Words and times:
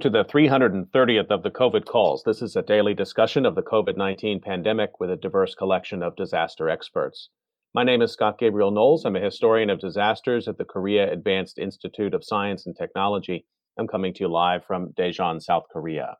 Welcome 0.00 0.14
to 0.14 0.18
the 0.18 0.32
330th 0.32 1.30
of 1.30 1.42
the 1.42 1.50
COVID 1.50 1.84
calls. 1.84 2.22
This 2.22 2.40
is 2.40 2.56
a 2.56 2.62
daily 2.62 2.94
discussion 2.94 3.44
of 3.44 3.54
the 3.54 3.60
COVID 3.60 3.98
19 3.98 4.40
pandemic 4.40 4.98
with 4.98 5.10
a 5.10 5.16
diverse 5.16 5.54
collection 5.54 6.02
of 6.02 6.16
disaster 6.16 6.70
experts. 6.70 7.28
My 7.74 7.84
name 7.84 8.00
is 8.00 8.10
Scott 8.10 8.38
Gabriel 8.38 8.70
Knowles. 8.70 9.04
I'm 9.04 9.16
a 9.16 9.20
historian 9.20 9.68
of 9.68 9.78
disasters 9.78 10.48
at 10.48 10.56
the 10.56 10.64
Korea 10.64 11.12
Advanced 11.12 11.58
Institute 11.58 12.14
of 12.14 12.24
Science 12.24 12.64
and 12.64 12.74
Technology. 12.74 13.44
I'm 13.78 13.86
coming 13.86 14.14
to 14.14 14.20
you 14.20 14.28
live 14.28 14.64
from 14.64 14.94
Daejeon, 14.94 15.42
South 15.42 15.64
Korea. 15.70 16.16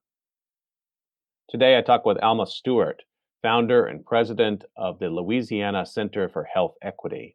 Today 1.48 1.78
I 1.78 1.80
talk 1.80 2.04
with 2.04 2.22
Alma 2.22 2.48
Stewart, 2.48 3.02
founder 3.40 3.86
and 3.86 4.04
president 4.04 4.62
of 4.76 4.98
the 4.98 5.08
Louisiana 5.08 5.86
Center 5.86 6.28
for 6.28 6.44
Health 6.44 6.74
Equity. 6.82 7.34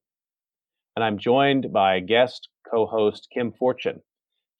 And 0.95 1.03
I'm 1.03 1.17
joined 1.17 1.73
by 1.73 2.01
guest 2.01 2.49
co 2.71 2.85
host 2.85 3.29
Kim 3.33 3.51
Fortun. 3.51 4.01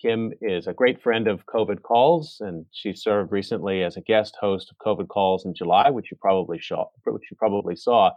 Kim 0.06 0.32
is 0.40 0.68
a 0.68 0.74
great 0.74 1.02
friend 1.02 1.28
of 1.28 1.48
COVID 1.48 1.82
Calls, 1.82 2.38
and 2.40 2.68
she 2.72 2.94
served 2.94 3.32
recently 3.32 3.82
as 3.82 3.98
a 3.98 4.02
guest 4.02 4.38
host 4.40 4.70
of 4.70 4.78
COVID 4.78 5.08
Calls 5.08 5.46
in 5.46 5.56
July, 5.56 5.90
which 5.90 6.12
you 6.12 6.18
probably 6.22 6.60
saw. 6.60 6.86
Which 7.06 7.24
you 7.32 7.38
probably 7.38 7.76
saw. 7.76 8.12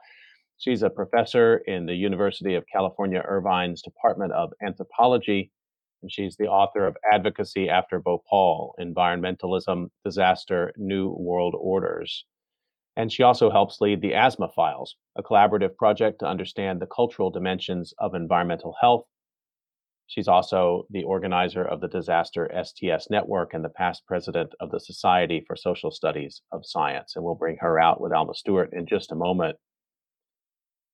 She's 0.58 0.82
a 0.82 0.90
professor 0.90 1.62
in 1.66 1.86
the 1.86 1.94
University 1.94 2.56
of 2.56 2.66
California 2.70 3.24
Irvine's 3.26 3.80
Department 3.80 4.32
of 4.32 4.52
Anthropology, 4.62 5.50
and 6.02 6.12
she's 6.12 6.36
the 6.36 6.48
author 6.48 6.86
of 6.86 6.94
Advocacy 7.10 7.70
After 7.70 7.98
Bhopal: 8.00 8.74
Environmentalism, 8.78 9.88
Disaster, 10.04 10.74
New 10.76 11.16
World 11.18 11.54
Orders. 11.58 12.26
And 12.98 13.10
she 13.10 13.22
also 13.22 13.50
helps 13.50 13.80
lead 13.80 14.02
the 14.02 14.12
Asthma 14.12 14.50
Files, 14.54 14.94
a 15.16 15.22
collaborative 15.22 15.74
project 15.74 16.18
to 16.18 16.26
understand 16.26 16.82
the 16.82 16.86
cultural 16.94 17.30
dimensions 17.30 17.94
of 17.98 18.14
environmental 18.14 18.76
health 18.78 19.06
She's 20.08 20.26
also 20.26 20.86
the 20.88 21.04
organizer 21.04 21.62
of 21.62 21.82
the 21.82 21.88
Disaster 21.88 22.50
STS 22.64 23.10
Network 23.10 23.52
and 23.52 23.62
the 23.62 23.68
past 23.68 24.06
president 24.06 24.54
of 24.58 24.70
the 24.70 24.80
Society 24.80 25.44
for 25.46 25.54
Social 25.54 25.90
Studies 25.90 26.40
of 26.50 26.64
Science. 26.64 27.14
And 27.14 27.24
we'll 27.24 27.34
bring 27.34 27.58
her 27.60 27.78
out 27.78 28.00
with 28.00 28.12
Alma 28.12 28.34
Stewart 28.34 28.72
in 28.72 28.86
just 28.86 29.12
a 29.12 29.14
moment. 29.14 29.58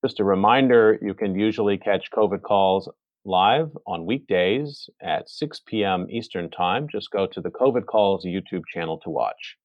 Just 0.05 0.19
a 0.19 0.25
reminder 0.25 0.99
you 1.01 1.15
can 1.15 1.39
usually 1.39 1.79
catch 1.79 2.11
COVID 2.11 2.43
calls 2.43 2.89
live 3.25 3.71
on 3.87 4.05
weekdays 4.05 4.91
at 5.01 5.31
6 5.31 5.61
p.m. 5.65 6.09
Eastern 6.11 6.51
Time. 6.51 6.89
Just 6.91 7.13
go 7.13 7.25
to 7.29 7.41
the 7.41 7.51
COVID 7.51 7.87
Calls 7.87 8.27
YouTube 8.27 8.65
channel 8.73 8.99
to 9.05 9.11
watch. 9.11 9.57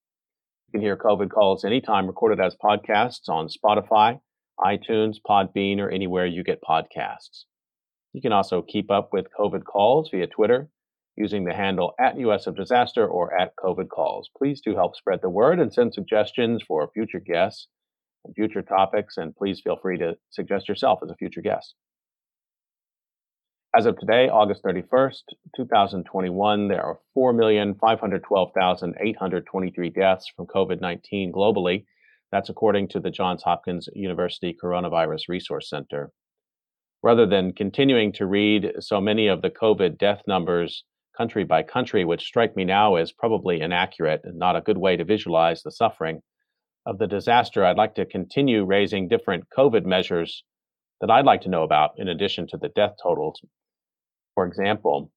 You 0.67 0.73
can 0.73 0.81
hear 0.81 0.95
COVID 0.95 1.31
calls 1.31 1.65
anytime 1.65 2.05
recorded 2.05 2.39
as 2.39 2.55
podcasts 2.63 3.27
on 3.27 3.47
Spotify, 3.47 4.19
iTunes, 4.59 5.17
Podbean, 5.27 5.79
or 5.79 5.89
anywhere 5.89 6.27
you 6.27 6.43
get 6.43 6.61
podcasts. 6.61 7.45
You 8.13 8.21
can 8.21 8.31
also 8.31 8.61
keep 8.61 8.89
up 8.89 9.13
with 9.13 9.27
COVID 9.37 9.63
calls 9.63 10.09
via 10.09 10.27
Twitter 10.27 10.69
using 11.15 11.43
the 11.43 11.53
handle 11.53 11.93
at 11.99 12.17
US 12.17 12.47
of 12.47 12.55
Disaster 12.55 13.07
or 13.07 13.39
at 13.39 13.55
COVID 13.55 13.89
calls. 13.89 14.29
Please 14.35 14.61
do 14.61 14.75
help 14.75 14.95
spread 14.95 15.21
the 15.21 15.29
word 15.29 15.59
and 15.59 15.71
send 15.71 15.93
suggestions 15.93 16.63
for 16.63 16.89
future 16.93 17.19
guests 17.19 17.67
and 18.25 18.33
future 18.33 18.61
topics, 18.61 19.17
and 19.17 19.35
please 19.35 19.61
feel 19.61 19.77
free 19.77 19.97
to 19.97 20.17
suggest 20.29 20.67
yourself 20.67 20.99
as 21.03 21.09
a 21.09 21.15
future 21.15 21.41
guest. 21.41 21.75
As 23.77 23.85
of 23.85 23.99
today, 23.99 24.29
August 24.29 24.63
31st, 24.63 25.21
2021, 25.55 26.69
there 26.69 26.83
are 26.83 26.99
4,512,823 27.15 29.93
deaths 29.93 30.27
from 30.35 30.47
COVID 30.47 30.81
19 30.81 31.31
globally. 31.31 31.85
That's 32.31 32.49
according 32.49 32.87
to 32.89 32.99
the 32.99 33.11
Johns 33.11 33.43
Hopkins 33.43 33.87
University 33.93 34.57
Coronavirus 34.61 35.29
Resource 35.29 35.69
Center 35.69 36.11
rather 37.01 37.25
than 37.25 37.53
continuing 37.53 38.11
to 38.13 38.25
read 38.25 38.71
so 38.79 38.99
many 38.99 39.27
of 39.27 39.41
the 39.41 39.49
COVID 39.49 39.97
death 39.97 40.21
numbers 40.27 40.83
country 41.17 41.43
by 41.43 41.63
country, 41.63 42.05
which 42.05 42.23
strike 42.23 42.55
me 42.55 42.63
now 42.63 42.95
as 42.95 43.11
probably 43.11 43.61
inaccurate 43.61 44.21
and 44.23 44.37
not 44.37 44.55
a 44.55 44.61
good 44.61 44.77
way 44.77 44.95
to 44.95 45.03
visualize 45.03 45.61
the 45.61 45.71
suffering 45.71 46.21
of 46.85 46.97
the 46.97 47.07
disaster, 47.07 47.65
I'd 47.65 47.77
like 47.77 47.95
to 47.95 48.05
continue 48.05 48.65
raising 48.65 49.07
different 49.07 49.45
COVID 49.55 49.85
measures 49.85 50.43
that 51.01 51.11
I'd 51.11 51.25
like 51.25 51.41
to 51.41 51.49
know 51.49 51.63
about 51.63 51.91
in 51.97 52.07
addition 52.07 52.47
to 52.47 52.57
the 52.57 52.69
death 52.69 52.95
totals. 53.01 53.41
For 54.35 54.45
example, 54.45 55.11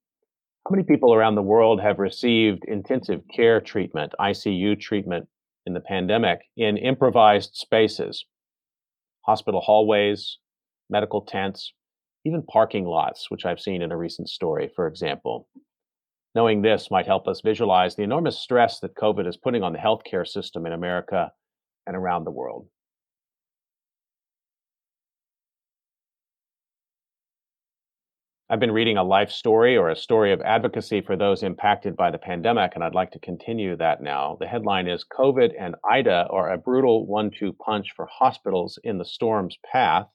how 0.66 0.74
many 0.74 0.84
people 0.84 1.14
around 1.14 1.34
the 1.34 1.42
world 1.42 1.80
have 1.80 1.98
received 1.98 2.64
intensive 2.66 3.20
care 3.34 3.60
treatment, 3.60 4.12
ICU 4.20 4.80
treatment 4.80 5.28
in 5.66 5.74
the 5.74 5.80
pandemic 5.80 6.40
in 6.56 6.76
improvised 6.76 7.54
spaces, 7.54 8.24
hospital 9.24 9.60
hallways, 9.60 10.38
medical 10.90 11.22
tents, 11.22 11.72
even 12.24 12.42
parking 12.42 12.84
lots, 12.84 13.30
which 13.30 13.44
I've 13.44 13.60
seen 13.60 13.82
in 13.82 13.92
a 13.92 13.96
recent 13.96 14.28
story, 14.28 14.70
for 14.74 14.86
example. 14.86 15.48
Knowing 16.34 16.62
this 16.62 16.90
might 16.90 17.06
help 17.06 17.28
us 17.28 17.42
visualize 17.42 17.94
the 17.94 18.02
enormous 18.02 18.38
stress 18.38 18.80
that 18.80 18.94
COVID 18.94 19.26
is 19.26 19.36
putting 19.36 19.62
on 19.62 19.72
the 19.72 19.78
healthcare 19.78 20.26
system 20.26 20.64
in 20.66 20.72
America 20.72 21.30
and 21.86 21.96
around 21.96 22.24
the 22.24 22.30
world. 22.30 22.66
I've 28.52 28.60
been 28.60 28.70
reading 28.70 28.98
a 28.98 29.02
life 29.02 29.30
story 29.30 29.78
or 29.78 29.88
a 29.88 29.96
story 29.96 30.30
of 30.30 30.42
advocacy 30.42 31.00
for 31.00 31.16
those 31.16 31.42
impacted 31.42 31.96
by 31.96 32.10
the 32.10 32.18
pandemic, 32.18 32.72
and 32.74 32.84
I'd 32.84 32.94
like 32.94 33.10
to 33.12 33.18
continue 33.18 33.76
that 33.78 34.02
now. 34.02 34.36
The 34.40 34.46
headline 34.46 34.88
is 34.88 35.06
COVID 35.10 35.52
and 35.58 35.74
Ida 35.90 36.26
are 36.28 36.52
a 36.52 36.58
brutal 36.58 37.06
one 37.06 37.30
two 37.30 37.54
punch 37.54 37.92
for 37.96 38.06
hospitals 38.12 38.78
in 38.84 38.98
the 38.98 39.06
storm's 39.06 39.56
path. 39.72 40.06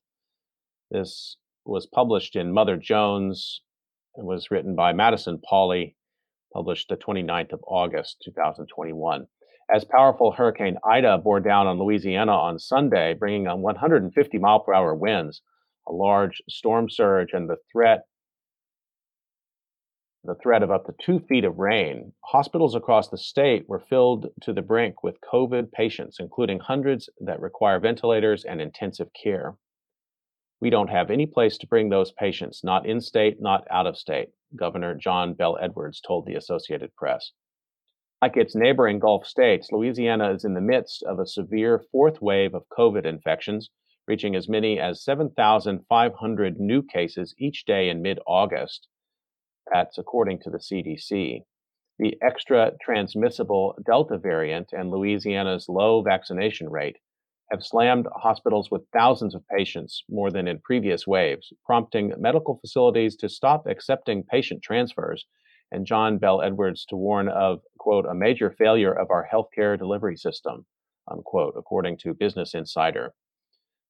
This 0.89 1.35
was 1.65 1.85
published 1.85 2.37
in 2.37 2.53
Mother 2.53 2.77
Jones 2.77 3.61
and 4.15 4.25
was 4.25 4.49
written 4.49 4.73
by 4.73 4.93
Madison 4.93 5.37
Pauly, 5.39 5.95
published 6.53 6.87
the 6.87 6.95
29th 6.95 7.51
of 7.51 7.63
August, 7.67 8.21
2021. 8.23 9.27
As 9.69 9.83
powerful 9.83 10.31
Hurricane 10.31 10.77
Ida 10.85 11.17
bore 11.17 11.41
down 11.41 11.67
on 11.67 11.77
Louisiana 11.77 12.31
on 12.31 12.57
Sunday, 12.57 13.13
bringing 13.13 13.47
on 13.47 13.61
150 13.61 14.37
mile 14.37 14.61
per 14.61 14.73
hour 14.73 14.95
winds, 14.95 15.41
a 15.89 15.91
large 15.91 16.41
storm 16.47 16.89
surge, 16.89 17.33
and 17.33 17.49
the 17.49 17.57
threat 17.71 18.05
the 20.23 20.35
threat 20.35 20.63
of 20.63 20.71
up 20.71 20.85
to 20.85 20.93
two 21.01 21.19
feet 21.19 21.45
of 21.45 21.57
rain, 21.57 22.13
hospitals 22.25 22.75
across 22.75 23.09
the 23.09 23.17
state 23.17 23.67
were 23.69 23.79
filled 23.79 24.27
to 24.41 24.51
the 24.51 24.61
brink 24.61 25.01
with 25.01 25.21
COVID 25.21 25.71
patients, 25.71 26.17
including 26.19 26.59
hundreds 26.59 27.09
that 27.21 27.39
require 27.39 27.79
ventilators 27.79 28.43
and 28.43 28.59
intensive 28.59 29.09
care. 29.13 29.55
We 30.59 30.69
don't 30.71 30.89
have 30.89 31.11
any 31.11 31.27
place 31.27 31.57
to 31.59 31.67
bring 31.67 31.89
those 31.89 32.11
patients, 32.11 32.63
not 32.63 32.87
in 32.87 32.99
state, 32.99 33.39
not 33.39 33.67
out 33.69 33.85
of 33.85 33.97
state, 33.97 34.29
Governor 34.55 34.95
John 34.95 35.33
Bel 35.35 35.57
Edwards 35.61 36.01
told 36.01 36.25
the 36.25 36.33
Associated 36.33 36.95
Press. 36.95 37.31
Like 38.23 38.35
its 38.37 38.55
neighboring 38.55 38.97
Gulf 38.97 39.27
states, 39.27 39.71
Louisiana 39.71 40.31
is 40.31 40.43
in 40.43 40.55
the 40.55 40.61
midst 40.61 41.03
of 41.03 41.19
a 41.19 41.27
severe 41.27 41.85
fourth 41.91 42.19
wave 42.23 42.55
of 42.55 42.67
COVID 42.69 43.05
infections, 43.05 43.69
reaching 44.07 44.35
as 44.35 44.49
many 44.49 44.79
as 44.79 45.03
7,500 45.03 46.59
new 46.59 46.81
cases 46.81 47.35
each 47.37 47.65
day 47.65 47.89
in 47.89 48.01
mid 48.01 48.19
August. 48.25 48.87
That's 49.71 49.99
according 49.99 50.39
to 50.39 50.49
the 50.49 50.57
CDC. 50.57 51.43
The 51.99 52.17
extra 52.21 52.71
transmissible 52.81 53.77
Delta 53.85 54.17
variant 54.17 54.73
and 54.73 54.89
Louisiana's 54.89 55.69
low 55.69 56.01
vaccination 56.01 56.69
rate 56.69 56.97
have 57.51 57.63
slammed 57.63 58.07
hospitals 58.15 58.69
with 58.69 58.81
thousands 58.91 59.33
of 59.33 59.47
patients 59.47 60.03
more 60.09 60.31
than 60.31 60.47
in 60.47 60.59
previous 60.59 61.07
waves, 61.07 61.53
prompting 61.65 62.13
medical 62.17 62.59
facilities 62.59 63.15
to 63.17 63.29
stop 63.29 63.65
accepting 63.67 64.23
patient 64.23 64.61
transfers 64.61 65.25
and 65.71 65.85
John 65.85 66.17
Bel 66.17 66.41
Edwards 66.41 66.85
to 66.85 66.95
warn 66.95 67.27
of, 67.29 67.59
quote, 67.77 68.05
a 68.05 68.13
major 68.13 68.51
failure 68.57 68.93
of 68.93 69.09
our 69.09 69.27
healthcare 69.31 69.77
delivery 69.77 70.15
system, 70.15 70.65
unquote, 71.09 71.55
according 71.57 71.97
to 71.99 72.13
Business 72.13 72.53
Insider. 72.53 73.13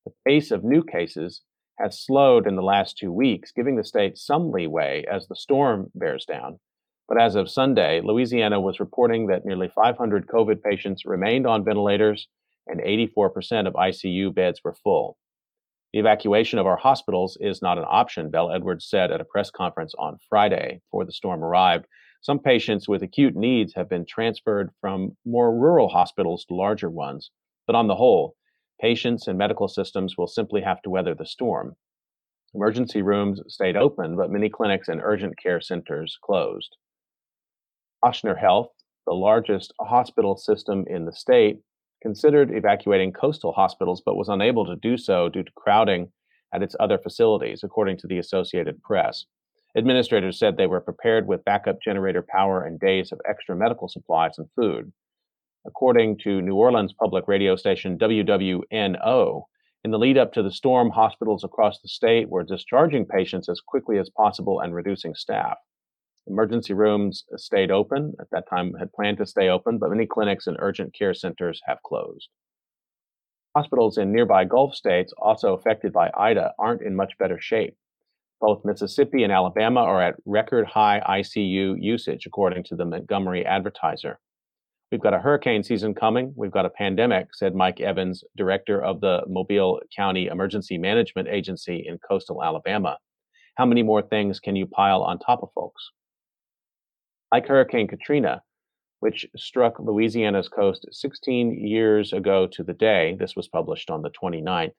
The 0.05 0.13
pace 0.25 0.51
of 0.51 0.63
new 0.63 0.83
cases 0.83 1.41
has 1.79 2.03
slowed 2.03 2.47
in 2.47 2.55
the 2.55 2.63
last 2.63 2.97
two 2.97 3.11
weeks, 3.11 3.51
giving 3.51 3.75
the 3.75 3.83
state 3.83 4.17
some 4.17 4.51
leeway 4.51 5.05
as 5.11 5.27
the 5.27 5.35
storm 5.35 5.91
bears 5.93 6.25
down. 6.25 6.59
But 7.07 7.21
as 7.21 7.35
of 7.35 7.49
Sunday, 7.49 8.01
Louisiana 8.03 8.59
was 8.59 8.79
reporting 8.79 9.27
that 9.27 9.45
nearly 9.45 9.69
500 9.73 10.27
COVID 10.27 10.61
patients 10.61 11.05
remained 11.05 11.45
on 11.45 11.63
ventilators 11.63 12.27
and 12.67 12.81
84% 12.81 13.67
of 13.67 13.73
ICU 13.73 14.33
beds 14.33 14.61
were 14.63 14.75
full. 14.83 15.17
The 15.93 15.99
evacuation 15.99 16.59
of 16.59 16.65
our 16.65 16.77
hospitals 16.77 17.37
is 17.39 17.61
not 17.61 17.77
an 17.77 17.85
option, 17.87 18.29
Bel 18.29 18.51
Edwards 18.51 18.87
said 18.89 19.11
at 19.11 19.21
a 19.21 19.25
press 19.25 19.49
conference 19.49 19.93
on 19.97 20.17
Friday 20.29 20.81
before 20.85 21.05
the 21.05 21.11
storm 21.11 21.43
arrived. 21.43 21.85
Some 22.21 22.39
patients 22.39 22.89
with 22.89 23.03
acute 23.03 23.35
needs 23.35 23.73
have 23.75 23.89
been 23.89 24.05
transferred 24.05 24.71
from 24.81 25.15
more 25.25 25.55
rural 25.57 25.87
hospitals 25.87 26.45
to 26.45 26.55
larger 26.55 26.89
ones, 26.89 27.31
but 27.65 27.75
on 27.75 27.87
the 27.87 27.95
whole, 27.95 28.35
patients 28.81 29.27
and 29.27 29.37
medical 29.37 29.67
systems 29.67 30.17
will 30.17 30.27
simply 30.27 30.61
have 30.61 30.81
to 30.81 30.89
weather 30.89 31.15
the 31.15 31.25
storm. 31.25 31.75
Emergency 32.53 33.01
rooms 33.01 33.41
stayed 33.47 33.77
open, 33.77 34.15
but 34.15 34.31
many 34.31 34.49
clinics 34.49 34.87
and 34.87 35.01
urgent 35.01 35.37
care 35.41 35.61
centers 35.61 36.17
closed. 36.21 36.75
Ochsner 38.03 38.39
Health, 38.39 38.69
the 39.05 39.13
largest 39.13 39.73
hospital 39.79 40.37
system 40.37 40.85
in 40.87 41.05
the 41.05 41.13
state, 41.13 41.59
considered 42.01 42.51
evacuating 42.51 43.11
coastal 43.11 43.53
hospitals 43.53 44.01
but 44.05 44.15
was 44.15 44.29
unable 44.29 44.65
to 44.65 44.75
do 44.75 44.97
so 44.97 45.29
due 45.29 45.43
to 45.43 45.51
crowding 45.55 46.11
at 46.53 46.63
its 46.63 46.75
other 46.79 46.97
facilities, 46.97 47.63
according 47.63 47.97
to 47.97 48.07
the 48.07 48.17
Associated 48.17 48.81
Press. 48.81 49.25
Administrators 49.75 50.39
said 50.39 50.57
they 50.57 50.67
were 50.67 50.81
prepared 50.81 51.27
with 51.27 51.43
backup 51.45 51.77
generator 51.83 52.25
power 52.27 52.63
and 52.63 52.79
days 52.79 53.11
of 53.11 53.19
extra 53.29 53.55
medical 53.55 53.87
supplies 53.87 54.37
and 54.37 54.47
food. 54.55 54.91
According 55.65 56.19
to 56.19 56.41
New 56.41 56.55
Orleans 56.55 56.93
public 56.93 57.27
radio 57.27 57.55
station 57.55 57.97
WWNO, 57.97 59.43
in 59.83 59.91
the 59.91 59.99
lead 59.99 60.17
up 60.17 60.33
to 60.33 60.43
the 60.43 60.51
storm, 60.51 60.89
hospitals 60.89 61.43
across 61.43 61.79
the 61.81 61.87
state 61.87 62.29
were 62.29 62.43
discharging 62.43 63.05
patients 63.05 63.47
as 63.49 63.61
quickly 63.61 63.99
as 63.99 64.09
possible 64.09 64.59
and 64.59 64.73
reducing 64.73 65.13
staff. 65.13 65.57
Emergency 66.29 66.73
rooms 66.73 67.23
uh, 67.33 67.37
stayed 67.37 67.71
open, 67.71 68.13
at 68.19 68.29
that 68.31 68.49
time 68.49 68.73
had 68.75 68.91
planned 68.91 69.17
to 69.17 69.25
stay 69.25 69.49
open, 69.49 69.77
but 69.77 69.89
many 69.89 70.05
clinics 70.05 70.47
and 70.47 70.57
urgent 70.59 70.93
care 70.93 71.13
centers 71.13 71.61
have 71.65 71.81
closed. 71.83 72.29
Hospitals 73.55 73.97
in 73.97 74.11
nearby 74.11 74.45
Gulf 74.45 74.75
states, 74.75 75.13
also 75.17 75.53
affected 75.53 75.91
by 75.93 76.11
Ida, 76.17 76.53
aren't 76.59 76.81
in 76.81 76.95
much 76.95 77.17
better 77.17 77.39
shape. 77.39 77.75
Both 78.39 78.65
Mississippi 78.65 79.23
and 79.23 79.31
Alabama 79.31 79.81
are 79.81 80.01
at 80.01 80.15
record 80.25 80.67
high 80.67 81.01
ICU 81.07 81.75
usage, 81.81 82.25
according 82.27 82.65
to 82.65 82.75
the 82.75 82.85
Montgomery 82.85 83.45
Advertiser. 83.45 84.19
We've 84.91 85.01
got 85.01 85.13
a 85.13 85.19
hurricane 85.19 85.63
season 85.63 85.95
coming. 85.95 86.33
We've 86.35 86.51
got 86.51 86.65
a 86.65 86.69
pandemic, 86.69 87.33
said 87.33 87.55
Mike 87.55 87.81
Evans, 87.81 88.23
director 88.37 88.81
of 88.81 89.01
the 89.01 89.23
Mobile 89.27 89.81
County 89.95 90.27
Emergency 90.27 90.77
Management 90.77 91.27
Agency 91.27 91.85
in 91.87 91.97
coastal 91.97 92.43
Alabama. 92.43 92.97
How 93.55 93.65
many 93.65 93.81
more 93.81 94.03
things 94.03 94.39
can 94.39 94.55
you 94.55 94.67
pile 94.67 95.01
on 95.01 95.17
top 95.17 95.41
of 95.41 95.49
folks? 95.55 95.91
Like 97.31 97.47
Hurricane 97.47 97.87
Katrina, 97.87 98.41
which 99.01 99.27
struck 99.35 99.79
Louisiana's 99.79 100.47
coast 100.47 100.87
16 100.91 101.67
years 101.67 102.13
ago 102.13 102.47
to 102.47 102.63
the 102.63 102.73
day. 102.73 103.17
This 103.19 103.35
was 103.35 103.49
published 103.49 103.89
on 103.89 104.01
the 104.01 104.11
29th. 104.11 104.71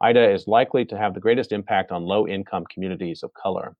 Ida 0.00 0.32
is 0.32 0.46
likely 0.46 0.84
to 0.84 0.96
have 0.96 1.14
the 1.14 1.20
greatest 1.20 1.50
impact 1.50 1.90
on 1.90 2.04
low 2.04 2.26
income 2.26 2.64
communities 2.72 3.24
of 3.24 3.34
color. 3.34 3.74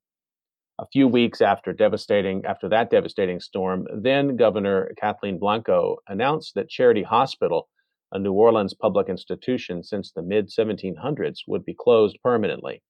A 0.80 0.86
few 0.92 1.06
weeks 1.06 1.40
after 1.40 1.72
devastating 1.72 2.44
after 2.44 2.68
that 2.68 2.90
devastating 2.90 3.38
storm, 3.38 3.86
then 3.94 4.36
Governor 4.36 4.92
Kathleen 5.00 5.38
Blanco 5.38 5.98
announced 6.08 6.54
that 6.54 6.68
Charity 6.68 7.04
Hospital, 7.04 7.68
a 8.10 8.18
New 8.18 8.32
Orleans 8.32 8.74
public 8.74 9.08
institution 9.08 9.84
since 9.84 10.10
the 10.10 10.22
mid 10.22 10.48
1700s, 10.48 11.38
would 11.46 11.64
be 11.64 11.74
closed 11.74 12.18
permanently. 12.22 12.82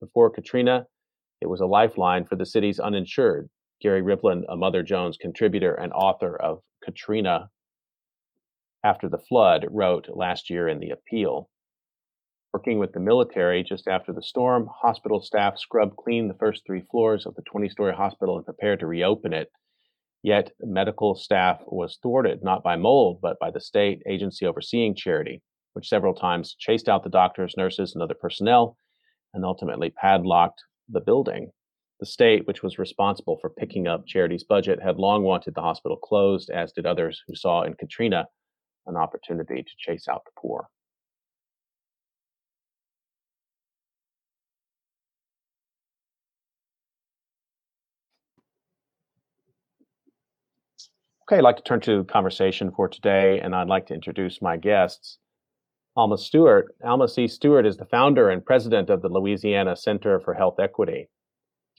Before 0.00 0.28
Katrina, 0.28 0.86
it 1.40 1.46
was 1.46 1.60
a 1.60 1.66
lifeline 1.66 2.26
for 2.26 2.36
the 2.36 2.46
city's 2.46 2.78
uninsured, 2.78 3.48
Gary 3.80 4.02
Rivlin, 4.02 4.44
a 4.48 4.56
Mother 4.56 4.82
Jones 4.82 5.16
contributor 5.18 5.74
and 5.74 5.92
author 5.92 6.36
of 6.36 6.60
Katrina 6.84 7.50
After 8.84 9.08
the 9.08 9.18
Flood, 9.18 9.66
wrote 9.70 10.08
last 10.14 10.50
year 10.50 10.68
in 10.68 10.80
The 10.80 10.90
Appeal. 10.90 11.48
Working 12.52 12.78
with 12.78 12.92
the 12.92 13.00
military 13.00 13.62
just 13.62 13.88
after 13.88 14.12
the 14.12 14.22
storm, 14.22 14.68
hospital 14.82 15.22
staff 15.22 15.58
scrubbed 15.58 15.96
clean 15.96 16.28
the 16.28 16.34
first 16.34 16.62
three 16.66 16.82
floors 16.90 17.24
of 17.24 17.34
the 17.36 17.42
20 17.42 17.68
story 17.70 17.94
hospital 17.94 18.36
and 18.36 18.44
prepared 18.44 18.80
to 18.80 18.86
reopen 18.86 19.32
it. 19.32 19.50
Yet, 20.22 20.50
medical 20.60 21.14
staff 21.14 21.62
was 21.66 21.98
thwarted 22.02 22.42
not 22.42 22.62
by 22.62 22.76
mold, 22.76 23.20
but 23.22 23.38
by 23.38 23.50
the 23.50 23.60
state 23.60 24.02
agency 24.06 24.44
overseeing 24.44 24.94
charity, 24.94 25.42
which 25.72 25.88
several 25.88 26.14
times 26.14 26.54
chased 26.58 26.88
out 26.88 27.02
the 27.02 27.08
doctors, 27.08 27.54
nurses, 27.56 27.94
and 27.94 28.02
other 28.02 28.14
personnel 28.14 28.76
and 29.32 29.44
ultimately 29.44 29.90
padlocked 29.90 30.62
the 30.88 31.00
building. 31.00 31.52
The 32.00 32.06
state, 32.06 32.46
which 32.46 32.62
was 32.62 32.78
responsible 32.78 33.36
for 33.36 33.50
picking 33.50 33.86
up 33.86 34.06
charity's 34.06 34.42
budget, 34.42 34.82
had 34.82 34.96
long 34.96 35.22
wanted 35.22 35.54
the 35.54 35.60
hospital 35.60 35.98
closed, 35.98 36.48
as 36.48 36.72
did 36.72 36.86
others 36.86 37.22
who 37.26 37.34
saw 37.34 37.62
in 37.62 37.74
Katrina 37.74 38.26
an 38.86 38.96
opportunity 38.96 39.62
to 39.62 39.70
chase 39.78 40.08
out 40.08 40.24
the 40.24 40.30
poor. 40.34 40.68
Okay, 51.30 51.36
I'd 51.36 51.44
like 51.44 51.58
to 51.58 51.62
turn 51.62 51.80
to 51.82 52.02
conversation 52.04 52.72
for 52.72 52.88
today, 52.88 53.40
and 53.40 53.54
I'd 53.54 53.68
like 53.68 53.86
to 53.86 53.94
introduce 53.94 54.40
my 54.40 54.56
guests. 54.56 55.18
Alma 55.96 56.16
Stewart. 56.16 56.74
Alma 56.82 57.08
C. 57.08 57.28
Stewart 57.28 57.66
is 57.66 57.76
the 57.76 57.84
founder 57.84 58.30
and 58.30 58.44
president 58.44 58.88
of 58.88 59.02
the 59.02 59.08
Louisiana 59.08 59.76
Center 59.76 60.18
for 60.18 60.32
Health 60.32 60.58
Equity. 60.58 61.08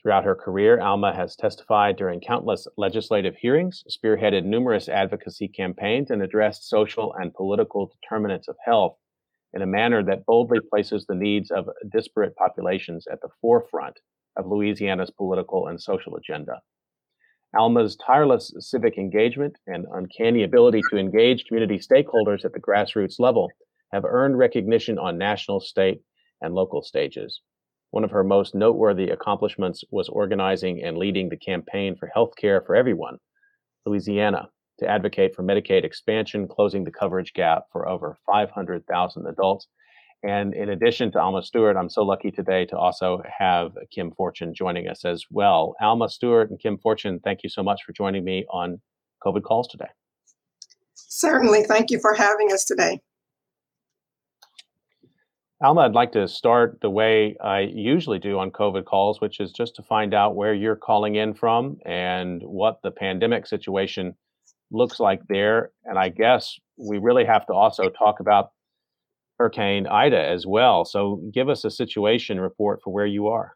Throughout 0.01 0.24
her 0.24 0.36
career, 0.36 0.81
Alma 0.81 1.13
has 1.15 1.36
testified 1.36 1.95
during 1.95 2.21
countless 2.21 2.68
legislative 2.75 3.36
hearings, 3.36 3.83
spearheaded 3.88 4.45
numerous 4.45 4.89
advocacy 4.89 5.48
campaigns, 5.48 6.09
and 6.09 6.24
addressed 6.24 6.68
social 6.68 7.13
and 7.13 7.33
political 7.33 7.92
determinants 8.01 8.48
of 8.48 8.56
health 8.65 8.98
in 9.53 9.62
a 9.62 9.68
manner 9.68 10.03
that 10.03 10.25
boldly 10.25 10.59
places 10.59 11.06
the 11.06 11.13
needs 11.13 11.51
of 11.51 11.69
disparate 11.92 12.36
populations 12.36 13.06
at 13.12 13.21
the 13.21 13.30
forefront 13.42 14.00
of 14.38 14.48
Louisiana's 14.48 15.12
political 15.12 15.68
and 15.68 15.80
social 15.80 16.15
agenda. 16.15 16.62
Alma's 17.53 17.95
tireless 17.98 18.53
civic 18.59 18.98
engagement 18.98 19.57
and 19.68 19.86
uncanny 19.94 20.44
ability 20.44 20.81
to 20.89 20.98
engage 20.98 21.45
community 21.45 21.77
stakeholders 21.77 22.44
at 22.44 22.53
the 22.53 22.59
grassroots 22.59 23.19
level 23.19 23.50
have 23.92 24.06
earned 24.06 24.38
recognition 24.38 24.98
on 24.98 25.18
national, 25.18 25.59
state, 25.59 26.01
and 26.39 26.56
local 26.56 26.81
stages. 26.81 27.42
One 27.91 28.03
of 28.03 28.11
her 28.11 28.23
most 28.23 28.55
noteworthy 28.55 29.09
accomplishments 29.09 29.83
was 29.91 30.09
organizing 30.09 30.81
and 30.83 30.97
leading 30.97 31.29
the 31.29 31.38
campaign 31.38 31.95
for 31.95 32.09
health 32.13 32.31
care 32.38 32.61
for 32.61 32.75
everyone, 32.75 33.17
Louisiana, 33.85 34.49
to 34.79 34.88
advocate 34.88 35.35
for 35.35 35.43
Medicaid 35.43 35.83
expansion, 35.83 36.47
closing 36.47 36.85
the 36.85 36.91
coverage 36.91 37.33
gap 37.33 37.63
for 37.71 37.88
over 37.88 38.17
500,000 38.25 39.27
adults. 39.27 39.67
And 40.23 40.53
in 40.53 40.69
addition 40.69 41.11
to 41.11 41.19
Alma 41.19 41.43
Stewart, 41.43 41.75
I'm 41.75 41.89
so 41.89 42.03
lucky 42.03 42.31
today 42.31 42.65
to 42.67 42.77
also 42.77 43.21
have 43.38 43.71
Kim 43.93 44.11
Fortun 44.11 44.53
joining 44.53 44.88
us 44.88 45.03
as 45.03 45.25
well. 45.29 45.75
Alma 45.81 46.07
Stewart 46.09 46.49
and 46.49 46.59
Kim 46.59 46.77
Fortun, 46.77 47.19
thank 47.23 47.43
you 47.43 47.49
so 47.49 47.61
much 47.61 47.81
for 47.83 47.91
joining 47.91 48.23
me 48.23 48.45
on 48.51 48.79
COVID 49.25 49.43
Calls 49.43 49.67
today. 49.67 49.89
Certainly. 50.95 51.63
Thank 51.63 51.91
you 51.91 51.99
for 51.99 52.13
having 52.13 52.51
us 52.53 52.63
today. 52.63 53.01
Alma, 55.63 55.82
I'd 55.82 55.94
like 55.94 56.12
to 56.13 56.27
start 56.27 56.80
the 56.82 56.89
way 56.89 57.38
I 57.39 57.60
usually 57.60 58.18
do 58.18 58.39
on 58.39 58.50
COVID 58.50 58.86
calls, 58.86 59.22
which 59.22 59.39
is 59.39 59.51
just 59.51 59.75
to 59.75 59.84
find 59.84 60.12
out 60.12 60.36
where 60.36 60.56
you're 60.56 60.75
calling 60.75 61.15
in 61.15 61.36
from 61.36 61.77
and 61.86 62.41
what 62.41 62.80
the 62.82 62.89
pandemic 62.89 63.46
situation 63.46 64.15
looks 64.72 65.00
like 65.00 65.22
there. 65.30 65.72
And 65.86 66.00
I 66.00 66.10
guess 66.10 66.58
we 66.77 66.98
really 66.98 67.25
have 67.25 67.46
to 67.46 67.53
also 67.53 67.89
talk 67.89 68.20
about 68.20 68.53
Hurricane 69.38 69.86
Ida 69.86 70.20
as 70.20 70.48
well. 70.48 70.84
So 70.84 71.22
give 71.32 71.48
us 71.48 71.63
a 71.63 71.70
situation 71.70 72.39
report 72.39 72.82
for 72.84 72.91
where 72.91 73.06
you 73.06 73.27
are. 73.27 73.56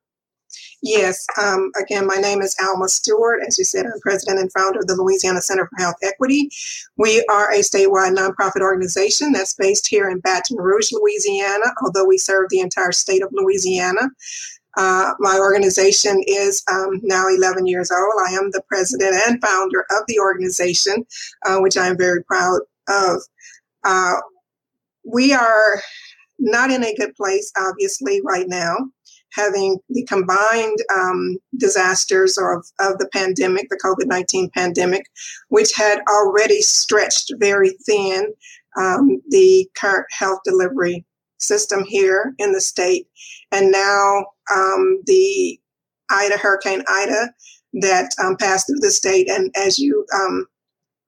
Yes. 0.82 1.26
Um, 1.42 1.72
again, 1.82 2.06
my 2.06 2.18
name 2.18 2.42
is 2.42 2.56
Alma 2.64 2.88
Stewart. 2.88 3.40
As 3.48 3.58
you 3.58 3.66
said, 3.66 3.86
I'm 3.86 4.00
president 4.02 4.40
and 4.40 4.52
founder 4.52 4.80
of 4.80 4.88
the 4.88 4.96
Louisiana 4.96 5.42
Center 5.42 5.68
for 5.68 5.82
Health 5.82 5.96
Equity. 6.04 6.50
We 6.98 7.26
are 7.30 7.52
a 7.52 7.60
statewide 7.60 8.16
nonprofit 8.16 8.62
organization 8.62 9.32
that's 9.32 9.56
based 9.56 9.88
here 9.88 10.10
in 10.10 10.20
Baton 10.20 10.58
Rouge, 10.58 10.92
Louisiana, 10.92 11.66
although 11.84 12.06
we 12.06 12.18
serve 12.18 12.50
the 12.50 12.60
entire 12.60 12.92
state 12.92 13.24
of 13.24 13.30
Louisiana. 13.32 14.02
Uh, 14.78 15.14
my 15.20 15.38
organization 15.40 16.22
is 16.28 16.62
um, 16.72 17.00
now 17.02 17.26
11 17.28 17.66
years 17.66 17.92
old. 17.92 18.14
I 18.28 18.34
am 18.34 18.52
the 18.52 18.62
president 18.68 19.16
and 19.26 19.42
founder 19.42 19.86
of 19.90 20.04
the 20.08 20.20
organization, 20.20 21.06
uh, 21.46 21.60
which 21.60 21.78
I 21.78 21.88
am 21.88 21.98
very 21.98 22.24
proud 22.26 22.60
of. 22.90 23.22
Uh, 23.84 24.16
we 25.04 25.34
are 25.34 25.82
not 26.38 26.72
in 26.72 26.84
a 26.84 26.96
good 26.96 27.16
place, 27.16 27.52
obviously, 27.58 28.22
right 28.24 28.48
now 28.48 28.78
having 29.36 29.78
the 29.90 30.04
combined 30.06 30.78
um, 30.94 31.38
disasters 31.58 32.38
of, 32.38 32.66
of 32.80 32.98
the 33.00 33.10
pandemic, 33.12 33.68
the 33.70 33.80
COVID 33.84 34.08
19 34.08 34.50
pandemic, 34.52 35.06
which 35.50 35.74
had 35.76 36.00
already 36.10 36.62
stretched 36.62 37.34
very 37.40 37.72
thin 37.86 38.34
um, 38.78 39.22
the 39.30 39.70
current 39.78 40.06
health 40.12 40.40
delivery 40.46 41.06
system 41.38 41.84
here 41.84 42.34
in 42.40 42.54
the 42.54 42.62
state. 42.62 43.08
And 43.52 43.72
now 43.72 44.26
um, 44.54 45.02
the 45.06 45.60
Ida, 46.10 46.38
Hurricane 46.38 46.84
Ida, 46.88 47.34
that 47.82 48.12
um, 48.24 48.38
passed 48.38 48.68
through 48.68 48.80
the 48.80 48.92
state, 48.92 49.30
and 49.30 49.54
as 49.58 49.78
you 49.78 50.06
um, 50.14 50.46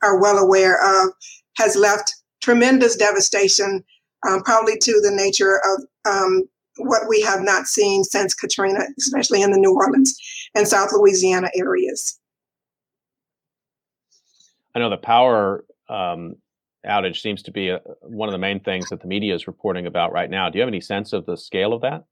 are 0.03 0.19
well 0.19 0.37
aware 0.37 0.77
of, 1.03 1.11
has 1.57 1.75
left 1.75 2.13
tremendous 2.41 2.95
devastation, 2.95 3.83
um, 4.27 4.41
probably 4.43 4.77
to 4.79 4.99
the 5.01 5.11
nature 5.11 5.61
of 5.63 5.85
um, 6.11 6.43
what 6.77 7.07
we 7.07 7.21
have 7.21 7.41
not 7.41 7.67
seen 7.67 8.03
since 8.03 8.33
Katrina, 8.33 8.79
especially 8.97 9.41
in 9.41 9.51
the 9.51 9.57
New 9.57 9.73
Orleans 9.73 10.17
and 10.55 10.67
South 10.67 10.89
Louisiana 10.93 11.49
areas. 11.55 12.19
I 14.75 14.79
know 14.79 14.89
the 14.89 14.97
power 14.97 15.65
um, 15.89 16.35
outage 16.87 17.21
seems 17.21 17.41
to 17.43 17.51
be 17.51 17.69
a, 17.69 17.79
one 18.01 18.29
of 18.29 18.33
the 18.33 18.39
main 18.39 18.59
things 18.59 18.89
that 18.89 19.01
the 19.01 19.07
media 19.07 19.33
is 19.33 19.47
reporting 19.47 19.87
about 19.87 20.11
right 20.11 20.29
now. 20.29 20.49
Do 20.49 20.57
you 20.57 20.61
have 20.61 20.69
any 20.69 20.81
sense 20.81 21.13
of 21.13 21.25
the 21.25 21.37
scale 21.37 21.73
of 21.73 21.81
that? 21.81 22.03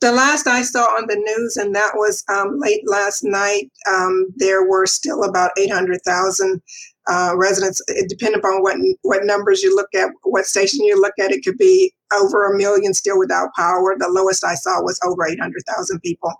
The 0.00 0.10
last 0.10 0.48
I 0.48 0.62
saw 0.62 0.82
on 0.82 1.06
the 1.06 1.14
news, 1.14 1.56
and 1.56 1.74
that 1.76 1.92
was 1.94 2.24
um, 2.28 2.58
late 2.58 2.82
last 2.86 3.22
night, 3.22 3.70
um, 3.88 4.26
there 4.34 4.68
were 4.68 4.84
still 4.84 5.22
about 5.22 5.52
800,000 5.56 6.60
uh, 7.08 7.32
residents. 7.36 7.80
It 7.86 8.08
depends 8.08 8.36
upon 8.36 8.62
what 8.62 8.76
what 9.02 9.24
numbers 9.24 9.62
you 9.62 9.74
look 9.76 9.88
at, 9.94 10.10
what 10.24 10.44
station 10.44 10.84
you 10.84 11.00
look 11.00 11.14
at. 11.20 11.30
It 11.30 11.44
could 11.44 11.56
be 11.56 11.92
over 12.20 12.46
a 12.46 12.56
million 12.56 12.94
still 12.94 13.18
without 13.18 13.50
power. 13.56 13.96
The 13.98 14.08
lowest 14.08 14.44
I 14.44 14.54
saw 14.54 14.82
was 14.82 14.98
over 15.04 15.26
800,000 15.26 16.00
people 16.00 16.32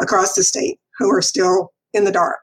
across 0.00 0.34
the 0.34 0.44
state 0.44 0.78
who 0.98 1.10
are 1.10 1.22
still 1.22 1.72
in 1.92 2.04
the 2.04 2.12
dark. 2.12 2.40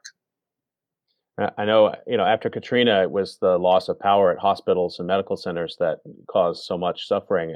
I 1.56 1.64
know, 1.64 1.94
you 2.06 2.16
know, 2.16 2.24
after 2.24 2.50
Katrina, 2.50 3.02
it 3.02 3.12
was 3.12 3.38
the 3.40 3.58
loss 3.58 3.88
of 3.88 3.98
power 4.00 4.32
at 4.32 4.38
hospitals 4.38 4.98
and 4.98 5.06
medical 5.06 5.36
centers 5.36 5.76
that 5.78 5.98
caused 6.28 6.64
so 6.64 6.76
much 6.76 7.06
suffering. 7.06 7.54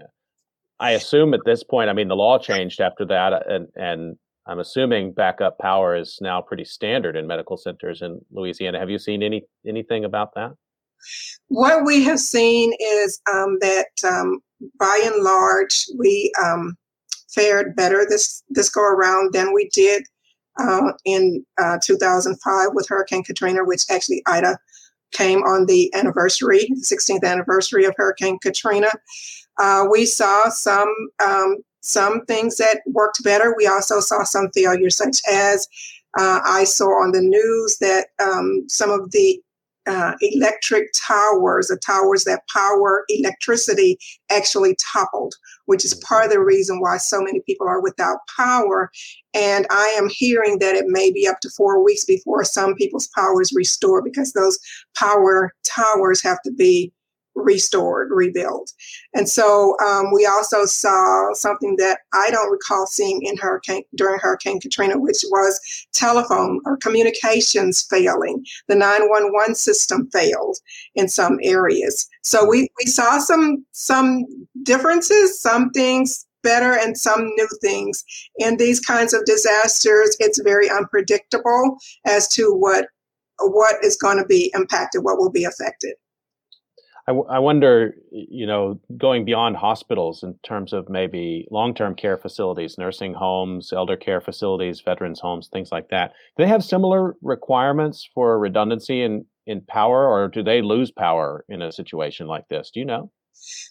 I 0.79 0.93
assume 0.93 1.35
at 1.35 1.41
this 1.45 1.65
point, 1.65 1.91
I 1.91 1.93
mean, 1.93 2.07
the 2.07 2.15
law 2.15 2.39
changed 2.39 2.81
after 2.81 3.05
that, 3.07 3.51
and 3.51 3.67
and 3.75 4.17
I'm 4.47 4.61
assuming 4.61 5.13
backup 5.13 5.59
power 5.59 5.97
is 5.97 6.19
now 6.21 6.41
pretty 6.41 6.65
standard 6.65 7.17
in 7.17 7.27
medical 7.27 7.57
centers 7.57 8.03
in 8.03 8.21
Louisiana. 8.31 8.79
Have 8.79 8.91
you 8.91 8.99
seen 8.99 9.23
any 9.23 9.43
anything 9.67 10.05
about 10.05 10.35
that? 10.35 10.53
What 11.49 11.85
we 11.85 12.03
have 12.05 12.21
seen 12.21 12.73
is 12.81 13.21
um, 13.33 13.59
that, 13.61 13.89
um, 14.07 14.41
by 14.79 15.01
and 15.05 15.23
large, 15.23 15.87
we 15.99 16.33
um, 16.43 16.77
fared 17.35 17.75
better 17.77 18.07
this 18.09 18.43
this 18.51 18.69
go 18.69 18.83
around 18.83 19.33
than 19.33 19.53
we 19.53 19.69
did 19.73 20.05
uh, 20.59 20.93
in 21.05 21.45
uh, 21.61 21.79
2005 21.85 22.69
with 22.73 22.89
Hurricane 22.89 23.25
Katrina, 23.25 23.65
which 23.65 23.83
actually 23.91 24.23
Ida 24.27 24.59
came 25.13 25.43
on 25.43 25.67
the 25.67 25.93
anniversary, 25.95 26.67
the 26.71 26.97
16th 26.97 27.25
anniversary 27.25 27.85
of 27.85 27.95
Hurricane 27.97 28.39
Katrina. 28.43 28.91
Uh, 29.59 29.85
we 29.91 30.07
saw 30.07 30.49
some 30.49 30.93
um, 31.25 31.57
some 31.81 32.25
things 32.27 32.57
that 32.57 32.81
worked 32.87 33.23
better. 33.25 33.55
We 33.57 33.67
also 33.67 34.01
saw 34.01 34.23
some 34.23 34.51
failures, 34.55 34.97
such 34.97 35.17
as 35.31 35.67
uh, 36.19 36.41
I 36.45 36.65
saw 36.65 37.03
on 37.03 37.13
the 37.13 37.21
news 37.21 37.79
that 37.81 38.09
um, 38.23 38.65
some 38.69 38.91
of 38.91 39.11
the 39.11 39.41
uh, 39.87 40.15
electric 40.21 40.89
towers, 41.07 41.69
the 41.69 41.79
towers 41.85 42.25
that 42.25 42.43
power 42.53 43.05
electricity, 43.09 43.99
actually 44.31 44.77
toppled, 44.93 45.35
which 45.67 45.85
is 45.85 45.95
part 46.07 46.27
of 46.27 46.31
the 46.31 46.41
reason 46.41 46.81
why 46.81 46.97
so 46.97 47.21
many 47.21 47.41
people 47.47 47.67
are 47.67 47.83
without 47.83 48.19
power. 48.37 48.91
And 49.35 49.67
I 49.71 49.87
am 49.99 50.09
hearing 50.09 50.59
that 50.61 50.77
it 50.77 50.85
may 50.89 51.11
be 51.11 51.27
up 51.27 51.41
to 51.41 51.51
four 51.51 51.83
weeks 51.83 52.05
before 52.05 52.45
some 52.45 52.75
people's 52.75 53.09
power 53.15 53.41
is 53.41 53.53
restored 53.55 54.05
because 54.05 54.33
those 54.33 54.59
power 54.97 55.53
towers 55.65 56.23
have 56.23 56.41
to 56.43 56.53
be 56.53 56.93
restored, 57.35 58.09
rebuilt. 58.11 58.73
And 59.15 59.29
so 59.29 59.77
um, 59.85 60.13
we 60.13 60.27
also 60.27 60.65
saw 60.65 61.33
something 61.35 61.77
that 61.79 62.01
I 62.13 62.31
don't 62.31 62.51
recall 62.51 62.87
seeing 62.87 63.23
in 63.23 63.37
hurricane 63.37 63.85
during 63.95 64.19
Hurricane 64.21 64.61
Katrina, 64.61 64.99
which 64.99 65.25
was 65.31 65.59
telephone 65.95 66.61
or 66.65 66.77
communications 66.77 67.83
failing. 67.89 68.45
The 68.69 68.77
911 68.77 69.55
system 69.55 70.09
failed 70.13 70.59
in 70.95 71.09
some 71.09 71.39
areas. 71.43 72.09
So 72.23 72.49
we, 72.49 72.69
we 72.79 72.87
saw 72.87 73.19
some 73.19 73.65
some 73.73 74.25
differences, 74.63 75.41
some 75.41 75.71
things 75.71 76.27
better 76.43 76.73
and 76.73 76.99
some 76.99 77.25
new 77.37 77.49
things. 77.61 78.05
In 78.37 78.57
these 78.57 78.81
kinds 78.81 79.15
of 79.15 79.25
disasters, 79.25 80.17
it's 80.19 80.41
very 80.43 80.69
unpredictable 80.69 81.77
as 82.07 82.29
to 82.35 82.53
what 82.53 82.87
what 83.41 83.83
is 83.83 83.97
going 83.97 84.19
to 84.19 84.27
be 84.27 84.53
impacted, 84.55 85.03
what 85.03 85.19
will 85.19 85.31
be 85.31 85.45
affected. 85.45 85.95
I, 87.09 87.11
w- 87.11 87.27
I 87.29 87.39
wonder, 87.39 87.95
you 88.11 88.47
know, 88.47 88.81
going 88.97 89.25
beyond 89.25 89.57
hospitals 89.57 90.23
in 90.23 90.35
terms 90.45 90.73
of 90.73 90.89
maybe 90.89 91.47
long 91.51 91.75
term 91.75 91.95
care 91.95 92.17
facilities, 92.17 92.79
nursing 92.79 93.15
homes, 93.15 93.73
elder 93.73 93.97
care 93.97 94.21
facilities, 94.21 94.81
veterans 94.81 95.21
homes, 95.21 95.49
things 95.49 95.73
like 95.73 95.89
that. 95.91 96.13
Do 96.37 96.45
they 96.45 96.49
have 96.49 96.63
similar 96.63 97.17
requirements 97.21 98.09
for 98.15 98.39
redundancy 98.39 99.03
in, 99.03 99.25
in 99.47 99.63
power, 99.63 100.07
or 100.07 100.29
do 100.29 100.43
they 100.43 100.63
lose 100.63 100.91
power 100.93 101.45
in 101.49 101.61
a 101.63 101.73
situation 101.73 102.29
like 102.29 102.47
this? 102.49 102.71
Do 102.73 102.81
you 102.81 102.87
know? 102.87 103.11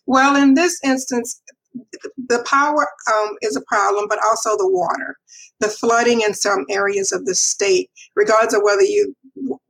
Well, 0.05 0.35
in 0.35 0.55
this 0.55 0.77
instance, 0.83 1.41
the 1.73 2.43
power 2.49 2.87
um, 3.11 3.35
is 3.41 3.55
a 3.55 3.63
problem, 3.67 4.07
but 4.09 4.19
also 4.23 4.51
the 4.57 4.69
water, 4.69 5.17
the 5.59 5.67
flooding 5.67 6.21
in 6.21 6.33
some 6.33 6.65
areas 6.69 7.11
of 7.11 7.25
the 7.25 7.35
state, 7.35 7.89
regardless 8.15 8.53
of 8.53 8.61
whether 8.63 8.81
you 8.81 9.15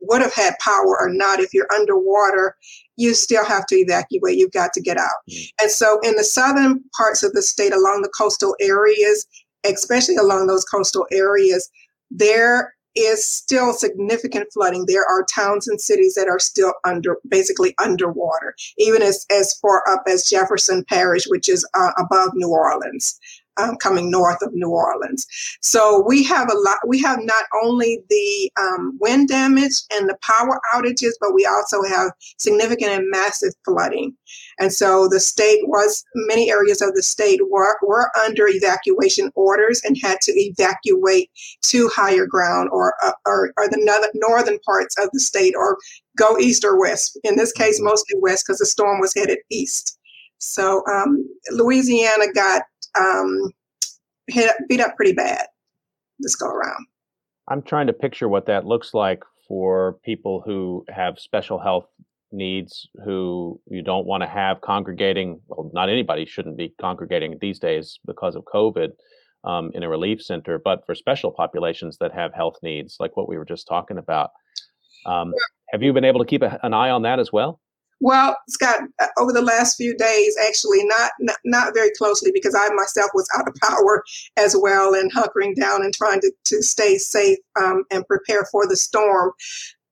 would 0.01 0.21
have 0.21 0.33
had 0.33 0.55
power 0.59 0.97
or 0.99 1.09
not, 1.09 1.39
if 1.39 1.53
you're 1.53 1.71
underwater, 1.73 2.55
you 2.97 3.13
still 3.13 3.45
have 3.45 3.65
to 3.67 3.75
evacuate. 3.75 4.37
You've 4.37 4.51
got 4.51 4.73
to 4.73 4.81
get 4.81 4.97
out. 4.97 5.09
Mm. 5.29 5.47
And 5.61 5.71
so, 5.71 5.99
in 6.03 6.15
the 6.15 6.23
southern 6.23 6.83
parts 6.95 7.23
of 7.23 7.33
the 7.33 7.41
state, 7.41 7.73
along 7.73 8.01
the 8.01 8.11
coastal 8.17 8.55
areas, 8.59 9.25
especially 9.65 10.15
along 10.15 10.47
those 10.47 10.65
coastal 10.65 11.07
areas, 11.11 11.69
there 12.09 12.73
is 12.95 13.27
still 13.27 13.73
significant 13.73 14.47
flooding. 14.53 14.85
There 14.85 15.05
are 15.05 15.25
towns 15.33 15.67
and 15.67 15.79
cities 15.79 16.15
that 16.15 16.27
are 16.27 16.39
still 16.39 16.73
under, 16.85 17.17
basically 17.27 17.73
underwater, 17.81 18.55
even 18.77 19.01
as, 19.01 19.25
as 19.31 19.53
far 19.61 19.83
up 19.89 20.03
as 20.07 20.27
Jefferson 20.29 20.83
Parish, 20.87 21.25
which 21.27 21.47
is 21.47 21.67
uh, 21.73 21.91
above 21.97 22.31
New 22.33 22.49
Orleans 22.49 23.19
um, 23.57 23.75
coming 23.77 24.09
north 24.09 24.41
of 24.41 24.53
New 24.53 24.69
Orleans. 24.69 25.25
So 25.61 26.03
we 26.07 26.23
have 26.23 26.49
a 26.49 26.57
lot, 26.57 26.77
we 26.87 26.99
have 27.01 27.19
not 27.21 27.45
only 27.63 28.03
the 28.09 28.51
um, 28.59 28.97
wind 28.99 29.29
damage 29.29 29.81
and 29.93 30.09
the 30.09 30.17
power 30.21 30.59
outages, 30.73 31.11
but 31.19 31.33
we 31.33 31.45
also 31.45 31.83
have 31.83 32.11
significant 32.37 32.91
and 32.91 33.09
massive 33.09 33.53
flooding. 33.65 34.15
And 34.59 34.73
so 34.73 35.07
the 35.09 35.19
state 35.19 35.61
was, 35.63 36.03
many 36.15 36.51
areas 36.51 36.81
of 36.81 36.93
the 36.93 37.03
state 37.03 37.39
were, 37.49 37.77
were 37.81 38.11
under 38.25 38.47
evacuation 38.47 39.31
orders 39.35 39.81
and 39.83 39.97
had 40.01 40.19
to 40.21 40.31
evacuate 40.35 41.29
to 41.63 41.89
higher 41.89 42.25
ground 42.25 42.69
or, 42.71 42.93
uh, 43.03 43.13
or, 43.25 43.53
or 43.57 43.67
the 43.67 44.11
northern 44.15 44.59
parts 44.59 44.95
of 45.01 45.09
the 45.13 45.19
state 45.19 45.53
or 45.55 45.77
go 46.17 46.37
east 46.37 46.63
or 46.63 46.79
west. 46.79 47.19
In 47.23 47.35
this 47.35 47.51
case, 47.51 47.79
mostly 47.81 48.19
west 48.19 48.45
because 48.45 48.59
the 48.59 48.65
storm 48.65 48.99
was 48.99 49.13
headed 49.13 49.39
east. 49.49 49.97
So 50.39 50.83
um, 50.91 51.23
Louisiana 51.51 52.25
got 52.33 52.63
um, 52.99 53.51
hit, 54.27 54.51
beat 54.67 54.81
up 54.81 54.95
pretty 54.95 55.13
bad 55.13 55.47
this 56.19 56.35
go 56.35 56.47
around. 56.47 56.85
I'm 57.47 57.61
trying 57.61 57.87
to 57.87 57.93
picture 57.93 58.29
what 58.29 58.45
that 58.45 58.65
looks 58.65 58.93
like 58.93 59.23
for 59.47 59.97
people 60.03 60.41
who 60.45 60.85
have 60.89 61.19
special 61.19 61.59
health 61.59 61.87
needs 62.31 62.87
who 63.03 63.59
you 63.69 63.81
don't 63.81 64.05
want 64.05 64.23
to 64.23 64.27
have 64.27 64.61
congregating. 64.61 65.41
Well, 65.47 65.69
not 65.73 65.89
anybody 65.89 66.25
shouldn't 66.25 66.57
be 66.57 66.73
congregating 66.79 67.37
these 67.41 67.59
days 67.59 67.99
because 68.05 68.35
of 68.35 68.45
COVID 68.45 68.91
um, 69.43 69.71
in 69.73 69.83
a 69.83 69.89
relief 69.89 70.21
center, 70.21 70.59
but 70.59 70.85
for 70.85 70.95
special 70.95 71.31
populations 71.31 71.97
that 71.97 72.13
have 72.13 72.33
health 72.33 72.57
needs, 72.63 72.97
like 72.99 73.17
what 73.17 73.27
we 73.27 73.37
were 73.37 73.45
just 73.45 73.67
talking 73.67 73.97
about. 73.97 74.31
Um, 75.05 75.33
have 75.71 75.81
you 75.81 75.93
been 75.93 76.05
able 76.05 76.19
to 76.19 76.25
keep 76.25 76.43
a, 76.43 76.59
an 76.63 76.73
eye 76.73 76.91
on 76.91 77.01
that 77.01 77.19
as 77.19 77.33
well? 77.33 77.59
Well, 78.01 78.35
Scott, 78.49 78.79
uh, 78.99 79.07
over 79.19 79.31
the 79.31 79.43
last 79.43 79.77
few 79.77 79.95
days, 79.95 80.35
actually, 80.47 80.83
not, 80.85 81.11
not, 81.19 81.37
not 81.45 81.73
very 81.75 81.91
closely 81.97 82.31
because 82.33 82.55
I 82.55 82.67
myself 82.73 83.11
was 83.13 83.27
out 83.37 83.47
of 83.47 83.55
power 83.61 84.03
as 84.37 84.55
well 84.59 84.95
and 84.95 85.13
hunkering 85.13 85.55
down 85.55 85.83
and 85.83 85.93
trying 85.93 86.19
to, 86.21 86.31
to 86.45 86.63
stay 86.63 86.97
safe 86.97 87.37
um, 87.61 87.83
and 87.91 88.05
prepare 88.07 88.45
for 88.51 88.67
the 88.67 88.75
storm. 88.75 89.31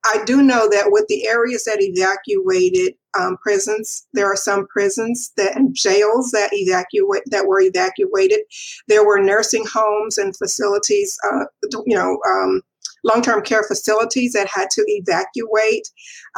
I 0.05 0.23
do 0.25 0.41
know 0.41 0.67
that 0.69 0.87
with 0.87 1.05
the 1.07 1.27
areas 1.27 1.65
that 1.65 1.77
evacuated 1.81 2.95
um, 3.19 3.37
prisons, 3.37 4.07
there 4.13 4.25
are 4.25 4.35
some 4.35 4.65
prisons 4.67 5.31
that 5.35 5.55
and 5.55 5.75
jails 5.75 6.31
that 6.31 6.49
evacuate 6.53 7.23
that 7.27 7.47
were 7.47 7.61
evacuated. 7.61 8.39
There 8.87 9.05
were 9.05 9.21
nursing 9.21 9.65
homes 9.71 10.17
and 10.17 10.35
facilities, 10.37 11.17
uh, 11.29 11.45
you 11.85 11.95
know, 11.95 12.17
um, 12.27 12.61
long 13.03 13.21
term 13.21 13.41
care 13.41 13.63
facilities 13.63 14.33
that 14.33 14.47
had 14.47 14.69
to 14.71 14.83
evacuate. 14.87 15.89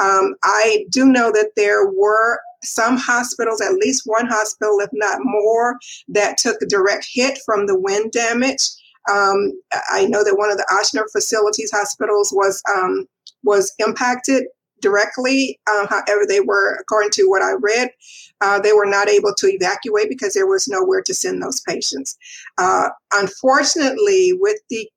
Um, 0.01 0.36
I 0.44 0.86
do 0.89 1.06
know 1.06 1.32
that 1.32 1.51
there 1.56 1.88
were 1.88 2.39
some 2.63 2.98
hospitals, 2.98 3.62
at 3.62 3.74
least 3.74 4.03
one 4.06 4.27
hospital, 4.27 4.80
if 4.80 4.89
not 4.94 5.20
more, 5.22 5.80
that 6.10 6.38
took 6.38 6.62
a 6.62 6.68
direct 6.68 7.08
hit 7.12 7.39
from 7.46 7.65
the 7.65 7.80
wind 7.80 8.12
damage. 8.12 8.62
Um, 9.10 9.53
I 9.89 10.06
know 10.06 10.24
that 10.24 10.38
one 10.38 10.51
of 10.51 10.58
the 10.58 10.68
Ochsner 10.72 11.06
facilities 11.12 11.72
hospitals 11.72 12.32
was 12.32 12.62
um, 12.75 13.08
was 13.44 13.74
impacted 13.80 14.44
directly. 14.82 15.60
Uh, 15.70 15.88
however, 15.88 16.25
they 16.27 16.41
were, 16.41 16.75
according 16.80 17.12
to 17.12 17.24
what 17.24 17.41
I 17.41 17.53
read, 17.53 17.91
uh, 18.41 18.60
they 18.60 18.74
were 18.74 18.86
not 18.86 19.08
able 19.08 19.34
to 19.38 19.48
evacuate 19.48 20.10
because 20.10 20.34
there 20.34 20.48
was 20.48 20.68
nowhere 20.68 21.01
to 21.03 21.13
send 21.13 21.41
those 21.41 21.62
patients. 21.62 22.18
Uh, 22.58 22.89
unfortunately, 23.13 24.34
with 24.39 24.58
the 24.70 24.89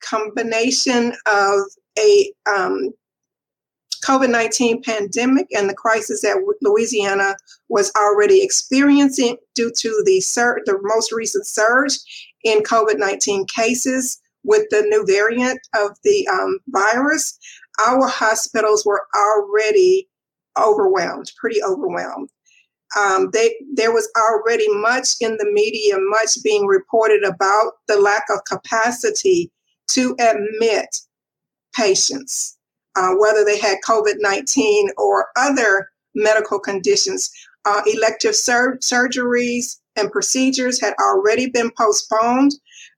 combination 0.00 1.12
of 1.32 1.60
a 1.98 2.32
um, 2.50 2.90
COVID 4.04 4.30
19 4.30 4.82
pandemic 4.82 5.46
and 5.56 5.68
the 5.68 5.74
crisis 5.74 6.22
that 6.22 6.42
Louisiana 6.62 7.34
was 7.68 7.92
already 7.96 8.42
experiencing 8.42 9.36
due 9.54 9.72
to 9.80 10.02
the, 10.06 10.20
sur- 10.20 10.60
the 10.66 10.78
most 10.82 11.12
recent 11.12 11.46
surge 11.46 11.98
in 12.44 12.60
COVID 12.60 12.98
19 12.98 13.46
cases 13.54 14.20
with 14.44 14.66
the 14.70 14.82
new 14.82 15.04
variant 15.06 15.60
of 15.76 15.90
the 16.04 16.26
um, 16.28 16.58
virus, 16.68 17.38
our 17.86 18.06
hospitals 18.06 18.84
were 18.86 19.02
already 19.16 20.08
overwhelmed, 20.58 21.30
pretty 21.38 21.62
overwhelmed. 21.62 22.30
um, 22.98 23.30
they, 23.32 23.54
there 23.74 23.92
was 23.92 24.10
already 24.16 24.66
much 24.78 25.08
in 25.20 25.36
the 25.36 25.50
media, 25.52 25.96
much 25.98 26.30
being 26.42 26.66
reported 26.66 27.22
about 27.24 27.72
the 27.86 28.00
lack 28.00 28.24
of 28.30 28.40
capacity 28.44 29.50
to 29.88 30.14
admit 30.20 30.88
patients, 31.74 32.56
uh, 32.96 33.10
whether 33.18 33.44
they 33.44 33.58
had 33.58 33.78
COVID 33.86 34.16
19 34.18 34.90
or 34.96 35.28
other 35.36 35.90
medical 36.14 36.58
conditions. 36.58 37.30
Uh, 37.64 37.82
elective 37.86 38.34
sur- 38.34 38.78
surgeries 38.78 39.78
and 39.96 40.10
procedures 40.10 40.80
had 40.80 40.94
already 41.00 41.50
been 41.50 41.70
postponed 41.76 42.52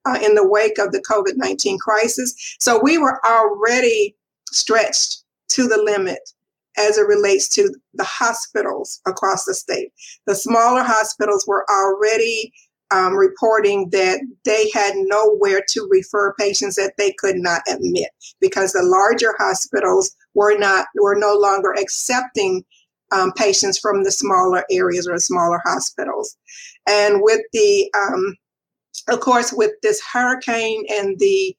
uh, 0.05 0.19
in 0.23 0.35
the 0.35 0.47
wake 0.47 0.79
of 0.79 0.93
the 0.93 1.03
COVID 1.03 1.37
19 1.37 1.79
crisis. 1.79 2.35
So 2.61 2.81
we 2.83 2.99
were 2.99 3.25
already 3.27 4.17
stretched 4.53 5.25
to 5.51 5.67
the 5.67 5.83
limit 5.83 6.21
as 6.79 6.99
it 6.99 7.07
relates 7.07 7.49
to 7.49 7.75
the 7.95 8.05
hospitals 8.05 9.01
across 9.07 9.45
the 9.45 9.55
state. 9.55 9.93
The 10.27 10.35
smaller 10.35 10.83
hospitals 10.83 11.45
were 11.47 11.67
already 11.71 12.53
um, 12.91 13.15
reporting 13.15 13.89
that 13.91 14.21
they 14.45 14.71
had 14.75 14.95
nowhere 14.97 15.63
to 15.69 15.89
refer 15.91 16.35
patients 16.39 16.77
that 16.77 16.95
they 16.99 17.13
could 17.19 17.37
not 17.37 17.63
admit 17.69 18.11
because 18.41 18.73
the 18.73 18.83
larger 18.83 19.35
hospitals 19.39 20.15
were 20.35 20.59
not 20.59 20.87
were 21.01 21.17
no 21.17 21.35
longer 21.35 21.73
accepting 21.73 22.65
um, 23.13 23.33
patients 23.33 23.79
from 23.79 24.05
the 24.05 24.11
smaller 24.11 24.65
areas 24.71 25.09
or 25.09 25.19
smaller 25.19 25.61
hospitals. 25.65 26.37
And 26.89 27.23
with 27.23 27.41
the 27.53 27.93
um, 27.97 28.37
of 29.09 29.21
course, 29.21 29.53
with 29.53 29.73
this 29.83 30.01
hurricane 30.13 30.85
and 30.91 31.19
the 31.19 31.57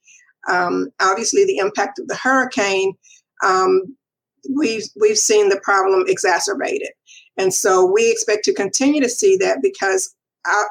um, 0.50 0.88
obviously 1.00 1.44
the 1.44 1.58
impact 1.58 1.98
of 1.98 2.08
the 2.08 2.16
hurricane, 2.16 2.94
um, 3.44 3.96
we've 4.56 4.84
we've 5.00 5.18
seen 5.18 5.48
the 5.48 5.60
problem 5.62 6.04
exacerbated, 6.08 6.90
and 7.36 7.54
so 7.54 7.84
we 7.84 8.10
expect 8.10 8.44
to 8.44 8.54
continue 8.54 9.00
to 9.00 9.08
see 9.08 9.36
that 9.38 9.58
because 9.62 10.14
our, 10.46 10.68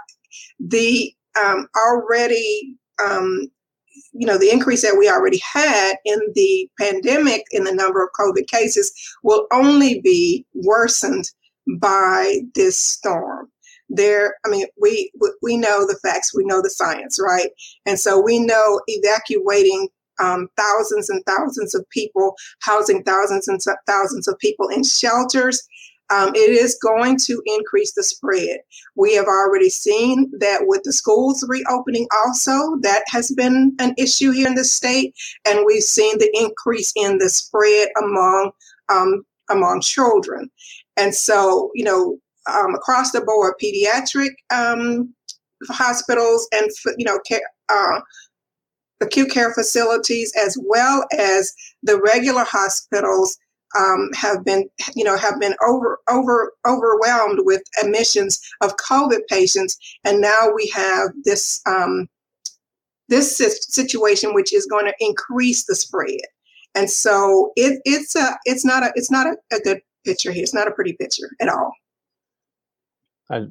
the 0.60 1.14
um, 1.40 1.68
already 1.78 2.76
um, 3.04 3.48
you 4.14 4.26
know 4.28 4.38
the 4.38 4.52
increase 4.52 4.82
that 4.82 4.98
we 4.98 5.10
already 5.10 5.40
had 5.54 5.96
in 6.06 6.20
the 6.36 6.70
pandemic 6.80 7.44
in 7.52 7.64
the 7.64 7.74
number 7.74 8.04
of 8.04 8.10
COVID 8.20 8.48
cases 8.48 8.92
will 9.24 9.48
only 9.52 10.02
be 10.02 10.46
worsened 10.54 11.26
by 11.80 12.40
this 12.56 12.78
storm. 12.78 13.50
There 13.90 14.36
i 14.46 14.50
mean 14.50 14.68
we 14.82 15.12
we 15.42 15.58
know 15.58 15.86
the 15.86 16.00
facts 16.02 16.34
we 16.34 16.46
know 16.46 16.62
the 16.62 16.70
science 16.70 17.18
right? 17.22 17.50
And 17.86 18.00
so 18.00 18.22
we 18.22 18.40
know 18.40 18.82
evacuating 18.88 19.90
um, 20.22 20.48
thousands 20.56 21.10
and 21.10 21.24
thousands 21.26 21.74
of 21.74 21.90
people 21.90 22.36
housing 22.62 23.04
thousands 23.04 23.48
and 23.48 23.60
thousands 23.88 24.28
of 24.28 24.38
people 24.40 24.68
in 24.70 24.84
shelters 24.84 25.62
um, 26.12 26.32
it 26.36 26.52
is 26.52 26.78
going 26.82 27.18
to 27.26 27.42
increase 27.46 27.94
the 27.94 28.04
spread. 28.04 28.60
We 28.96 29.16
have 29.16 29.26
already 29.26 29.70
seen 29.70 30.32
that 30.40 30.64
with 30.64 30.82
the 30.84 30.94
schools 30.94 31.46
reopening, 31.48 32.08
also, 32.26 32.78
that 32.82 33.04
has 33.08 33.32
been 33.32 33.76
an 33.80 33.94
issue 33.98 34.32
here 34.32 34.48
in 34.48 34.56
the 34.56 34.66
state. 34.66 35.16
And 35.48 35.66
we've 35.66 35.84
seen 35.84 36.18
the 36.18 36.30
increase 36.34 36.92
in 36.96 37.18
the 37.18 37.30
spread 37.30 37.90
among 38.02 38.52
um, 38.90 39.24
among 39.50 39.82
children. 39.82 40.50
And 40.98 41.16
so, 41.16 41.72
you 41.74 41.84
know, 41.84 42.18
um, 42.50 42.76
across 42.76 43.12
the 43.12 43.22
board, 43.22 43.56
pediatric 43.62 44.32
um, 44.54 45.14
hospitals 45.70 46.48
and 46.52 46.70
you 46.98 47.06
know 47.06 47.20
care, 47.20 47.42
uh, 47.70 48.02
acute 49.02 49.32
care 49.32 49.54
facilities, 49.54 50.34
as 50.38 50.58
well 50.66 51.06
as 51.18 51.54
the 51.84 52.00
regular 52.02 52.44
hospitals, 52.44 53.38
um, 53.78 54.10
have 54.14 54.44
been 54.44 54.70
you 54.96 55.04
know 55.04 55.18
have 55.18 55.40
been 55.40 55.56
over 55.68 56.00
over 56.10 56.54
overwhelmed 56.68 57.40
with 57.44 57.62
admissions 57.82 58.40
of 58.62 58.76
COVID 58.78 59.22
patients, 59.30 59.78
and 60.04 60.22
now 60.22 60.50
we 60.54 60.72
have 60.74 61.10
this 61.24 61.62
um, 61.66 62.08
this 63.10 63.38
situation 63.38 64.34
which 64.34 64.54
is 64.54 64.66
going 64.66 64.86
to 64.86 64.94
increase 65.00 65.66
the 65.66 65.76
spread. 65.76 66.22
And 66.74 66.90
so 66.90 67.52
it, 67.56 67.82
it's 67.84 68.16
a 68.16 68.38
it's 68.46 68.66
not 68.66 68.84
a 68.84 68.92
it's 68.96 69.12
not 69.12 69.28
a, 69.28 69.36
a 69.56 69.60
good 69.60 69.82
picture 70.06 70.32
here. 70.32 70.44
It's 70.44 70.54
not 70.54 70.68
a 70.68 70.72
pretty 70.72 70.94
picture 70.94 71.30
at 71.40 71.50
all. 71.50 71.74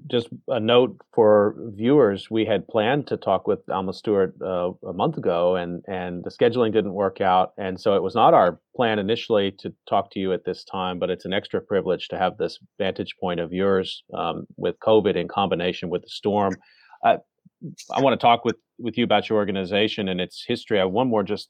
Just 0.09 0.29
a 0.49 0.61
note 0.61 1.01
for 1.15 1.55
viewers: 1.75 2.31
we 2.31 2.45
had 2.45 2.69
planned 2.69 3.07
to 3.07 3.17
talk 3.17 3.47
with 3.47 3.61
Alma 3.71 3.95
Stewart 3.95 4.35
uh, 4.43 4.73
a 4.87 4.93
month 4.93 5.17
ago, 5.17 5.57
and 5.57 5.83
and 5.89 6.23
the 6.23 6.31
scheduling 6.31 6.71
didn't 6.71 6.93
work 6.93 7.23
out, 7.23 7.53
and 7.57 7.81
so 7.81 7.97
it 7.97 8.03
was 8.03 8.15
not 8.15 8.35
our 8.35 8.61
plan 8.77 8.99
initially 8.99 9.53
to 9.53 9.73
talk 9.89 10.11
to 10.11 10.19
you 10.21 10.35
at 10.35 10.45
this 10.45 10.65
time. 10.65 10.99
But 10.99 11.09
it's 11.09 11.25
an 11.25 11.33
extra 11.33 11.63
privilege 11.63 12.09
to 12.09 12.19
have 12.19 12.37
this 12.37 12.59
vantage 12.77 13.15
point 13.19 13.41
of 13.41 13.55
yours 13.55 14.05
um, 14.13 14.47
with 14.59 14.79
COVID 14.81 15.17
in 15.17 15.29
combination 15.29 15.89
with 15.89 16.03
the 16.03 16.11
storm. 16.11 16.57
Uh, 17.03 17.17
I 17.91 18.03
want 18.03 18.19
to 18.19 18.23
talk 18.23 18.45
with 18.45 18.57
with 18.79 18.99
you 18.99 19.05
about 19.05 19.31
your 19.31 19.39
organization 19.39 20.09
and 20.09 20.21
its 20.21 20.45
history. 20.47 20.79
I 20.79 20.83
have 20.83 20.91
one 20.91 21.09
more 21.09 21.23
just 21.23 21.49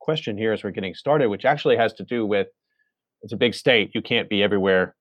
question 0.00 0.38
here 0.38 0.54
as 0.54 0.64
we're 0.64 0.70
getting 0.70 0.94
started, 0.94 1.28
which 1.28 1.44
actually 1.44 1.76
has 1.76 1.92
to 1.94 2.04
do 2.04 2.24
with 2.24 2.46
it's 3.20 3.34
a 3.34 3.36
big 3.36 3.52
state. 3.52 3.90
You 3.94 4.00
can't 4.00 4.30
be 4.30 4.42
everywhere 4.42 4.94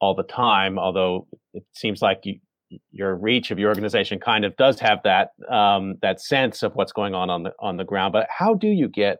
all 0.00 0.14
the 0.14 0.22
time, 0.22 0.78
although 0.78 1.26
it 1.54 1.64
seems 1.72 2.02
like 2.02 2.20
you, 2.24 2.38
your 2.90 3.16
reach 3.16 3.50
of 3.50 3.58
your 3.58 3.68
organization 3.68 4.18
kind 4.18 4.44
of 4.44 4.56
does 4.56 4.78
have 4.80 5.00
that 5.04 5.30
um, 5.50 5.96
that 6.02 6.20
sense 6.20 6.62
of 6.62 6.74
what's 6.74 6.92
going 6.92 7.14
on 7.14 7.30
on 7.30 7.42
the 7.42 7.52
on 7.60 7.76
the 7.76 7.84
ground. 7.84 8.12
But 8.12 8.26
how 8.30 8.54
do 8.54 8.68
you 8.68 8.88
get 8.88 9.18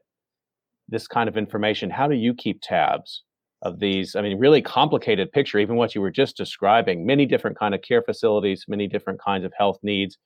this 0.88 1.07
kind 1.07 1.29
of 1.29 1.37
information? 1.37 1.91
How 1.91 2.09
do 2.09 2.14
you 2.14 2.35
keep 2.35 2.61
tabs 2.62 3.23
of 3.62 3.81
these? 3.81 4.14
I 4.17 4.23
mean, 4.23 4.38
really 4.38 4.62
complicated 4.62 5.33
picture. 5.33 5.59
Even 5.59 5.77
what 5.77 5.95
you 5.95 6.01
were 6.01 6.11
just 6.11 6.37
describing, 6.37 7.07
many 7.07 7.27
different 7.27 7.59
kind 7.59 7.75
of 7.75 7.83
care 7.83 8.03
facilities, 8.03 8.64
many 8.69 8.87
different 8.87 9.21
kinds 9.21 9.45
of 9.45 9.53
health 9.57 9.79
needs, 9.83 10.19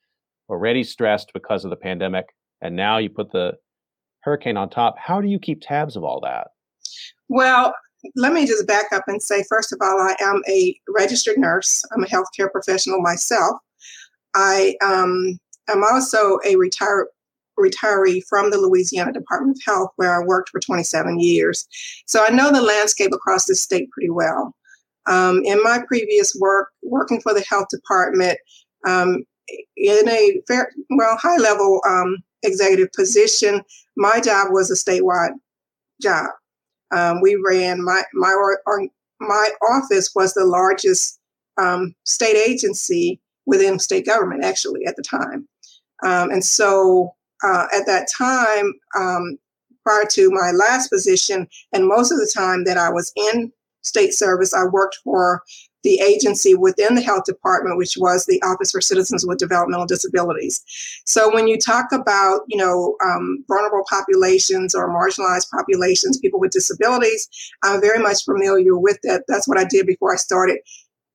already 0.49 0.83
stressed 0.83 1.31
because 1.33 1.63
of 1.63 1.69
the 1.69 1.77
pandemic, 1.77 2.25
and 2.61 2.75
now 2.75 2.97
you 2.97 3.09
put 3.09 3.31
the 3.31 3.53
hurricane 4.21 4.57
on 4.57 4.69
top. 4.69 4.95
How 4.97 5.21
do 5.21 5.27
you 5.27 5.39
keep 5.39 5.61
tabs 5.61 5.95
of 5.95 6.03
all 6.03 6.19
that? 6.21 6.47
Well, 7.29 7.73
let 8.15 8.33
me 8.33 8.45
just 8.45 8.67
back 8.67 8.85
up 8.91 9.03
and 9.07 9.21
say, 9.21 9.43
first 9.49 9.71
of 9.71 9.79
all, 9.81 9.99
I 9.99 10.15
am 10.21 10.41
a 10.47 10.77
registered 10.89 11.37
nurse. 11.37 11.81
I'm 11.93 12.03
a 12.03 12.07
healthcare 12.07 12.51
professional 12.51 13.01
myself. 13.01 13.57
I 14.35 14.75
um, 14.83 15.39
am 15.69 15.83
also 15.83 16.39
a 16.45 16.55
retired 16.55 17.07
retiree 17.59 18.21
from 18.27 18.49
the 18.49 18.57
Louisiana 18.57 19.13
Department 19.13 19.57
of 19.57 19.73
Health, 19.73 19.91
where 19.95 20.19
I 20.19 20.25
worked 20.25 20.49
for 20.49 20.59
27 20.59 21.19
years. 21.19 21.67
So 22.07 22.25
I 22.25 22.31
know 22.31 22.51
the 22.51 22.61
landscape 22.61 23.11
across 23.13 23.45
the 23.45 23.55
state 23.55 23.89
pretty 23.91 24.09
well. 24.09 24.55
Um, 25.05 25.41
in 25.43 25.61
my 25.61 25.83
previous 25.87 26.35
work, 26.39 26.69
working 26.81 27.21
for 27.21 27.33
the 27.33 27.45
health 27.47 27.67
department, 27.69 28.37
um, 28.87 29.23
in 29.77 30.09
a 30.09 30.41
fair, 30.47 30.71
well, 30.91 31.17
high 31.17 31.37
level 31.37 31.81
um, 31.87 32.17
executive 32.43 32.91
position, 32.93 33.61
my 33.97 34.19
job 34.19 34.47
was 34.51 34.71
a 34.71 34.75
statewide 34.75 35.33
job. 36.01 36.29
Um, 36.95 37.21
we 37.21 37.35
ran 37.45 37.83
my 37.83 38.03
my 38.13 38.35
my 39.19 39.49
office 39.71 40.11
was 40.15 40.33
the 40.33 40.45
largest 40.45 41.19
um, 41.59 41.95
state 42.05 42.35
agency 42.35 43.19
within 43.45 43.79
state 43.79 44.05
government 44.05 44.43
actually 44.43 44.85
at 44.85 44.95
the 44.95 45.03
time, 45.03 45.47
um, 46.03 46.29
and 46.31 46.43
so 46.43 47.13
uh, 47.43 47.67
at 47.75 47.85
that 47.85 48.07
time, 48.15 48.73
um, 48.97 49.37
prior 49.83 50.05
to 50.11 50.29
my 50.31 50.51
last 50.51 50.89
position, 50.89 51.47
and 51.73 51.87
most 51.87 52.11
of 52.11 52.17
the 52.17 52.31
time 52.33 52.63
that 52.65 52.77
I 52.77 52.89
was 52.89 53.11
in 53.15 53.51
state 53.81 54.13
service, 54.13 54.53
I 54.53 54.63
worked 54.65 54.97
for 55.03 55.41
the 55.83 55.99
agency 55.99 56.55
within 56.55 56.95
the 56.95 57.01
health 57.01 57.25
department, 57.25 57.77
which 57.77 57.95
was 57.97 58.25
the 58.25 58.41
Office 58.41 58.71
for 58.71 58.81
Citizens 58.81 59.25
with 59.25 59.37
Developmental 59.37 59.85
Disabilities. 59.85 60.63
So 61.05 61.33
when 61.33 61.47
you 61.47 61.57
talk 61.57 61.91
about, 61.91 62.41
you 62.47 62.57
know, 62.57 62.95
um, 63.05 63.43
vulnerable 63.47 63.83
populations 63.89 64.73
or 64.73 64.89
marginalized 64.89 65.49
populations, 65.51 66.17
people 66.17 66.39
with 66.39 66.51
disabilities, 66.51 67.27
I'm 67.63 67.81
very 67.81 67.99
much 67.99 68.23
familiar 68.23 68.77
with 68.77 68.97
that. 69.03 69.23
That's 69.27 69.47
what 69.47 69.59
I 69.59 69.65
did 69.65 69.85
before 69.85 70.13
I 70.13 70.17
started 70.17 70.59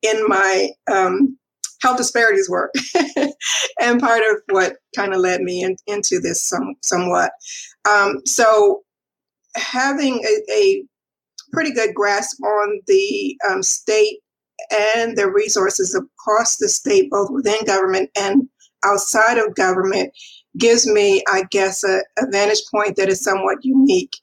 in 0.02 0.26
my 0.28 0.70
um, 0.90 1.36
health 1.82 1.96
disparities 1.96 2.48
work, 2.48 2.72
and 3.80 4.00
part 4.00 4.22
of 4.30 4.42
what 4.50 4.76
kind 4.94 5.14
of 5.14 5.20
led 5.20 5.40
me 5.40 5.62
in, 5.62 5.76
into 5.86 6.20
this 6.20 6.46
some, 6.46 6.74
somewhat. 6.82 7.32
Um, 7.88 8.20
so 8.24 8.82
having 9.56 10.22
a, 10.24 10.52
a 10.52 10.84
pretty 11.52 11.72
good 11.72 11.94
grasp 11.94 12.42
on 12.42 12.80
the 12.86 13.36
um, 13.48 13.62
state 13.62 14.18
and 14.70 15.16
the 15.16 15.30
resources 15.30 15.94
across 15.94 16.56
the 16.56 16.68
state, 16.68 17.10
both 17.10 17.30
within 17.30 17.64
government 17.64 18.10
and 18.16 18.48
outside 18.84 19.38
of 19.38 19.54
government, 19.54 20.12
gives 20.56 20.86
me, 20.86 21.22
I 21.28 21.44
guess, 21.50 21.84
a, 21.84 22.00
a 22.18 22.26
vantage 22.30 22.62
point 22.72 22.96
that 22.96 23.08
is 23.08 23.22
somewhat 23.22 23.58
unique 23.62 24.14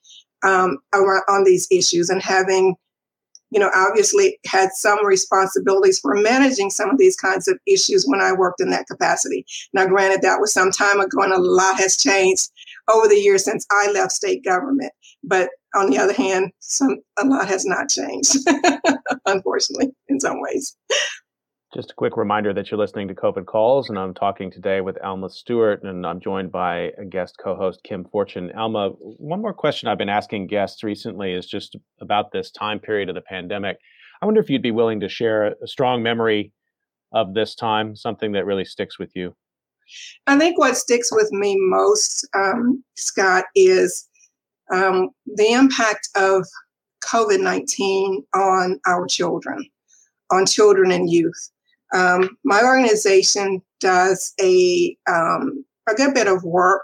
um, 0.44 0.78
around 0.94 1.24
on 1.30 1.44
these 1.44 1.68
issues. 1.72 2.10
And 2.10 2.22
having, 2.22 2.76
you 3.52 3.60
know, 3.60 3.72
obviously 3.76 4.38
had 4.46 4.70
some 4.74 5.04
responsibilities 5.06 6.00
for 6.00 6.16
managing 6.16 6.70
some 6.70 6.90
of 6.90 6.98
these 6.98 7.16
kinds 7.16 7.48
of 7.48 7.58
issues 7.68 8.06
when 8.08 8.22
I 8.22 8.34
worked 8.34 8.62
in 8.62 8.70
that 8.72 8.88
capacity. 8.88 9.46
Now, 9.74 9.86
granted, 9.88 10.22
that 10.22 10.40
was 10.40 10.54
some 10.54 10.72
time 10.72 11.00
ago, 11.00 11.22
and 11.22 11.34
a 11.34 11.40
lot 11.40 11.80
has 11.80 11.98
changed 11.98 12.50
over 12.92 13.08
the 13.08 13.20
years 13.20 13.46
since 13.46 13.66
I 13.72 13.92
left 13.92 14.12
state 14.12 14.44
government. 14.44 14.92
But 15.24 15.50
on 15.76 15.90
the 15.90 15.98
other 15.98 16.14
hand, 16.14 16.52
some 16.60 16.98
a 17.20 17.26
lot 17.26 17.48
has 17.48 17.66
not 17.66 17.90
changed, 17.90 18.38
unfortunately, 19.26 19.92
in 20.08 20.20
some 20.20 20.42
ways. 20.42 20.76
Just 21.74 21.92
a 21.92 21.96
quick 21.96 22.16
reminder 22.16 22.54
that 22.54 22.72
you're 22.72 22.80
listening 22.80 23.10
to 23.10 23.14
COVID 23.14 23.46
Calls, 23.46 23.90
and 23.90 24.00
I'm 24.00 24.14
talking 24.14 24.50
today 24.50 24.80
with 24.80 24.98
Alma 25.04 25.30
Stewart, 25.30 25.84
and 25.84 26.06
I'm 26.06 26.22
joined 26.22 26.52
by 26.52 26.92
a 26.98 27.04
guest 27.04 27.36
co 27.44 27.56
host, 27.56 27.82
Kim 27.84 28.06
Fortun. 28.06 28.56
Alma, 28.56 28.92
one 29.00 29.42
more 29.42 29.54
question 29.54 29.90
I've 29.90 29.98
been 29.98 30.08
asking 30.08 30.48
guests 30.48 30.84
recently 30.84 31.34
is 31.34 31.46
just 31.46 31.76
about 32.00 32.32
this 32.32 32.50
time 32.50 32.80
period 32.80 33.10
of 33.10 33.16
the 33.16 33.22
pandemic. 33.22 33.78
I 34.22 34.26
wonder 34.26 34.40
if 34.40 34.50
you'd 34.50 34.62
be 34.62 34.72
willing 34.72 35.02
to 35.02 35.10
share 35.10 35.48
a 35.48 35.68
strong 35.68 36.02
memory 36.02 36.54
of 37.12 37.34
this 37.34 37.56
time, 37.56 37.96
something 37.96 38.32
that 38.32 38.46
really 38.46 38.66
sticks 38.66 38.98
with 38.98 39.12
you. 39.14 39.36
I 40.28 40.38
think 40.38 40.58
what 40.58 40.78
sticks 40.78 41.10
with 41.12 41.32
me 41.32 41.58
most, 41.60 42.28
um, 42.34 42.84
Scott, 42.96 43.46
is 43.56 44.08
um, 44.72 45.10
the 45.26 45.52
impact 45.52 46.10
of 46.16 46.46
COVID 47.06 47.42
19 47.42 48.24
on 48.34 48.80
our 48.88 49.06
children, 49.08 49.66
on 50.32 50.46
children 50.46 50.92
and 50.92 51.10
youth. 51.10 51.52
Um, 51.94 52.38
my 52.44 52.62
organization 52.64 53.62
does 53.80 54.34
a, 54.42 54.98
um, 55.08 55.64
a 55.90 55.94
good 55.94 56.14
bit 56.14 56.28
of 56.28 56.44
work 56.44 56.84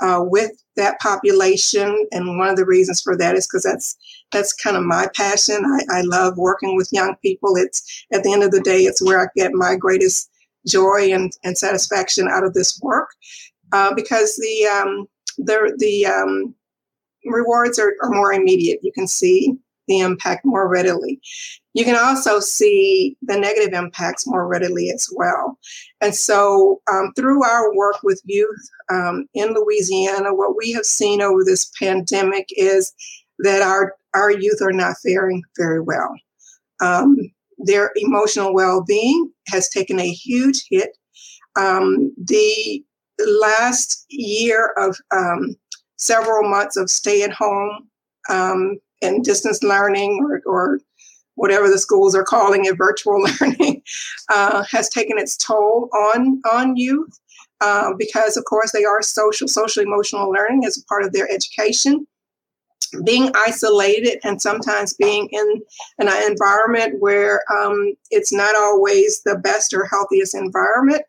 uh, 0.00 0.22
with 0.22 0.52
that 0.76 1.00
population, 1.00 2.06
and 2.12 2.38
one 2.38 2.48
of 2.48 2.56
the 2.56 2.64
reasons 2.64 3.00
for 3.00 3.16
that 3.16 3.34
is 3.34 3.46
because 3.46 3.64
that's 3.64 3.96
that's 4.30 4.52
kind 4.52 4.76
of 4.76 4.84
my 4.84 5.08
passion. 5.16 5.64
I, 5.64 5.98
I, 5.98 6.00
love 6.02 6.36
working 6.36 6.76
with 6.76 6.92
young 6.92 7.16
people. 7.20 7.56
It's 7.56 8.06
at 8.12 8.22
the 8.22 8.32
end 8.32 8.44
of 8.44 8.52
the 8.52 8.60
day, 8.60 8.82
it's 8.82 9.02
where 9.02 9.20
I 9.20 9.26
get 9.34 9.50
my 9.54 9.74
greatest 9.74 10.30
joy 10.68 11.12
and, 11.12 11.32
and 11.42 11.58
satisfaction 11.58 12.28
out 12.28 12.44
of 12.44 12.54
this 12.54 12.78
work 12.80 13.08
uh, 13.72 13.92
because 13.94 14.36
the 14.36 14.66
um, 14.66 15.08
the 15.38 15.74
the 15.78 16.06
um, 16.06 16.54
rewards 17.24 17.78
are, 17.78 17.94
are 18.02 18.10
more 18.10 18.32
immediate. 18.32 18.80
You 18.82 18.92
can 18.92 19.06
see 19.06 19.54
the 19.88 20.00
impact 20.00 20.44
more 20.44 20.68
readily. 20.68 21.20
You 21.74 21.84
can 21.84 21.96
also 21.96 22.40
see 22.40 23.16
the 23.22 23.38
negative 23.38 23.72
impacts 23.72 24.26
more 24.26 24.46
readily 24.46 24.90
as 24.90 25.06
well. 25.16 25.58
And 26.00 26.14
so, 26.14 26.80
um, 26.92 27.12
through 27.16 27.44
our 27.44 27.74
work 27.74 27.96
with 28.02 28.20
youth 28.24 28.68
um, 28.92 29.26
in 29.34 29.54
Louisiana, 29.54 30.34
what 30.34 30.56
we 30.56 30.72
have 30.72 30.84
seen 30.84 31.22
over 31.22 31.42
this 31.44 31.70
pandemic 31.78 32.46
is 32.50 32.92
that 33.40 33.62
our, 33.62 33.94
our 34.14 34.30
youth 34.30 34.60
are 34.60 34.72
not 34.72 34.96
faring 35.02 35.42
very 35.56 35.80
well. 35.80 36.14
Um, 36.80 37.16
their 37.58 37.92
emotional 37.96 38.54
well 38.54 38.84
being 38.86 39.32
has 39.48 39.68
taken 39.68 39.98
a 39.98 40.10
huge 40.10 40.64
hit. 40.70 40.96
Um, 41.58 42.12
the 42.16 42.82
last 43.26 44.04
year 44.08 44.72
of 44.76 44.96
um, 45.14 45.56
several 45.98 46.48
months 46.48 46.76
of 46.76 46.90
stay 46.90 47.22
at 47.22 47.32
home 47.32 47.88
um, 48.28 48.78
and 49.02 49.24
distance 49.24 49.62
learning 49.62 50.20
or, 50.24 50.42
or 50.46 50.80
whatever 51.34 51.68
the 51.68 51.78
schools 51.78 52.14
are 52.14 52.24
calling 52.24 52.64
it, 52.64 52.76
virtual 52.76 53.22
learning, 53.40 53.82
uh, 54.30 54.64
has 54.70 54.88
taken 54.88 55.18
its 55.18 55.36
toll 55.36 55.88
on 55.94 56.40
on 56.50 56.76
youth 56.76 57.18
uh, 57.60 57.92
because, 57.98 58.36
of 58.36 58.44
course, 58.44 58.72
they 58.72 58.84
are 58.84 59.02
social, 59.02 59.48
social 59.48 59.82
emotional 59.82 60.30
learning 60.30 60.64
as 60.64 60.78
a 60.78 60.84
part 60.84 61.04
of 61.04 61.12
their 61.12 61.30
education. 61.30 62.06
Being 63.04 63.30
isolated 63.46 64.18
and 64.24 64.40
sometimes 64.40 64.94
being 64.94 65.28
in 65.30 65.62
an 65.98 66.30
environment 66.30 66.94
where 67.00 67.42
um, 67.52 67.92
it's 68.10 68.32
not 68.32 68.54
always 68.56 69.20
the 69.26 69.36
best 69.36 69.74
or 69.74 69.84
healthiest 69.84 70.34
environment 70.34 71.02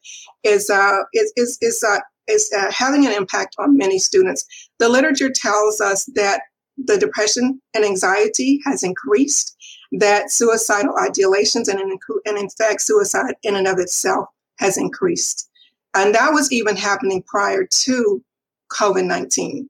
is 0.43 0.69
uh, 0.69 0.97
is 1.13 1.31
is 1.37 1.57
is, 1.61 1.81
uh, 1.87 1.99
is 2.27 2.51
uh, 2.57 2.69
having 2.71 3.05
an 3.05 3.13
impact 3.13 3.55
on 3.59 3.77
many 3.77 3.97
students. 3.97 4.45
The 4.79 4.89
literature 4.89 5.29
tells 5.29 5.81
us 5.81 6.05
that 6.15 6.41
the 6.77 6.97
depression 6.97 7.61
and 7.73 7.83
anxiety 7.83 8.59
has 8.65 8.83
increased, 8.83 9.55
that 9.91 10.31
suicidal 10.31 10.95
ideations 10.95 11.67
and 11.67 11.79
in, 11.79 11.97
and 12.25 12.37
in 12.37 12.49
fact 12.49 12.81
suicide 12.81 13.35
in 13.43 13.55
and 13.55 13.67
of 13.67 13.79
itself 13.79 14.27
has 14.59 14.77
increased. 14.77 15.49
And 15.95 16.13
that 16.15 16.31
was 16.31 16.51
even 16.51 16.75
happening 16.75 17.23
prior 17.23 17.67
to 17.83 18.23
COVID 18.71 19.05
19. 19.05 19.69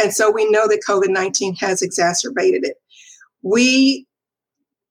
And 0.00 0.12
so 0.12 0.30
we 0.30 0.50
know 0.50 0.66
that 0.68 0.82
COVID 0.86 1.08
19 1.08 1.56
has 1.56 1.82
exacerbated 1.82 2.64
it. 2.64 2.76
We 3.42 4.06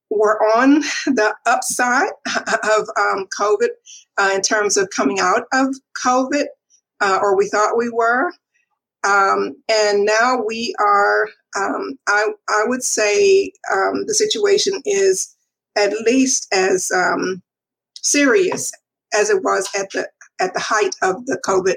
were 0.10 0.42
on 0.56 0.82
the 1.06 1.34
upside 1.46 2.10
of 2.64 2.88
um, 2.98 3.28
COVID 3.40 3.70
uh, 4.18 4.32
in 4.36 4.42
terms 4.42 4.78
of 4.78 4.90
coming 4.96 5.20
out 5.20 5.44
of 5.54 5.76
COVID, 6.06 6.46
uh, 7.02 7.20
or 7.22 7.36
we 7.36 7.50
thought 7.50 7.78
we 7.78 7.90
were. 7.90 8.32
Um, 9.04 9.56
and 9.70 10.06
now 10.06 10.42
we 10.46 10.74
are, 10.80 11.28
um, 11.58 11.98
I, 12.08 12.28
I 12.50 12.64
would 12.66 12.84
say 12.84 13.52
um, 13.72 14.06
the 14.06 14.14
situation 14.14 14.82
is 14.86 15.36
at 15.78 15.94
least 16.06 16.48
as 16.54 16.90
um, 16.94 17.42
serious 18.02 18.72
as 19.14 19.30
it 19.30 19.44
was 19.44 19.70
at 19.78 19.90
the, 19.92 20.10
at 20.40 20.54
the 20.54 20.60
height 20.60 20.96
of 21.02 21.26
the 21.26 21.40
COVID 21.46 21.76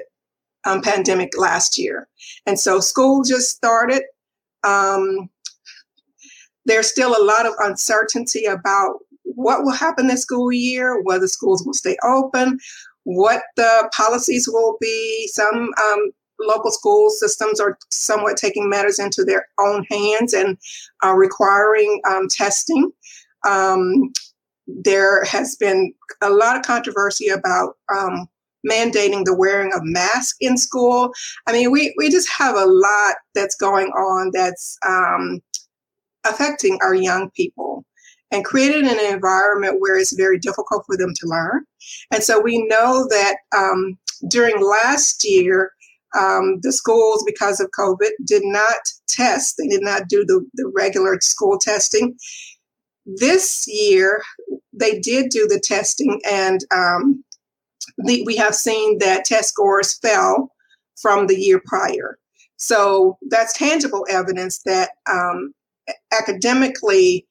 um, 0.65 0.81
pandemic 0.81 1.29
last 1.37 1.77
year. 1.77 2.07
And 2.45 2.59
so 2.59 2.79
school 2.79 3.23
just 3.23 3.49
started. 3.49 4.03
Um, 4.63 5.29
there's 6.65 6.87
still 6.87 7.15
a 7.17 7.23
lot 7.23 7.45
of 7.45 7.53
uncertainty 7.59 8.45
about 8.45 8.99
what 9.23 9.63
will 9.63 9.71
happen 9.71 10.07
this 10.07 10.21
school 10.21 10.51
year, 10.51 11.01
whether 11.01 11.27
schools 11.27 11.63
will 11.65 11.73
stay 11.73 11.97
open, 12.03 12.59
what 13.03 13.41
the 13.55 13.89
policies 13.95 14.47
will 14.51 14.77
be. 14.79 15.27
Some 15.31 15.69
um, 15.81 16.11
local 16.47 16.71
school 16.71 17.09
systems 17.09 17.59
are 17.59 17.77
somewhat 17.89 18.37
taking 18.37 18.69
matters 18.69 18.99
into 18.99 19.23
their 19.23 19.47
own 19.59 19.85
hands 19.89 20.33
and 20.33 20.57
uh, 21.03 21.13
requiring 21.13 22.01
um, 22.09 22.27
testing. 22.29 22.91
Um, 23.47 24.11
there 24.67 25.23
has 25.25 25.55
been 25.55 25.93
a 26.21 26.29
lot 26.29 26.55
of 26.55 26.63
controversy 26.63 27.27
about 27.27 27.77
um, 27.93 28.27
mandating 28.69 29.25
the 29.25 29.35
wearing 29.35 29.73
of 29.73 29.81
masks 29.83 30.37
in 30.39 30.57
school. 30.57 31.11
I 31.47 31.51
mean, 31.51 31.71
we, 31.71 31.93
we 31.97 32.09
just 32.09 32.29
have 32.37 32.55
a 32.55 32.65
lot 32.65 33.15
that's 33.33 33.55
going 33.55 33.87
on 33.87 34.31
that's 34.33 34.77
um, 34.87 35.41
affecting 36.25 36.77
our 36.81 36.93
young 36.93 37.31
people 37.31 37.85
and 38.31 38.45
created 38.45 38.85
an 38.85 39.13
environment 39.13 39.77
where 39.79 39.97
it's 39.97 40.15
very 40.15 40.39
difficult 40.39 40.85
for 40.85 40.95
them 40.95 41.13
to 41.15 41.27
learn. 41.27 41.65
And 42.13 42.23
so 42.23 42.39
we 42.39 42.65
know 42.67 43.07
that 43.09 43.37
um, 43.55 43.97
during 44.29 44.63
last 44.63 45.25
year, 45.25 45.71
um, 46.17 46.59
the 46.61 46.71
schools, 46.71 47.23
because 47.25 47.59
of 47.59 47.71
COVID, 47.71 48.11
did 48.25 48.43
not 48.43 48.81
test. 49.07 49.55
They 49.57 49.67
did 49.67 49.83
not 49.83 50.07
do 50.07 50.25
the, 50.25 50.45
the 50.53 50.71
regular 50.75 51.19
school 51.21 51.57
testing. 51.59 52.17
This 53.05 53.65
year, 53.67 54.21
they 54.73 54.99
did 54.99 55.29
do 55.29 55.47
the 55.47 55.59
testing, 55.59 56.21
and 56.29 56.61
um, 56.73 57.23
the, 57.97 58.23
we 58.25 58.35
have 58.37 58.55
seen 58.55 58.99
that 58.99 59.25
test 59.25 59.49
scores 59.49 59.97
fell 59.99 60.51
from 61.01 61.27
the 61.27 61.39
year 61.39 61.61
prior. 61.65 62.17
So 62.57 63.17
that's 63.29 63.57
tangible 63.57 64.05
evidence 64.07 64.61
that 64.65 64.91
um, 65.09 65.53
academically, 66.11 67.25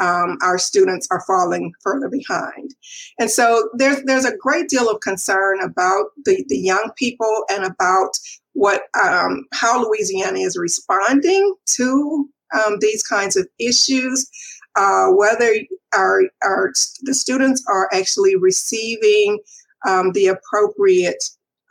um, 0.00 0.38
our 0.42 0.58
students 0.58 1.08
are 1.10 1.24
falling 1.26 1.72
further 1.82 2.08
behind. 2.08 2.74
And 3.18 3.30
so 3.30 3.70
there's, 3.74 4.02
there's 4.04 4.24
a 4.24 4.36
great 4.36 4.68
deal 4.68 4.88
of 4.88 5.00
concern 5.00 5.60
about 5.62 6.06
the, 6.24 6.44
the 6.48 6.58
young 6.58 6.90
people 6.96 7.44
and 7.50 7.64
about 7.64 8.10
what 8.52 8.82
um, 9.00 9.44
how 9.52 9.86
Louisiana 9.86 10.38
is 10.38 10.56
responding 10.56 11.54
to 11.76 12.28
um, 12.54 12.78
these 12.80 13.02
kinds 13.02 13.36
of 13.36 13.46
issues, 13.58 14.28
uh, 14.76 15.08
whether 15.08 15.52
our, 15.94 16.22
our, 16.42 16.72
the 17.02 17.14
students 17.14 17.62
are 17.68 17.88
actually 17.92 18.36
receiving 18.36 19.38
um, 19.86 20.12
the 20.12 20.26
appropriate 20.28 21.22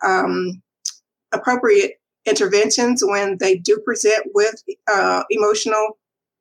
um, 0.06 0.62
appropriate 1.34 1.94
interventions 2.26 3.04
when 3.06 3.38
they 3.40 3.58
do 3.58 3.80
present 3.86 4.28
with 4.34 4.62
uh, 4.92 5.24
emotional 5.30 5.98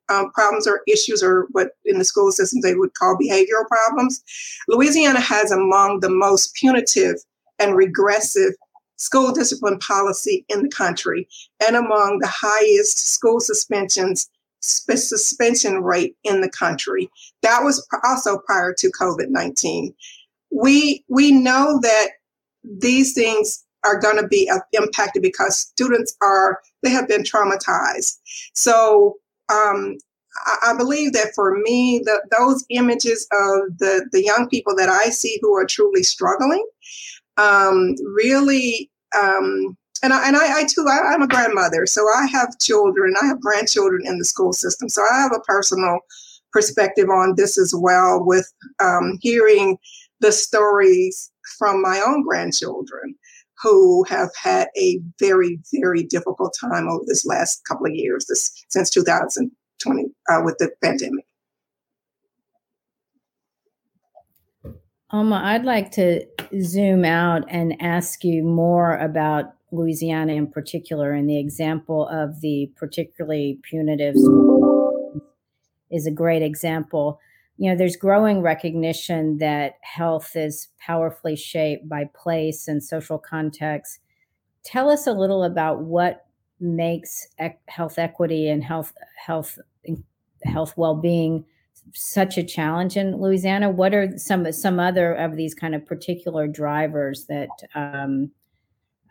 um, 0.09 0.31
problems 0.31 0.67
or 0.67 0.81
issues, 0.87 1.23
or 1.23 1.47
what 1.51 1.69
in 1.85 1.99
the 1.99 2.05
school 2.05 2.31
system 2.31 2.61
they 2.61 2.75
would 2.75 2.93
call 2.93 3.17
behavioral 3.17 3.67
problems. 3.67 4.23
Louisiana 4.67 5.19
has 5.19 5.51
among 5.51 5.99
the 5.99 6.09
most 6.09 6.53
punitive 6.55 7.15
and 7.59 7.75
regressive 7.75 8.53
school 8.97 9.31
discipline 9.31 9.77
policy 9.79 10.45
in 10.49 10.63
the 10.63 10.69
country 10.69 11.27
and 11.65 11.75
among 11.75 12.19
the 12.19 12.31
highest 12.31 13.13
school 13.13 13.39
suspensions 13.39 14.29
suspension 14.61 15.83
rate 15.83 16.15
in 16.23 16.41
the 16.41 16.49
country. 16.49 17.09
That 17.43 17.63
was 17.63 17.85
also 18.03 18.39
prior 18.47 18.73
to 18.77 18.91
COVID 18.99 19.29
19. 19.29 19.93
We, 20.51 21.03
we 21.07 21.31
know 21.31 21.79
that 21.81 22.07
these 22.63 23.13
things 23.13 23.63
are 23.83 23.99
going 23.99 24.17
to 24.17 24.27
be 24.27 24.49
uh, 24.49 24.59
impacted 24.73 25.21
because 25.21 25.57
students 25.57 26.15
are, 26.21 26.59
they 26.81 26.89
have 26.89 27.07
been 27.07 27.21
traumatized. 27.21 28.17
So 28.53 29.15
um, 29.49 29.97
I, 30.45 30.71
I 30.71 30.77
believe 30.77 31.13
that 31.13 31.33
for 31.35 31.57
me, 31.59 32.01
the, 32.03 32.21
those 32.37 32.65
images 32.69 33.27
of 33.31 33.77
the, 33.77 34.07
the 34.11 34.23
young 34.23 34.47
people 34.49 34.75
that 34.75 34.89
I 34.89 35.09
see 35.09 35.39
who 35.41 35.55
are 35.55 35.65
truly 35.65 36.03
struggling 36.03 36.65
um, 37.37 37.95
really, 38.15 38.89
um, 39.17 39.77
and 40.03 40.13
I, 40.13 40.27
and 40.27 40.35
I, 40.35 40.59
I 40.59 40.63
too, 40.63 40.85
I, 40.89 41.13
I'm 41.13 41.21
a 41.21 41.27
grandmother, 41.27 41.85
so 41.85 42.05
I 42.07 42.27
have 42.27 42.59
children, 42.59 43.13
I 43.21 43.27
have 43.27 43.41
grandchildren 43.41 44.03
in 44.05 44.17
the 44.17 44.25
school 44.25 44.53
system, 44.53 44.89
so 44.89 45.01
I 45.11 45.21
have 45.21 45.31
a 45.33 45.41
personal 45.41 45.99
perspective 46.51 47.09
on 47.09 47.35
this 47.35 47.57
as 47.57 47.73
well 47.77 48.23
with 48.23 48.51
um, 48.81 49.17
hearing 49.21 49.77
the 50.21 50.31
stories 50.31 51.31
from 51.57 51.81
my 51.81 52.01
own 52.05 52.23
grandchildren 52.23 53.15
who 53.65 54.03
have 54.03 54.29
had 54.39 54.67
a 54.77 54.99
very, 55.19 55.59
very 55.73 56.03
difficult 56.03 56.55
time 56.61 56.87
over 56.87 57.03
this 57.07 57.25
last 57.25 57.63
couple 57.67 57.87
of 57.87 57.95
years, 57.95 58.27
this 58.29 58.51
since 58.69 58.91
2020 58.91 60.03
uh, 60.29 60.41
with 60.45 60.55
the 60.59 60.69
pandemic. 60.83 61.25
Alma, 65.09 65.41
I'd 65.43 65.65
like 65.65 65.89
to 65.93 66.27
zoom 66.61 67.05
out 67.05 67.43
and 67.47 67.81
ask 67.81 68.23
you 68.23 68.43
more 68.43 68.97
about 68.97 69.45
Louisiana 69.71 70.33
in 70.33 70.45
particular, 70.45 71.13
and 71.13 71.27
the 71.27 71.39
example 71.39 72.07
of 72.07 72.41
the 72.41 72.71
particularly 72.75 73.57
punitive 73.63 74.15
school 74.15 75.21
is 75.89 76.05
a 76.05 76.11
great 76.11 76.43
example. 76.43 77.19
You 77.57 77.69
know, 77.71 77.77
there's 77.77 77.95
growing 77.95 78.41
recognition 78.41 79.37
that 79.37 79.75
health 79.81 80.35
is 80.35 80.67
powerfully 80.79 81.35
shaped 81.35 81.87
by 81.87 82.09
place 82.13 82.67
and 82.67 82.83
social 82.83 83.17
context. 83.17 83.99
Tell 84.63 84.89
us 84.89 85.07
a 85.07 85.13
little 85.13 85.43
about 85.43 85.81
what 85.81 86.25
makes 86.59 87.27
health 87.67 87.99
equity 87.99 88.49
and 88.49 88.63
health 88.63 88.93
health 89.17 89.57
health 90.43 90.73
well-being 90.77 91.45
such 91.93 92.37
a 92.37 92.43
challenge 92.43 92.97
in 92.97 93.17
Louisiana. 93.17 93.69
What 93.69 93.93
are 93.93 94.17
some 94.17 94.51
some 94.51 94.79
other 94.79 95.13
of 95.13 95.35
these 95.35 95.53
kind 95.53 95.75
of 95.75 95.85
particular 95.85 96.47
drivers 96.47 97.25
that 97.25 97.49
um, 97.73 98.31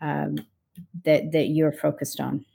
um, 0.01 0.37
that 1.03 1.31
that 1.31 1.47
you're 1.47 1.71
focused 1.71 2.19
on? 2.19 2.45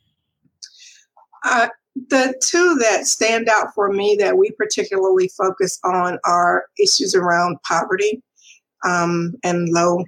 Uh, 1.44 1.68
the 1.94 2.34
two 2.42 2.76
that 2.76 3.06
stand 3.06 3.48
out 3.48 3.74
for 3.74 3.92
me 3.92 4.16
that 4.18 4.36
we 4.38 4.50
particularly 4.52 5.28
focus 5.36 5.78
on 5.84 6.18
are 6.24 6.66
issues 6.78 7.14
around 7.14 7.58
poverty 7.66 8.22
um, 8.84 9.34
and 9.44 9.68
low 9.68 10.04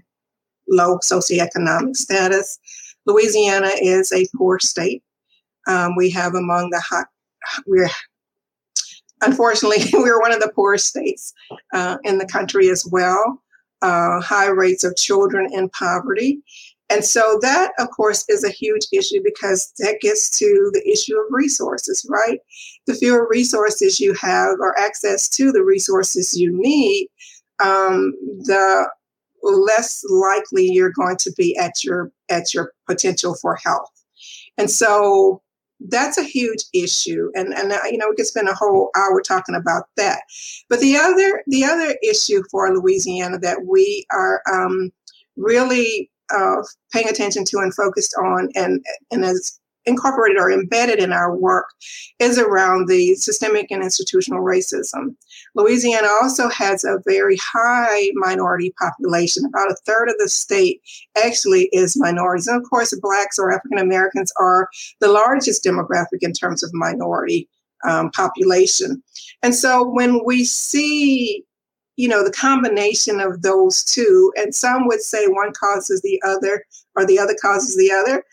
low 0.68 0.98
socioeconomic 0.98 1.96
status. 1.96 2.58
Louisiana 3.04 3.70
is 3.80 4.12
a 4.12 4.26
poor 4.36 4.58
state. 4.58 5.02
Um, 5.66 5.96
we 5.96 6.08
have 6.10 6.34
among 6.34 6.70
the 6.70 6.80
hot, 6.80 7.06
we're 7.66 7.90
unfortunately 9.22 9.84
we're 9.92 10.20
one 10.20 10.32
of 10.32 10.40
the 10.40 10.52
poorest 10.54 10.86
states 10.86 11.32
uh, 11.72 11.98
in 12.04 12.18
the 12.18 12.26
country 12.26 12.68
as 12.68 12.86
well. 12.90 13.42
Uh, 13.82 14.20
high 14.20 14.48
rates 14.48 14.84
of 14.84 14.94
children 14.94 15.52
in 15.52 15.68
poverty, 15.70 16.40
and 16.92 17.04
so 17.04 17.38
that, 17.40 17.72
of 17.78 17.88
course, 17.90 18.22
is 18.28 18.44
a 18.44 18.50
huge 18.50 18.86
issue 18.92 19.22
because 19.24 19.72
that 19.78 20.00
gets 20.02 20.36
to 20.38 20.70
the 20.74 20.86
issue 20.86 21.18
of 21.18 21.24
resources, 21.30 22.06
right? 22.10 22.38
The 22.86 22.94
fewer 22.94 23.26
resources 23.30 23.98
you 23.98 24.12
have 24.20 24.60
or 24.60 24.78
access 24.78 25.26
to 25.30 25.52
the 25.52 25.64
resources 25.64 26.38
you 26.38 26.50
need, 26.52 27.08
um, 27.64 28.12
the 28.44 28.90
less 29.42 30.04
likely 30.10 30.66
you're 30.66 30.92
going 30.92 31.16
to 31.20 31.32
be 31.36 31.56
at 31.56 31.82
your 31.82 32.12
at 32.28 32.52
your 32.52 32.72
potential 32.86 33.36
for 33.40 33.56
health. 33.56 33.90
And 34.58 34.70
so 34.70 35.40
that's 35.88 36.18
a 36.18 36.22
huge 36.22 36.62
issue 36.72 37.28
and 37.34 37.52
and 37.54 37.72
you 37.90 37.98
know 37.98 38.06
we 38.08 38.14
could 38.14 38.26
spend 38.26 38.48
a 38.48 38.54
whole 38.54 38.90
hour 38.96 39.20
talking 39.20 39.56
about 39.56 39.86
that 39.96 40.20
but 40.68 40.78
the 40.78 40.96
other 40.96 41.42
the 41.48 41.64
other 41.64 41.96
issue 42.08 42.40
for 42.52 42.72
louisiana 42.72 43.36
that 43.36 43.66
we 43.66 44.06
are 44.12 44.42
um, 44.52 44.92
really 45.36 46.08
uh, 46.34 46.62
paying 46.92 47.08
attention 47.08 47.44
to 47.46 47.58
and 47.58 47.74
focused 47.74 48.14
on 48.18 48.48
and, 48.54 48.84
and 49.10 49.24
as 49.24 49.58
incorporated 49.84 50.38
or 50.38 50.50
embedded 50.50 50.98
in 50.98 51.12
our 51.12 51.36
work 51.36 51.66
is 52.18 52.38
around 52.38 52.88
the 52.88 53.14
systemic 53.16 53.70
and 53.70 53.82
institutional 53.82 54.40
racism. 54.40 55.14
Louisiana 55.54 56.08
also 56.22 56.48
has 56.48 56.84
a 56.84 57.00
very 57.06 57.36
high 57.36 58.10
minority 58.14 58.72
population. 58.80 59.44
About 59.44 59.70
a 59.70 59.76
third 59.84 60.08
of 60.08 60.14
the 60.18 60.28
state 60.28 60.80
actually 61.22 61.68
is 61.72 61.96
minorities. 61.98 62.46
And 62.46 62.62
of 62.62 62.68
course, 62.68 62.96
Blacks 63.00 63.38
or 63.38 63.52
African 63.52 63.78
Americans 63.78 64.32
are 64.38 64.68
the 65.00 65.08
largest 65.08 65.64
demographic 65.64 66.20
in 66.20 66.32
terms 66.32 66.62
of 66.62 66.70
minority 66.72 67.48
um, 67.84 68.10
population. 68.12 69.02
And 69.42 69.54
so 69.54 69.86
when 69.88 70.20
we 70.24 70.44
see 70.44 71.44
you 71.96 72.08
know, 72.08 72.24
the 72.24 72.32
combination 72.32 73.20
of 73.20 73.42
those 73.42 73.84
two, 73.84 74.32
and 74.36 74.54
some 74.54 74.86
would 74.86 75.02
say 75.02 75.26
one 75.26 75.52
causes 75.52 76.00
the 76.02 76.20
other 76.26 76.64
or 76.96 77.06
the 77.06 77.18
other 77.18 77.36
causes 77.40 77.76
the 77.76 77.92
other. 77.92 78.24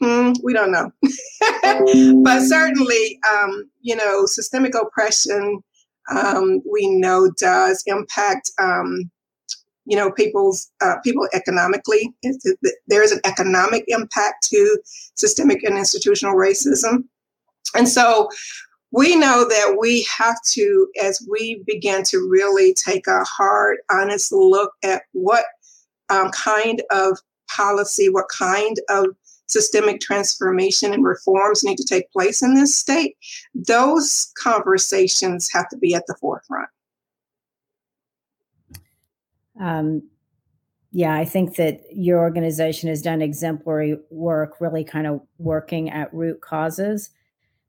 Hmm, 0.00 0.32
we 0.44 0.52
don't 0.52 0.70
know. 0.70 0.92
but 2.22 2.40
certainly, 2.42 3.18
um, 3.32 3.68
you 3.80 3.96
know, 3.96 4.26
systemic 4.26 4.74
oppression, 4.74 5.62
um, 6.10 6.62
we 6.70 6.88
know 6.88 7.30
does 7.38 7.82
impact, 7.86 8.50
um, 8.62 9.10
you 9.86 9.96
know, 9.96 10.12
people's 10.12 10.70
uh, 10.80 10.96
people 11.02 11.26
economically. 11.34 12.14
There 12.86 13.02
is 13.02 13.10
an 13.10 13.20
economic 13.24 13.84
impact 13.88 14.46
to 14.50 14.78
systemic 15.14 15.64
and 15.64 15.76
institutional 15.76 16.34
racism. 16.34 17.04
And 17.74 17.88
so 17.88 18.28
we 18.90 19.16
know 19.16 19.46
that 19.48 19.76
we 19.78 20.06
have 20.16 20.36
to, 20.52 20.88
as 21.02 21.26
we 21.30 21.62
begin 21.66 22.02
to 22.04 22.26
really 22.28 22.74
take 22.74 23.06
a 23.06 23.24
hard, 23.24 23.78
honest 23.90 24.32
look 24.32 24.72
at 24.82 25.02
what 25.12 25.44
um, 26.08 26.30
kind 26.30 26.82
of 26.90 27.18
policy, 27.54 28.08
what 28.08 28.26
kind 28.36 28.76
of 28.88 29.06
systemic 29.46 30.00
transformation 30.00 30.92
and 30.92 31.04
reforms 31.04 31.64
need 31.64 31.76
to 31.76 31.84
take 31.84 32.10
place 32.12 32.42
in 32.42 32.54
this 32.54 32.78
state, 32.78 33.16
those 33.54 34.30
conversations 34.38 35.48
have 35.52 35.68
to 35.68 35.76
be 35.76 35.94
at 35.94 36.04
the 36.06 36.14
forefront. 36.20 36.68
Um, 39.60 40.02
yeah, 40.92 41.14
I 41.14 41.24
think 41.24 41.56
that 41.56 41.82
your 41.92 42.20
organization 42.20 42.88
has 42.88 43.02
done 43.02 43.20
exemplary 43.20 43.98
work, 44.10 44.60
really 44.60 44.84
kind 44.84 45.06
of 45.06 45.20
working 45.38 45.90
at 45.90 46.12
root 46.14 46.40
causes. 46.40 47.10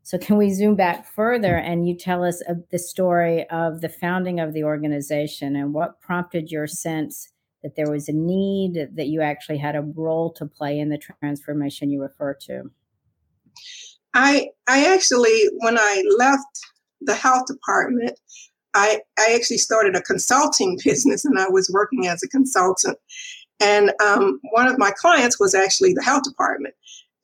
So, 0.09 0.17
can 0.17 0.37
we 0.37 0.49
zoom 0.49 0.73
back 0.73 1.05
further 1.05 1.55
and 1.55 1.87
you 1.87 1.95
tell 1.95 2.23
us 2.23 2.41
the 2.71 2.79
story 2.79 3.47
of 3.49 3.81
the 3.81 3.89
founding 3.89 4.39
of 4.39 4.53
the 4.55 4.63
organization 4.63 5.55
and 5.55 5.71
what 5.71 6.01
prompted 6.01 6.49
your 6.49 6.65
sense 6.65 7.29
that 7.61 7.75
there 7.75 7.91
was 7.91 8.09
a 8.09 8.13
need, 8.13 8.89
that 8.95 9.05
you 9.05 9.21
actually 9.21 9.59
had 9.59 9.75
a 9.75 9.83
role 9.83 10.33
to 10.33 10.47
play 10.47 10.79
in 10.79 10.89
the 10.89 10.97
transformation 10.97 11.91
you 11.91 12.01
refer 12.01 12.33
to? 12.47 12.71
I, 14.15 14.47
I 14.67 14.91
actually, 14.91 15.43
when 15.59 15.77
I 15.77 16.03
left 16.17 16.59
the 17.01 17.13
health 17.13 17.45
department, 17.45 18.19
I, 18.73 19.01
I 19.19 19.35
actually 19.35 19.59
started 19.59 19.95
a 19.95 20.01
consulting 20.01 20.79
business 20.83 21.23
and 21.23 21.37
I 21.37 21.49
was 21.49 21.69
working 21.71 22.07
as 22.07 22.23
a 22.23 22.29
consultant. 22.29 22.97
And 23.59 23.93
um, 24.03 24.39
one 24.53 24.65
of 24.65 24.79
my 24.79 24.89
clients 24.89 25.39
was 25.39 25.53
actually 25.53 25.93
the 25.93 26.01
health 26.01 26.23
department. 26.23 26.73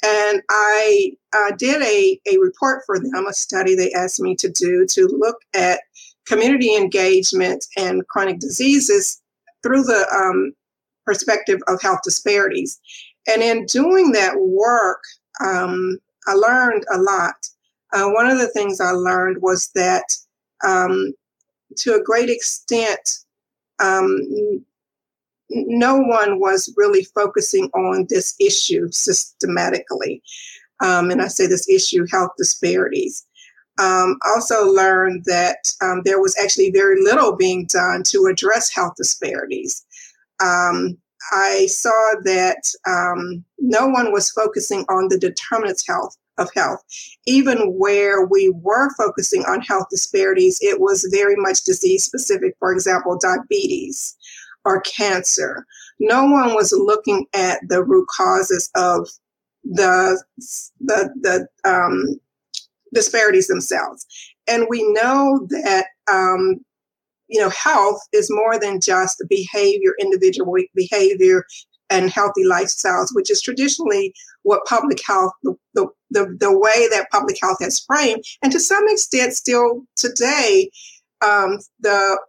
And 0.05 0.43
I 0.49 1.11
uh, 1.35 1.51
did 1.57 1.81
a, 1.81 2.19
a 2.31 2.37
report 2.37 2.83
for 2.85 2.99
them, 2.99 3.25
a 3.27 3.33
study 3.33 3.75
they 3.75 3.91
asked 3.93 4.19
me 4.19 4.35
to 4.35 4.49
do 4.49 4.85
to 4.91 5.07
look 5.07 5.37
at 5.55 5.79
community 6.27 6.75
engagement 6.75 7.65
and 7.75 8.07
chronic 8.07 8.39
diseases 8.39 9.21
through 9.63 9.83
the 9.83 10.05
um, 10.13 10.53
perspective 11.05 11.59
of 11.67 11.81
health 11.81 12.01
disparities. 12.03 12.79
And 13.27 13.41
in 13.41 13.65
doing 13.65 14.11
that 14.11 14.35
work, 14.39 15.01
um, 15.43 15.97
I 16.27 16.33
learned 16.33 16.83
a 16.93 16.99
lot. 16.99 17.35
Uh, 17.93 18.09
one 18.09 18.27
of 18.27 18.37
the 18.37 18.49
things 18.49 18.79
I 18.79 18.91
learned 18.91 19.41
was 19.41 19.71
that 19.73 20.05
um, 20.63 21.13
to 21.77 21.95
a 21.95 22.03
great 22.03 22.29
extent, 22.29 23.09
um, 23.83 24.19
no 25.49 25.97
one 25.97 26.39
was 26.39 26.73
really 26.75 27.03
focusing 27.03 27.65
on 27.73 28.07
this 28.09 28.35
issue 28.39 28.87
systematically. 28.91 30.21
Um, 30.83 31.11
and 31.11 31.21
I 31.21 31.27
say 31.27 31.47
this 31.47 31.69
issue, 31.69 32.05
health 32.11 32.31
disparities. 32.37 33.25
Um, 33.77 34.17
also 34.25 34.65
learned 34.65 35.25
that 35.25 35.57
um, 35.81 36.01
there 36.05 36.21
was 36.21 36.35
actually 36.41 36.71
very 36.71 37.01
little 37.01 37.35
being 37.35 37.67
done 37.71 38.03
to 38.11 38.27
address 38.31 38.73
health 38.73 38.93
disparities. 38.97 39.85
Um, 40.41 40.97
I 41.31 41.67
saw 41.67 42.15
that 42.23 42.63
um, 42.87 43.43
no 43.59 43.87
one 43.87 44.11
was 44.11 44.31
focusing 44.31 44.85
on 44.89 45.07
the 45.09 45.17
determinants 45.17 45.85
health 45.87 46.15
of 46.37 46.49
health. 46.53 46.81
Even 47.25 47.73
where 47.77 48.25
we 48.25 48.53
were 48.61 48.93
focusing 48.95 49.43
on 49.45 49.61
health 49.61 49.87
disparities, 49.89 50.57
it 50.61 50.79
was 50.79 51.07
very 51.11 51.35
much 51.37 51.63
disease 51.63 52.05
specific. 52.05 52.55
For 52.59 52.71
example, 52.71 53.17
diabetes, 53.17 54.15
or 54.65 54.81
cancer. 54.81 55.65
No 55.99 56.25
one 56.25 56.53
was 56.53 56.73
looking 56.73 57.25
at 57.33 57.59
the 57.69 57.83
root 57.83 58.07
causes 58.15 58.69
of 58.75 59.09
the 59.63 60.21
the 60.79 61.09
the 61.21 61.47
um, 61.69 62.19
disparities 62.93 63.47
themselves. 63.47 64.05
And 64.47 64.67
we 64.69 64.83
know 64.93 65.47
that 65.49 65.85
um, 66.11 66.57
you 67.27 67.39
know 67.39 67.49
health 67.49 68.01
is 68.13 68.27
more 68.29 68.59
than 68.59 68.81
just 68.81 69.23
behavior, 69.29 69.93
individual 69.99 70.53
behavior, 70.75 71.45
and 71.89 72.09
healthy 72.09 72.43
lifestyles, 72.43 73.09
which 73.13 73.31
is 73.31 73.41
traditionally 73.41 74.13
what 74.43 74.65
public 74.65 74.99
health, 75.05 75.33
the, 75.43 75.55
the, 75.73 76.37
the, 76.39 76.57
way 76.57 76.87
that 76.91 77.07
public 77.11 77.37
health 77.41 77.57
has 77.61 77.79
framed, 77.79 78.23
and 78.43 78.51
to 78.51 78.59
some 78.59 78.83
extent 78.87 79.33
still 79.33 79.81
today, 79.95 80.69
um, 81.25 81.57
the 81.79 82.19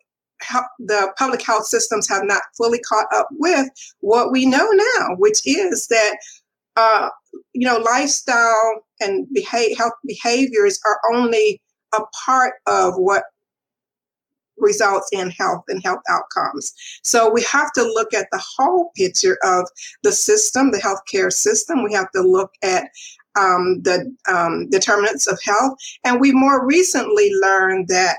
the 0.79 1.13
public 1.19 1.43
health 1.43 1.67
systems 1.67 2.09
have 2.09 2.25
not 2.25 2.43
fully 2.57 2.81
caught 2.81 3.07
up 3.15 3.29
with 3.33 3.69
what 4.01 4.31
we 4.31 4.47
know 4.47 4.69
now, 4.71 5.09
which 5.17 5.41
is 5.47 5.87
that 5.89 6.19
uh, 6.77 7.09
you 7.53 7.67
know 7.67 7.79
lifestyle 7.79 8.83
and 9.01 9.27
behavior, 9.33 9.77
health 9.77 9.95
behaviors 10.07 10.79
are 10.87 11.01
only 11.15 11.61
a 11.95 12.01
part 12.25 12.55
of 12.67 12.95
what 12.97 13.25
results 14.59 15.09
in 15.13 15.31
health 15.31 15.65
and 15.69 15.83
health 15.85 16.01
outcomes. 16.09 16.73
So 17.03 17.31
we 17.31 17.43
have 17.43 17.73
to 17.73 17.83
look 17.83 18.15
at 18.15 18.29
the 18.33 18.43
whole 18.57 18.91
picture 18.97 19.39
of 19.43 19.69
the 20.03 20.13
system, 20.13 20.71
the 20.71 20.79
healthcare 20.79 21.33
system. 21.33 21.85
We 21.85 21.93
have 21.93 22.11
to 22.13 22.23
look 22.23 22.53
at 22.63 22.85
um, 23.39 23.83
the 23.83 24.11
um, 24.29 24.69
determinants 24.71 25.27
of 25.27 25.39
health. 25.45 25.77
And 26.05 26.21
we 26.21 26.33
more 26.33 26.67
recently 26.67 27.31
learned 27.41 27.89
that 27.89 28.17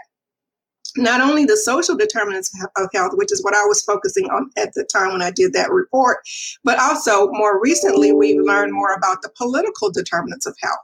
not 0.98 1.22
only 1.22 1.46
the 1.46 1.58
social 1.58 1.96
determinants 1.96 2.52
of 2.76 2.90
health, 2.94 3.12
which 3.16 3.32
is 3.32 3.44
what 3.44 3.54
I 3.54 3.64
was 3.66 3.82
focusing 3.82 4.26
on 4.26 4.50
at 4.58 4.74
the 4.74 4.84
time 4.84 5.12
when 5.12 5.22
I 5.22 5.32
did 5.32 5.54
that 5.54 5.72
report, 5.72 6.18
but 6.64 6.80
also 6.80 7.30
more 7.32 7.62
recently, 7.62 8.12
we've 8.12 8.42
learned 8.42 8.74
more 8.74 8.94
about 8.94 9.22
the 9.22 9.32
political 9.38 9.92
determinants 9.92 10.46
of 10.46 10.56
health, 10.62 10.80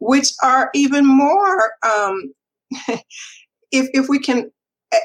which 0.00 0.32
are 0.42 0.70
even 0.74 1.06
more, 1.06 1.72
um, 1.82 2.32
if, 3.72 3.88
if 3.92 4.08
we 4.08 4.18
can 4.18 4.50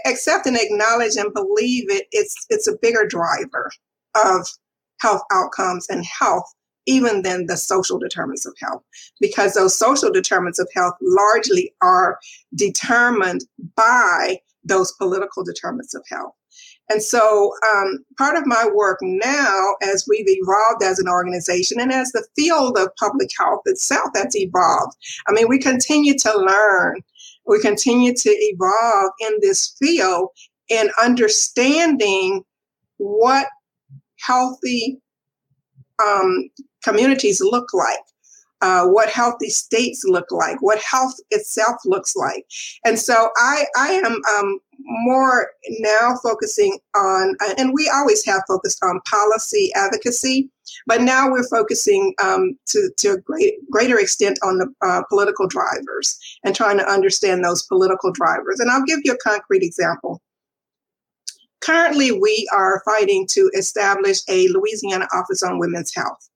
accept 0.06 0.45
and 0.45 0.58
acknowledge 0.58 1.15
and 1.15 1.34
believe 1.34 1.89
it, 1.89 2.08
it's, 2.12 2.36
it's 2.50 2.67
a 2.67 2.78
bigger 2.82 3.06
driver 3.08 3.72
of 4.15 4.48
health 5.02 5.22
outcomes 5.32 5.88
and 5.89 6.06
health 6.06 6.54
even 6.86 7.22
than 7.22 7.45
the 7.45 7.56
social 7.56 8.00
determinants 8.00 8.48
of 8.48 8.56
health, 8.60 8.84
because 9.22 9.54
those 9.54 9.78
social 9.78 10.12
determinants 10.12 10.58
of 10.58 10.67
health 10.74 10.95
largely 11.02 11.72
are 11.82 12.17
determined 12.56 13.41
by 13.76 14.39
those 14.70 14.94
political 14.94 15.44
determinants 15.44 15.94
of 15.94 16.04
health. 16.10 16.34
And 16.90 17.04
so, 17.04 17.54
um, 17.72 18.00
part 18.18 18.36
of 18.36 18.48
my 18.48 18.68
work 18.74 18.98
now, 19.02 19.76
as 19.84 20.06
we've 20.10 20.26
evolved 20.28 20.84
as 20.84 20.98
an 20.98 21.08
organization 21.08 21.80
and 21.80 21.92
as 21.92 22.12
the 22.12 22.26
field 22.36 22.78
of 22.78 22.96
public 23.00 23.30
health 23.38 23.62
itself 23.66 24.10
has 24.16 24.36
evolved, 24.36 24.96
I 25.28 25.34
mean, 25.34 25.48
we 25.48 25.60
continue 25.60 26.18
to 26.18 26.34
learn, 26.36 27.02
we 27.46 27.62
continue 27.62 28.14
to 28.16 28.30
evolve 28.30 29.12
in 29.20 29.34
this 29.42 29.76
field 29.80 30.30
in 30.70 30.90
understanding 31.02 32.44
what 32.98 33.48
healthy 34.20 35.00
um, 36.04 36.50
communities 36.84 37.40
look 37.42 37.68
like 37.74 38.00
uh, 38.62 38.86
what 38.86 39.10
healthy 39.10 39.50
states 39.50 40.04
look 40.06 40.32
like, 40.32 40.62
what 40.62 40.80
health 40.80 41.15
itself 41.32 41.78
looks 41.86 42.15
like. 42.15 42.45
And 42.86 43.00
so 43.00 43.30
I, 43.38 43.65
I 43.78 43.91
am 43.93 44.22
um, 44.38 44.60
more 44.80 45.52
now 45.80 46.15
focusing 46.22 46.78
on, 46.95 47.36
and 47.58 47.72
we 47.74 47.89
always 47.93 48.26
have 48.26 48.41
focused 48.48 48.80
on 48.84 49.02
policy 49.10 49.72
advocacy, 49.76 50.50
but 50.88 51.02
now 51.02 51.30
we're 51.30 51.48
focusing 51.48 52.13
um, 52.24 52.58
to, 52.67 52.89
to 52.98 53.10
a 53.13 53.17
great, 53.22 53.54
greater 53.72 54.00
extent 54.00 54.38
on 54.43 54.58
the 54.58 54.67
uh, 54.86 55.04
political 55.10 55.48
drivers 55.48 56.17
and 56.43 56.56
trying 56.56 56.78
to 56.78 56.89
understand 56.89 57.43
those 57.43 57.63
political 57.63 58.12
drivers. 58.12 58.60
And 58.60 58.69
I'll 58.69 58.84
give 58.84 59.00
you 59.04 59.13
a 59.13 59.30
concrete 59.30 59.63
example. 59.63 60.22
Currently, 61.62 62.13
we 62.13 62.48
are 62.54 62.82
fighting 62.86 63.28
to 63.32 63.52
establish 63.58 64.19
a 64.30 64.48
Louisiana 64.48 65.08
Office 65.13 65.43
on 65.43 65.60
Women's 65.60 65.93
Health. 65.93 66.29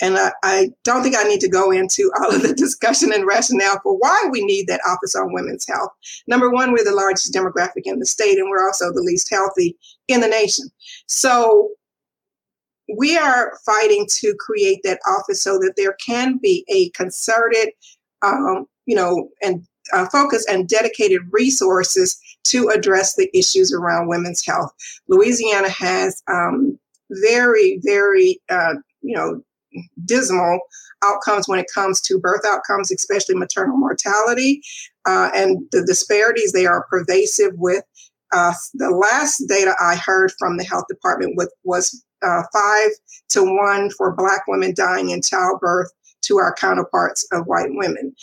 And 0.00 0.16
I, 0.16 0.32
I, 0.42 0.70
don't 0.84 1.02
think 1.02 1.16
I 1.16 1.24
need 1.24 1.40
to 1.40 1.48
go 1.48 1.70
into 1.70 2.10
all 2.20 2.34
of 2.34 2.42
the 2.42 2.54
discussion 2.54 3.12
and 3.12 3.26
rationale 3.26 3.78
for 3.82 3.96
why 3.96 4.28
we 4.30 4.44
need 4.44 4.66
that 4.66 4.80
Office 4.88 5.14
on 5.14 5.32
Women's 5.32 5.66
Health. 5.66 5.90
Number 6.26 6.50
one, 6.50 6.72
we're 6.72 6.84
the 6.84 6.92
largest 6.94 7.34
demographic 7.34 7.82
in 7.84 7.98
the 7.98 8.06
state, 8.06 8.38
and 8.38 8.50
we're 8.50 8.66
also 8.66 8.92
the 8.92 9.02
least 9.02 9.28
healthy 9.30 9.76
in 10.08 10.20
the 10.20 10.28
nation. 10.28 10.66
So 11.06 11.70
we 12.96 13.16
are 13.16 13.58
fighting 13.64 14.06
to 14.20 14.34
create 14.38 14.80
that 14.84 15.00
office 15.08 15.42
so 15.42 15.58
that 15.58 15.74
there 15.76 15.96
can 16.04 16.38
be 16.42 16.64
a 16.68 16.90
concerted, 16.90 17.70
um, 18.22 18.66
you 18.86 18.96
know, 18.96 19.28
and 19.42 19.66
uh, 19.92 20.06
focus 20.10 20.46
and 20.48 20.68
dedicated 20.68 21.20
resources 21.30 22.18
to 22.44 22.68
address 22.68 23.14
the 23.16 23.30
issues 23.36 23.72
around 23.72 24.08
women's 24.08 24.44
health. 24.44 24.72
Louisiana 25.08 25.68
has 25.68 26.22
um, 26.28 26.78
very, 27.10 27.80
very, 27.84 28.40
uh, 28.48 28.74
you 29.00 29.16
know, 29.16 29.42
dismal 30.04 30.60
outcomes 31.04 31.48
when 31.48 31.58
it 31.58 31.66
comes 31.74 32.00
to 32.02 32.18
birth 32.18 32.42
outcomes, 32.46 32.90
especially 32.90 33.34
maternal 33.34 33.76
mortality. 33.76 34.60
Uh, 35.04 35.30
and 35.34 35.58
the 35.72 35.84
disparities, 35.84 36.52
they 36.52 36.66
are 36.66 36.86
pervasive 36.88 37.52
with 37.54 37.84
uh, 38.32 38.54
the 38.74 38.90
last 38.90 39.44
data 39.48 39.74
I 39.80 39.96
heard 39.96 40.32
from 40.38 40.56
the 40.56 40.64
health 40.64 40.84
department 40.88 41.34
with, 41.36 41.52
was 41.64 42.02
uh, 42.22 42.42
five 42.52 42.90
to 43.30 43.42
one 43.42 43.90
for 43.90 44.14
Black 44.14 44.46
women 44.48 44.74
dying 44.74 45.10
in 45.10 45.22
childbirth 45.22 45.90
to 46.22 46.38
our 46.38 46.54
counterparts 46.54 47.26
of 47.32 47.46
white 47.46 47.70
women. 47.70 48.14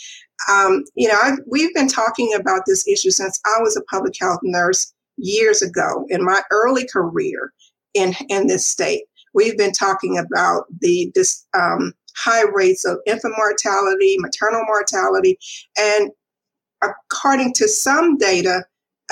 Um, 0.50 0.84
you 0.94 1.06
know, 1.06 1.18
I've, 1.22 1.38
we've 1.46 1.74
been 1.74 1.88
talking 1.88 2.32
about 2.34 2.62
this 2.66 2.86
issue 2.88 3.10
since 3.10 3.38
I 3.44 3.60
was 3.60 3.76
a 3.76 3.82
public 3.82 4.14
health 4.18 4.40
nurse 4.42 4.92
years 5.16 5.62
ago 5.62 6.06
in 6.08 6.24
my 6.24 6.40
early 6.50 6.86
career 6.86 7.52
in, 7.94 8.14
in 8.28 8.46
this 8.46 8.66
state. 8.66 9.04
We've 9.34 9.56
been 9.56 9.72
talking 9.72 10.18
about 10.18 10.64
the 10.80 11.10
this, 11.14 11.46
um, 11.54 11.92
high 12.16 12.44
rates 12.52 12.84
of 12.84 12.98
infant 13.06 13.34
mortality, 13.36 14.16
maternal 14.18 14.64
mortality, 14.66 15.38
and 15.78 16.10
according 16.82 17.52
to 17.54 17.68
some 17.68 18.16
data, 18.16 18.64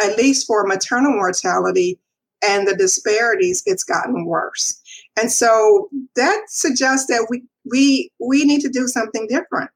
at 0.02 0.16
least 0.16 0.46
for 0.46 0.66
maternal 0.66 1.12
mortality 1.12 1.98
and 2.46 2.66
the 2.68 2.76
disparities, 2.76 3.62
it's 3.66 3.85
gotten 3.85 4.24
worse. 4.24 4.81
And 5.20 5.31
so 5.31 5.88
that 6.14 6.42
suggests 6.48 7.07
that 7.09 7.26
we 7.31 7.42
we 7.70 8.11
we 8.20 8.44
need 8.44 8.61
to 8.62 8.68
do 8.68 8.87
something 8.88 9.26
different. 9.28 9.70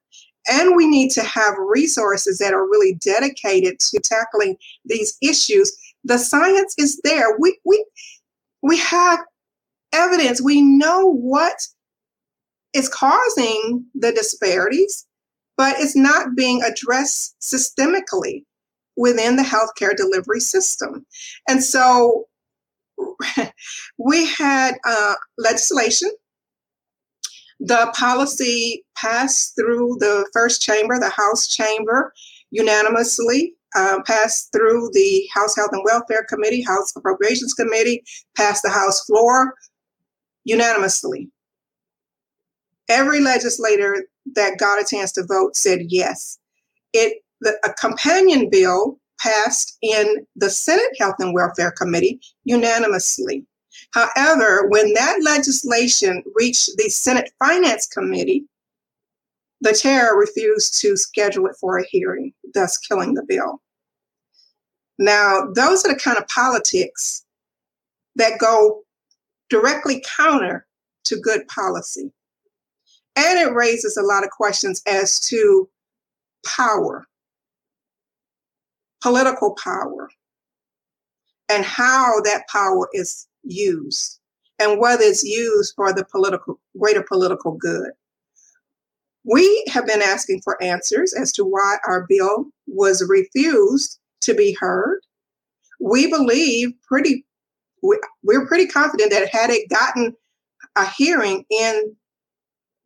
And 0.51 0.75
we 0.75 0.89
need 0.89 1.11
to 1.11 1.23
have 1.23 1.55
resources 1.59 2.39
that 2.39 2.53
are 2.53 2.65
really 2.65 2.95
dedicated 2.95 3.79
to 3.79 4.01
tackling 4.01 4.57
these 4.85 5.17
issues. 5.23 5.73
The 6.05 6.19
science 6.19 6.75
is 6.79 7.01
there. 7.05 7.37
We 7.39 7.59
we 7.65 7.85
we 8.63 8.77
have 8.79 9.21
evidence. 9.93 10.41
We 10.43 10.63
know 10.63 11.07
what 11.07 11.57
is 12.75 12.89
causing 12.89 13.87
the 13.95 14.13
disparities, 14.13 15.07
but 15.57 15.77
it's 15.79 15.97
not 15.97 16.35
being 16.37 16.63
addressed 16.63 17.37
systemically 17.41 18.45
within 18.97 19.37
the 19.37 19.43
healthcare 19.43 19.97
delivery 19.97 20.41
system. 20.41 21.07
And 21.49 21.63
so 21.63 22.27
we 23.99 24.27
had 24.27 24.75
uh, 24.87 25.15
legislation. 25.39 26.11
The 27.61 27.93
policy 27.97 28.85
passed 28.97 29.55
through 29.57 29.97
the 30.01 30.29
first 30.33 30.63
chamber, 30.63 30.99
the 30.99 31.11
House 31.11 31.47
chamber, 31.47 32.13
unanimously. 32.51 33.55
Uh, 33.75 34.03
passed 34.07 34.53
through 34.53 34.91
the 34.93 35.27
House 35.33 35.57
Health 35.57 35.71
and 35.73 35.83
Welfare 35.87 36.27
Committee, 36.29 36.61
House 36.61 36.93
Appropriations 36.95 37.55
Committee, 37.55 38.05
passed 38.37 38.63
the 38.63 38.69
House 38.69 39.03
floor, 39.07 39.55
unanimously. 40.45 41.31
Every 42.89 43.21
legislator 43.21 44.05
that 44.35 44.59
got 44.59 44.81
a 44.81 44.87
chance 44.89 45.13
to 45.13 45.25
vote 45.25 45.57
said 45.57 45.81
yes. 45.89 46.39
It 46.93 47.23
the, 47.41 47.59
a 47.65 47.73
companion 47.75 48.49
bill 48.51 48.99
passed 49.21 49.77
in 49.83 50.27
the 50.37 50.51
Senate 50.51 50.97
Health 50.99 51.17
and 51.19 51.35
Welfare 51.35 51.73
Committee 51.73 52.21
unanimously. 52.45 53.45
However, 53.93 54.69
when 54.69 54.93
that 54.95 55.19
legislation 55.23 56.23
reached 56.35 56.71
the 56.77 56.89
Senate 56.89 57.33
Finance 57.39 57.87
Committee, 57.87 58.45
the 59.61 59.73
chair 59.73 60.15
refused 60.17 60.81
to 60.81 60.97
schedule 60.97 61.47
it 61.47 61.57
for 61.61 61.79
a 61.79 61.87
hearing, 61.89 62.33
thus 62.55 62.77
killing 62.79 63.15
the 63.15 63.25
bill. 63.27 63.61
Now, 64.99 65.49
those 65.55 65.85
are 65.85 65.93
the 65.93 65.99
kind 65.99 66.19
of 66.19 66.29
politics 66.29 67.25
that 68.17 68.39
go 68.39 68.83
directly 69.53 70.03
counter 70.17 70.67
to 71.05 71.21
good 71.21 71.47
policy. 71.47 72.11
And 73.17 73.39
it 73.39 73.53
raises 73.53 73.99
a 73.99 74.03
lot 74.03 74.25
of 74.25 74.31
questions 74.31 74.81
as 74.89 75.21
to 75.29 75.69
power, 76.47 77.05
political 79.03 79.55
power, 79.63 80.09
and 81.51 81.67
how 81.67 82.21
that 82.25 82.45
power 82.51 82.89
is 82.95 83.29
used, 83.43 84.19
and 84.59 84.81
whether 84.81 85.03
it's 85.03 85.23
used 85.23 85.75
for 85.77 85.93
the 85.93 86.07
political 86.07 86.59
greater 86.79 87.05
political 87.07 87.53
good. 87.53 87.91
We 89.25 89.65
have 89.71 89.87
been 89.87 90.01
asking 90.01 90.41
for 90.43 90.61
answers 90.63 91.13
as 91.13 91.31
to 91.33 91.45
why 91.45 91.77
our 91.87 92.07
bill 92.09 92.47
was 92.67 93.07
refused 93.07 93.99
to 94.23 94.33
be 94.33 94.57
heard. 94.59 95.01
We 95.79 96.07
believe 96.07 96.71
pretty 96.89 97.27
we're 97.83 98.47
pretty 98.47 98.67
confident 98.67 99.11
that 99.11 99.29
had 99.29 99.51
it 99.51 99.69
gotten 99.69 100.15
a 100.77 100.87
hearing 100.87 101.45
in 101.51 101.97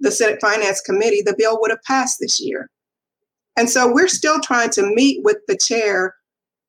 the 0.00 0.10
Senate 0.10 0.40
Finance 0.40 0.80
Committee, 0.80 1.22
the 1.22 1.36
bill 1.36 1.58
would 1.60 1.70
have 1.70 1.82
passed 1.84 2.18
this 2.20 2.40
year. 2.40 2.70
And 3.56 3.70
so 3.70 3.90
we're 3.90 4.08
still 4.08 4.40
trying 4.40 4.70
to 4.70 4.82
meet 4.82 5.24
with 5.24 5.38
the 5.48 5.56
chair, 5.56 6.14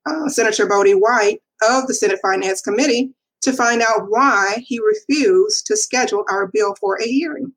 uh, 0.06 0.30
Senator 0.30 0.66
Bodi 0.66 0.94
White, 0.94 1.42
of 1.62 1.88
the 1.88 1.94
Senate 1.94 2.20
Finance 2.22 2.62
Committee 2.62 3.14
to 3.42 3.52
find 3.54 3.82
out 3.82 4.10
why 4.10 4.58
he 4.66 4.80
refused 4.80 5.66
to 5.68 5.78
schedule 5.78 6.24
our 6.30 6.48
bill 6.48 6.76
for 6.80 7.00
a 7.02 7.06
hearing. 7.06 7.52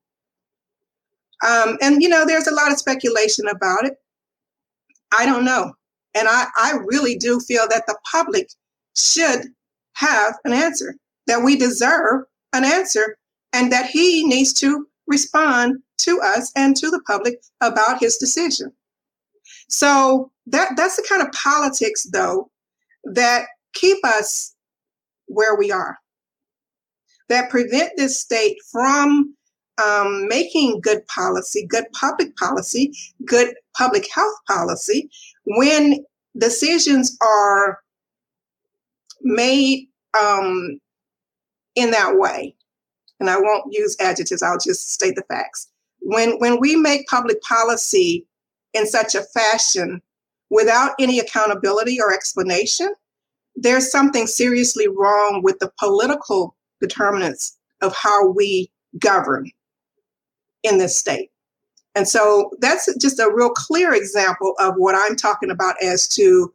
Um, 1.46 1.78
and, 1.80 2.02
you 2.02 2.08
know, 2.08 2.26
there's 2.26 2.48
a 2.48 2.54
lot 2.54 2.72
of 2.72 2.78
speculation 2.78 3.46
about 3.48 3.84
it. 3.84 3.94
I 5.16 5.26
don't 5.26 5.44
know. 5.44 5.72
And 6.14 6.28
I, 6.28 6.46
I 6.56 6.78
really 6.84 7.16
do 7.16 7.40
feel 7.40 7.66
that 7.68 7.86
the 7.86 7.96
public 8.10 8.48
should 8.96 9.46
have 9.94 10.34
an 10.44 10.52
answer, 10.52 10.96
that 11.26 11.42
we 11.42 11.56
deserve 11.56 12.24
an 12.52 12.64
answer, 12.64 13.16
and 13.52 13.72
that 13.72 13.86
he 13.86 14.26
needs 14.26 14.52
to 14.54 14.86
respond 15.06 15.76
to 15.98 16.20
us 16.20 16.52
and 16.56 16.76
to 16.76 16.90
the 16.90 17.02
public 17.06 17.40
about 17.60 18.00
his 18.00 18.16
decision. 18.16 18.72
So 19.68 20.30
that 20.46 20.72
that's 20.76 20.96
the 20.96 21.06
kind 21.08 21.22
of 21.22 21.32
politics, 21.32 22.04
though, 22.12 22.50
that 23.04 23.46
keep 23.74 23.98
us 24.04 24.54
where 25.26 25.56
we 25.56 25.70
are, 25.70 25.98
that 27.28 27.50
prevent 27.50 27.92
this 27.96 28.20
state 28.20 28.56
from 28.70 29.34
um, 29.84 30.26
making 30.28 30.80
good 30.80 31.06
policy, 31.06 31.66
good 31.66 31.84
public 31.92 32.36
policy, 32.36 32.92
good 33.24 33.54
public 33.76 34.08
health 34.12 34.34
policy, 34.46 35.08
when 35.44 36.04
decisions 36.36 37.16
are 37.20 37.78
made 39.22 39.88
um, 40.20 40.80
in 41.74 41.90
that 41.90 42.16
way. 42.16 42.54
And 43.18 43.28
I 43.28 43.38
won't 43.38 43.72
use 43.72 43.96
adjectives, 44.00 44.42
I'll 44.42 44.58
just 44.58 44.92
state 44.92 45.14
the 45.14 45.24
facts. 45.28 45.68
When, 46.00 46.38
when 46.38 46.58
we 46.58 46.76
make 46.76 47.06
public 47.06 47.40
policy 47.42 48.26
in 48.72 48.86
such 48.86 49.14
a 49.14 49.22
fashion 49.22 50.00
without 50.48 50.92
any 50.98 51.18
accountability 51.18 52.00
or 52.00 52.12
explanation, 52.12 52.94
there's 53.56 53.90
something 53.90 54.26
seriously 54.26 54.88
wrong 54.88 55.42
with 55.44 55.58
the 55.58 55.70
political 55.78 56.56
determinants 56.80 57.58
of 57.82 57.94
how 57.94 58.28
we 58.28 58.70
govern 58.98 59.50
in 60.62 60.78
this 60.78 60.98
state. 60.98 61.30
And 61.94 62.08
so 62.08 62.50
that's 62.60 62.92
just 62.96 63.18
a 63.18 63.30
real 63.32 63.50
clear 63.50 63.92
example 63.92 64.54
of 64.58 64.74
what 64.76 64.94
I'm 64.94 65.16
talking 65.16 65.50
about 65.50 65.74
as 65.82 66.08
to, 66.08 66.52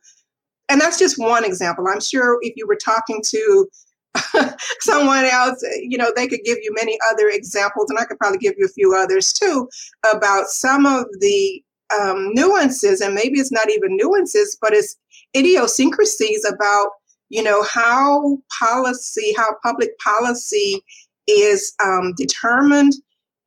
and 0.70 0.82
that's 0.82 0.99
just 0.99 1.20
one 1.20 1.45
example. 1.45 1.86
I'm 1.88 2.01
sure 2.01 2.39
if 2.41 2.53
you 2.55 2.68
were 2.68 2.78
talking 2.78 3.22
to 3.30 3.68
someone 4.80 5.26
else, 5.26 5.63
you 5.82 5.97
know, 5.97 6.11
they 6.16 6.28
could 6.28 6.41
give 6.45 6.57
you 6.61 6.74
many 6.74 6.97
other 7.11 7.28
examples, 7.30 7.89
and 7.89 7.99
I 7.99 8.05
could 8.05 8.20
probably 8.20 8.39
give 8.39 8.55
you 8.57 8.66
a 8.66 8.74
few 8.74 8.95
others 8.95 9.34
too 9.34 9.68
about 10.11 10.47
some 10.47 10.86
of 10.86 11.05
the 11.20 11.63
um, 11.99 12.34
nuances, 12.34 13.01
and 13.01 13.13
maybe 13.13 13.39
it's 13.39 13.51
not 13.51 13.70
even 13.70 13.95
nuances, 13.95 14.57
but 14.61 14.74
it's 14.74 14.97
idiosyncrasies 15.36 16.45
about, 16.45 16.89
you 17.30 17.43
know, 17.43 17.63
how 17.63 18.38
policy, 18.59 19.34
how 19.38 19.55
public 19.63 19.97
policy 19.99 20.82
is 21.28 21.74
um, 21.84 22.13
determined 22.18 22.93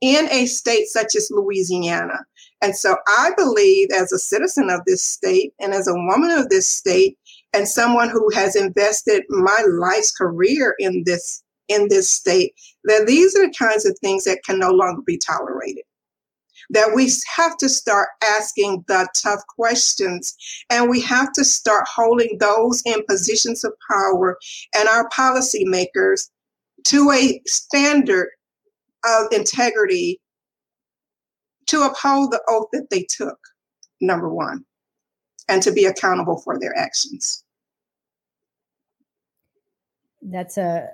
in 0.01 0.29
a 0.31 0.47
state 0.47 0.87
such 0.87 1.17
as 1.17 1.29
Louisiana. 1.31 2.25
And 2.61 2.77
so 2.77 2.97
I 3.07 3.31
believe, 3.37 3.89
as 3.95 4.13
a 4.13 4.19
citizen 4.19 4.69
of 4.71 4.81
this 4.87 5.05
state 5.05 5.53
and 5.61 5.73
as 5.73 5.87
a 5.87 5.95
woman 5.95 6.31
of 6.31 6.49
this 6.49 6.69
state, 6.69 7.17
and 7.53 7.69
someone 7.69 8.11
who 8.11 8.31
has 8.35 8.57
invested 8.57 9.25
my 9.29 9.65
life's 9.69 10.13
career 10.13 10.75
in 10.79 11.03
this 11.07 11.43
in 11.69 11.87
this 11.89 12.11
state, 12.11 12.55
that 12.85 13.07
these 13.07 13.37
are 13.37 13.47
the 13.47 13.55
kinds 13.55 13.85
of 13.85 13.97
things 13.99 14.25
that 14.25 14.43
can 14.45 14.59
no 14.59 14.71
longer 14.71 15.03
be 15.03 15.19
tolerated. 15.19 15.85
That 16.71 16.93
we 16.95 17.11
have 17.37 17.57
to 17.59 17.69
start 17.69 18.09
asking 18.25 18.85
the 18.89 19.07
tough 19.23 19.41
questions, 19.55 20.35
and 20.71 20.91
we 20.91 21.01
have 21.03 21.33
to 21.35 21.45
start 21.45 21.85
holding 21.95 22.39
those 22.39 22.83
in 22.85 23.05
positions 23.09 23.65
of 23.65 23.73
power 23.91 24.39
and 24.77 24.89
our 24.89 25.09
policymakers 25.11 26.31
to 26.89 27.11
a 27.13 27.41
standard 27.47 28.29
of 29.05 29.33
integrity 29.33 30.21
to 31.69 31.83
uphold 31.83 32.33
the 32.33 32.43
oath 32.49 32.69
that 32.73 32.89
they 32.91 33.07
took, 33.17 33.39
number 34.01 34.29
one, 34.29 34.65
and 35.49 35.63
to 35.63 35.73
be 35.73 35.85
accountable 35.85 36.41
for 36.43 36.59
their 36.59 36.77
actions. 36.77 37.45
That's 40.23 40.59
a 40.59 40.89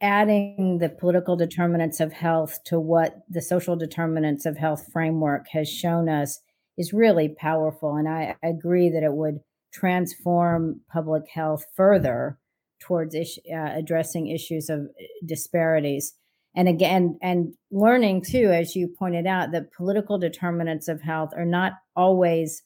adding 0.00 0.78
the 0.78 0.88
political 0.88 1.36
determinants 1.36 2.00
of 2.00 2.12
health 2.12 2.58
to 2.64 2.78
what 2.78 3.22
the 3.30 3.40
social 3.40 3.76
determinants 3.76 4.44
of 4.44 4.58
health 4.58 4.88
framework 4.92 5.46
has 5.52 5.68
shown 5.68 6.08
us 6.08 6.40
is 6.76 6.92
really 6.92 7.28
powerful. 7.28 7.94
And 7.94 8.08
I 8.08 8.34
agree 8.42 8.90
that 8.90 9.04
it 9.04 9.12
would 9.12 9.38
transform 9.72 10.80
public 10.92 11.22
health 11.32 11.64
further 11.76 12.38
towards 12.80 13.14
uh, 13.14 13.28
addressing 13.54 14.26
issues 14.26 14.68
of 14.68 14.88
disparities 15.24 16.14
and 16.54 16.68
again 16.68 17.18
and 17.22 17.54
learning 17.70 18.22
too 18.22 18.50
as 18.52 18.76
you 18.76 18.88
pointed 18.98 19.26
out 19.26 19.52
that 19.52 19.72
political 19.72 20.18
determinants 20.18 20.88
of 20.88 21.00
health 21.00 21.30
are 21.36 21.46
not 21.46 21.72
always 21.96 22.62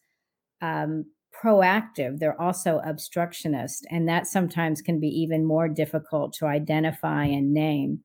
um, 0.60 1.04
proactive. 1.42 2.18
They're 2.18 2.40
also 2.40 2.80
obstructionist 2.84 3.86
and 3.90 4.08
that 4.08 4.26
sometimes 4.26 4.82
can 4.82 4.98
be 4.98 5.08
even 5.08 5.44
more 5.44 5.68
difficult 5.68 6.32
to 6.34 6.46
identify 6.46 7.24
and 7.24 7.52
name. 7.52 8.00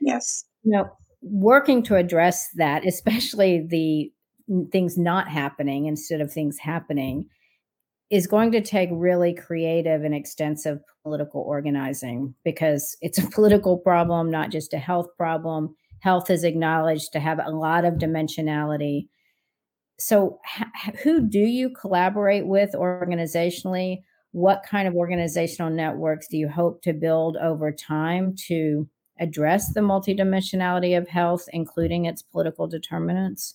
Yes. 0.00 0.44
You 0.62 0.72
know 0.72 0.90
working 1.24 1.82
to 1.82 1.96
address 1.96 2.48
that 2.54 2.86
especially 2.86 3.66
the 3.66 4.12
things 4.70 4.98
not 4.98 5.28
happening 5.28 5.86
instead 5.86 6.20
of 6.20 6.30
things 6.30 6.58
happening 6.58 7.26
is 8.10 8.26
going 8.26 8.52
to 8.52 8.60
take 8.60 8.88
really 8.92 9.34
creative 9.34 10.04
and 10.04 10.14
extensive 10.14 10.80
political 11.02 11.40
organizing 11.40 12.34
because 12.44 12.96
it's 13.00 13.18
a 13.18 13.30
political 13.30 13.78
problem, 13.78 14.30
not 14.30 14.50
just 14.50 14.74
a 14.74 14.78
health 14.78 15.08
problem. 15.16 15.74
Health 16.00 16.30
is 16.30 16.44
acknowledged 16.44 17.12
to 17.12 17.20
have 17.20 17.40
a 17.44 17.50
lot 17.50 17.84
of 17.84 17.94
dimensionality. 17.94 19.08
So, 19.98 20.38
who 21.02 21.20
do 21.20 21.38
you 21.38 21.70
collaborate 21.70 22.46
with 22.46 22.72
organizationally? 22.74 24.02
What 24.32 24.64
kind 24.68 24.88
of 24.88 24.94
organizational 24.94 25.70
networks 25.70 26.26
do 26.26 26.36
you 26.36 26.48
hope 26.48 26.82
to 26.82 26.92
build 26.92 27.36
over 27.36 27.70
time 27.70 28.34
to 28.48 28.88
address 29.20 29.72
the 29.72 29.80
multidimensionality 29.80 30.98
of 30.98 31.08
health, 31.08 31.44
including 31.52 32.04
its 32.04 32.22
political 32.22 32.66
determinants? 32.66 33.54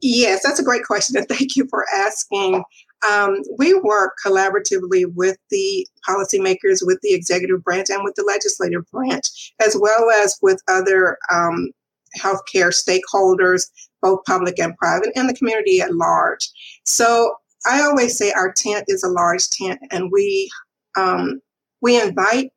Yes, 0.00 0.42
that's 0.44 0.60
a 0.60 0.64
great 0.64 0.84
question. 0.84 1.16
And 1.16 1.28
thank 1.28 1.56
you 1.56 1.66
for 1.68 1.84
asking. 1.96 2.62
Um, 3.08 3.42
we 3.58 3.74
work 3.74 4.14
collaboratively 4.24 5.12
with 5.14 5.36
the 5.50 5.86
policymakers, 6.08 6.78
with 6.82 6.98
the 7.02 7.14
executive 7.14 7.62
branch, 7.62 7.90
and 7.90 8.02
with 8.02 8.14
the 8.16 8.24
legislative 8.24 8.88
branch, 8.90 9.52
as 9.60 9.76
well 9.78 10.10
as 10.10 10.36
with 10.42 10.60
other 10.68 11.16
um, 11.32 11.70
healthcare 12.18 12.72
stakeholders, 12.72 13.66
both 14.02 14.24
public 14.24 14.58
and 14.58 14.76
private, 14.76 15.10
and 15.14 15.28
the 15.28 15.34
community 15.34 15.80
at 15.80 15.94
large. 15.94 16.48
So 16.84 17.34
I 17.66 17.82
always 17.82 18.16
say 18.16 18.32
our 18.32 18.52
tent 18.52 18.84
is 18.88 19.02
a 19.02 19.08
large 19.08 19.48
tent, 19.50 19.80
and 19.90 20.10
we 20.10 20.50
um, 20.96 21.40
we 21.80 22.00
invite 22.00 22.50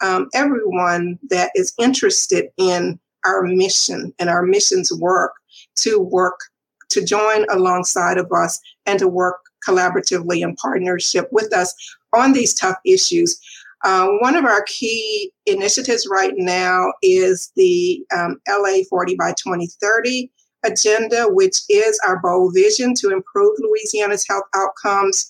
um, 0.00 0.28
everyone 0.34 1.18
that 1.28 1.50
is 1.54 1.74
interested 1.78 2.46
in 2.56 2.98
our 3.24 3.42
mission 3.42 4.12
and 4.18 4.28
our 4.28 4.42
mission's 4.42 4.92
work 4.92 5.32
to 5.76 5.98
work 6.00 6.38
to 6.90 7.04
join 7.04 7.46
alongside 7.50 8.18
of 8.18 8.30
us 8.32 8.60
and 8.86 8.98
to 8.98 9.08
work 9.08 9.36
collaboratively 9.66 10.42
in 10.42 10.54
partnership 10.56 11.28
with 11.32 11.52
us 11.54 11.74
on 12.14 12.32
these 12.32 12.54
tough 12.54 12.76
issues. 12.84 13.38
Uh, 13.84 14.06
one 14.20 14.36
of 14.36 14.44
our 14.44 14.62
key 14.68 15.32
initiatives 15.46 16.06
right 16.10 16.34
now 16.36 16.92
is 17.02 17.50
the 17.56 18.04
um, 18.16 18.40
LA 18.48 18.82
40 18.88 19.16
by 19.16 19.30
2030 19.32 20.30
agenda, 20.64 21.24
which 21.28 21.56
is 21.68 21.98
our 22.06 22.20
bold 22.20 22.54
vision 22.54 22.94
to 22.94 23.10
improve 23.10 23.58
Louisiana's 23.58 24.24
health 24.28 24.44
outcomes 24.54 25.28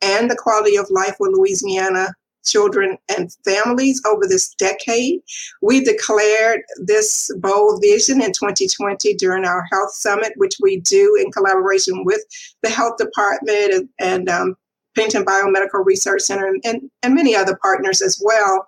and 0.00 0.30
the 0.30 0.36
quality 0.36 0.76
of 0.76 0.90
life 0.90 1.16
with 1.20 1.32
Louisiana 1.32 2.14
children 2.44 2.98
and 3.16 3.34
families 3.44 4.00
over 4.06 4.26
this 4.26 4.54
decade. 4.54 5.20
We 5.60 5.82
declared 5.82 6.62
this 6.84 7.30
bold 7.38 7.82
vision 7.82 8.22
in 8.22 8.32
2020 8.32 9.14
during 9.14 9.44
our 9.44 9.64
health 9.70 9.92
summit, 9.92 10.32
which 10.36 10.56
we 10.60 10.80
do 10.80 11.16
in 11.20 11.32
collaboration 11.32 12.04
with 12.04 12.22
the 12.62 12.70
health 12.70 12.96
department 12.98 13.72
and, 13.72 13.88
and 13.98 14.28
um, 14.28 14.56
Pennington 14.94 15.24
Biomedical 15.24 15.84
Research 15.84 16.22
Center 16.22 16.54
and, 16.64 16.90
and 17.02 17.14
many 17.14 17.34
other 17.34 17.58
partners 17.62 18.00
as 18.00 18.20
well. 18.22 18.66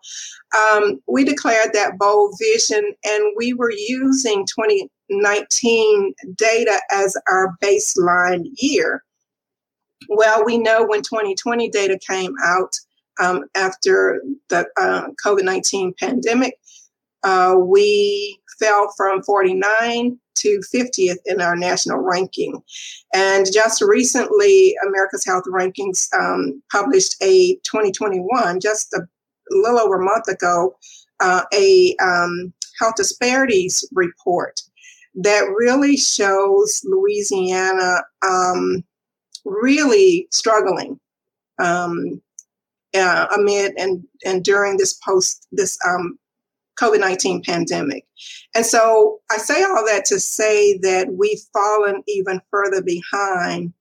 Um, 0.56 1.00
we 1.08 1.24
declared 1.24 1.72
that 1.72 1.98
bold 1.98 2.34
vision 2.40 2.92
and 3.04 3.24
we 3.36 3.54
were 3.54 3.72
using 3.72 4.46
2019 4.46 6.14
data 6.36 6.80
as 6.90 7.16
our 7.30 7.56
baseline 7.62 8.44
year. 8.56 9.02
Well, 10.08 10.44
we 10.44 10.58
know 10.58 10.84
when 10.84 11.02
2020 11.02 11.70
data 11.70 11.98
came 12.06 12.34
out, 12.44 12.74
um, 13.20 13.44
after 13.54 14.22
the 14.48 14.66
uh, 14.76 15.08
COVID 15.24 15.44
19 15.44 15.94
pandemic. 15.98 16.58
Uh, 17.22 17.56
we 17.58 18.38
fell 18.58 18.92
from 18.96 19.22
49 19.22 20.18
to 20.36 20.44
to 20.44 20.60
50th 20.74 21.18
in 21.26 21.40
our 21.40 21.56
national 21.56 21.98
ranking. 21.98 22.60
And 23.14 23.46
just 23.52 23.82
recently, 23.82 24.76
America's 24.86 25.24
Health 25.24 25.44
Rankings 25.50 26.08
um, 26.18 26.62
published 26.70 27.16
a 27.22 27.54
2021, 27.64 28.60
just 28.60 28.92
a 28.94 29.00
little 29.50 29.78
over 29.78 30.00
a 30.00 30.04
month 30.04 30.28
ago, 30.28 30.76
uh, 31.20 31.42
a 31.52 31.96
um, 32.02 32.52
health 32.78 32.94
disparities 32.96 33.88
report 33.92 34.60
that 35.14 35.44
really 35.56 35.96
shows 35.96 36.82
Louisiana 36.84 38.02
um, 38.26 38.84
really 39.44 40.26
struggling 40.32 40.98
um, 41.58 42.20
uh, 42.94 43.26
amid 43.36 43.72
and 43.78 44.04
and 44.24 44.44
during 44.44 44.76
this 44.76 44.94
post 44.94 45.46
this 45.52 45.78
um, 45.86 46.18
COVID 46.80 47.00
nineteen 47.00 47.42
pandemic. 47.42 48.06
And 48.54 48.64
so 48.64 49.20
I 49.30 49.38
say 49.38 49.62
all 49.62 49.84
that 49.86 50.04
to 50.06 50.20
say 50.20 50.78
that 50.78 51.14
we've 51.18 51.40
fallen 51.52 52.02
even 52.06 52.40
further 52.50 52.82
behind 52.82 53.72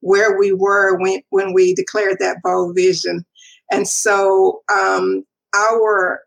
where 0.00 0.38
we 0.38 0.52
were 0.52 0.98
when 0.98 1.22
when 1.30 1.52
we 1.52 1.74
declared 1.74 2.18
that 2.20 2.38
bold 2.42 2.74
vision. 2.74 3.24
And 3.70 3.86
so 3.86 4.62
um, 4.74 5.24
our 5.54 6.20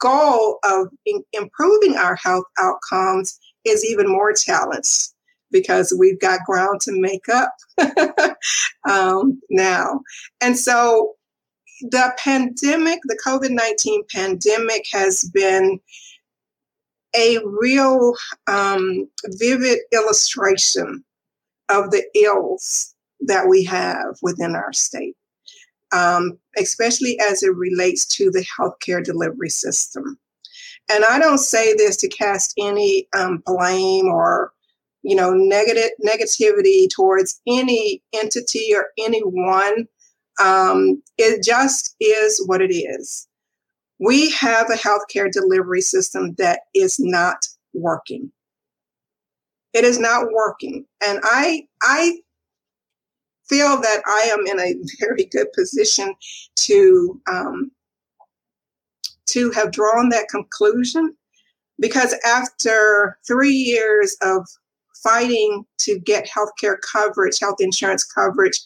goal 0.00 0.58
of 0.64 0.88
in- 1.06 1.24
improving 1.32 1.96
our 1.96 2.16
health 2.16 2.44
outcomes 2.58 3.38
is 3.64 3.84
even 3.84 4.08
more 4.08 4.32
challenged 4.32 5.12
because 5.50 5.94
we've 5.98 6.20
got 6.20 6.44
ground 6.46 6.80
to 6.82 6.92
make 6.92 7.28
up 7.28 7.54
um, 8.88 9.40
now. 9.50 10.00
And 10.40 10.58
so 10.58 11.14
the 11.80 12.12
pandemic, 12.18 13.00
the 13.04 13.18
COVID 13.24 13.50
19 13.50 14.04
pandemic, 14.12 14.86
has 14.92 15.22
been 15.32 15.80
a 17.16 17.38
real 17.44 18.14
um, 18.46 19.08
vivid 19.24 19.78
illustration 19.92 21.04
of 21.68 21.90
the 21.90 22.04
ills 22.14 22.94
that 23.20 23.48
we 23.48 23.64
have 23.64 24.16
within 24.22 24.54
our 24.54 24.72
state, 24.72 25.16
um, 25.92 26.38
especially 26.58 27.18
as 27.20 27.42
it 27.42 27.54
relates 27.54 28.06
to 28.06 28.30
the 28.30 28.46
healthcare 28.58 29.02
delivery 29.02 29.50
system. 29.50 30.18
And 30.90 31.04
I 31.04 31.18
don't 31.18 31.38
say 31.38 31.74
this 31.74 31.96
to 31.98 32.08
cast 32.08 32.54
any 32.58 33.08
um, 33.16 33.42
blame 33.44 34.06
or 34.06 34.52
you 35.02 35.14
know 35.14 35.32
negative 35.32 35.90
negativity 36.04 36.88
towards 36.90 37.40
any 37.46 38.02
entity 38.12 38.74
or 38.74 38.86
anyone 38.98 39.86
um, 40.40 41.02
it 41.16 41.44
just 41.44 41.96
is 42.00 42.42
what 42.46 42.62
it 42.62 42.72
is. 42.72 43.26
We 43.98 44.30
have 44.30 44.70
a 44.70 44.74
healthcare 44.74 45.30
delivery 45.30 45.80
system 45.80 46.34
that 46.38 46.60
is 46.74 46.96
not 46.98 47.46
working. 47.74 48.30
It 49.74 49.84
is 49.84 49.98
not 49.98 50.26
working. 50.32 50.86
And 51.02 51.20
I, 51.24 51.66
I 51.82 52.18
feel 53.48 53.80
that 53.80 54.02
I 54.06 54.28
am 54.30 54.46
in 54.46 54.60
a 54.60 54.74
very 55.00 55.24
good 55.30 55.52
position 55.52 56.14
to, 56.56 57.20
um, 57.30 57.70
to 59.30 59.50
have 59.50 59.72
drawn 59.72 60.08
that 60.10 60.28
conclusion 60.28 61.14
because 61.80 62.14
after 62.24 63.18
three 63.26 63.52
years 63.52 64.16
of 64.22 64.46
fighting 65.02 65.64
to 65.78 65.98
get 66.00 66.28
healthcare 66.28 66.76
coverage, 66.92 67.38
health 67.38 67.56
insurance 67.60 68.04
coverage 68.04 68.60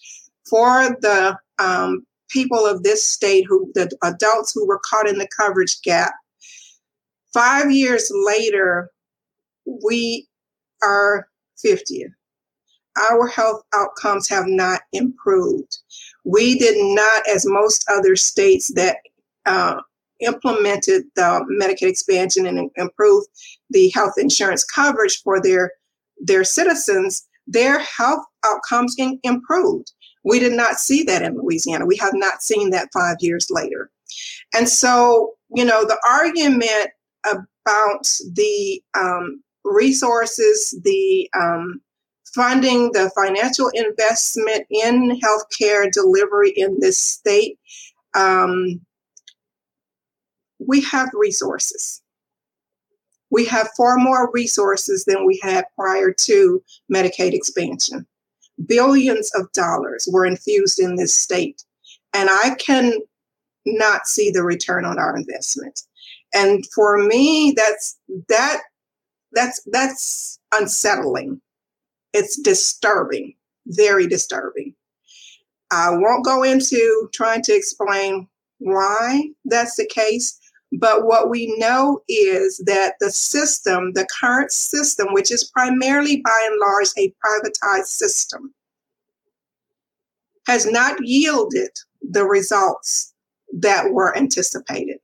for 0.49 0.97
the 1.01 1.37
um, 1.63 2.05
people 2.29 2.67
of 2.67 2.83
this 2.83 3.09
state 3.09 3.45
who 3.49 3.71
the 3.75 3.91
adults 4.03 4.53
who 4.55 4.67
were 4.67 4.81
caught 4.89 5.09
in 5.09 5.19
the 5.19 5.29
coverage 5.39 5.81
gap. 5.83 6.13
Five 7.33 7.71
years 7.71 8.11
later, 8.13 8.91
we 9.85 10.29
are 10.83 11.29
50. 11.61 12.07
Our 12.99 13.27
health 13.27 13.63
outcomes 13.75 14.29
have 14.29 14.47
not 14.47 14.83
improved. 14.93 15.79
We 16.25 16.59
did 16.59 16.77
not, 16.79 17.23
as 17.29 17.45
most 17.47 17.85
other 17.91 18.17
states 18.17 18.71
that 18.75 18.97
uh, 19.47 19.81
implemented 20.21 21.05
the 21.17 21.45
Medicaid 21.61 21.89
expansion 21.89 22.47
and 22.47 22.71
improved 22.77 23.29
the 23.71 23.91
health 23.95 24.15
insurance 24.19 24.65
coverage 24.65 25.21
for 25.23 25.41
their 25.41 25.73
their 26.25 26.45
citizens, 26.45 27.27
their 27.49 27.81
health 27.81 28.25
outcomes 28.45 28.95
in, 28.99 29.19
improved. 29.25 29.93
We 30.25 30.39
did 30.39 30.53
not 30.53 30.79
see 30.79 31.03
that 31.05 31.23
in 31.23 31.37
Louisiana. 31.37 31.87
We 31.87 31.97
have 31.97 32.15
not 32.15 32.43
seen 32.43 32.71
that 32.71 32.89
five 32.93 33.17
years 33.21 33.49
later. 33.51 33.91
And 34.55 34.69
so, 34.69 35.33
you 35.55 35.65
know, 35.65 35.85
the 35.85 35.99
argument 36.07 36.91
about 37.25 38.07
the 38.35 38.83
um, 38.99 39.43
resources, 39.65 40.79
the 40.85 41.29
um, 41.39 41.81
funding, 42.35 42.93
the 42.93 43.11
financial 43.17 43.71
investment 43.75 44.67
in 44.71 45.21
healthcare 45.21 45.91
delivery 45.91 46.53
in 46.57 46.77
this 46.81 46.99
state, 46.99 47.59
um, 48.15 48.81
we 50.67 50.81
have 50.83 51.09
resources. 51.15 52.03
We 53.31 53.47
have 53.47 53.71
far 53.77 53.97
more 53.97 54.31
resources 54.33 55.05
than 55.07 55.27
we 55.27 55.41
had 55.43 55.65
prior 55.75 56.15
to 56.27 56.63
Medicaid 56.93 57.33
expansion 57.33 58.07
billions 58.67 59.31
of 59.35 59.51
dollars 59.53 60.09
were 60.11 60.27
infused 60.27 60.79
in 60.79 60.97
this 60.97 61.15
state. 61.15 61.63
And 62.15 62.29
I 62.31 62.57
can 62.59 62.95
not 63.67 64.07
see 64.07 64.31
the 64.31 64.43
return 64.43 64.85
on 64.85 64.99
our 64.99 65.17
investment. 65.17 65.81
And 66.35 66.65
for 66.75 66.99
me, 66.99 67.55
that's 67.57 67.99
that 68.29 68.63
that's 69.33 69.61
that's 69.71 70.39
unsettling. 70.53 71.41
It's 72.13 72.41
disturbing, 72.41 73.35
very 73.67 74.07
disturbing. 74.07 74.75
I 75.71 75.91
won't 75.91 76.25
go 76.25 76.43
into 76.43 77.09
trying 77.15 77.43
to 77.43 77.55
explain 77.55 78.29
why 78.59 79.31
that's 79.47 79.77
the 79.77 79.87
case, 79.87 80.39
but 80.79 81.05
what 81.05 81.29
we 81.29 81.55
know 81.59 82.03
is 82.09 82.63
that 82.67 82.95
the 83.01 83.11
system, 83.11 83.93
the 83.93 84.07
current 84.21 84.51
system, 84.51 85.09
which 85.11 85.31
is 85.31 85.51
primarily 85.53 86.23
by 86.23 86.49
and 86.51 86.59
large 86.61 86.89
a 86.97 87.13
privatized 87.25 87.87
system, 87.87 88.55
has 90.47 90.67
not 90.67 90.97
yielded 91.01 91.71
the 92.01 92.25
results 92.25 93.13
that 93.53 93.93
were 93.93 94.17
anticipated. 94.17 94.99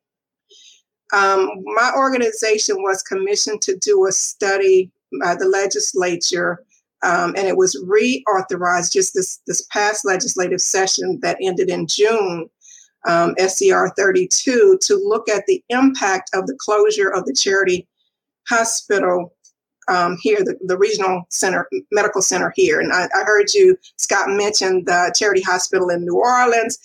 Um, 1.13 1.49
my 1.65 1.93
organization 1.97 2.77
was 2.83 3.03
commissioned 3.03 3.63
to 3.63 3.77
do 3.77 4.07
a 4.07 4.13
study 4.13 4.91
by 5.21 5.35
the 5.35 5.47
legislature, 5.47 6.65
um, 7.03 7.35
and 7.37 7.47
it 7.47 7.57
was 7.57 7.81
reauthorized 7.87 8.93
just 8.93 9.15
this, 9.15 9.41
this 9.47 9.63
past 9.71 10.05
legislative 10.05 10.61
session 10.61 11.19
that 11.23 11.39
ended 11.41 11.69
in 11.69 11.87
June 11.87 12.49
um, 13.09 13.35
SCR 13.39 13.89
32 13.97 14.79
to 14.81 14.95
look 15.05 15.29
at 15.29 15.45
the 15.47 15.63
impact 15.71 16.31
of 16.35 16.47
the 16.47 16.57
closure 16.61 17.09
of 17.09 17.25
the 17.25 17.35
charity 17.35 17.89
hospital 18.49 19.35
um, 19.89 20.19
here, 20.21 20.39
the, 20.45 20.57
the 20.67 20.77
regional 20.77 21.23
center, 21.31 21.67
medical 21.91 22.21
center 22.21 22.53
here. 22.55 22.79
And 22.79 22.93
I, 22.93 23.05
I, 23.05 23.25
heard 23.25 23.55
you, 23.55 23.77
Scott, 23.97 24.29
mention 24.29 24.85
the 24.85 25.15
charity 25.17 25.41
hospital 25.41 25.89
in 25.89 26.05
New 26.05 26.17
Orleans. 26.17 26.79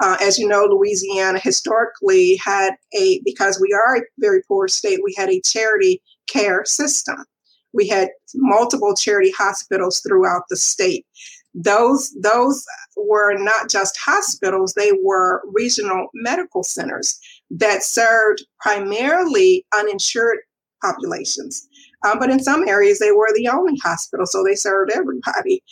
Uh, 0.00 0.16
as 0.20 0.38
you 0.38 0.48
know, 0.48 0.64
Louisiana 0.64 1.38
historically 1.38 2.36
had 2.44 2.72
a, 2.96 3.20
because 3.24 3.60
we 3.60 3.72
are 3.72 3.98
a 3.98 4.02
very 4.18 4.42
poor 4.48 4.66
state, 4.66 5.00
we 5.04 5.14
had 5.16 5.30
a 5.30 5.40
charity 5.44 6.02
care 6.28 6.64
system. 6.64 7.24
We 7.72 7.86
had 7.86 8.08
multiple 8.34 8.94
charity 8.96 9.32
hospitals 9.36 10.00
throughout 10.00 10.42
the 10.50 10.56
state 10.56 11.06
those 11.54 12.14
those 12.22 12.64
were 12.96 13.36
not 13.38 13.70
just 13.70 13.98
hospitals 14.04 14.74
they 14.74 14.92
were 15.02 15.42
regional 15.52 16.08
medical 16.14 16.62
centers 16.62 17.18
that 17.50 17.82
served 17.82 18.44
primarily 18.60 19.64
uninsured 19.76 20.38
populations. 20.82 21.66
Um, 22.06 22.18
but 22.18 22.30
in 22.30 22.42
some 22.42 22.68
areas 22.68 22.98
they 22.98 23.12
were 23.12 23.30
the 23.34 23.48
only 23.48 23.76
hospital 23.82 24.26
so 24.26 24.44
they 24.44 24.54
served 24.54 24.92
everybody. 24.92 25.62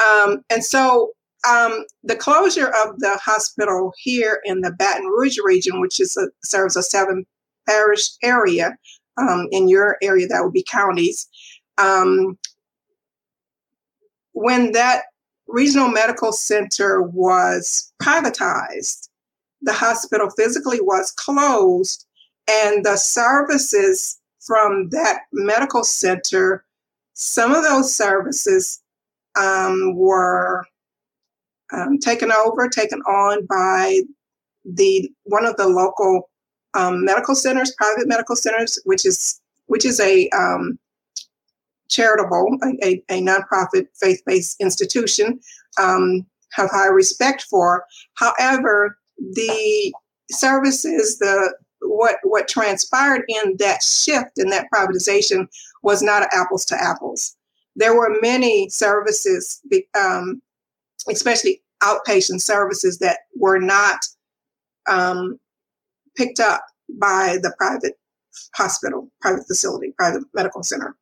Um, 0.00 0.42
and 0.50 0.64
so 0.64 1.10
um, 1.48 1.84
the 2.02 2.16
closure 2.16 2.68
of 2.68 2.98
the 2.98 3.18
hospital 3.22 3.92
here 3.98 4.40
in 4.44 4.62
the 4.62 4.72
baton 4.78 5.06
rouge 5.06 5.38
region 5.44 5.80
which 5.80 6.00
is 6.00 6.16
a, 6.16 6.28
serves 6.44 6.76
a 6.76 6.82
seven 6.82 7.26
parish 7.68 8.10
area 8.22 8.76
um, 9.18 9.48
in 9.50 9.68
your 9.68 9.96
area 10.02 10.26
that 10.28 10.42
would 10.42 10.52
be 10.52 10.64
counties 10.70 11.28
um, 11.78 12.38
when 14.32 14.72
that 14.72 15.04
regional 15.48 15.88
medical 15.88 16.32
center 16.32 17.02
was 17.02 17.92
privatized. 18.02 19.08
The 19.62 19.72
hospital 19.72 20.30
physically 20.30 20.80
was 20.80 21.10
closed, 21.12 22.06
and 22.48 22.84
the 22.84 22.96
services 22.96 24.20
from 24.46 24.88
that 24.90 25.22
medical 25.32 25.82
center, 25.82 26.64
some 27.14 27.52
of 27.52 27.64
those 27.64 27.96
services 27.96 28.80
um, 29.38 29.96
were 29.96 30.64
um, 31.72 31.98
taken 31.98 32.30
over, 32.32 32.68
taken 32.68 33.00
on 33.02 33.46
by 33.46 34.00
the 34.64 35.10
one 35.24 35.44
of 35.44 35.56
the 35.56 35.68
local 35.68 36.30
um, 36.74 37.04
medical 37.04 37.34
centers, 37.34 37.74
private 37.76 38.06
medical 38.06 38.36
centers, 38.36 38.78
which 38.84 39.04
is 39.04 39.40
which 39.66 39.84
is 39.84 39.98
a 40.00 40.28
um, 40.30 40.78
charitable, 41.88 42.58
a, 42.62 42.86
a, 42.86 43.02
a 43.10 43.22
nonprofit 43.22 43.86
faith 44.00 44.22
based 44.26 44.60
institution, 44.60 45.40
um, 45.80 46.26
have 46.52 46.70
high 46.70 46.88
respect 46.88 47.42
for. 47.42 47.84
However, 48.14 48.98
the 49.18 49.92
services, 50.30 51.18
the 51.18 51.54
what 51.80 52.16
what 52.22 52.48
transpired 52.48 53.22
in 53.28 53.56
that 53.58 53.82
shift 53.82 54.38
in 54.38 54.48
that 54.50 54.66
privatization 54.74 55.46
was 55.82 56.02
not 56.02 56.28
apples 56.32 56.64
to 56.66 56.82
apples. 56.82 57.36
There 57.76 57.94
were 57.94 58.18
many 58.22 58.68
services, 58.70 59.60
um, 59.98 60.40
especially 61.10 61.62
outpatient 61.82 62.40
services, 62.40 62.98
that 62.98 63.18
were 63.36 63.58
not 63.58 63.98
um, 64.88 65.38
picked 66.16 66.40
up 66.40 66.62
by 66.98 67.38
the 67.42 67.52
private 67.58 67.98
hospital, 68.54 69.10
private 69.20 69.46
facility, 69.46 69.92
private 69.96 70.24
medical 70.34 70.62
center. 70.62 70.96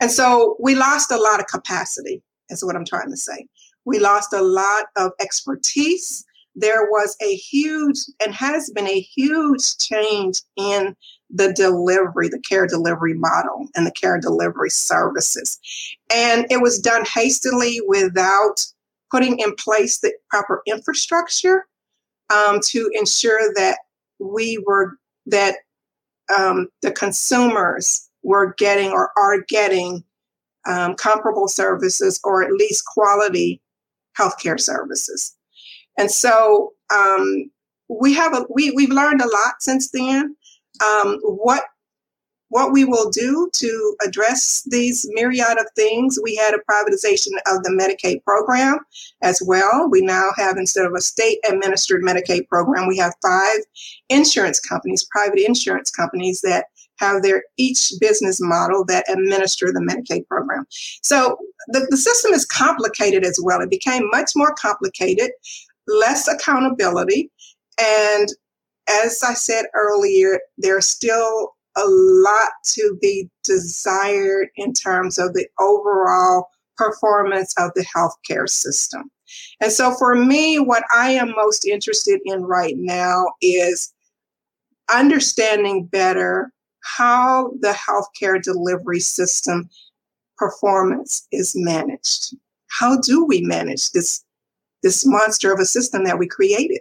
And 0.00 0.10
so 0.10 0.56
we 0.60 0.74
lost 0.74 1.10
a 1.10 1.16
lot 1.16 1.40
of 1.40 1.46
capacity, 1.46 2.22
is 2.50 2.64
what 2.64 2.76
I'm 2.76 2.84
trying 2.84 3.10
to 3.10 3.16
say. 3.16 3.46
We 3.84 3.98
lost 3.98 4.32
a 4.32 4.42
lot 4.42 4.86
of 4.96 5.12
expertise. 5.20 6.24
There 6.54 6.86
was 6.90 7.16
a 7.22 7.34
huge 7.34 7.96
and 8.24 8.34
has 8.34 8.70
been 8.70 8.86
a 8.86 9.00
huge 9.00 9.76
change 9.78 10.40
in 10.56 10.94
the 11.30 11.52
delivery, 11.52 12.28
the 12.28 12.42
care 12.46 12.66
delivery 12.66 13.14
model, 13.14 13.68
and 13.74 13.86
the 13.86 13.92
care 13.92 14.20
delivery 14.20 14.70
services. 14.70 15.58
And 16.14 16.46
it 16.50 16.60
was 16.60 16.78
done 16.78 17.04
hastily 17.12 17.80
without 17.86 18.66
putting 19.10 19.38
in 19.38 19.54
place 19.56 19.98
the 19.98 20.12
proper 20.30 20.62
infrastructure 20.66 21.66
um, 22.32 22.60
to 22.68 22.90
ensure 22.94 23.52
that 23.54 23.78
we 24.18 24.62
were, 24.66 24.96
that 25.26 25.56
um, 26.36 26.68
the 26.82 26.92
consumers 26.92 28.08
were 28.22 28.54
getting 28.58 28.90
or 28.90 29.10
are 29.16 29.44
getting 29.48 30.04
um, 30.68 30.94
comparable 30.94 31.48
services 31.48 32.20
or 32.24 32.42
at 32.42 32.52
least 32.52 32.84
quality 32.86 33.60
healthcare 34.18 34.60
services. 34.60 35.34
And 35.98 36.10
so 36.10 36.72
um, 36.94 37.50
we 37.88 38.14
have 38.14 38.34
a, 38.34 38.46
we, 38.50 38.70
we've 38.72 38.90
learned 38.90 39.20
a 39.20 39.28
lot 39.28 39.54
since 39.60 39.90
then. 39.90 40.36
Um, 40.80 41.18
what 41.22 41.64
what 42.52 42.70
we 42.70 42.84
will 42.84 43.08
do 43.08 43.50
to 43.54 43.96
address 44.06 44.62
these 44.70 45.06
myriad 45.12 45.58
of 45.58 45.66
things, 45.74 46.18
we 46.22 46.36
had 46.36 46.52
a 46.52 46.58
privatization 46.70 47.32
of 47.46 47.62
the 47.62 47.70
Medicaid 47.70 48.22
program 48.24 48.76
as 49.22 49.40
well. 49.46 49.88
We 49.90 50.02
now 50.02 50.28
have, 50.36 50.58
instead 50.58 50.84
of 50.84 50.92
a 50.92 51.00
state 51.00 51.38
administered 51.48 52.02
Medicaid 52.02 52.46
program, 52.48 52.86
we 52.86 52.98
have 52.98 53.14
five 53.22 53.60
insurance 54.10 54.60
companies, 54.60 55.06
private 55.10 55.38
insurance 55.38 55.90
companies 55.90 56.42
that 56.42 56.66
have 56.98 57.22
their 57.22 57.42
each 57.56 57.92
business 58.00 58.38
model 58.40 58.84
that 58.86 59.04
administer 59.10 59.72
the 59.72 59.80
Medicaid 59.80 60.26
program. 60.26 60.66
So 61.02 61.36
the, 61.68 61.86
the 61.90 61.96
system 61.96 62.32
is 62.32 62.46
complicated 62.46 63.24
as 63.24 63.38
well. 63.42 63.60
It 63.60 63.70
became 63.70 64.08
much 64.10 64.32
more 64.36 64.54
complicated, 64.54 65.30
less 65.86 66.28
accountability. 66.28 67.30
And 67.80 68.28
as 68.88 69.20
I 69.22 69.34
said 69.34 69.66
earlier, 69.74 70.40
there's 70.58 70.86
still 70.86 71.54
a 71.76 71.84
lot 71.86 72.50
to 72.74 72.98
be 73.00 73.30
desired 73.44 74.48
in 74.56 74.72
terms 74.74 75.18
of 75.18 75.32
the 75.32 75.46
overall 75.58 76.48
performance 76.76 77.54
of 77.58 77.70
the 77.74 77.84
healthcare 77.84 78.48
system. 78.48 79.10
And 79.60 79.72
so 79.72 79.94
for 79.94 80.14
me, 80.14 80.58
what 80.58 80.84
I 80.94 81.12
am 81.12 81.32
most 81.34 81.64
interested 81.64 82.20
in 82.24 82.42
right 82.42 82.74
now 82.76 83.26
is 83.40 83.92
understanding 84.92 85.86
better 85.86 86.52
how 86.82 87.52
the 87.60 87.72
healthcare 87.72 88.42
delivery 88.42 89.00
system 89.00 89.68
performance 90.36 91.26
is 91.32 91.52
managed. 91.54 92.34
How 92.68 92.98
do 92.98 93.24
we 93.24 93.42
manage 93.42 93.90
this, 93.92 94.24
this 94.82 95.06
monster 95.06 95.52
of 95.52 95.60
a 95.60 95.64
system 95.64 96.04
that 96.04 96.18
we 96.18 96.26
created? 96.26 96.80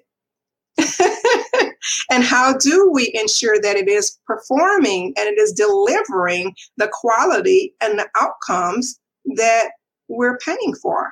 and 2.10 2.24
how 2.24 2.58
do 2.58 2.90
we 2.92 3.12
ensure 3.14 3.60
that 3.62 3.76
it 3.76 3.88
is 3.88 4.18
performing 4.26 5.14
and 5.18 5.28
it 5.28 5.38
is 5.38 5.52
delivering 5.52 6.56
the 6.78 6.90
quality 6.92 7.74
and 7.82 8.00
the 8.00 8.08
outcomes 8.20 9.00
that 9.36 9.72
we're 10.08 10.38
paying 10.38 10.74
for? 10.82 11.12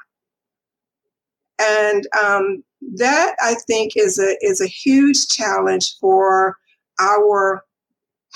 And 1.62 2.08
um, 2.24 2.64
that 2.96 3.36
I 3.42 3.56
think 3.68 3.94
is 3.96 4.18
a 4.18 4.38
is 4.42 4.62
a 4.62 4.68
huge 4.68 5.28
challenge 5.28 5.98
for 6.00 6.56
our 7.00 7.64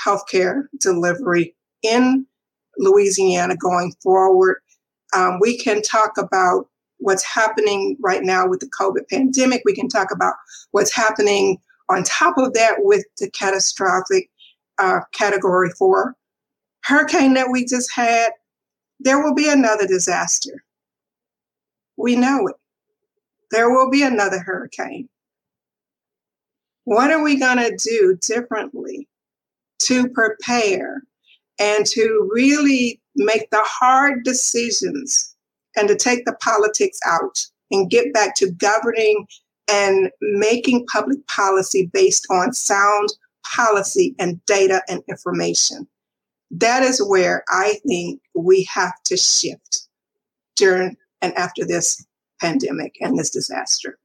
healthcare 0.03 0.63
delivery 0.79 1.55
in 1.81 2.25
Louisiana 2.77 3.55
going 3.55 3.93
forward. 4.01 4.57
Um, 5.15 5.39
we 5.39 5.57
can 5.57 5.81
talk 5.81 6.17
about 6.17 6.67
what's 6.97 7.23
happening 7.23 7.97
right 8.01 8.23
now 8.23 8.47
with 8.47 8.61
the 8.61 8.69
COVID 8.79 9.09
pandemic. 9.09 9.61
We 9.65 9.75
can 9.75 9.89
talk 9.89 10.09
about 10.11 10.33
what's 10.71 10.95
happening 10.95 11.57
on 11.89 12.03
top 12.03 12.37
of 12.37 12.53
that 12.53 12.75
with 12.79 13.05
the 13.19 13.29
catastrophic 13.31 14.29
uh, 14.79 15.01
category 15.13 15.69
four 15.77 16.15
hurricane 16.83 17.33
that 17.33 17.49
we 17.51 17.65
just 17.65 17.91
had. 17.93 18.31
There 18.99 19.21
will 19.21 19.33
be 19.33 19.49
another 19.49 19.85
disaster. 19.85 20.63
We 21.97 22.15
know 22.15 22.47
it. 22.47 22.55
There 23.51 23.69
will 23.69 23.89
be 23.89 24.03
another 24.03 24.39
hurricane. 24.39 25.09
What 26.85 27.11
are 27.11 27.23
we 27.23 27.39
going 27.39 27.57
to 27.57 27.77
do 27.77 28.17
differently 28.27 29.07
to 29.87 30.07
prepare 30.09 31.01
and 31.59 31.85
to 31.85 32.29
really 32.31 33.01
make 33.15 33.49
the 33.51 33.61
hard 33.63 34.23
decisions 34.23 35.35
and 35.75 35.87
to 35.87 35.95
take 35.95 36.25
the 36.25 36.35
politics 36.41 36.99
out 37.05 37.37
and 37.71 37.89
get 37.89 38.13
back 38.13 38.35
to 38.35 38.51
governing 38.51 39.25
and 39.71 40.09
making 40.21 40.85
public 40.87 41.25
policy 41.27 41.89
based 41.93 42.27
on 42.29 42.53
sound 42.53 43.09
policy 43.55 44.15
and 44.19 44.43
data 44.45 44.81
and 44.87 45.01
information. 45.09 45.87
That 46.51 46.83
is 46.83 47.03
where 47.07 47.43
I 47.49 47.77
think 47.87 48.21
we 48.35 48.67
have 48.73 48.93
to 49.05 49.17
shift 49.17 49.87
during 50.55 50.95
and 51.21 51.33
after 51.35 51.65
this 51.65 52.05
pandemic 52.39 52.95
and 52.99 53.17
this 53.17 53.29
disaster. 53.29 53.97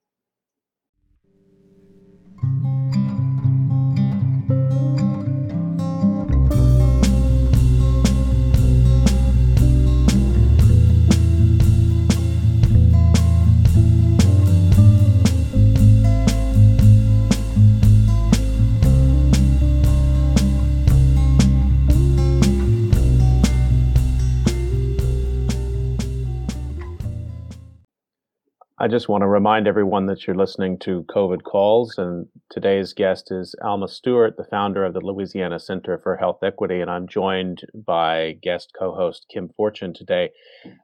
I 28.81 28.87
just 28.87 29.09
want 29.09 29.23
to 29.23 29.27
remind 29.27 29.67
everyone 29.67 30.07
that 30.07 30.25
you're 30.25 30.37
listening 30.37 30.79
to 30.81 31.05
COVID 31.11 31.43
Calls, 31.43 31.99
and 31.99 32.29
today's 32.49 32.93
guest 32.93 33.33
is 33.33 33.53
Alma 33.61 33.89
Stewart, 33.89 34.37
the 34.37 34.45
founder 34.45 34.85
of 34.85 34.95
the 34.95 35.01
Louisiana 35.01 35.59
Center 35.59 35.99
for 35.99 36.17
Health 36.17 36.39
Equity, 36.45 36.81
and 36.81 36.89
I'm 36.89 37.09
joined 37.09 37.63
by 37.75 38.37
guest 38.41 38.71
co-host 38.79 39.27
Kim 39.35 39.51
Fortun 39.59 39.97
today. 39.97 40.31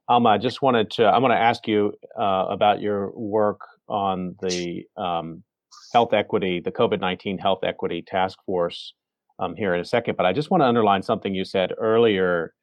Alma, 0.09 0.30
I 0.30 0.38
just 0.38 0.61
wanted 0.61 0.90
to 0.92 1.05
I 1.05 1.18
want 1.18 1.34
to 1.34 1.38
ask 1.38 1.68
you 1.68 1.92
uh, 2.18 2.47
about 2.51 2.80
your 2.80 3.12
work 3.12 3.61
on 3.88 4.34
the 4.42 4.82
um, 4.97 5.45
health 5.92 6.12
equity, 6.12 6.59
the 6.59 6.72
COVID-19 6.72 7.38
Health 7.38 7.61
Equity 7.62 8.03
Task 8.03 8.40
Force 8.45 8.92
um, 9.38 9.55
here 9.55 9.72
in 9.72 9.80
a 9.80 9.84
second, 9.84 10.16
but 10.16 10.26
I 10.26 10.32
just 10.32 10.51
want 10.51 10.62
to 10.62 10.66
underline 10.66 11.05
something 11.05 11.32
you 11.32 11.45
said 11.45 11.70
earlier 11.78 12.55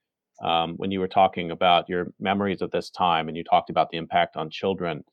um, 0.43 0.73
when 0.75 0.91
you 0.91 0.99
were 0.99 1.07
talking 1.07 1.51
about 1.51 1.87
your 1.87 2.07
memories 2.19 2.61
of 2.61 2.71
this 2.71 2.89
time, 2.89 3.29
and 3.29 3.37
you 3.37 3.45
talked 3.45 3.69
about 3.69 3.91
the 3.91 3.97
impact 3.97 4.35
on 4.35 4.49
children 4.49 5.05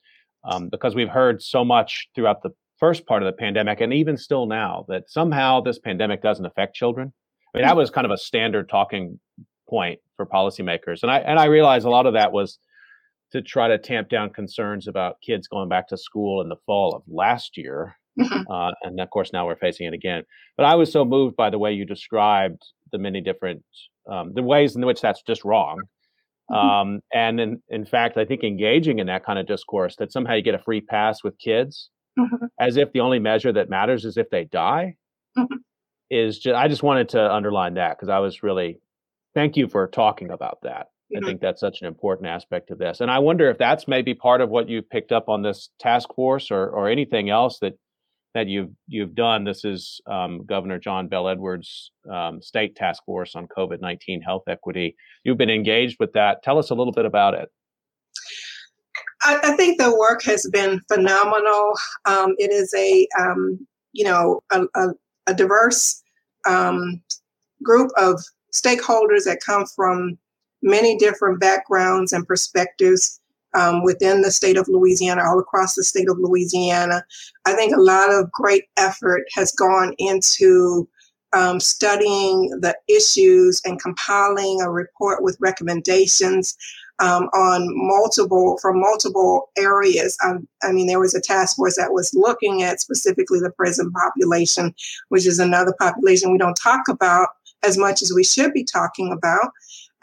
um, 0.45 0.69
because 0.69 0.95
we've 0.95 1.09
heard 1.09 1.43
so 1.43 1.65
much 1.65 2.09
throughout 2.15 2.43
the 2.43 2.51
first 2.79 3.07
part 3.07 3.23
of 3.23 3.27
the 3.27 3.33
pandemic 3.33 3.81
and 3.81 3.93
even 3.93 4.17
still 4.17 4.47
now 4.47 4.85
that 4.89 5.11
somehow 5.11 5.61
this 5.61 5.79
pandemic 5.79 6.23
doesn't 6.23 6.47
affect 6.47 6.75
children. 6.75 7.13
I 7.55 7.59
mean, 7.59 7.67
that 7.67 7.77
was 7.77 7.91
kind 7.91 8.05
of 8.05 8.11
a 8.11 8.19
standard 8.19 8.69
talking 8.69 9.19
point 9.69 10.01
for 10.17 10.27
policymakers, 10.27 11.03
and 11.03 11.11
I 11.11 11.19
and 11.19 11.39
I 11.39 11.47
realize 11.47 11.85
a 11.85 11.91
lot 11.91 12.07
of 12.07 12.15
that 12.15 12.33
was 12.33 12.59
to 13.33 13.43
try 13.43 13.69
to 13.69 13.79
tamp 13.79 14.09
down 14.09 14.31
concerns 14.31 14.89
about 14.89 15.21
kids 15.21 15.49
going 15.49 15.69
back 15.69 15.89
to 15.89 15.97
school 15.97 16.41
in 16.41 16.49
the 16.49 16.57
fall 16.67 16.95
of 16.95 17.03
last 17.07 17.57
year. 17.57 17.97
Mm-hmm. 18.19 18.51
Uh, 18.51 18.73
and 18.83 19.01
of 19.01 19.11
course, 19.11 19.33
now 19.33 19.47
we're 19.47 19.57
facing 19.57 19.87
it 19.87 19.95
again. 19.95 20.25
But 20.57 20.67
I 20.67 20.75
was 20.75 20.91
so 20.91 21.05
moved 21.05 21.37
by 21.37 21.51
the 21.51 21.59
way 21.59 21.73
you 21.73 21.85
described 21.85 22.63
the 22.91 22.99
many 22.99 23.21
different 23.21 23.63
um, 24.11 24.33
the 24.35 24.43
ways 24.43 24.75
in 24.77 24.85
which 24.85 25.01
that's 25.01 25.23
just 25.23 25.45
wrong. 25.45 25.83
Um, 26.55 27.01
and 27.13 27.41
in, 27.41 27.63
in 27.69 27.85
fact, 27.85 28.17
I 28.17 28.25
think 28.25 28.43
engaging 28.43 28.99
in 29.01 29.07
that 29.09 29.25
kind 29.25 29.39
of 29.39 29.47
discourse 29.47 29.97
that 29.97 30.13
somehow 30.13 30.35
you 30.35 30.43
get 30.43 30.55
a 30.55 30.59
free 30.59 30.81
pass 30.81 31.23
with 31.23 31.39
kids 31.39 31.91
mm-hmm. 32.19 32.47
as 32.59 32.77
if 32.77 32.93
the 32.93 33.01
only 33.01 33.19
measure 33.19 33.53
that 33.53 33.69
matters 33.69 34.05
is 34.05 34.17
if 34.17 34.31
they 34.31 34.45
die 34.45 34.95
mm-hmm. 35.37 35.57
is 36.11 36.39
just, 36.39 36.57
I 36.57 36.69
just 36.69 36.83
wanted 36.83 37.11
to 37.11 37.35
underline 37.35 37.75
that 37.75 37.97
because 37.97 38.09
I 38.09 38.21
was 38.21 38.43
really, 38.43 38.81
thank 39.35 39.57
you 39.57 39.69
for 39.69 39.87
talking 39.89 40.31
about 40.31 40.59
that. 40.63 40.87
Mm-hmm. 41.15 41.25
I 41.25 41.29
think 41.29 41.41
that's 41.41 41.61
such 41.61 41.83
an 41.83 41.87
important 41.87 42.29
aspect 42.29 42.71
of 42.71 42.79
this. 42.79 43.01
And 43.01 43.11
I 43.11 43.19
wonder 43.19 43.51
if 43.51 43.59
that's 43.59 43.87
maybe 43.87 44.15
part 44.15 44.41
of 44.41 44.49
what 44.49 44.69
you 44.69 44.81
picked 44.81 45.13
up 45.13 45.29
on 45.29 45.43
this 45.43 45.69
task 45.79 46.09
force 46.15 46.51
or, 46.51 46.69
or 46.69 46.89
anything 46.89 47.29
else 47.29 47.59
that 47.61 47.75
that 48.35 48.47
you've 48.47 48.71
you've 48.87 49.15
done. 49.15 49.45
This 49.45 49.65
is 49.65 50.01
um, 50.07 50.45
Governor 50.45 50.79
John 50.79 51.09
Bel 51.09 51.29
Edwards' 51.29 51.93
um, 52.11 52.41
state 52.43 52.77
task 52.77 53.05
force 53.05 53.35
on 53.35 53.49
COVID 53.49 53.81
nineteen 53.81 54.21
health 54.21 54.45
equity. 54.49 54.97
You've 55.25 55.39
been 55.39 55.51
engaged 55.51 55.97
with 55.99 56.13
that. 56.13 56.43
Tell 56.43 56.59
us 56.59 56.71
a 56.71 56.75
little 56.75 56.93
bit 56.93 57.05
about 57.05 57.35
it. 57.35 57.49
I, 59.23 59.39
I 59.43 59.57
think 59.57 59.79
the 59.79 59.97
work 59.97 60.23
has 60.25 60.49
been 60.53 60.81
phenomenal. 60.93 61.73
Um, 62.05 62.35
it 62.39 62.51
is 62.53 62.73
a 62.75 63.09
um, 63.19 63.67
you 63.93 64.05
know 64.05 64.41
a, 64.53 64.65
a, 64.75 64.89
a 65.29 65.35
diverse 65.35 66.03
um, 66.47 67.03
group 67.63 67.91
of 67.97 68.23
stakeholders 68.55 69.25
that 69.25 69.41
come 69.45 69.67
from 69.75 70.19
many 70.63 70.97
different 70.97 71.41
backgrounds 71.41 72.13
and 72.13 72.27
perspectives 72.27 73.21
um, 73.55 73.83
within 73.83 74.23
the 74.23 74.31
state 74.31 74.57
of 74.57 74.69
Louisiana, 74.69 75.23
all 75.25 75.39
across 75.39 75.75
the 75.75 75.85
state 75.85 76.09
of 76.09 76.19
Louisiana. 76.19 77.05
I 77.45 77.55
think 77.55 77.75
a 77.75 77.81
lot 77.81 78.13
of 78.13 78.31
great 78.33 78.65
effort 78.77 79.25
has 79.35 79.53
gone 79.53 79.95
into 79.99 80.89
um, 81.33 81.61
studying 81.61 82.49
the 82.61 82.75
issues 82.89 83.61
and 83.65 83.81
compiling 83.81 84.61
a 84.63 84.71
report 84.71 85.23
with 85.23 85.37
recommendations 85.41 86.57
um, 87.01 87.25
on 87.35 87.69
multiple 87.75 88.59
from 88.61 88.81
multiple 88.81 89.51
areas. 89.57 90.17
I 90.23 90.73
mean, 90.73 90.87
there 90.87 90.99
was 90.99 91.15
a 91.15 91.21
task 91.21 91.57
force 91.57 91.77
that 91.77 91.93
was 91.93 92.13
looking 92.15 92.63
at 92.63 92.81
specifically 92.81 93.41
the 93.41 93.51
prison 93.51 93.93
population, 93.93 94.75
which 95.11 95.27
is 95.27 95.39
another 95.39 95.75
population 95.79 96.33
we 96.33 96.39
don't 96.39 96.59
talk 96.61 96.89
about 96.89 97.29
as 97.63 97.77
much 97.77 98.03
as 98.03 98.13
we 98.15 98.25
should 98.25 98.53
be 98.53 98.65
talking 98.65 99.13
about 99.13 99.53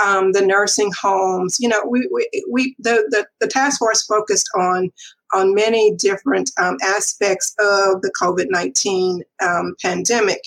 um, 0.04 0.32
the 0.34 0.46
nursing 0.46 0.92
homes. 1.00 1.58
You 1.60 1.70
know, 1.70 1.84
we, 1.88 2.08
we, 2.12 2.46
we 2.50 2.76
the, 2.80 3.06
the, 3.10 3.26
the 3.40 3.48
task 3.48 3.80
force 3.80 4.06
focused 4.06 4.50
on 4.58 4.92
on 5.34 5.54
many 5.54 5.94
different 5.96 6.52
um, 6.62 6.78
aspects 6.84 7.54
of 7.60 8.02
the 8.02 8.12
COVID 8.20 8.48
19 8.50 9.22
um, 9.42 9.76
pandemic. 9.82 10.42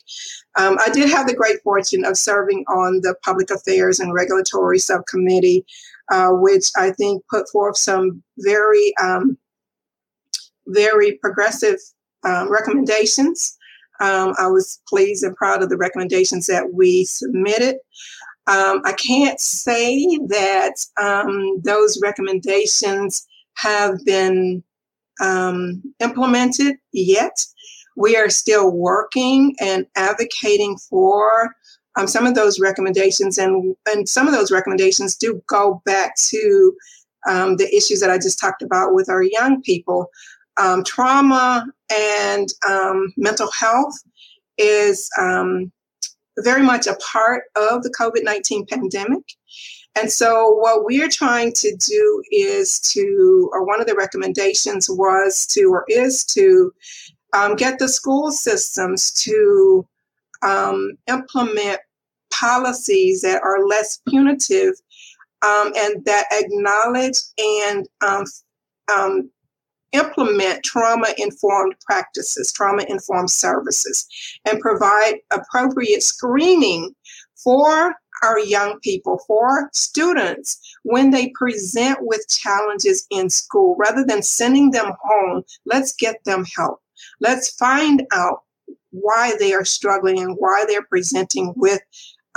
Um, 0.57 0.79
I 0.85 0.91
did 0.91 1.11
have 1.11 1.27
the 1.27 1.35
great 1.35 1.61
fortune 1.63 2.05
of 2.05 2.17
serving 2.17 2.65
on 2.69 3.01
the 3.03 3.15
Public 3.25 3.51
Affairs 3.51 4.01
and 4.01 4.15
Regulatory 4.15 4.79
Subcommittee, 4.79 5.65
uh, 6.11 6.31
which 6.31 6.65
I 6.77 6.91
think 6.93 7.23
put 7.31 7.49
forth 7.51 7.77
some 7.77 8.23
very, 8.39 8.93
um, 9.03 9.37
very 10.67 11.13
progressive 11.21 11.79
um, 12.25 12.51
recommendations. 12.51 13.57
Um, 14.01 14.35
I 14.39 14.47
was 14.47 14.81
pleased 14.89 15.25
and 15.25 15.37
proud 15.37 15.63
of 15.63 15.71
the 15.71 15.77
recommendations 15.77 16.47
that 16.47 16.73
we 16.73 17.05
submitted. 17.05 17.77
Um, 18.49 18.81
I 18.85 18.93
can't 18.95 19.39
say 19.39 20.19
that 20.29 20.75
um, 21.01 21.61
those 21.65 22.01
recommendations 22.03 23.27
have 23.59 24.03
been 24.07 24.65
um, 25.21 25.83
implemented 26.01 26.77
yet. 26.93 27.37
We 27.97 28.17
are 28.17 28.31
still 28.31 28.71
working 28.71 29.55
and 29.61 29.87
advocating 29.97 30.79
for 30.89 31.55
um, 31.97 32.07
some 32.07 32.27
of 32.27 32.35
those 32.35 32.59
recommendations, 32.59 33.37
and, 33.37 33.77
and 33.87 34.09
some 34.09 34.27
of 34.27 34.33
those 34.33 34.51
recommendations 34.51 35.17
do 35.17 35.43
go 35.49 35.83
back 35.85 36.15
to 36.31 36.73
um, 37.29 37.57
the 37.57 37.69
issues 37.75 38.01
that 38.01 38.11
I 38.11 38.17
just 38.17 38.41
talked 38.41 38.63
about 38.63 38.95
with 38.95 39.11
our 39.11 39.23
young 39.23 39.61
people. 39.63 40.07
Um, 40.59 40.85
trauma 40.85 41.67
and 41.93 42.49
mental 43.17 43.51
health 43.61 43.95
is 44.57 45.09
um, 45.21 45.71
very 46.45 46.63
much 46.63 46.87
a 46.87 46.97
part 46.97 47.45
of 47.57 47.83
the 47.83 47.91
COVID 47.99 48.25
19 48.25 48.67
pandemic. 48.67 49.25
And 49.99 50.13
so, 50.13 50.51
what 50.51 50.85
we're 50.85 51.09
trying 51.09 51.53
to 51.55 51.77
do 51.89 52.23
is 52.31 52.81
to, 52.93 53.51
or 53.53 53.65
one 53.65 53.81
of 53.81 53.87
the 53.87 53.97
recommendations 53.97 54.89
was 54.89 55.47
to, 55.55 55.65
or 55.71 55.85
is 55.89 56.25
to, 56.35 56.73
um, 57.33 57.57
get 57.57 57.79
the 57.79 57.89
school 57.89 58.31
systems 58.31 59.13
to 59.25 59.87
um, 60.43 60.93
implement 61.09 61.81
policies 62.33 63.23
that 63.23 63.43
are 63.43 63.67
less 63.67 64.01
punitive 64.09 64.75
um, 65.43 65.73
and 65.77 66.05
that 66.05 66.27
acknowledge 66.33 67.17
and 67.39 67.89
um, 68.01 68.25
um, 68.95 69.31
implement 69.93 70.65
trauma 70.65 71.09
informed 71.17 71.75
practices, 71.81 72.53
trauma 72.53 72.85
informed 72.89 73.31
services, 73.31 74.07
and 74.45 74.61
provide 74.61 75.17
appropriate 75.33 76.03
screening 76.03 76.95
for 77.43 77.95
our 78.23 78.39
young 78.41 78.81
people, 78.81 79.21
for 79.27 79.71
students, 79.73 80.59
when 80.83 81.11
they 81.11 81.33
present 81.39 81.99
with 82.03 82.27
challenges 82.29 83.07
in 83.11 83.31
school. 83.31 83.77
Rather 83.79 84.05
than 84.05 84.23
sending 84.23 84.73
them 84.73 84.93
home, 85.03 85.43
let's 85.67 85.95
get 85.95 86.17
them 86.25 86.45
help. 86.57 86.81
Let's 87.21 87.51
find 87.55 88.03
out 88.13 88.41
why 88.91 89.35
they 89.39 89.53
are 89.53 89.65
struggling 89.65 90.19
and 90.19 90.35
why 90.39 90.65
they're 90.67 90.87
presenting 90.89 91.53
with 91.57 91.81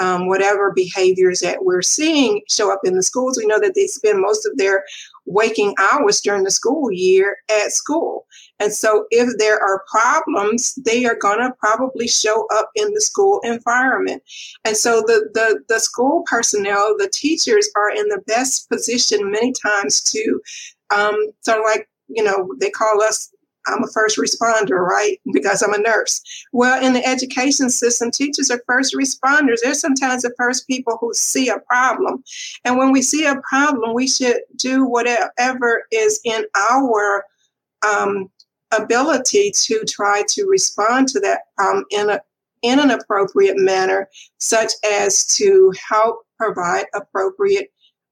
um, 0.01 0.27
whatever 0.27 0.73
behaviors 0.75 1.39
that 1.41 1.63
we're 1.63 1.83
seeing 1.83 2.41
show 2.49 2.73
up 2.73 2.81
in 2.83 2.95
the 2.95 3.03
schools. 3.03 3.37
We 3.37 3.45
know 3.45 3.59
that 3.59 3.75
they 3.75 3.85
spend 3.85 4.19
most 4.19 4.47
of 4.47 4.57
their 4.57 4.83
waking 5.25 5.75
hours 5.79 6.19
during 6.21 6.43
the 6.43 6.49
school 6.51 6.91
year 6.91 7.37
at 7.49 7.71
school. 7.71 8.25
And 8.59 8.73
so 8.73 9.05
if 9.11 9.29
there 9.37 9.59
are 9.59 9.85
problems, 9.89 10.73
they 10.83 11.05
are 11.05 11.15
going 11.15 11.39
to 11.39 11.53
probably 11.59 12.07
show 12.07 12.47
up 12.51 12.71
in 12.75 12.91
the 12.93 13.01
school 13.01 13.39
environment. 13.43 14.23
And 14.65 14.75
so 14.75 15.01
the, 15.01 15.29
the, 15.35 15.61
the 15.69 15.79
school 15.79 16.23
personnel, 16.25 16.95
the 16.97 17.11
teachers 17.13 17.69
are 17.75 17.91
in 17.91 18.07
the 18.07 18.23
best 18.25 18.69
position 18.69 19.31
many 19.31 19.53
times 19.63 20.01
to 20.11 20.41
um, 20.89 21.15
sort 21.41 21.59
of 21.59 21.63
like, 21.65 21.87
you 22.07 22.23
know, 22.23 22.49
they 22.59 22.71
call 22.71 23.03
us 23.03 23.31
I'm 23.67 23.83
a 23.83 23.87
first 23.87 24.17
responder, 24.17 24.79
right? 24.79 25.19
Because 25.33 25.61
I'm 25.61 25.73
a 25.73 25.77
nurse. 25.77 26.21
Well, 26.51 26.83
in 26.83 26.93
the 26.93 27.05
education 27.05 27.69
system, 27.69 28.11
teachers 28.11 28.49
are 28.49 28.61
first 28.65 28.95
responders. 28.95 29.57
They're 29.61 29.73
sometimes 29.73 30.23
the 30.23 30.33
first 30.37 30.67
people 30.67 30.97
who 30.99 31.13
see 31.13 31.49
a 31.49 31.59
problem. 31.59 32.23
And 32.65 32.77
when 32.77 32.91
we 32.91 33.01
see 33.01 33.25
a 33.25 33.41
problem, 33.47 33.93
we 33.93 34.07
should 34.07 34.37
do 34.57 34.85
whatever 34.85 35.83
is 35.91 36.19
in 36.25 36.45
our 36.55 37.25
um, 37.87 38.29
ability 38.71 39.51
to 39.65 39.83
try 39.87 40.23
to 40.29 40.45
respond 40.45 41.07
to 41.09 41.19
that 41.19 41.41
problem 41.57 41.85
in 41.91 42.09
a 42.09 42.21
in 42.61 42.79
an 42.79 42.91
appropriate 42.91 43.57
manner, 43.57 44.07
such 44.37 44.71
as 44.85 45.25
to 45.35 45.73
help 45.89 46.27
provide 46.37 46.85
appropriate 46.93 47.71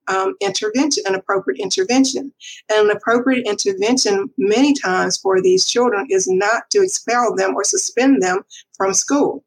um, 0.09 0.35
intervention, 0.41 1.03
an 1.07 1.15
appropriate 1.15 1.61
intervention. 1.61 2.33
And 2.69 2.89
an 2.89 2.95
appropriate 2.95 3.47
intervention, 3.47 4.29
many 4.37 4.73
times 4.73 5.17
for 5.17 5.41
these 5.41 5.65
children, 5.65 6.07
is 6.09 6.27
not 6.27 6.69
to 6.71 6.81
expel 6.81 7.35
them 7.35 7.55
or 7.55 7.63
suspend 7.63 8.21
them 8.21 8.41
from 8.75 8.93
school. 8.93 9.45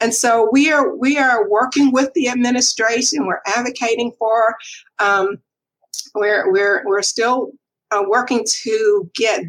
And 0.00 0.14
so 0.14 0.48
we 0.52 0.70
are 0.70 0.96
we 0.96 1.18
are 1.18 1.48
working 1.48 1.92
with 1.92 2.12
the 2.14 2.28
administration. 2.28 3.26
We're 3.26 3.40
advocating 3.46 4.12
for. 4.18 4.56
Um, 4.98 5.38
we're 6.14 6.50
we're 6.52 6.82
we're 6.86 7.02
still 7.02 7.52
uh, 7.90 8.02
working 8.08 8.44
to 8.62 9.10
get 9.14 9.44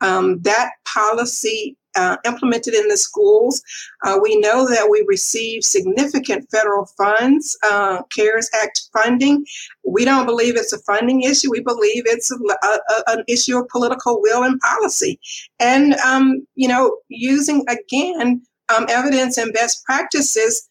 um, 0.00 0.40
that 0.42 0.72
policy 0.84 1.76
uh, 1.96 2.16
implemented 2.24 2.74
in 2.74 2.88
the 2.88 2.96
schools. 2.96 3.62
Uh, 4.04 4.18
we 4.22 4.36
know 4.40 4.68
that 4.68 4.88
we 4.90 5.04
receive 5.06 5.64
significant 5.64 6.48
federal 6.50 6.86
funds, 6.96 7.56
uh, 7.64 8.02
CARES 8.14 8.50
Act 8.62 8.82
funding. 8.92 9.44
We 9.86 10.04
don't 10.04 10.26
believe 10.26 10.56
it's 10.56 10.72
a 10.72 10.78
funding 10.80 11.22
issue. 11.22 11.50
We 11.50 11.60
believe 11.60 12.04
it's 12.06 12.30
a, 12.30 12.36
a, 12.66 12.78
an 13.08 13.24
issue 13.28 13.58
of 13.58 13.68
political 13.68 14.20
will 14.20 14.42
and 14.42 14.60
policy. 14.60 15.18
And, 15.60 15.94
um, 15.94 16.46
you 16.54 16.68
know, 16.68 16.96
using 17.08 17.64
again 17.68 18.42
um, 18.74 18.86
evidence 18.88 19.36
and 19.38 19.52
best 19.52 19.84
practices 19.84 20.68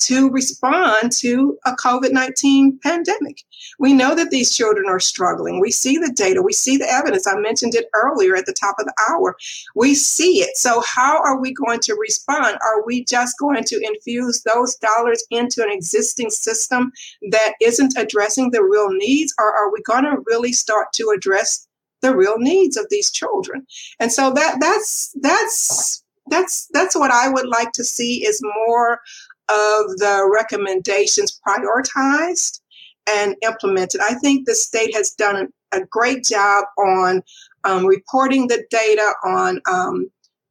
to 0.00 0.30
respond 0.30 1.12
to 1.20 1.56
a 1.64 1.72
COVID 1.72 2.12
19 2.12 2.78
pandemic. 2.82 3.42
We 3.78 3.92
know 3.92 4.14
that 4.14 4.30
these 4.30 4.54
children 4.54 4.86
are 4.88 5.00
struggling. 5.00 5.60
We 5.60 5.70
see 5.70 5.96
the 5.96 6.12
data, 6.14 6.42
we 6.42 6.52
see 6.52 6.76
the 6.76 6.88
evidence. 6.88 7.26
I 7.26 7.36
mentioned 7.36 7.74
it 7.74 7.86
earlier 7.94 8.36
at 8.36 8.46
the 8.46 8.54
top 8.58 8.76
of 8.78 8.86
the 8.86 8.94
hour. 9.10 9.36
We 9.74 9.94
see 9.94 10.40
it. 10.40 10.56
So, 10.56 10.82
how 10.86 11.22
are 11.22 11.40
we 11.40 11.52
going 11.52 11.80
to 11.80 11.94
respond? 11.94 12.58
Are 12.62 12.84
we 12.84 13.04
just 13.04 13.38
going 13.38 13.64
to 13.64 13.80
infuse 13.82 14.42
those 14.42 14.76
dollars 14.76 15.24
into 15.30 15.62
an 15.62 15.70
existing 15.70 16.30
system 16.30 16.92
that 17.30 17.54
isn't 17.60 17.94
addressing 17.96 18.50
the 18.50 18.62
real 18.62 18.90
needs, 18.90 19.32
or 19.38 19.54
are 19.54 19.72
we 19.72 19.82
going 19.82 20.04
to 20.04 20.22
really 20.26 20.52
start 20.52 20.88
to 20.94 21.12
address 21.16 21.66
the 22.02 22.14
real 22.14 22.38
needs 22.38 22.76
of 22.76 22.86
these 22.90 23.10
children? 23.10 23.66
And 24.00 24.12
so 24.12 24.32
that 24.32 24.58
that's 24.60 25.14
that's 25.20 26.04
that's 26.26 26.68
that's 26.72 26.96
what 26.96 27.10
I 27.10 27.28
would 27.28 27.48
like 27.48 27.72
to 27.72 27.84
see 27.84 28.24
is 28.26 28.40
more 28.66 29.00
of 29.48 29.98
the 29.98 30.28
recommendations 30.32 31.40
prioritized 31.46 32.60
and 33.08 33.36
implemented. 33.42 34.00
I 34.00 34.14
think 34.14 34.46
the 34.46 34.54
state 34.54 34.94
has 34.94 35.10
done 35.10 35.48
a 35.72 35.84
great 35.84 36.24
job 36.24 36.64
on 36.78 37.22
um, 37.64 37.86
reporting 37.86 38.48
the 38.48 38.64
data 38.70 39.12
on 39.24 39.60
um, 39.70 40.10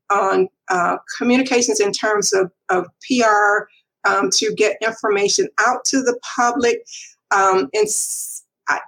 on 0.10 0.48
uh, 0.70 0.98
communications 1.18 1.80
in 1.80 1.92
terms 1.92 2.34
of, 2.34 2.52
of 2.70 2.86
PR 3.08 3.68
um, 4.08 4.30
to 4.32 4.54
get 4.56 4.78
information 4.82 5.48
out 5.60 5.86
to 5.86 6.02
the 6.02 6.20
public. 6.36 6.86
Um, 7.32 7.70
and 7.74 7.88
I, 8.70 8.80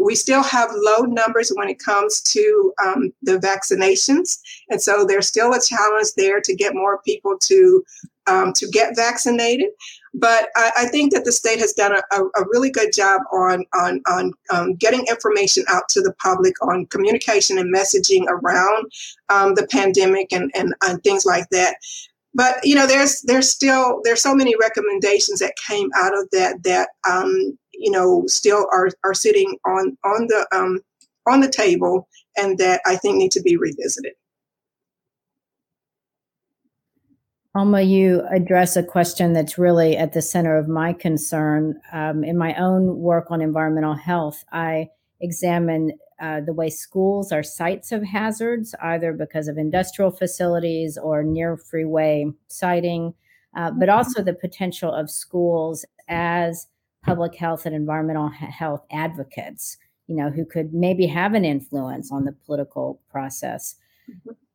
we 0.00 0.14
still 0.14 0.42
have 0.42 0.70
low 0.72 1.04
numbers 1.04 1.50
when 1.54 1.68
it 1.68 1.78
comes 1.78 2.20
to 2.32 2.72
um, 2.84 3.12
the 3.22 3.38
vaccinations, 3.38 4.38
and 4.68 4.80
so 4.80 5.04
there's 5.04 5.28
still 5.28 5.52
a 5.52 5.60
challenge 5.60 6.08
there 6.16 6.40
to 6.40 6.54
get 6.54 6.74
more 6.74 7.00
people 7.02 7.36
to 7.46 7.84
um, 8.26 8.52
to 8.54 8.68
get 8.68 8.96
vaccinated. 8.96 9.68
But 10.12 10.48
I, 10.56 10.72
I, 10.78 10.86
think 10.86 11.12
that 11.12 11.24
the 11.24 11.30
state 11.30 11.60
has 11.60 11.72
done 11.72 11.92
a, 11.92 12.20
a 12.20 12.44
really 12.52 12.70
good 12.70 12.90
job 12.92 13.22
on 13.32 13.64
on 13.74 14.00
on 14.08 14.32
um, 14.52 14.74
getting 14.74 15.06
information 15.08 15.64
out 15.68 15.88
to 15.90 16.00
the 16.00 16.12
public 16.14 16.54
on 16.62 16.86
communication 16.86 17.58
and 17.58 17.72
messaging 17.72 18.24
around 18.26 18.90
um, 19.28 19.54
the 19.54 19.68
pandemic 19.70 20.32
and, 20.32 20.50
and 20.54 20.74
and 20.82 21.02
things 21.04 21.24
like 21.24 21.48
that. 21.50 21.76
But 22.34 22.56
you 22.64 22.74
know, 22.74 22.86
there's 22.86 23.20
there's 23.22 23.50
still 23.50 24.00
there's 24.04 24.22
so 24.22 24.34
many 24.34 24.54
recommendations 24.60 25.38
that 25.40 25.54
came 25.66 25.90
out 25.96 26.16
of 26.16 26.28
that 26.32 26.62
that 26.64 26.88
um, 27.08 27.56
you 27.72 27.90
know 27.90 28.24
still 28.26 28.66
are 28.72 28.90
are 29.04 29.14
sitting 29.14 29.58
on 29.64 29.96
on 30.04 30.26
the 30.26 30.46
um, 30.52 30.80
on 31.28 31.40
the 31.40 31.50
table 31.50 32.08
and 32.36 32.58
that 32.58 32.80
I 32.86 32.96
think 32.96 33.16
need 33.16 33.32
to 33.32 33.42
be 33.42 33.56
revisited. 33.56 34.12
Alma, 37.54 37.80
you 37.80 38.22
address 38.30 38.76
a 38.76 38.82
question 38.82 39.32
that's 39.32 39.58
really 39.58 39.96
at 39.96 40.12
the 40.12 40.22
center 40.22 40.56
of 40.56 40.68
my 40.68 40.92
concern. 40.92 41.80
Um, 41.92 42.22
in 42.22 42.38
my 42.38 42.54
own 42.54 42.98
work 42.98 43.26
on 43.30 43.40
environmental 43.40 43.94
health, 43.94 44.44
I 44.52 44.88
examine 45.20 45.98
uh, 46.20 46.42
the 46.42 46.52
way 46.52 46.70
schools 46.70 47.32
are 47.32 47.42
sites 47.42 47.90
of 47.90 48.04
hazards, 48.04 48.74
either 48.82 49.12
because 49.12 49.48
of 49.48 49.58
industrial 49.58 50.12
facilities 50.12 50.96
or 50.96 51.24
near 51.24 51.56
freeway 51.56 52.26
siting, 52.46 53.14
uh, 53.56 53.70
but 53.72 53.88
mm-hmm. 53.88 53.98
also 53.98 54.22
the 54.22 54.34
potential 54.34 54.92
of 54.92 55.10
schools 55.10 55.84
as 56.08 56.68
public 57.02 57.34
health 57.34 57.66
and 57.66 57.74
environmental 57.74 58.28
health 58.28 58.84
advocates, 58.92 59.76
you 60.06 60.14
know, 60.14 60.30
who 60.30 60.44
could 60.44 60.72
maybe 60.72 61.06
have 61.06 61.34
an 61.34 61.44
influence 61.44 62.12
on 62.12 62.24
the 62.24 62.32
political 62.32 63.00
process. 63.10 63.74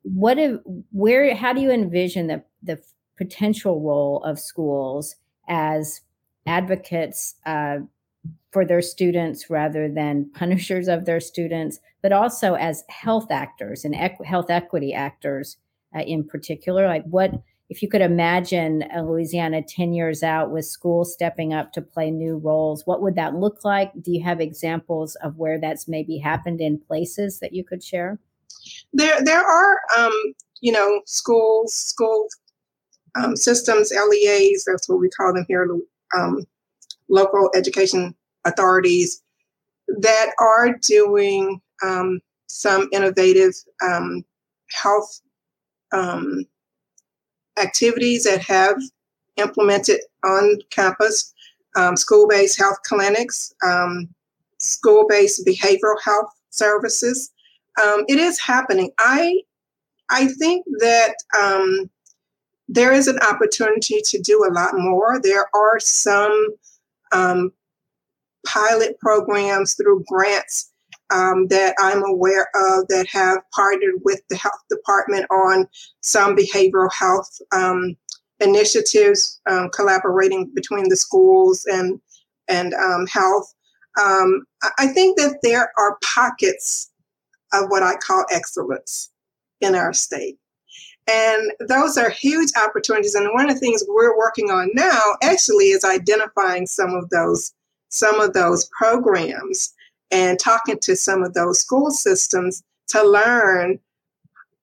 What 0.06 0.38
if 0.38 0.60
where 0.91 1.34
how 1.36 1.51
do 1.51 1.62
you 1.62 1.72
envision 1.72 2.28
the 2.28 2.43
the 2.62 2.80
potential 3.18 3.82
role 3.82 4.24
of 4.24 4.39
schools 4.39 5.16
as 5.47 6.01
advocates 6.45 7.36
uh, 7.45 7.78
for 8.51 8.66
their 8.66 8.82
students 8.82 9.49
rather 9.49 9.89
than 9.89 10.30
punishers 10.34 10.88
of 10.88 11.06
their 11.06 11.20
students, 11.20 11.80
but 12.01 12.12
also 12.12 12.53
as 12.56 12.84
health 12.89 13.32
actors 13.32 13.84
and 13.84 13.95
equ- 13.95 14.26
health 14.26 14.49
equity 14.49 14.93
actors 14.93 15.58
uh, 15.95 16.01
in 16.01 16.24
particular? 16.24 16.88
Like, 16.88 17.06
what 17.06 17.32
if 17.70 17.82
you 17.82 17.89
could 17.89 18.01
imagine 18.01 18.84
Louisiana 18.95 19.64
10 19.64 19.93
years 19.93 20.22
out 20.22 20.51
with 20.51 20.66
schools 20.66 21.14
stepping 21.14 21.53
up 21.53 21.74
to 21.74 21.82
play 21.82 22.12
new 22.12 22.38
roles? 22.38 22.86
What 22.86 23.01
would 23.01 23.16
that 23.16 23.36
look 23.36 23.66
like? 23.66 23.91
Do 24.01 24.12
you 24.12 24.24
have 24.24 24.39
examples 24.39 25.16
of 25.16 25.38
where 25.38 25.60
that's 25.60 25.88
maybe 25.88 26.18
happened 26.20 26.62
in 26.62 26.80
places 26.80 27.39
that 27.39 27.53
you 27.53 27.64
could 27.64 27.84
share? 27.84 28.20
There, 28.93 29.22
there 29.24 29.43
are, 29.43 29.78
um, 29.97 30.34
you 30.61 30.72
know, 30.72 31.01
schools, 31.05 31.74
school 31.74 32.28
um, 33.16 33.36
systems, 33.36 33.91
LEAs, 33.91 34.66
that's 34.66 34.89
what 34.89 34.99
we 34.99 35.09
call 35.09 35.34
them 35.34 35.45
here, 35.47 35.68
um, 36.18 36.45
local 37.09 37.49
education 37.55 38.16
authorities, 38.45 39.22
that 39.88 40.32
are 40.39 40.78
doing 40.88 41.61
um, 41.84 42.20
some 42.47 42.88
innovative 42.91 43.53
um, 43.84 44.24
health 44.72 45.22
um, 45.91 46.45
activities 47.61 48.24
that 48.24 48.41
have 48.41 48.78
implemented 49.38 49.99
on 50.24 50.57
campus 50.72 51.34
um, 51.78 51.95
school 51.95 52.28
based 52.28 52.57
health 52.57 52.78
clinics, 52.86 53.53
school 54.59 55.05
based 55.07 55.45
behavioral 55.45 56.01
health 56.03 56.30
services 56.49 57.32
um, 57.84 58.05
it 58.07 58.19
is 58.19 58.39
happening. 58.39 58.91
I 58.99 59.41
I 60.09 60.28
think 60.28 60.65
that 60.80 61.15
um, 61.38 61.89
there 62.67 62.91
is 62.91 63.07
an 63.07 63.19
opportunity 63.19 64.01
to 64.03 64.21
do 64.21 64.45
a 64.47 64.53
lot 64.53 64.71
more. 64.76 65.19
There 65.21 65.47
are 65.55 65.80
some 65.80 66.47
um, 67.11 67.51
pilot 68.45 68.99
programs 68.99 69.76
through 69.76 70.03
grants 70.07 70.71
um, 71.11 71.47
that 71.47 71.76
I'm 71.80 72.03
aware 72.03 72.47
of 72.55 72.88
that 72.89 73.07
have 73.11 73.39
partnered 73.53 74.01
with 74.03 74.21
the 74.30 74.38
health 74.38 74.61
department 74.69 75.26
on 75.32 75.67
some 76.01 76.36
behavioral 76.36 76.91
health 76.91 77.30
um, 77.51 77.95
initiatives, 78.39 79.39
um, 79.49 79.69
collaborating 79.69 80.51
between 80.55 80.89
the 80.89 80.97
schools 80.97 81.65
and 81.71 81.99
and 82.47 82.73
um, 82.76 83.07
health. 83.07 83.53
Um, 83.99 84.45
I 84.78 84.88
think 84.88 85.17
that 85.17 85.39
there 85.41 85.71
are 85.78 85.97
pockets 86.03 86.91
of 87.56 87.70
what 87.70 87.84
I 87.84 87.95
call 87.95 88.26
excellence 88.32 89.12
in 89.62 89.76
our 89.76 89.93
state. 89.93 90.38
And 91.08 91.51
those 91.68 91.97
are 91.97 92.10
huge 92.10 92.49
opportunities. 92.58 93.16
And 93.16 93.32
one 93.34 93.49
of 93.49 93.56
the 93.56 93.60
things 93.60 93.84
we're 93.88 94.18
working 94.18 94.49
on 94.49 94.72
now 94.74 95.01
actually 95.22 95.66
is 95.66 95.84
identifying 95.84 96.66
some 96.66 96.95
of 96.95 97.10
those, 97.10 97.53
some 97.89 98.20
of 98.20 98.34
those 98.34 98.70
programs 98.78 99.74
and 100.12 100.39
talking 100.39 100.80
to 100.82 100.95
some 100.95 101.24
of 101.24 101.34
those 101.34 101.60
school 101.60 101.91
systems 101.91 102.64
to 102.88 103.03
learn 103.03 103.80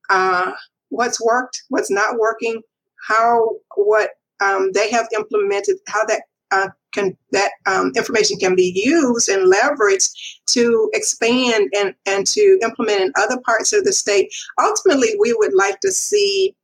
uh, 0.09 0.51
what's 0.89 1.23
worked, 1.23 1.63
what's 1.69 1.91
not 1.91 2.17
working, 2.19 2.61
how 3.07 3.49
what 3.75 4.11
um, 4.41 4.71
they 4.73 4.91
have 4.91 5.07
implemented, 5.15 5.77
how 5.87 6.03
that 6.05 6.23
uh, 6.53 6.69
can 6.93 7.17
that 7.31 7.51
um, 7.65 7.91
information 7.95 8.37
can 8.37 8.55
be 8.55 8.71
used 8.75 9.27
and 9.27 9.51
leveraged 9.51 10.11
to 10.45 10.89
expand 10.93 11.69
and, 11.75 11.95
and 12.05 12.27
to 12.27 12.59
implement 12.61 13.01
in 13.01 13.11
other 13.17 13.39
parts 13.41 13.73
of 13.73 13.83
the 13.83 13.93
state. 13.93 14.31
Ultimately, 14.61 15.15
we 15.19 15.33
would 15.33 15.53
like 15.53 15.79
to 15.79 15.91
see 15.91 16.55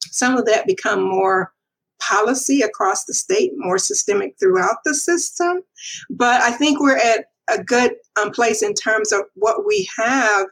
some 0.00 0.36
of 0.36 0.46
that 0.46 0.66
become 0.66 1.02
more 1.02 1.52
policy 2.00 2.62
across 2.62 3.04
the 3.04 3.14
state, 3.14 3.52
more 3.56 3.78
systemic 3.78 4.34
throughout 4.38 4.76
the 4.84 4.94
system. 4.94 5.60
But 6.10 6.40
I 6.40 6.52
think 6.52 6.80
we're 6.80 6.96
at 6.96 7.26
a 7.50 7.62
good 7.62 7.92
um, 8.20 8.30
place 8.30 8.62
in 8.62 8.74
terms 8.74 9.12
of 9.12 9.22
what 9.34 9.66
we 9.66 9.88
have 9.96 10.46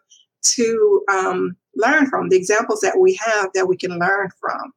to 0.54 1.02
um, 1.10 1.56
learn 1.76 2.06
from, 2.06 2.28
the 2.28 2.36
examples 2.36 2.80
that 2.80 2.98
we 2.98 3.18
have 3.24 3.48
that 3.54 3.66
we 3.66 3.76
can 3.76 3.98
learn 3.98 4.28
from. 4.38 4.72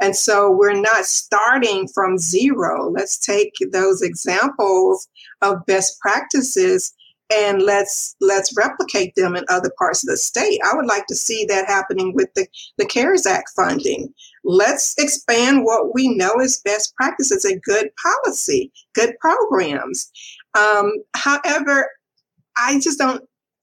And 0.00 0.16
so 0.16 0.50
we're 0.50 0.80
not 0.80 1.04
starting 1.04 1.88
from 1.88 2.18
zero. 2.18 2.90
Let's 2.90 3.18
take 3.18 3.52
those 3.72 4.02
examples 4.02 5.08
of 5.42 5.66
best 5.66 5.98
practices 6.00 6.94
and 7.30 7.62
let's 7.62 8.16
let's 8.20 8.56
replicate 8.56 9.14
them 9.14 9.36
in 9.36 9.44
other 9.50 9.70
parts 9.78 10.02
of 10.02 10.08
the 10.08 10.16
state. 10.16 10.60
I 10.64 10.74
would 10.74 10.86
like 10.86 11.06
to 11.08 11.14
see 11.14 11.44
that 11.46 11.66
happening 11.66 12.14
with 12.14 12.32
the, 12.34 12.46
the 12.78 12.86
CARES 12.86 13.26
Act 13.26 13.50
funding. 13.54 14.12
Let's 14.44 14.94
expand 14.98 15.64
what 15.64 15.94
we 15.94 16.16
know 16.16 16.40
is 16.40 16.62
best 16.64 16.94
practices 16.96 17.44
and 17.44 17.60
good 17.62 17.90
policy, 18.02 18.72
good 18.94 19.14
programs. 19.20 20.10
Um, 20.58 20.92
however, 21.14 21.90
I 22.56 22.80
just 22.80 22.98
don't 22.98 23.22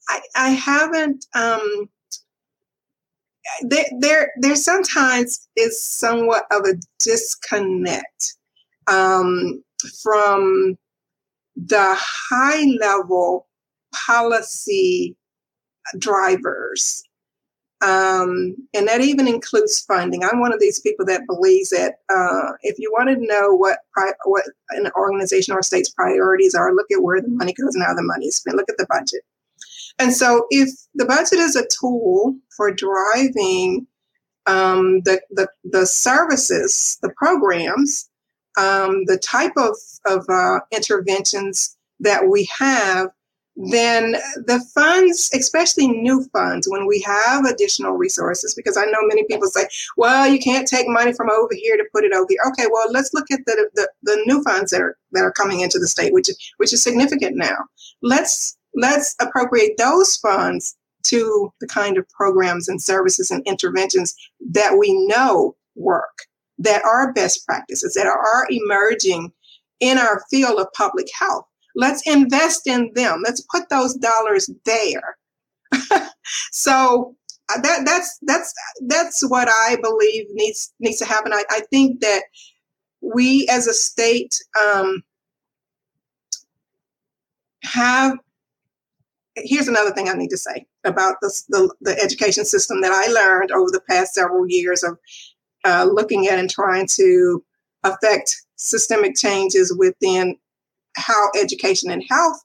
I, 0.09 0.21
I 0.36 0.49
haven't 0.49 1.25
um, 1.33 1.89
there, 3.62 3.86
there, 4.00 4.32
there 4.41 4.56
sometimes 4.56 5.48
is 5.56 5.84
somewhat 5.84 6.43
of 6.52 6.66
a 6.66 6.76
disconnect 7.00 8.36
um, 8.88 9.64
from 10.02 10.78
the 11.56 11.96
high 11.98 12.66
level 12.80 13.48
policy 14.08 15.16
drivers. 15.98 17.04
Um, 17.84 18.56
and 18.74 18.88
that 18.88 19.02
even 19.02 19.28
includes 19.28 19.82
funding. 19.82 20.24
I'm 20.24 20.39
one 20.39 20.54
of 20.54 20.60
these 20.60 20.80
people 20.80 21.06
that 21.06 21.28
believes 21.28 21.70
that 21.70 21.96
uh, 22.10 22.54
if 22.62 22.80
you 22.80 22.91
want 22.91 23.10
to 23.10 23.28
know 23.28 23.54
what 23.54 23.80
pri- 23.93 24.14
what 24.24 24.46
an 24.72 24.89
organization 24.96 25.54
or 25.54 25.62
state's 25.62 25.89
priorities 25.89 26.56
are, 26.56 26.74
look 26.74 26.88
at 26.91 27.04
where 27.04 27.22
the 27.22 27.28
money 27.30 27.54
goes 27.54 27.76
and 27.76 27.84
how 27.84 27.93
the 27.93 28.02
money 28.02 28.28
is 28.28 28.38
spent. 28.38 28.56
Look 28.56 28.70
at 28.70 28.78
the 28.78 28.88
budget. 28.89 29.22
And 29.98 30.14
so, 30.14 30.46
if 30.50 30.70
the 30.93 31.06
budget 31.06 31.39
is 31.39 31.56
a 31.56 31.68
tool 31.80 32.36
for 32.56 32.72
driving 32.72 33.88
um, 34.46 35.02
the, 35.02 35.22
the, 35.32 35.48
the 35.64 35.86
services, 35.86 36.98
the 37.02 37.14
programs, 37.18 38.10
um, 38.58 39.06
the 39.06 39.18
type 39.18 39.54
of, 39.58 39.76
of 40.06 40.26
uh, 40.30 40.60
interventions 40.72 41.78
that 42.00 42.28
we 42.28 42.48
have, 42.58 43.10
then 43.56 44.18
the 44.36 44.60
funds, 44.74 45.30
especially 45.34 45.88
new 45.88 46.26
funds, 46.34 46.68
when 46.70 46.86
we 46.86 47.02
have 47.02 47.46
additional 47.46 47.93
resources, 47.93 48.54
because 48.54 48.76
I 48.76 48.84
know 48.84 49.00
many 49.04 49.24
people 49.24 49.48
say, 49.48 49.66
well, 49.96 50.28
you 50.28 50.39
can't 50.39 50.68
take 50.68 50.88
money 50.89 51.14
from 51.14 51.30
over 51.30 51.54
here 51.54 51.78
to 51.78 51.86
put 51.93 52.04
it 52.04 52.12
over 52.14 52.28
here. 52.28 52.39
Okay, 52.50 52.68
well, 52.70 52.91
let's 52.91 53.14
look 53.14 53.32
at 53.32 53.39
the, 53.46 53.70
the, 53.76 53.89
the 54.04 54.22
new 54.26 54.43
funds 54.43 54.72
that 54.72 54.82
are, 54.82 54.98
that 55.14 55.24
are 55.24 55.32
coming 55.32 55.62
into 55.62 55.80
the 55.80 55.88
state, 55.88 56.14
which, 56.14 56.28
which 56.58 56.74
is 56.74 56.84
significant 56.84 57.38
now. 57.38 57.56
Let's 58.02 58.58
let's 58.76 59.15
appropriate 59.21 59.78
those 59.78 60.15
funds 60.17 60.76
to 61.07 61.51
the 61.61 61.67
kind 61.67 61.97
of 61.97 62.09
programs 62.09 62.67
and 62.67 62.82
services 62.82 63.30
and 63.30 63.45
interventions 63.45 64.15
that 64.51 64.78
we 64.78 64.93
know 65.07 65.55
work, 65.76 66.23
that 66.57 66.84
are 66.84 67.13
best 67.13 67.45
practices, 67.45 67.93
that 67.93 68.07
are 68.07 68.47
emerging 68.49 69.32
in 69.80 69.97
our 69.97 70.23
field 70.30 70.59
of 70.59 70.67
public 70.73 71.07
health. 71.17 71.45
let's 71.76 72.01
invest 72.07 72.67
in 72.67 72.89
them. 72.95 73.21
Let's 73.23 73.45
put 73.51 73.69
those 73.69 73.95
dollars 73.95 74.49
there. 74.63 75.17
so 76.51 77.15
uh, 77.53 77.61
that 77.61 77.86
that's 77.86 78.17
that's 78.23 78.53
that's 78.88 79.30
what 79.30 79.49
I 79.49 79.78
believe 79.82 80.26
needs 80.32 80.73
needs 80.80 80.97
to 80.99 81.05
happen. 81.05 81.34
I, 81.34 81.43
I 81.49 81.61
think 81.69 81.99
that 81.99 82.23
we 83.01 83.47
as 83.51 83.67
a 83.67 83.73
state 83.73 84.34
um, 84.65 85.03
have 87.63 88.17
here's 89.36 89.67
another 89.67 89.91
thing 89.91 90.09
I 90.09 90.13
need 90.13 90.29
to 90.29 90.38
say 90.38 90.65
about 90.86 91.15
this, 91.21 91.43
the, 91.49 91.73
the 91.81 91.97
education 92.01 92.45
system 92.45 92.81
that 92.81 92.91
I 92.91 93.11
learned 93.11 93.51
over 93.51 93.69
the 93.71 93.81
past 93.89 94.13
several 94.13 94.45
years 94.47 94.83
of 94.83 94.97
uh, 95.65 95.88
looking 95.91 96.27
at 96.27 96.39
and 96.39 96.49
trying 96.49 96.88
to 96.95 97.43
affect 97.83 98.36
systemic 98.55 99.15
changes 99.15 99.75
within 99.77 100.38
how 100.95 101.29
education 101.39 101.91
and 101.91 102.03
health, 102.09 102.41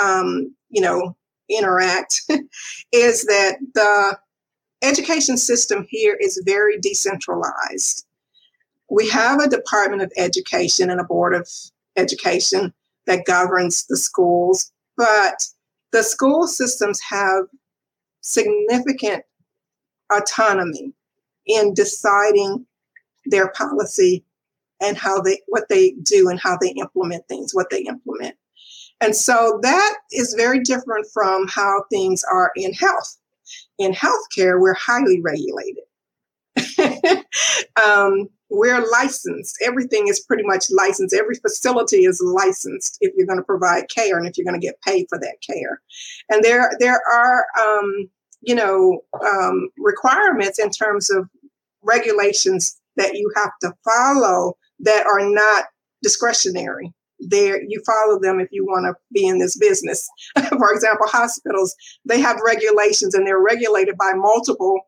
um, 0.00 0.54
you 0.68 0.80
know, 0.80 1.16
interact, 1.50 2.22
is 2.92 3.24
that 3.24 3.56
the 3.74 4.18
education 4.82 5.36
system 5.36 5.86
here 5.88 6.16
is 6.20 6.42
very 6.46 6.78
decentralized. 6.78 8.06
We 8.90 9.08
have 9.10 9.40
a 9.40 9.48
Department 9.48 10.02
of 10.02 10.12
Education 10.16 10.88
and 10.90 11.00
a 11.00 11.04
Board 11.04 11.34
of 11.34 11.48
Education 11.96 12.72
that 13.06 13.24
governs 13.24 13.84
the 13.86 13.96
schools, 13.96 14.70
but 14.96 15.34
the 15.92 16.02
school 16.02 16.46
systems 16.46 17.00
have 17.08 17.44
significant 18.20 19.24
autonomy 20.12 20.92
in 21.46 21.74
deciding 21.74 22.66
their 23.26 23.50
policy 23.52 24.24
and 24.80 24.96
how 24.96 25.20
they 25.20 25.40
what 25.48 25.68
they 25.68 25.92
do 26.02 26.28
and 26.28 26.38
how 26.40 26.56
they 26.56 26.70
implement 26.70 27.26
things 27.28 27.54
what 27.54 27.68
they 27.70 27.82
implement. 27.82 28.36
And 29.00 29.14
so 29.14 29.58
that 29.62 29.98
is 30.12 30.34
very 30.34 30.60
different 30.60 31.06
from 31.12 31.46
how 31.48 31.84
things 31.90 32.24
are 32.30 32.52
in 32.56 32.72
health. 32.72 33.16
In 33.78 33.92
healthcare 33.92 34.60
we're 34.60 34.74
highly 34.74 35.20
regulated 35.20 35.84
um, 37.82 38.28
we're 38.50 38.86
licensed. 38.90 39.56
Everything 39.62 40.08
is 40.08 40.20
pretty 40.20 40.42
much 40.44 40.66
licensed. 40.70 41.14
Every 41.14 41.34
facility 41.34 42.04
is 42.04 42.20
licensed 42.24 42.98
if 43.00 43.12
you're 43.16 43.26
going 43.26 43.38
to 43.38 43.44
provide 43.44 43.90
care 43.94 44.16
and 44.16 44.26
if 44.26 44.36
you're 44.36 44.46
going 44.46 44.58
to 44.58 44.66
get 44.66 44.80
paid 44.82 45.06
for 45.08 45.18
that 45.18 45.36
care. 45.46 45.80
And 46.30 46.42
there, 46.42 46.70
there 46.80 47.00
are, 47.12 47.46
um, 47.60 48.08
you 48.40 48.54
know, 48.54 49.00
um, 49.26 49.68
requirements 49.78 50.58
in 50.58 50.70
terms 50.70 51.10
of 51.10 51.28
regulations 51.82 52.78
that 52.96 53.14
you 53.14 53.30
have 53.36 53.50
to 53.62 53.72
follow 53.84 54.56
that 54.80 55.06
are 55.06 55.28
not 55.28 55.66
discretionary. 56.02 56.92
There, 57.20 57.60
you 57.60 57.82
follow 57.84 58.20
them 58.20 58.38
if 58.38 58.48
you 58.52 58.64
want 58.64 58.86
to 58.86 58.94
be 59.12 59.26
in 59.26 59.38
this 59.38 59.58
business. 59.58 60.08
for 60.48 60.72
example, 60.72 61.06
hospitals 61.08 61.74
they 62.04 62.20
have 62.20 62.38
regulations 62.44 63.14
and 63.14 63.26
they're 63.26 63.42
regulated 63.42 63.98
by 63.98 64.12
multiple 64.14 64.78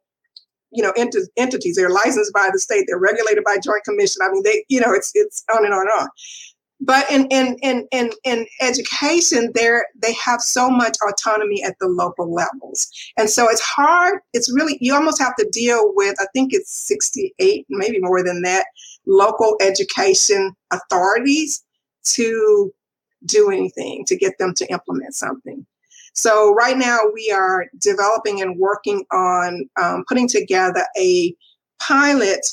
you 0.71 0.83
know 0.83 0.93
ent- 0.97 1.17
entities. 1.37 1.77
They're 1.77 1.91
licensed 1.91 2.33
by 2.33 2.49
the 2.53 2.59
state. 2.59 2.85
They're 2.87 2.99
regulated 2.99 3.45
by 3.45 3.57
joint 3.63 3.85
commission. 3.85 4.23
I 4.23 4.31
mean 4.31 4.43
they 4.43 4.65
you 4.69 4.81
know 4.81 4.93
it's 4.93 5.11
it's 5.15 5.45
on 5.55 5.65
and 5.65 5.75
on 5.75 5.83
and 5.83 6.01
on. 6.01 6.09
But 6.81 7.11
in 7.11 7.27
in 7.27 7.57
in 7.63 7.87
in, 7.93 8.11
in 8.25 8.47
education 8.61 9.53
there 9.55 9.87
they 10.03 10.15
have 10.15 10.41
so 10.41 10.71
much 10.71 10.97
autonomy 11.07 11.63
at 11.63 11.77
the 11.81 11.89
local 11.89 12.33
levels. 12.33 12.89
And 13.17 13.29
so 13.29 13.49
it's 13.49 13.61
hard 13.61 14.21
it's 14.33 14.53
really 14.53 14.79
you 14.81 14.95
almost 14.95 15.21
have 15.21 15.37
to 15.37 15.49
deal 15.53 15.93
with 15.95 16.17
i 16.21 16.27
think 16.33 16.53
it's 16.53 16.87
68 16.87 17.67
maybe 17.69 17.99
more 18.01 18.23
than 18.23 18.43
that 18.43 18.67
local 19.07 19.57
education 19.61 20.53
authorities 20.71 21.63
to 22.05 22.73
do 23.27 23.51
anything 23.51 24.05
to 24.07 24.17
get 24.17 24.39
them 24.39 24.55
to 24.55 24.67
implement 24.71 25.15
something 25.15 25.67
so 26.13 26.53
right 26.55 26.77
now 26.77 26.99
we 27.15 27.31
are 27.31 27.67
developing 27.79 28.41
and 28.43 28.59
working 28.59 29.05
on 29.13 29.69
um, 29.81 30.05
putting 30.09 30.29
together 30.29 30.85
a 30.99 31.35
pilot 31.81 32.45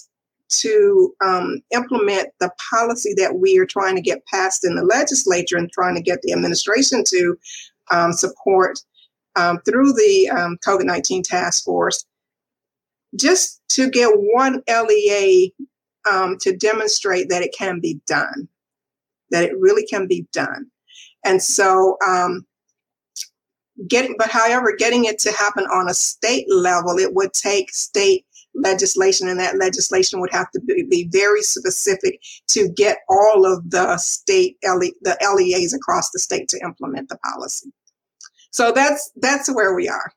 to 0.49 1.13
um, 1.25 1.61
implement 1.73 2.29
the 2.39 2.49
policy 2.71 3.13
that 3.17 3.35
we 3.35 3.57
are 3.57 3.65
trying 3.65 3.95
to 3.95 4.01
get 4.01 4.25
passed 4.27 4.63
in 4.63 4.75
the 4.75 4.83
legislature 4.83 5.57
and 5.57 5.71
trying 5.71 5.95
to 5.95 6.01
get 6.01 6.21
the 6.21 6.31
administration 6.31 7.03
to 7.05 7.37
um, 7.91 8.13
support 8.13 8.79
um, 9.35 9.59
through 9.65 9.93
the 9.93 10.29
um, 10.29 10.57
COVID 10.65 10.85
19 10.85 11.23
task 11.23 11.63
force, 11.63 12.05
just 13.19 13.61
to 13.69 13.89
get 13.89 14.09
one 14.15 14.63
LEA 14.67 15.53
um, 16.09 16.37
to 16.41 16.55
demonstrate 16.55 17.29
that 17.29 17.43
it 17.43 17.53
can 17.57 17.79
be 17.79 17.99
done, 18.07 18.47
that 19.31 19.43
it 19.43 19.59
really 19.59 19.85
can 19.85 20.07
be 20.07 20.25
done. 20.31 20.67
And 21.25 21.43
so 21.43 21.97
um, 22.07 22.46
getting 23.87 24.15
but 24.17 24.29
however 24.29 24.75
getting 24.75 25.05
it 25.05 25.19
to 25.19 25.31
happen 25.31 25.65
on 25.65 25.87
a 25.89 25.93
state 25.93 26.45
level 26.49 26.97
it 26.97 27.13
would 27.13 27.33
take 27.33 27.69
state 27.69 28.25
legislation 28.57 29.27
and 29.27 29.39
that 29.39 29.57
legislation 29.57 30.19
would 30.19 30.31
have 30.31 30.49
to 30.51 30.59
be, 30.61 30.83
be 30.89 31.07
very 31.11 31.41
specific 31.41 32.19
to 32.47 32.69
get 32.69 32.99
all 33.09 33.45
of 33.45 33.69
the 33.69 33.97
state 33.97 34.57
LE, 34.63 34.91
the 35.01 35.17
leas 35.35 35.73
across 35.73 36.11
the 36.11 36.19
state 36.19 36.47
to 36.49 36.59
implement 36.63 37.09
the 37.09 37.17
policy. 37.17 37.71
So 38.51 38.71
that's 38.71 39.11
that's 39.17 39.53
where 39.53 39.75
we 39.75 39.87
are. 39.87 40.11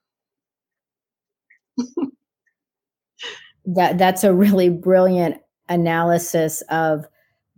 That 3.66 3.98
that's 3.98 4.24
a 4.24 4.32
really 4.32 4.70
brilliant 4.70 5.36
analysis 5.68 6.62
of 6.70 7.06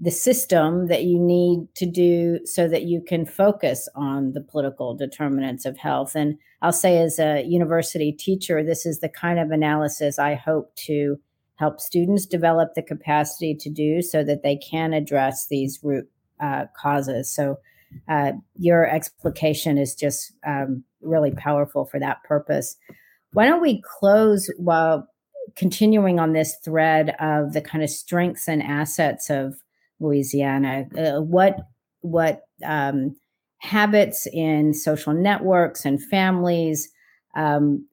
the 0.03 0.11
system 0.11 0.89
that 0.89 1.05
you 1.05 1.17
need 1.17 1.73
to 1.77 1.87
do 1.87 2.41
so 2.45 2.67
that 2.67 2.83
you 2.83 3.01
can 3.01 3.25
focus 3.25 3.89
on 3.95 4.33
the 4.33 4.41
political 4.41 4.97
determinants 4.97 5.65
of 5.65 5.79
health. 5.79 6.17
And 6.17 6.37
I'll 6.61 6.73
say, 6.73 6.99
as 6.99 7.21
a 7.21 7.45
university 7.45 8.11
teacher, 8.11 8.65
this 8.65 8.85
is 8.85 8.99
the 8.99 9.09
kind 9.09 9.39
of 9.39 9.53
analysis 9.53 10.19
I 10.19 10.35
hope 10.35 10.75
to 10.87 11.21
help 11.55 11.81
students 11.81 12.27
develop 12.27 12.75
the 12.75 12.83
capacity 12.83 13.55
to 13.55 13.71
do 13.71 14.03
so 14.03 14.25
that 14.25 14.43
they 14.43 14.57
can 14.57 14.93
address 14.93 15.47
these 15.47 15.79
root 15.85 16.11
uh, 16.41 16.65
causes. 16.77 17.33
So, 17.33 17.61
uh, 18.09 18.33
your 18.57 18.89
explication 18.89 19.79
is 19.79 19.95
just 19.95 20.33
um, 20.45 20.83
really 21.01 21.31
powerful 21.31 21.85
for 21.85 22.01
that 22.01 22.25
purpose. 22.25 22.75
Why 23.35 23.47
don't 23.47 23.63
we 23.63 23.83
close 23.83 24.51
while 24.57 25.09
continuing 25.55 26.19
on 26.19 26.33
this 26.33 26.57
thread 26.65 27.15
of 27.21 27.53
the 27.53 27.61
kind 27.61 27.85
of 27.85 27.91
strengths 27.91 28.49
and 28.49 28.63
assets 28.63 29.31
of 29.31 29.63
Louisiana. 30.03 30.87
Uh, 30.97 31.23
what 31.23 31.57
what 32.01 32.43
um, 32.65 33.15
habits 33.59 34.27
in 34.33 34.75
social 34.75 35.15
networks 35.15 35.85
and 35.85 36.03
families 36.03 36.89
um, 37.37 37.87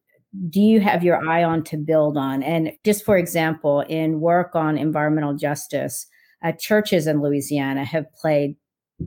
do 0.50 0.62
you 0.62 0.80
have 0.80 1.04
your 1.04 1.28
eye 1.28 1.44
on 1.44 1.64
to 1.64 1.78
build 1.78 2.18
on? 2.18 2.44
And 2.44 2.72
just 2.86 3.04
for 3.04 3.18
example, 3.18 3.82
in 3.82 4.20
work 4.20 4.56
on 4.56 4.78
environmental 4.78 5.34
justice, 5.34 6.06
uh, 6.44 6.52
churches 6.52 7.08
in 7.08 7.22
Louisiana 7.22 7.84
have 7.84 8.12
played 8.14 8.56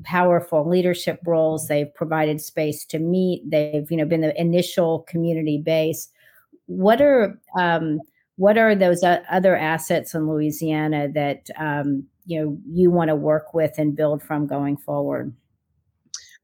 powerful 0.05 0.69
leadership 0.69 1.21
roles. 1.27 1.69
They've 1.69 1.95
provided 1.95 2.41
space 2.41 2.85
to 2.87 2.99
meet. 2.99 3.43
They've 3.49 3.89
you 3.91 3.97
know 3.97 4.05
been 4.05 4.21
the 4.21 4.39
initial 4.41 5.01
community 5.09 5.59
base. 5.59 6.09
What 6.67 7.01
are 7.01 7.39
um, 7.59 8.01
what 8.37 8.59
are 8.59 8.75
those 8.75 9.05
other 9.05 9.57
assets 9.57 10.15
in 10.15 10.29
Louisiana 10.29 11.09
that 11.15 11.49
um, 11.57 12.07
you 12.25 12.41
know 12.41 12.59
you 12.67 12.91
want 12.91 13.09
to 13.09 13.17
work 13.17 13.55
with 13.55 13.75
and 13.79 13.97
build 13.97 14.23
from 14.23 14.47
going 14.47 14.77
forward? 14.77 15.33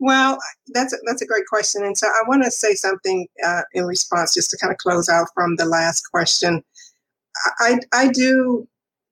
Well, 0.00 0.38
that's 0.68 0.92
a, 0.92 0.96
that's 1.06 1.22
a 1.22 1.26
great 1.26 1.46
question, 1.46 1.84
and 1.84 1.96
so 1.96 2.06
I 2.06 2.28
want 2.28 2.44
to 2.44 2.50
say 2.50 2.74
something 2.74 3.26
uh, 3.44 3.62
in 3.72 3.84
response, 3.84 4.34
just 4.34 4.50
to 4.50 4.58
kind 4.58 4.72
of 4.72 4.78
close 4.78 5.08
out 5.08 5.28
from 5.34 5.56
the 5.56 5.64
last 5.64 6.02
question. 6.10 6.62
I 7.60 7.78
I 7.92 8.08
do. 8.08 8.68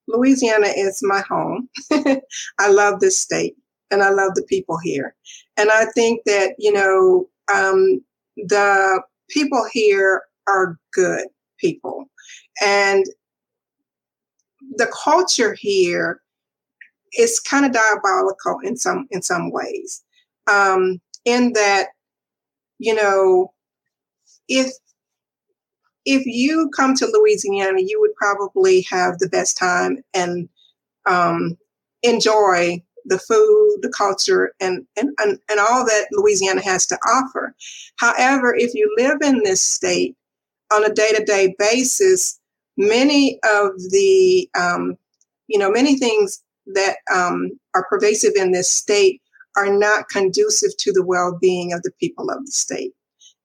Louisiana 0.08 0.68
is 0.68 1.00
my 1.02 1.20
home. 1.28 1.68
I 1.90 2.68
love 2.68 3.00
this 3.00 3.18
state, 3.18 3.56
and 3.90 4.02
I 4.02 4.10
love 4.10 4.34
the 4.34 4.44
people 4.44 4.78
here, 4.78 5.14
and 5.56 5.70
I 5.70 5.86
think 5.86 6.20
that 6.26 6.54
you 6.58 6.72
know 6.72 7.28
um, 7.52 8.00
the 8.36 9.02
people 9.28 9.66
here 9.72 10.22
are 10.46 10.78
good 10.92 11.26
people, 11.58 12.04
and 12.64 13.04
the 14.76 14.90
culture 15.04 15.54
here 15.58 16.20
is 17.16 17.40
kind 17.40 17.66
of 17.66 17.72
diabolical 17.72 18.58
in 18.62 18.76
some 18.76 19.06
in 19.10 19.22
some 19.22 19.50
ways. 19.50 20.02
Um, 20.50 21.00
in 21.24 21.52
that, 21.54 21.88
you 22.78 22.94
know, 22.94 23.52
if 24.48 24.70
if 26.04 26.24
you 26.24 26.70
come 26.74 26.94
to 26.94 27.06
Louisiana, 27.06 27.80
you 27.80 28.00
would 28.00 28.14
probably 28.14 28.86
have 28.88 29.18
the 29.18 29.28
best 29.28 29.58
time 29.58 29.98
and 30.14 30.48
um, 31.06 31.56
enjoy 32.02 32.82
the 33.06 33.18
food, 33.18 33.78
the 33.82 33.92
culture, 33.96 34.52
and, 34.60 34.84
and, 34.96 35.10
and, 35.18 35.38
and 35.48 35.60
all 35.60 35.84
that 35.84 36.06
Louisiana 36.12 36.62
has 36.62 36.86
to 36.86 36.98
offer. 37.06 37.54
However, 37.98 38.54
if 38.56 38.74
you 38.74 38.92
live 38.96 39.18
in 39.22 39.42
this 39.42 39.62
state 39.62 40.16
on 40.72 40.84
a 40.84 40.92
day 40.92 41.12
to 41.12 41.24
day 41.24 41.54
basis, 41.58 42.40
many 42.76 43.38
of 43.44 43.72
the, 43.90 44.48
um, 44.58 44.96
you 45.48 45.58
know, 45.58 45.70
many 45.70 45.96
things 45.96 46.42
that 46.74 46.96
um, 47.14 47.50
are 47.74 47.86
pervasive 47.88 48.32
in 48.36 48.52
this 48.52 48.70
state 48.70 49.20
are 49.56 49.72
not 49.72 50.08
conducive 50.08 50.76
to 50.78 50.92
the 50.92 51.04
well-being 51.04 51.72
of 51.72 51.82
the 51.82 51.92
people 51.98 52.30
of 52.30 52.44
the 52.44 52.52
state 52.52 52.92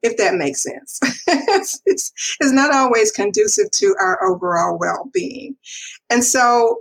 if 0.03 0.17
that 0.17 0.35
makes 0.35 0.63
sense. 0.63 0.99
It's, 1.53 1.81
it's, 1.85 2.11
it's, 2.39 2.51
not 2.51 2.73
always 2.73 3.11
conducive 3.11 3.71
to 3.71 3.95
our 3.99 4.23
overall 4.23 4.77
well-being. 4.77 5.55
And 6.09 6.23
so 6.23 6.79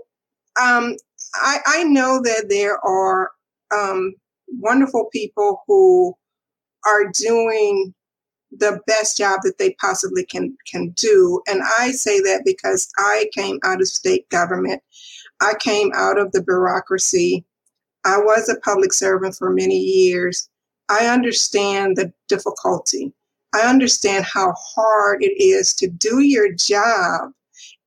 um, 0.60 0.96
I, 1.34 1.58
I, 1.66 1.84
know 1.84 2.20
that 2.22 2.46
there 2.48 2.78
are 2.84 3.30
um, 3.76 4.14
wonderful 4.48 5.08
people 5.12 5.62
who 5.66 6.14
are 6.86 7.12
doing 7.18 7.94
the 8.52 8.80
best 8.86 9.16
job 9.16 9.40
that 9.42 9.58
they 9.58 9.74
possibly 9.80 10.24
can 10.24 10.56
can 10.70 10.90
do. 10.90 11.40
And 11.48 11.62
i 11.78 11.92
say 11.92 12.20
that 12.20 12.42
because 12.44 12.88
i 12.98 13.26
came 13.32 13.58
out 13.62 13.80
of 13.80 13.86
state 13.88 14.28
government 14.28 14.82
i 15.40 15.54
came 15.58 15.90
out 15.94 16.18
of 16.18 16.32
the 16.32 16.42
bureaucracy. 16.42 17.44
I 18.04 18.18
was 18.18 18.48
a 18.48 18.60
public 18.60 18.92
servant 18.92 19.34
for 19.34 19.50
many 19.50 19.78
years. 19.78 20.48
I 20.88 21.06
understand 21.06 21.96
the 21.96 22.12
difficulty. 22.28 23.12
I 23.54 23.60
understand 23.60 24.24
how 24.24 24.54
hard 24.56 25.22
it 25.22 25.42
is 25.42 25.74
to 25.74 25.88
do 25.88 26.20
your 26.20 26.52
job 26.52 27.32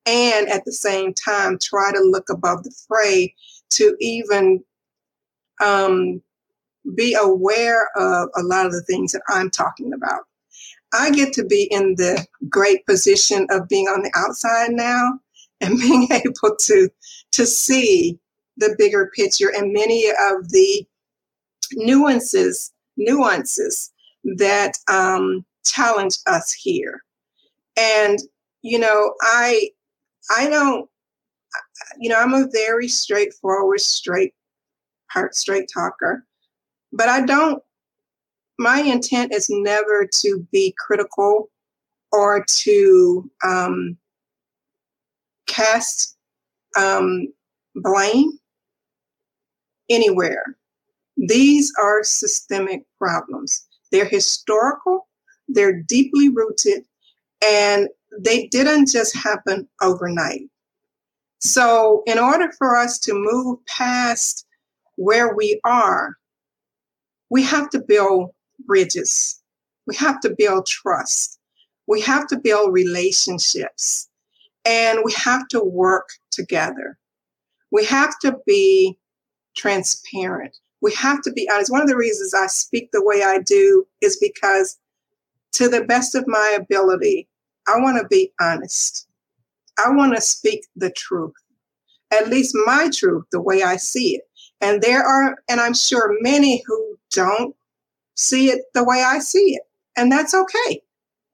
and 0.05 0.47
at 0.49 0.65
the 0.65 0.73
same 0.73 1.13
time 1.13 1.57
try 1.57 1.91
to 1.91 1.99
look 1.99 2.29
above 2.29 2.63
the 2.63 2.75
fray 2.87 3.33
to 3.71 3.95
even 3.99 4.63
um, 5.61 6.21
be 6.95 7.15
aware 7.19 7.89
of 7.95 8.29
a 8.35 8.43
lot 8.43 8.65
of 8.65 8.73
the 8.73 8.83
things 8.83 9.13
that 9.13 9.21
i'm 9.29 9.49
talking 9.49 9.93
about. 9.93 10.21
I 10.93 11.09
get 11.11 11.33
to 11.33 11.45
be 11.45 11.67
in 11.71 11.95
the 11.95 12.25
great 12.49 12.85
position 12.85 13.47
of 13.49 13.67
being 13.67 13.87
on 13.87 14.03
the 14.03 14.11
outside 14.15 14.71
now 14.71 15.19
and 15.61 15.79
being 15.79 16.07
able 16.11 16.55
to 16.65 16.89
to 17.33 17.45
see 17.45 18.19
the 18.57 18.75
bigger 18.77 19.11
picture 19.15 19.51
and 19.55 19.73
many 19.73 20.09
of 20.09 20.49
the 20.49 20.85
nuances 21.73 22.71
nuances 22.97 23.91
that 24.37 24.73
um, 24.87 25.43
challenge 25.65 26.15
us 26.27 26.51
here. 26.53 27.03
And 27.77 28.19
you 28.61 28.79
know, 28.79 29.13
I 29.21 29.69
I 30.35 30.49
don't 30.49 30.89
you 31.99 32.09
know 32.09 32.19
I'm 32.19 32.33
a 32.33 32.47
very 32.51 32.87
straightforward, 32.87 33.81
straight 33.81 34.33
heart, 35.09 35.35
straight 35.35 35.69
talker, 35.73 36.25
but 36.91 37.09
I 37.09 37.25
don't 37.25 37.61
my 38.59 38.79
intent 38.81 39.33
is 39.33 39.47
never 39.49 40.07
to 40.21 40.47
be 40.51 40.75
critical 40.77 41.49
or 42.11 42.45
to 42.47 43.29
um, 43.43 43.97
cast 45.47 46.12
um, 46.77 47.27
blame 47.75 48.31
anywhere. 49.89 50.57
These 51.17 51.71
are 51.79 52.03
systemic 52.03 52.83
problems. 52.97 53.65
They're 53.91 54.05
historical, 54.05 55.07
they're 55.47 55.81
deeply 55.83 56.29
rooted, 56.29 56.83
and 57.43 57.87
they 58.19 58.47
didn't 58.47 58.89
just 58.89 59.15
happen 59.15 59.67
overnight. 59.81 60.49
So, 61.39 62.03
in 62.05 62.17
order 62.17 62.51
for 62.57 62.77
us 62.77 62.97
to 62.99 63.13
move 63.13 63.59
past 63.65 64.45
where 64.95 65.35
we 65.35 65.59
are, 65.65 66.15
we 67.29 67.43
have 67.43 67.69
to 67.71 67.79
build 67.79 68.31
bridges. 68.65 69.41
We 69.85 69.95
have 69.95 70.19
to 70.21 70.33
build 70.37 70.65
trust. 70.65 71.39
We 71.87 71.99
have 72.01 72.27
to 72.27 72.39
build 72.39 72.73
relationships. 72.73 74.09
And 74.65 74.99
we 75.03 75.13
have 75.13 75.47
to 75.49 75.63
work 75.63 76.09
together. 76.31 76.97
We 77.71 77.85
have 77.85 78.17
to 78.19 78.37
be 78.45 78.97
transparent. 79.55 80.55
We 80.81 80.93
have 80.93 81.21
to 81.23 81.31
be 81.31 81.49
honest. 81.51 81.71
One 81.71 81.81
of 81.81 81.87
the 81.87 81.97
reasons 81.97 82.33
I 82.33 82.47
speak 82.47 82.89
the 82.91 83.03
way 83.03 83.23
I 83.23 83.39
do 83.39 83.85
is 84.01 84.17
because, 84.17 84.77
to 85.53 85.69
the 85.69 85.83
best 85.83 86.15
of 86.15 86.25
my 86.27 86.57
ability, 86.59 87.27
I 87.67 87.79
want 87.79 88.01
to 88.01 88.07
be 88.07 88.31
honest. 88.41 89.07
I 89.83 89.89
want 89.91 90.15
to 90.15 90.21
speak 90.21 90.65
the 90.75 90.91
truth, 90.91 91.33
at 92.11 92.27
least 92.27 92.55
my 92.65 92.89
truth, 92.93 93.25
the 93.31 93.41
way 93.41 93.63
I 93.63 93.77
see 93.77 94.15
it. 94.15 94.23
And 94.61 94.81
there 94.81 95.03
are, 95.03 95.37
and 95.49 95.59
I'm 95.59 95.73
sure 95.73 96.15
many 96.21 96.63
who 96.65 96.97
don't 97.11 97.55
see 98.15 98.49
it 98.49 98.61
the 98.73 98.83
way 98.83 99.03
I 99.03 99.19
see 99.19 99.55
it. 99.55 99.63
And 99.97 100.11
that's 100.11 100.33
okay 100.33 100.81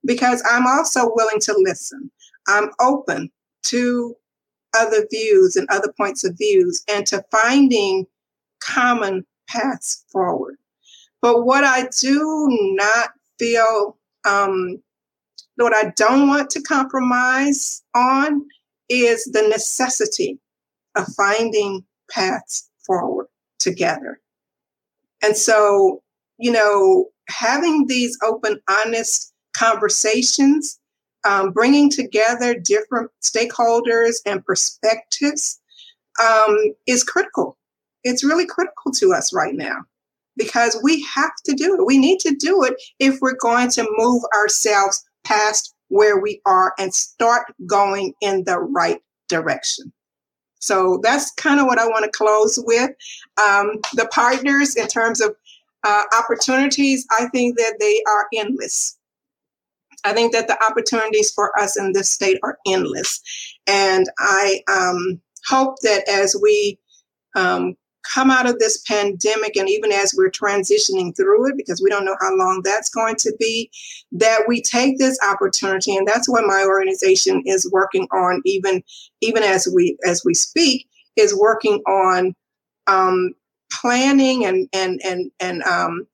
because 0.06 0.44
I'm 0.50 0.68
also 0.68 1.12
willing 1.14 1.40
to 1.42 1.56
listen. 1.58 2.12
I'm 2.50 2.70
open 2.82 3.30
to 3.68 4.16
other 4.78 5.06
views 5.12 5.56
and 5.56 5.68
other 5.70 5.94
points 5.98 6.24
of 6.24 6.38
views 6.38 6.84
and 6.92 7.06
to 7.08 7.24
finding 7.32 8.06
common 8.62 9.26
paths 9.48 10.06
forward. 10.12 10.58
But 11.22 11.46
what 11.46 11.64
I 11.64 11.90
do 12.02 12.48
not 12.76 13.10
feel, 13.40 13.98
um, 14.28 14.82
what 15.56 15.74
I 15.74 15.92
don't 15.96 16.28
want 16.28 16.50
to 16.52 16.62
compromise 16.62 17.84
on 17.96 18.46
is 18.90 19.26
the 19.26 19.48
necessity 19.48 20.40
of 20.96 21.08
finding 21.16 21.84
paths 22.12 22.70
forward 22.86 23.28
together. 23.60 24.20
And 25.22 25.36
so 25.36 26.02
you 26.40 26.52
know, 26.52 27.10
having 27.28 27.86
these 27.88 28.18
open, 28.24 28.60
honest 28.70 29.34
conversations, 29.56 30.80
um, 31.28 31.52
bringing 31.52 31.90
together 31.90 32.54
different 32.58 33.12
stakeholders 33.22 34.16
and 34.26 34.46
perspectives 34.46 35.60
um, 36.22 36.74
is 36.88 37.04
critical. 37.04 37.58
It's 38.04 38.24
really 38.24 38.46
critical 38.46 38.92
to 38.94 39.14
us 39.14 39.34
right 39.34 39.56
now 39.56 39.82
because 40.38 40.80
we 40.82 41.04
have 41.04 41.36
to 41.46 41.54
do 41.54 41.76
it. 41.76 41.86
We 41.86 41.98
need 41.98 42.20
to 42.22 42.36
do 42.36 42.64
it 42.64 42.76
if 43.00 43.20
we're 43.22 43.38
going 43.38 43.70
to 43.72 43.88
move 43.98 44.24
ourselves 44.36 45.04
past 45.24 45.76
where 45.90 46.20
we 46.20 46.42
are 46.46 46.74
and 46.80 46.94
start 46.94 47.54
going 47.66 48.14
in 48.22 48.44
the 48.46 48.60
right 48.60 49.02
direction. 49.28 49.92
So 50.60 51.00
that's 51.04 51.32
kind 51.34 51.60
of 51.60 51.66
what 51.66 51.80
I 51.80 51.88
want 51.88 52.06
to 52.06 52.12
close 52.12 52.60
with. 52.66 52.92
Um, 53.42 53.80
the 53.94 54.10
partners, 54.12 54.76
in 54.76 54.88
terms 54.88 55.22
of 55.22 55.36
uh, 55.86 56.04
opportunities, 56.18 57.06
I 57.18 57.28
think 57.28 57.58
that 57.58 57.76
they 57.80 58.04
are 58.08 58.28
endless. 58.36 58.98
I 60.04 60.14
think 60.14 60.34
that 60.34 60.48
the 60.48 60.62
opportunities 60.64 61.32
for 61.32 61.58
us 61.60 61.78
in 61.78 61.94
this 61.94 62.10
state 62.10 62.40
are 62.44 62.58
endless. 62.68 63.22
And 63.68 64.06
I 64.18 64.62
um, 64.72 65.22
hope 65.48 65.76
that 65.82 66.08
as 66.08 66.36
we 66.42 66.80
um, 67.36 67.76
come 68.14 68.32
out 68.32 68.50
of 68.50 68.60
this 68.60 68.82
pandemic 68.88 69.56
and 69.56 69.70
even 69.70 69.92
as 69.92 70.14
we're 70.16 70.32
transitioning 70.32 71.16
through 71.16 71.50
it, 71.50 71.58
because 71.58 71.82
we 71.84 71.90
don't 71.90 72.06
know 72.06 72.18
how 72.20 72.36
long 72.36 72.62
that's 72.64 72.90
going 72.90 73.16
to 73.18 73.34
be, 73.40 73.70
that 74.12 74.44
we 74.48 74.62
take 74.62 74.98
this 74.98 75.18
opportunity. 75.28 75.96
And 75.96 76.08
that's 76.08 76.30
what 76.30 76.48
my 76.48 76.64
organization 76.66 77.44
is 77.46 77.70
working 77.72 78.08
on, 78.12 78.42
even, 78.46 78.84
even 79.22 79.44
as 79.44 79.68
we 79.74 79.98
as 80.06 80.24
we 80.26 80.34
speak, 80.34 80.88
is 81.16 81.36
working 81.36 81.82
on 81.88 82.34
um, 82.88 83.34
planning 83.72 84.46
and 84.46 84.68
and 84.74 85.00
and 85.04 85.32
and 85.40 85.62
um, 85.64 86.08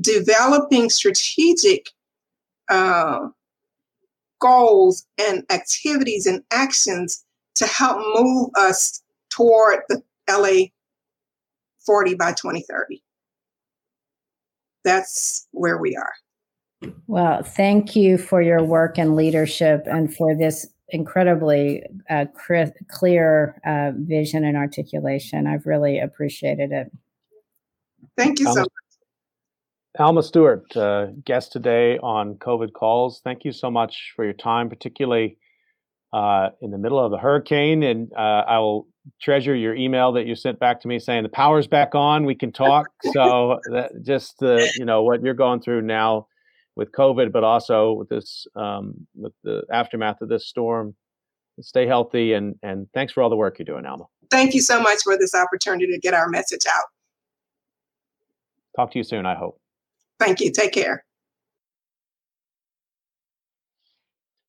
developing 0.00 0.88
strategic 0.90 1.90
uh, 2.68 3.28
goals 4.40 5.06
and 5.18 5.44
activities 5.50 6.26
and 6.26 6.42
actions 6.52 7.24
to 7.56 7.66
help 7.66 7.98
move 8.14 8.50
us 8.56 9.02
toward 9.30 9.80
the 9.88 10.02
LA 10.28 10.66
40 11.84 12.14
by 12.14 12.32
2030. 12.32 13.02
That's 14.84 15.46
where 15.52 15.78
we 15.78 15.96
are. 15.96 16.12
Well, 17.06 17.42
thank 17.42 17.96
you 17.96 18.18
for 18.18 18.42
your 18.42 18.62
work 18.62 18.98
and 18.98 19.16
leadership 19.16 19.84
and 19.86 20.14
for 20.14 20.36
this 20.36 20.66
incredibly 20.88 21.82
uh, 22.10 22.26
clear 22.88 23.60
uh, 23.66 23.92
vision 23.96 24.44
and 24.44 24.56
articulation. 24.56 25.46
I've 25.46 25.66
really 25.66 25.98
appreciated 25.98 26.70
it. 26.72 26.92
Thank 28.16 28.38
you 28.38 28.46
so 28.46 28.60
much. 28.60 28.68
Alma 29.98 30.22
Stewart, 30.22 30.76
uh, 30.76 31.06
guest 31.24 31.52
today 31.52 31.98
on 31.98 32.34
COVID 32.34 32.72
calls. 32.72 33.20
Thank 33.24 33.44
you 33.44 33.52
so 33.52 33.70
much 33.70 34.12
for 34.14 34.24
your 34.24 34.34
time, 34.34 34.68
particularly 34.68 35.38
uh, 36.12 36.50
in 36.60 36.70
the 36.70 36.78
middle 36.78 36.98
of 36.98 37.10
the 37.10 37.18
hurricane. 37.18 37.82
And 37.82 38.12
uh, 38.12 38.44
I 38.46 38.58
will 38.58 38.88
treasure 39.20 39.54
your 39.54 39.74
email 39.74 40.12
that 40.12 40.26
you 40.26 40.34
sent 40.34 40.58
back 40.58 40.80
to 40.82 40.88
me 40.88 40.98
saying 40.98 41.22
the 41.22 41.28
power's 41.28 41.66
back 41.66 41.94
on, 41.94 42.24
we 42.26 42.34
can 42.34 42.52
talk. 42.52 42.88
so 43.12 43.58
that 43.72 43.92
just 44.02 44.36
you 44.40 44.84
know 44.84 45.02
what 45.02 45.22
you're 45.22 45.34
going 45.34 45.60
through 45.60 45.82
now 45.82 46.26
with 46.74 46.92
COVID, 46.92 47.32
but 47.32 47.42
also 47.42 47.92
with 47.92 48.08
this 48.08 48.46
um, 48.54 49.06
with 49.14 49.32
the 49.44 49.62
aftermath 49.72 50.20
of 50.20 50.28
this 50.28 50.46
storm. 50.46 50.94
Stay 51.60 51.86
healthy 51.86 52.34
and 52.34 52.54
and 52.62 52.86
thanks 52.92 53.14
for 53.14 53.22
all 53.22 53.30
the 53.30 53.36
work 53.36 53.58
you're 53.58 53.64
doing, 53.64 53.86
Alma. 53.86 54.04
Thank 54.30 54.52
you 54.52 54.60
so 54.60 54.78
much 54.80 54.98
for 55.04 55.16
this 55.16 55.34
opportunity 55.34 55.86
to 55.86 55.98
get 55.98 56.12
our 56.12 56.28
message 56.28 56.66
out. 56.68 56.84
Talk 58.76 58.90
to 58.92 58.98
you 58.98 59.04
soon, 59.04 59.24
I 59.24 59.34
hope. 59.34 59.58
Thank 60.18 60.40
you. 60.40 60.50
Take 60.50 60.72
care. 60.72 61.04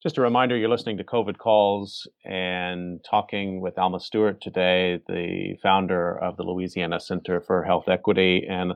Just 0.04 0.18
a 0.18 0.22
reminder 0.22 0.56
you're 0.56 0.70
listening 0.70 0.98
to 0.98 1.04
COVID 1.04 1.38
Calls 1.38 2.08
and 2.24 3.04
talking 3.10 3.60
with 3.62 3.78
Alma 3.78 4.00
Stewart 4.00 4.40
today, 4.40 5.00
the 5.08 5.56
founder 5.62 6.18
of 6.24 6.38
the 6.38 6.44
Louisiana 6.44 7.00
Center 7.00 7.42
for 7.42 7.64
Health 7.64 7.90
Equity. 7.90 8.46
And 8.48 8.74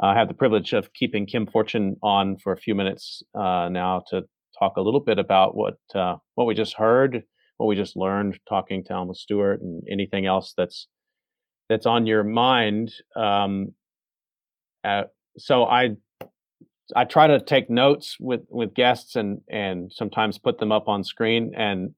I 0.00 0.14
have 0.14 0.28
the 0.28 0.34
privilege 0.34 0.72
of 0.72 0.92
keeping 0.92 1.26
Kim 1.26 1.46
Fortun 1.46 1.96
on 2.02 2.36
for 2.36 2.52
a 2.52 2.56
few 2.56 2.74
minutes 2.74 3.22
uh, 3.34 3.68
now 3.70 4.02
to 4.10 4.24
talk 4.58 4.76
a 4.76 4.80
little 4.80 5.00
bit 5.00 5.18
about 5.18 5.56
what 5.56 5.78
uh, 5.94 6.16
what 6.34 6.46
we 6.46 6.54
just 6.54 6.74
heard, 6.74 7.22
what 7.56 7.66
we 7.66 7.76
just 7.76 7.96
learned 7.96 8.38
talking 8.48 8.82
to 8.84 8.94
Alma 8.94 9.14
Stewart, 9.14 9.60
and 9.60 9.82
anything 9.90 10.26
else 10.26 10.54
that's 10.56 10.88
that's 11.68 11.86
on 11.86 12.06
your 12.06 12.24
mind. 12.24 12.92
Um, 13.16 13.68
uh, 14.82 15.04
so 15.38 15.64
I 15.64 15.90
I 16.94 17.04
try 17.04 17.26
to 17.26 17.40
take 17.40 17.70
notes 17.70 18.16
with 18.20 18.42
with 18.50 18.74
guests 18.74 19.16
and 19.16 19.40
and 19.48 19.92
sometimes 19.92 20.38
put 20.38 20.58
them 20.58 20.72
up 20.72 20.88
on 20.88 21.04
screen. 21.04 21.52
And 21.56 21.94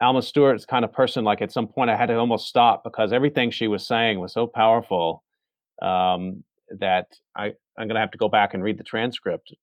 Alma 0.00 0.22
Stewart's 0.22 0.64
kind 0.66 0.84
of 0.84 0.92
person, 0.92 1.24
like 1.24 1.42
at 1.42 1.52
some 1.52 1.66
point 1.66 1.90
I 1.90 1.96
had 1.96 2.06
to 2.06 2.18
almost 2.18 2.48
stop 2.48 2.84
because 2.84 3.12
everything 3.12 3.50
she 3.50 3.68
was 3.68 3.86
saying 3.86 4.20
was 4.20 4.32
so 4.32 4.46
powerful 4.46 5.22
um, 5.82 6.44
that 6.78 7.08
I 7.36 7.52
I'm 7.78 7.88
gonna 7.88 8.00
have 8.00 8.10
to 8.12 8.18
go 8.18 8.28
back 8.28 8.54
and 8.54 8.62
read 8.62 8.78
the 8.78 8.84
transcript 8.84 9.54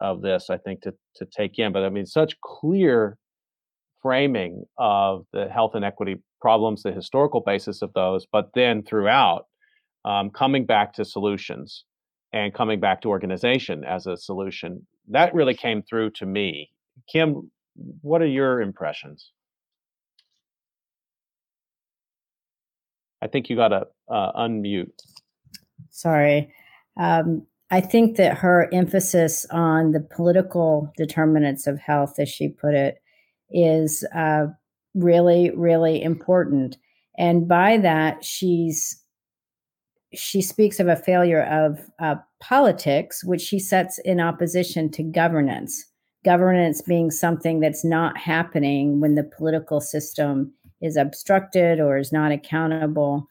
of 0.00 0.22
this. 0.22 0.50
I 0.50 0.56
think 0.58 0.82
to 0.82 0.94
to 1.16 1.26
take 1.26 1.58
in, 1.58 1.72
but 1.72 1.84
I 1.84 1.88
mean 1.88 2.06
such 2.06 2.40
clear 2.40 3.16
framing 4.02 4.64
of 4.78 5.26
the 5.32 5.48
health 5.48 5.74
inequity 5.74 6.16
problems, 6.40 6.82
the 6.82 6.92
historical 6.92 7.40
basis 7.40 7.82
of 7.82 7.92
those, 7.92 8.26
but 8.32 8.48
then 8.54 8.82
throughout 8.82 9.46
um, 10.04 10.30
coming 10.30 10.64
back 10.64 10.94
to 10.94 11.04
solutions 11.04 11.84
and 12.32 12.54
coming 12.54 12.80
back 12.80 13.02
to 13.02 13.08
organization 13.08 13.84
as 13.84 14.06
a 14.06 14.16
solution. 14.16 14.86
That 15.08 15.34
really 15.34 15.54
came 15.54 15.82
through 15.82 16.10
to 16.12 16.26
me. 16.26 16.70
Kim, 17.10 17.50
what 18.02 18.22
are 18.22 18.26
your 18.26 18.60
impressions? 18.60 19.32
I 23.22 23.26
think 23.26 23.50
you 23.50 23.56
got 23.56 23.68
to 23.68 23.86
uh, 24.08 24.32
unmute. 24.32 24.92
Sorry. 25.90 26.52
Um, 26.98 27.46
I 27.70 27.80
think 27.80 28.16
that 28.16 28.38
her 28.38 28.68
emphasis 28.72 29.46
on 29.50 29.92
the 29.92 30.00
political 30.00 30.92
determinants 30.96 31.66
of 31.66 31.78
health, 31.78 32.18
as 32.18 32.28
she 32.28 32.48
put 32.48 32.74
it, 32.74 33.00
is 33.50 34.04
uh, 34.14 34.46
really, 34.94 35.50
really 35.50 36.02
important. 36.02 36.76
And 37.16 37.46
by 37.46 37.76
that, 37.78 38.24
she's 38.24 38.99
she 40.12 40.42
speaks 40.42 40.80
of 40.80 40.88
a 40.88 40.96
failure 40.96 41.44
of 41.44 41.78
uh, 41.98 42.16
politics, 42.40 43.22
which 43.24 43.40
she 43.40 43.58
sets 43.58 43.98
in 44.00 44.20
opposition 44.20 44.90
to 44.90 45.02
governance. 45.02 45.86
Governance 46.24 46.82
being 46.82 47.10
something 47.10 47.60
that's 47.60 47.84
not 47.84 48.18
happening 48.18 49.00
when 49.00 49.14
the 49.14 49.24
political 49.24 49.80
system 49.80 50.52
is 50.80 50.96
obstructed 50.96 51.80
or 51.80 51.96
is 51.96 52.12
not 52.12 52.32
accountable. 52.32 53.26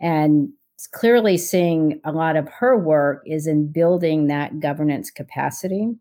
And 0.00 0.50
clearly 0.92 1.36
seeing 1.36 2.00
a 2.04 2.12
lot 2.12 2.36
of 2.36 2.48
her 2.48 2.76
work 2.76 3.22
is 3.26 3.46
in 3.46 3.72
building 3.72 4.26
that 4.26 4.60
governance 4.60 5.10
capacity, 5.10 5.96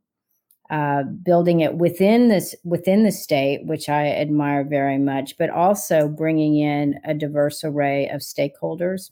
uh, 0.70 1.04
building 1.04 1.62
it 1.62 1.76
within 1.76 2.28
this 2.28 2.54
within 2.64 3.04
the 3.04 3.12
state, 3.12 3.66
which 3.66 3.90
I 3.90 4.10
admire 4.10 4.64
very 4.64 4.98
much, 4.98 5.38
but 5.38 5.50
also 5.50 6.08
bringing 6.08 6.58
in 6.58 7.00
a 7.06 7.14
diverse 7.14 7.64
array 7.64 8.10
of 8.10 8.22
stakeholders 8.22 9.10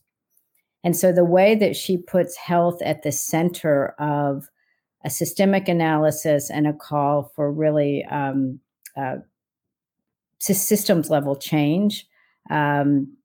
and 0.86 0.96
so 0.96 1.12
the 1.12 1.26
way 1.26 1.56
that 1.56 1.76
she 1.76 1.98
puts 1.98 2.38
health 2.38 2.80
at 2.84 3.02
the 3.02 3.12
center 3.12 3.96
of 3.98 4.48
a 5.04 5.10
systemic 5.10 5.68
analysis 5.68 6.52
and 6.52 6.68
a 6.68 6.74
call 6.74 7.32
for 7.36 7.52
really 7.52 8.06
um, 8.06 8.60
uh, 8.96 9.16
systems 10.38 11.10
level 11.10 11.36
change, 11.36 12.08
um, 12.52 13.18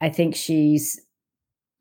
I 0.00 0.08
think 0.08 0.34
she's 0.34 0.98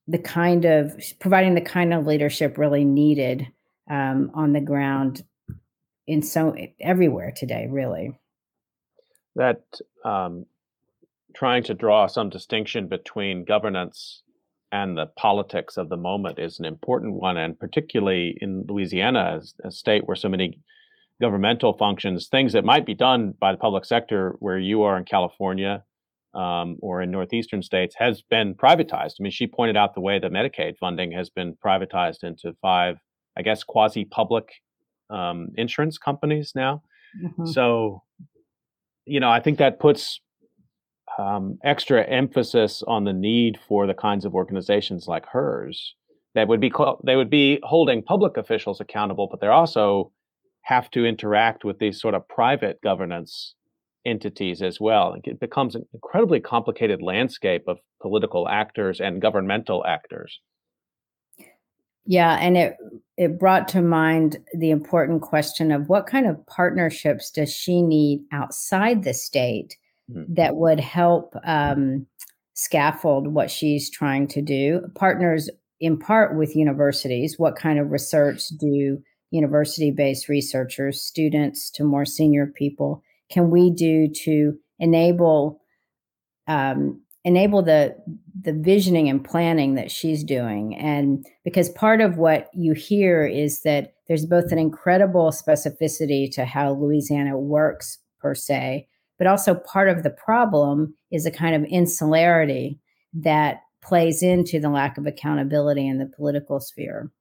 the 0.06 0.20
kind 0.20 0.66
of 0.66 1.02
providing 1.20 1.56
the 1.56 1.62
kind 1.62 1.94
of 1.94 2.06
leadership 2.06 2.58
really 2.58 2.84
needed 2.84 3.48
um, 3.90 4.32
on 4.34 4.52
the 4.52 4.60
ground 4.60 5.24
in 6.08 6.24
so 6.24 6.58
everywhere 6.82 7.32
today, 7.34 7.68
really. 7.70 8.20
That 9.38 9.64
um, 10.04 10.46
trying 11.34 11.64
to 11.64 11.74
draw 11.74 12.08
some 12.08 12.30
distinction 12.30 12.90
between 12.90 13.46
governance 13.46 14.22
and 14.76 14.98
the 14.98 15.10
politics 15.26 15.78
of 15.78 15.88
the 15.90 16.02
moment 16.12 16.38
is 16.38 16.60
an 16.60 16.66
important 16.66 17.14
one, 17.28 17.38
and 17.44 17.58
particularly 17.66 18.38
in 18.42 18.52
Louisiana, 18.68 19.24
as 19.38 19.54
a 19.64 19.72
state 19.72 20.04
where 20.06 20.18
so 20.18 20.30
many 20.36 20.48
governmental 21.22 21.74
functions, 21.78 22.28
things 22.28 22.52
that 22.54 22.66
might 22.66 22.86
be 22.86 22.94
done 22.94 23.22
by 23.40 23.52
the 23.54 23.58
public 23.58 23.86
sector, 23.86 24.22
where 24.40 24.60
you 24.60 24.78
are 24.88 24.98
in 24.98 25.06
California 25.06 25.74
um, 26.34 26.78
or 26.82 27.02
in 27.02 27.10
northeastern 27.10 27.62
states, 27.62 27.96
has 27.98 28.22
been 28.36 28.54
privatized. 28.54 29.16
I 29.18 29.22
mean, 29.24 29.32
she 29.32 29.48
pointed 29.48 29.78
out 29.78 29.94
the 29.94 30.02
way 30.02 30.20
that 30.20 30.32
Medicaid 30.40 30.74
funding 30.78 31.12
has 31.14 31.30
been 31.30 31.56
privatized 31.66 32.22
into 32.30 32.54
five, 32.62 32.98
I 33.38 33.42
guess, 33.44 33.64
quasi-public 33.64 34.48
um, 35.10 35.40
insurance 35.56 35.98
companies 35.98 36.52
now. 36.54 36.84
Mm-hmm. 37.24 37.46
So, 37.46 38.04
you 39.06 39.22
know, 39.22 39.32
I 39.38 39.40
think 39.40 39.58
that 39.60 39.80
puts 39.80 40.20
um, 41.18 41.57
extra 41.64 42.03
emphasis 42.03 42.84
on 42.88 43.03
the 43.03 43.14
need 43.14 43.57
for 43.68 43.88
the 43.88 43.94
kinds 43.94 44.26
of 44.26 44.36
organizations 44.36 45.07
like 45.07 45.26
hers 45.26 45.95
that 46.36 46.48
would 46.49 46.60
be 46.60 46.72
they 47.03 47.15
would 47.15 47.30
be 47.30 47.60
holding 47.64 48.03
public 48.03 48.38
officials 48.38 48.82
accountable, 48.82 49.27
but 49.32 49.40
they 49.40 49.48
also 49.48 50.11
have 50.64 50.91
to 50.91 51.06
interact 51.06 51.64
with 51.64 51.80
these 51.80 51.99
sort 51.99 52.14
of 52.14 52.27
private 52.27 52.82
governance 52.82 53.56
entities 54.06 54.61
as 54.61 54.80
well. 54.80 55.15
It 55.23 55.40
becomes 55.40 55.76
an 55.76 55.86
incredibly 55.94 56.40
complicated 56.40 57.02
landscape 57.02 57.64
of 57.68 57.80
political 58.02 58.48
actors 58.48 58.99
and 58.99 59.22
governmental 59.22 59.84
actors. 59.86 60.40
Yeah, 62.06 62.38
and 62.40 62.57
it 62.57 62.76
it 63.18 63.40
brought 63.40 63.68
to 63.69 63.82
mind 63.82 64.38
the 64.53 64.72
important 64.72 65.22
question 65.22 65.72
of 65.72 65.88
what 65.88 66.06
kind 66.06 66.27
of 66.27 66.45
partnerships 66.45 67.32
does 67.32 67.52
she 67.52 67.82
need 67.82 68.26
outside 68.32 69.03
the 69.03 69.14
state 69.14 69.77
mm-hmm. 70.11 70.34
that 70.34 70.56
would 70.56 70.80
help 70.80 71.36
um, 71.44 72.06
scaffold 72.53 73.27
what 73.27 73.52
she's 73.52 73.90
trying 73.90 74.27
to 74.27 74.41
do. 74.41 74.82
Partners 74.95 75.49
in 75.80 75.98
part 75.99 76.38
with 76.38 76.56
universities. 76.56 77.38
What 77.38 77.56
kind 77.56 77.80
of 77.80 77.91
research 77.91 78.48
do 78.60 79.02
university 79.32 79.91
based 79.91 80.30
researchers, 80.30 81.02
students 81.02 81.69
to 81.72 81.84
more 81.84 82.06
senior 82.06 82.48
people, 82.48 83.03
can 83.30 83.49
we 83.49 83.69
do 83.69 84.07
to 84.23 84.57
enable? 84.80 85.61
Um, 86.48 87.02
enable 87.26 87.64
the 87.64 87.95
the 88.40 88.53
visioning 88.53 89.10
and 89.10 89.26
planning 89.26 89.73
that 89.73 89.91
she's 89.91 90.23
doing 90.23 90.76
and 90.76 91.26
because 91.44 91.69
part 91.69 91.99
of 91.99 92.18
what 92.18 92.49
you 92.53 92.73
hear 92.73 93.26
is 93.26 93.61
that 93.64 93.95
there's 94.07 94.27
both 94.27 94.52
an 94.52 94.60
incredible 94.60 95.32
specificity 95.32 96.32
to 96.32 96.45
how 96.45 96.72
louisiana 96.73 97.38
works 97.38 97.98
per 98.19 98.36
se 98.36 98.88
but 99.18 99.28
also 99.28 99.56
part 99.56 99.90
of 99.90 100.04
the 100.04 100.10
problem 100.10 100.94
is 101.12 101.26
a 101.26 101.32
kind 101.32 101.56
of 101.56 101.70
insularity 101.70 102.80
that 103.14 103.62
plays 103.82 104.22
into 104.24 104.60
the 104.60 104.70
lack 104.70 104.98
of 104.98 105.06
accountability 105.06 105.88
in 105.88 106.00
the 106.00 106.12
political 106.16 106.60
sphere. 106.60 107.12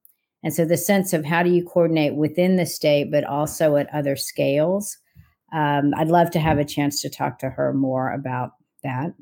And 0.43 0.53
so 0.53 0.65
the 0.65 0.77
sense 0.77 1.13
of 1.13 1.25
how 1.25 1.43
do 1.43 1.51
you 1.51 1.65
coordinate 1.65 2.17
within 2.17 2.57
the 2.57 2.67
state, 2.67 3.11
but 3.11 3.25
also 3.25 3.77
at 3.77 3.93
other 3.95 4.17
scales. 4.17 4.99
Um, 5.55 5.95
I'd 5.97 6.09
love 6.09 6.31
to 6.33 6.41
have 6.41 6.59
a 6.59 6.65
chance 6.65 7.01
to 7.03 7.11
talk 7.11 7.39
to 7.39 7.51
her 7.51 7.73
more 7.73 8.13
about 8.13 8.53
that. 8.83 9.15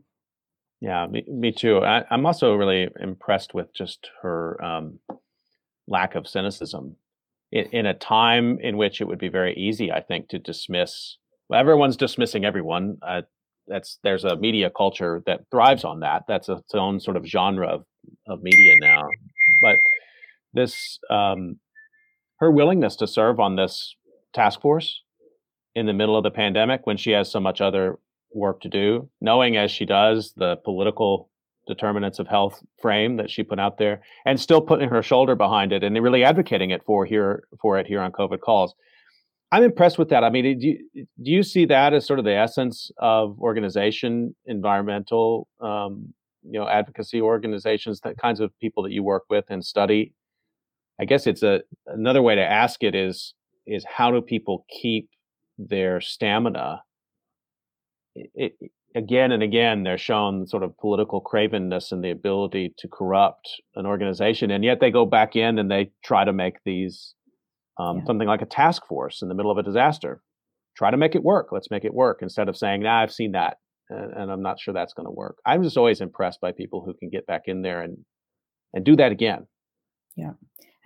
Yeah, 0.80 1.06
me, 1.06 1.24
me 1.28 1.52
too. 1.52 1.78
I, 1.78 2.04
am 2.12 2.26
also 2.26 2.54
really 2.54 2.88
impressed 3.00 3.54
with 3.54 3.72
just 3.72 4.08
her 4.22 4.62
um, 4.64 4.98
lack 5.86 6.16
of 6.16 6.26
cynicism 6.26 6.96
in, 7.52 7.66
in, 7.66 7.86
a 7.86 7.94
time 7.94 8.58
in 8.60 8.76
which 8.76 9.00
it 9.00 9.06
would 9.06 9.20
be 9.20 9.28
very 9.28 9.54
easy, 9.54 9.92
I 9.92 10.00
think, 10.00 10.28
to 10.30 10.40
dismiss 10.40 11.18
everyone's 11.54 11.96
dismissing 11.96 12.44
everyone. 12.44 12.98
Uh, 13.06 13.22
that's 13.66 13.98
there's 14.02 14.24
a 14.24 14.36
media 14.36 14.70
culture 14.70 15.22
that 15.26 15.42
thrives 15.50 15.84
on 15.84 16.00
that. 16.00 16.24
That's 16.28 16.48
a, 16.48 16.54
its 16.54 16.74
own 16.74 17.00
sort 17.00 17.16
of 17.16 17.24
genre 17.24 17.68
of, 17.68 17.84
of 18.26 18.42
media 18.42 18.74
now. 18.80 19.08
But 19.60 19.78
this, 20.52 20.98
um, 21.10 21.58
her 22.38 22.50
willingness 22.50 22.96
to 22.96 23.06
serve 23.06 23.40
on 23.40 23.56
this 23.56 23.94
task 24.34 24.60
force 24.60 25.02
in 25.74 25.86
the 25.86 25.92
middle 25.92 26.16
of 26.16 26.22
the 26.22 26.30
pandemic 26.30 26.86
when 26.86 26.96
she 26.96 27.12
has 27.12 27.30
so 27.30 27.40
much 27.40 27.60
other 27.60 27.98
work 28.34 28.60
to 28.62 28.68
do, 28.68 29.08
knowing 29.20 29.56
as 29.56 29.70
she 29.70 29.84
does 29.84 30.32
the 30.36 30.56
political 30.56 31.30
determinants 31.66 32.18
of 32.18 32.26
health 32.26 32.60
frame 32.80 33.16
that 33.16 33.30
she 33.30 33.42
put 33.42 33.60
out 33.60 33.78
there, 33.78 34.02
and 34.26 34.40
still 34.40 34.60
putting 34.60 34.88
her 34.88 35.02
shoulder 35.02 35.36
behind 35.36 35.72
it 35.72 35.84
and 35.84 36.00
really 36.02 36.24
advocating 36.24 36.70
it 36.70 36.82
for 36.84 37.04
here 37.04 37.44
for 37.60 37.78
it 37.78 37.86
here 37.86 38.00
on 38.00 38.10
COVID 38.10 38.40
calls. 38.40 38.74
I'm 39.52 39.64
impressed 39.64 39.98
with 39.98 40.08
that. 40.08 40.24
I 40.24 40.30
mean, 40.30 40.58
do 40.58 40.66
you, 40.66 40.78
do 40.94 41.30
you 41.30 41.42
see 41.42 41.66
that 41.66 41.92
as 41.92 42.06
sort 42.06 42.18
of 42.18 42.24
the 42.24 42.34
essence 42.34 42.90
of 42.96 43.38
organization, 43.38 44.34
environmental, 44.46 45.46
um, 45.60 46.14
you 46.42 46.58
know, 46.58 46.66
advocacy 46.66 47.20
organizations, 47.20 48.00
the 48.00 48.14
kinds 48.14 48.40
of 48.40 48.50
people 48.60 48.82
that 48.82 48.92
you 48.92 49.02
work 49.02 49.24
with 49.28 49.44
and 49.50 49.62
study? 49.62 50.14
I 50.98 51.04
guess 51.04 51.26
it's 51.26 51.42
a 51.42 51.60
another 51.86 52.22
way 52.22 52.34
to 52.34 52.42
ask 52.42 52.82
it 52.82 52.94
is 52.94 53.34
is 53.66 53.84
how 53.86 54.10
do 54.10 54.22
people 54.22 54.64
keep 54.80 55.10
their 55.58 56.00
stamina. 56.00 56.82
It, 58.14 58.30
it, 58.34 58.70
again 58.94 59.32
and 59.32 59.42
again, 59.42 59.82
they're 59.82 59.98
shown 59.98 60.46
sort 60.46 60.62
of 60.62 60.76
political 60.78 61.20
cravenness 61.20 61.92
and 61.92 62.02
the 62.02 62.10
ability 62.10 62.74
to 62.78 62.88
corrupt 62.88 63.60
an 63.74 63.84
organization, 63.84 64.50
and 64.50 64.64
yet 64.64 64.80
they 64.80 64.90
go 64.90 65.04
back 65.04 65.36
in 65.36 65.58
and 65.58 65.70
they 65.70 65.90
try 66.02 66.24
to 66.24 66.32
make 66.32 66.56
these 66.64 67.14
um, 67.78 67.98
yeah. 67.98 68.04
something 68.04 68.28
like 68.28 68.42
a 68.42 68.46
task 68.46 68.86
force 68.86 69.22
in 69.22 69.28
the 69.28 69.34
middle 69.34 69.50
of 69.50 69.58
a 69.58 69.62
disaster. 69.62 70.20
Try 70.76 70.90
to 70.90 70.96
make 70.96 71.14
it 71.14 71.22
work. 71.22 71.48
Let's 71.52 71.70
make 71.70 71.84
it 71.84 71.94
work 71.94 72.20
instead 72.22 72.48
of 72.48 72.56
saying, 72.56 72.82
"Nah, 72.82 73.02
I've 73.02 73.12
seen 73.12 73.32
that, 73.32 73.58
and, 73.90 74.12
and 74.14 74.32
I'm 74.32 74.42
not 74.42 74.58
sure 74.58 74.72
that's 74.72 74.94
going 74.94 75.06
to 75.06 75.12
work." 75.12 75.36
I'm 75.44 75.62
just 75.62 75.76
always 75.76 76.00
impressed 76.00 76.40
by 76.40 76.52
people 76.52 76.82
who 76.84 76.94
can 76.94 77.10
get 77.10 77.26
back 77.26 77.42
in 77.46 77.62
there 77.62 77.82
and 77.82 77.98
and 78.72 78.84
do 78.84 78.96
that 78.96 79.12
again. 79.12 79.46
Yeah, 80.16 80.32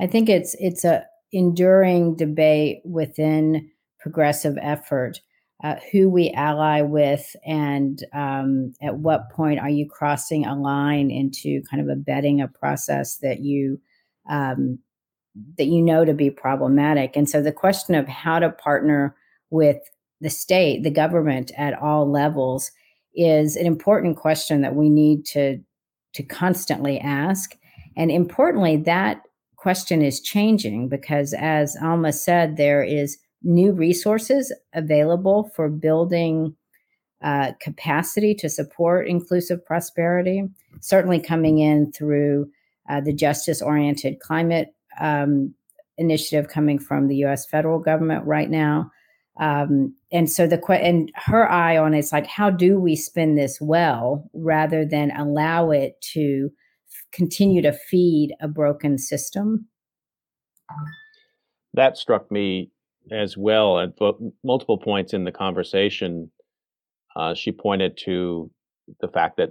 I 0.01 0.07
think 0.07 0.29
it's 0.29 0.57
it's 0.59 0.85
a 0.85 1.05
enduring 1.33 2.17
debate 2.17 2.81
within 2.85 3.71
progressive 4.01 4.57
effort 4.61 5.21
uh, 5.65 5.77
who 5.91 6.09
we 6.09 6.31
ally 6.33 6.83
with 6.83 7.35
and 7.47 8.05
um, 8.13 8.73
at 8.83 8.99
what 8.99 9.31
point 9.31 9.59
are 9.59 9.71
you 9.71 9.89
crossing 9.89 10.45
a 10.45 10.55
line 10.55 11.11
into 11.11 11.63
kind 11.71 11.83
of 11.83 11.89
abetting 11.89 12.41
a 12.41 12.49
process 12.49 13.17
that 13.19 13.41
you 13.41 13.81
um, 14.29 14.79
that 15.59 15.67
you 15.67 15.83
know 15.83 16.05
to 16.05 16.15
be 16.15 16.31
problematic. 16.31 17.17
And 17.17 17.29
so 17.29 17.43
the 17.43 17.53
question 17.53 17.95
of 17.95 18.09
how 18.09 18.39
to 18.39 18.51
partner 18.51 19.15
with 19.51 19.79
the 20.21 20.31
state 20.31 20.83
the 20.83 20.91
government 20.91 21.53
at 21.57 21.75
all 21.81 22.11
levels 22.11 22.71
is 23.15 23.57
an 23.57 23.67
important 23.67 24.17
question 24.17 24.63
that 24.63 24.75
we 24.75 24.89
need 24.89 25.25
to 25.27 25.61
to 26.15 26.23
constantly 26.23 26.99
ask. 26.99 27.57
And 27.97 28.11
importantly 28.11 28.77
that 28.79 29.23
question 29.57 30.03
is 30.03 30.21
changing 30.21 30.89
because 30.89 31.35
as 31.35 31.77
alma 31.83 32.13
said 32.13 32.57
there 32.57 32.83
is 32.83 33.19
new 33.43 33.73
resources 33.73 34.55
available 34.73 35.51
for 35.55 35.69
building 35.69 36.55
uh, 37.23 37.53
capacity 37.61 38.35
to 38.35 38.49
support 38.49 39.09
inclusive 39.09 39.65
prosperity, 39.65 40.45
certainly 40.81 41.19
coming 41.19 41.59
in 41.59 41.91
through 41.93 42.49
uh, 42.89 43.01
the 43.01 43.13
justice 43.13 43.63
oriented 43.63 44.21
climate 44.21 44.76
um, 45.01 45.55
initiative 45.99 46.49
coming 46.49 46.79
from 46.79 47.09
the 47.09 47.17
US 47.25 47.47
federal 47.47 47.79
government 47.79 48.25
right 48.27 48.51
now. 48.51 48.91
Um, 49.39 49.95
and 50.13 50.31
so 50.31 50.47
the 50.47 50.61
and 50.81 51.13
her 51.15 51.51
eye 51.51 51.77
on 51.77 51.93
it's 51.93 52.13
like 52.13 52.27
how 52.27 52.49
do 52.49 52.81
we 52.81 52.97
spin 52.97 53.35
this 53.35 53.59
well 53.61 54.31
rather 54.33 54.87
than 54.87 55.11
allow 55.11 55.71
it 55.71 56.01
to 56.15 56.51
continue 57.13 57.61
to 57.61 57.73
feed 57.73 58.35
a 58.41 58.49
broken 58.49 58.97
system 58.97 59.69
that 61.77 61.97
struck 61.97 62.31
me 62.33 62.71
as 63.13 63.37
well 63.37 63.79
at 63.79 63.91
multiple 64.43 64.79
points 64.79 65.15
in 65.15 65.25
the 65.25 65.31
conversation. 65.31 66.31
Uh, 67.15 67.35
she 67.35 67.53
pointed 67.53 67.97
to 67.97 68.51
the 69.01 69.09
fact 69.09 69.37
that 69.37 69.51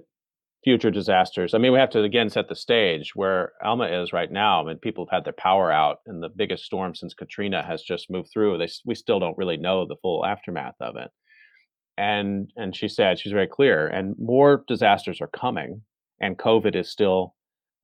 future 0.65 0.89
disasters. 0.89 1.53
I 1.53 1.59
mean, 1.59 1.71
we 1.71 1.79
have 1.79 1.91
to 1.91 2.01
again 2.01 2.29
set 2.29 2.49
the 2.49 2.55
stage 2.55 3.15
where 3.15 3.53
Alma 3.63 3.85
is 3.85 4.11
right 4.11 4.31
now. 4.31 4.61
I 4.61 4.65
mean, 4.65 4.79
people 4.79 5.05
have 5.05 5.19
had 5.19 5.23
their 5.23 5.33
power 5.37 5.71
out, 5.71 5.99
and 6.07 6.21
the 6.21 6.29
biggest 6.35 6.65
storm 6.65 6.95
since 6.95 7.13
Katrina 7.13 7.63
has 7.63 7.83
just 7.83 8.09
moved 8.09 8.29
through. 8.33 8.57
They 8.57 8.67
we 8.83 8.95
still 8.95 9.19
don't 9.19 9.37
really 9.37 9.57
know 9.57 9.85
the 9.85 9.95
full 10.01 10.25
aftermath 10.25 10.75
of 10.81 10.95
it. 10.97 11.11
And 11.97 12.51
and 12.57 12.75
she 12.75 12.89
said 12.89 13.19
she's 13.19 13.31
very 13.31 13.47
clear, 13.47 13.87
and 13.87 14.15
more 14.19 14.65
disasters 14.67 15.21
are 15.21 15.27
coming, 15.27 15.83
and 16.19 16.37
COVID 16.37 16.75
is 16.75 16.91
still 16.91 17.35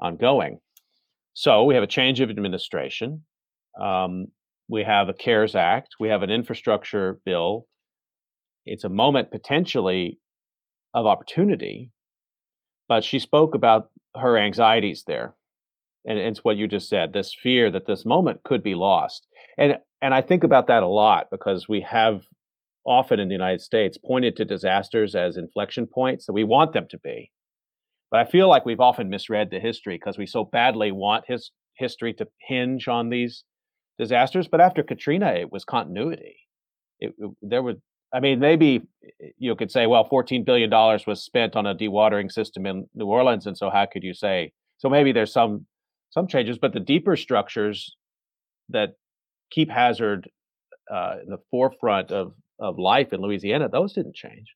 ongoing. 0.01 0.59
So 1.33 1.63
we 1.63 1.75
have 1.75 1.83
a 1.83 1.87
change 1.87 2.19
of 2.19 2.29
administration. 2.29 3.23
Um, 3.79 4.27
we 4.67 4.83
have 4.83 5.07
a 5.07 5.13
CARES 5.13 5.55
Act, 5.55 5.95
we 5.99 6.09
have 6.09 6.23
an 6.23 6.31
infrastructure 6.31 7.19
bill. 7.25 7.67
It's 8.65 8.83
a 8.83 8.89
moment 8.89 9.31
potentially 9.31 10.19
of 10.93 11.05
opportunity, 11.05 11.91
but 12.91 13.05
she 13.05 13.19
spoke 13.19 13.55
about 13.55 13.89
her 14.17 14.37
anxieties 14.37 15.05
there. 15.07 15.33
And 16.03 16.19
it's 16.19 16.43
what 16.43 16.57
you 16.57 16.67
just 16.67 16.89
said, 16.89 17.13
this 17.13 17.33
fear 17.33 17.71
that 17.71 17.85
this 17.87 18.03
moment 18.05 18.43
could 18.43 18.61
be 18.61 18.75
lost. 18.75 19.27
And 19.57 19.77
and 20.01 20.13
I 20.13 20.21
think 20.21 20.43
about 20.43 20.67
that 20.67 20.83
a 20.83 20.87
lot 20.87 21.27
because 21.31 21.69
we 21.69 21.79
have 21.89 22.23
often 22.85 23.17
in 23.17 23.29
the 23.29 23.33
United 23.33 23.61
States 23.61 23.97
pointed 23.97 24.35
to 24.35 24.43
disasters 24.43 25.15
as 25.15 25.37
inflection 25.37 25.87
points 25.87 26.25
that 26.25 26.33
we 26.33 26.43
want 26.43 26.73
them 26.73 26.85
to 26.89 26.97
be. 26.97 27.31
But 28.09 28.19
I 28.19 28.29
feel 28.29 28.49
like 28.49 28.65
we've 28.65 28.81
often 28.81 29.07
misread 29.07 29.51
the 29.51 29.61
history 29.61 29.95
because 29.95 30.17
we 30.17 30.25
so 30.25 30.43
badly 30.43 30.91
want 30.91 31.23
his 31.29 31.51
history 31.75 32.13
to 32.15 32.27
hinge 32.45 32.89
on 32.89 33.07
these 33.07 33.45
disasters. 33.97 34.49
But 34.49 34.59
after 34.59 34.83
Katrina, 34.83 35.31
it 35.31 35.49
was 35.49 35.63
continuity. 35.63 36.35
It, 36.99 37.13
it, 37.17 37.31
there 37.41 37.63
was, 37.63 37.77
I 38.13 38.19
mean, 38.19 38.39
maybe 38.39 38.81
eh, 39.03 39.29
you 39.37 39.55
could 39.55 39.71
say, 39.71 39.87
well, 39.87 40.07
$14 40.07 40.45
billion 40.45 40.69
was 40.69 41.23
spent 41.23 41.55
on 41.55 41.65
a 41.65 41.75
dewatering 41.75 42.31
system 42.31 42.65
in 42.65 42.87
New 42.93 43.05
Orleans. 43.05 43.45
And 43.47 43.57
so 43.57 43.69
how 43.69 43.85
could 43.85 44.03
you 44.03 44.13
say, 44.13 44.51
so 44.77 44.89
maybe 44.89 45.11
there's 45.11 45.33
some, 45.33 45.65
some 46.09 46.27
changes, 46.27 46.57
but 46.57 46.73
the 46.73 46.79
deeper 46.79 47.15
structures 47.15 47.95
that 48.69 48.95
keep 49.49 49.69
hazard 49.69 50.29
uh, 50.91 51.15
in 51.23 51.29
the 51.29 51.37
forefront 51.49 52.11
of, 52.11 52.33
of 52.59 52.77
life 52.77 53.13
in 53.13 53.21
Louisiana, 53.21 53.69
those 53.69 53.93
didn't 53.93 54.15
change. 54.15 54.55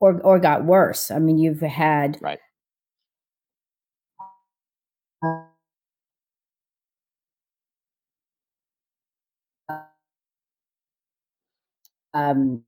Or, 0.00 0.20
or 0.20 0.38
got 0.38 0.64
worse. 0.64 1.10
I 1.10 1.18
mean, 1.18 1.38
you've 1.38 1.60
had 1.60 2.18
right. 2.20 2.38
Um, 12.14 12.64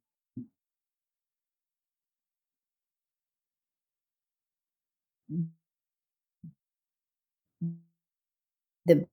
the 8.86 9.06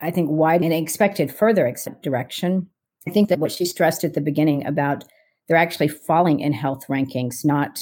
I 0.00 0.10
think 0.10 0.30
wide 0.30 0.62
and 0.62 0.72
expected 0.72 1.32
further 1.32 1.72
direction. 2.02 2.68
I 3.06 3.10
think 3.10 3.28
that 3.28 3.38
what 3.38 3.52
she 3.52 3.64
stressed 3.64 4.04
at 4.04 4.14
the 4.14 4.20
beginning 4.20 4.66
about 4.66 5.04
they're 5.48 5.56
actually 5.56 5.88
falling 5.88 6.40
in 6.40 6.52
health 6.52 6.86
rankings, 6.88 7.44
not 7.44 7.80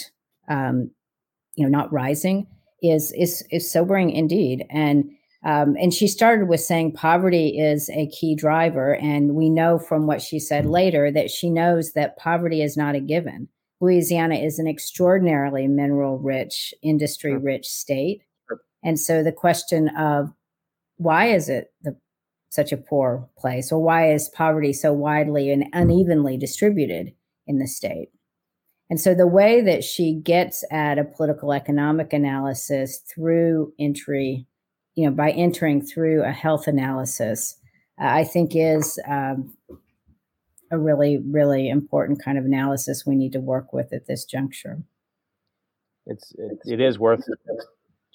um, 0.48 0.90
you 1.56 1.64
know 1.64 1.70
not 1.70 1.92
rising, 1.92 2.46
is 2.82 3.12
is 3.12 3.44
is 3.50 3.70
sobering 3.70 4.10
indeed. 4.10 4.66
And 4.70 5.10
um, 5.42 5.74
and 5.80 5.94
she 5.94 6.06
started 6.06 6.48
with 6.48 6.60
saying 6.60 6.92
poverty 6.92 7.58
is 7.58 7.88
a 7.90 8.08
key 8.08 8.34
driver. 8.34 8.96
And 8.96 9.34
we 9.34 9.48
know 9.48 9.78
from 9.78 10.06
what 10.06 10.20
she 10.20 10.38
said 10.38 10.66
later 10.66 11.10
that 11.10 11.30
she 11.30 11.48
knows 11.48 11.92
that 11.92 12.18
poverty 12.18 12.62
is 12.62 12.76
not 12.76 12.94
a 12.94 13.00
given. 13.00 13.48
Louisiana 13.80 14.34
is 14.34 14.58
an 14.58 14.68
extraordinarily 14.68 15.66
mineral 15.66 16.18
rich, 16.18 16.74
industry 16.82 17.36
rich 17.36 17.66
state. 17.66 18.22
And 18.84 19.00
so 19.00 19.22
the 19.22 19.32
question 19.32 19.88
of 19.96 20.30
why 20.96 21.28
is 21.28 21.48
it 21.48 21.72
the, 21.82 21.96
such 22.50 22.72
a 22.72 22.76
poor 22.76 23.26
place, 23.38 23.72
or 23.72 23.82
why 23.82 24.12
is 24.12 24.28
poverty 24.28 24.74
so 24.74 24.92
widely 24.92 25.50
and 25.50 25.64
unevenly 25.72 26.36
distributed 26.36 27.14
in 27.46 27.58
the 27.58 27.66
state? 27.66 28.10
And 28.90 29.00
so 29.00 29.14
the 29.14 29.26
way 29.26 29.62
that 29.62 29.84
she 29.84 30.12
gets 30.12 30.64
at 30.70 30.98
a 30.98 31.04
political 31.04 31.52
economic 31.52 32.12
analysis 32.12 32.98
through 32.98 33.72
entry 33.78 34.46
you 34.94 35.08
know, 35.08 35.14
by 35.14 35.30
entering 35.30 35.82
through 35.82 36.22
a 36.24 36.32
health 36.32 36.66
analysis, 36.66 37.56
uh, 38.00 38.06
I 38.06 38.24
think 38.24 38.52
is 38.54 38.98
um, 39.08 39.54
a 40.70 40.78
really, 40.78 41.18
really 41.18 41.68
important 41.68 42.22
kind 42.22 42.38
of 42.38 42.44
analysis 42.44 43.04
we 43.06 43.16
need 43.16 43.32
to 43.32 43.40
work 43.40 43.72
with 43.72 43.92
at 43.92 44.06
this 44.06 44.24
juncture. 44.24 44.82
It's 46.06 46.32
it, 46.36 46.58
it 46.64 46.80
is 46.80 46.98
worth 46.98 47.24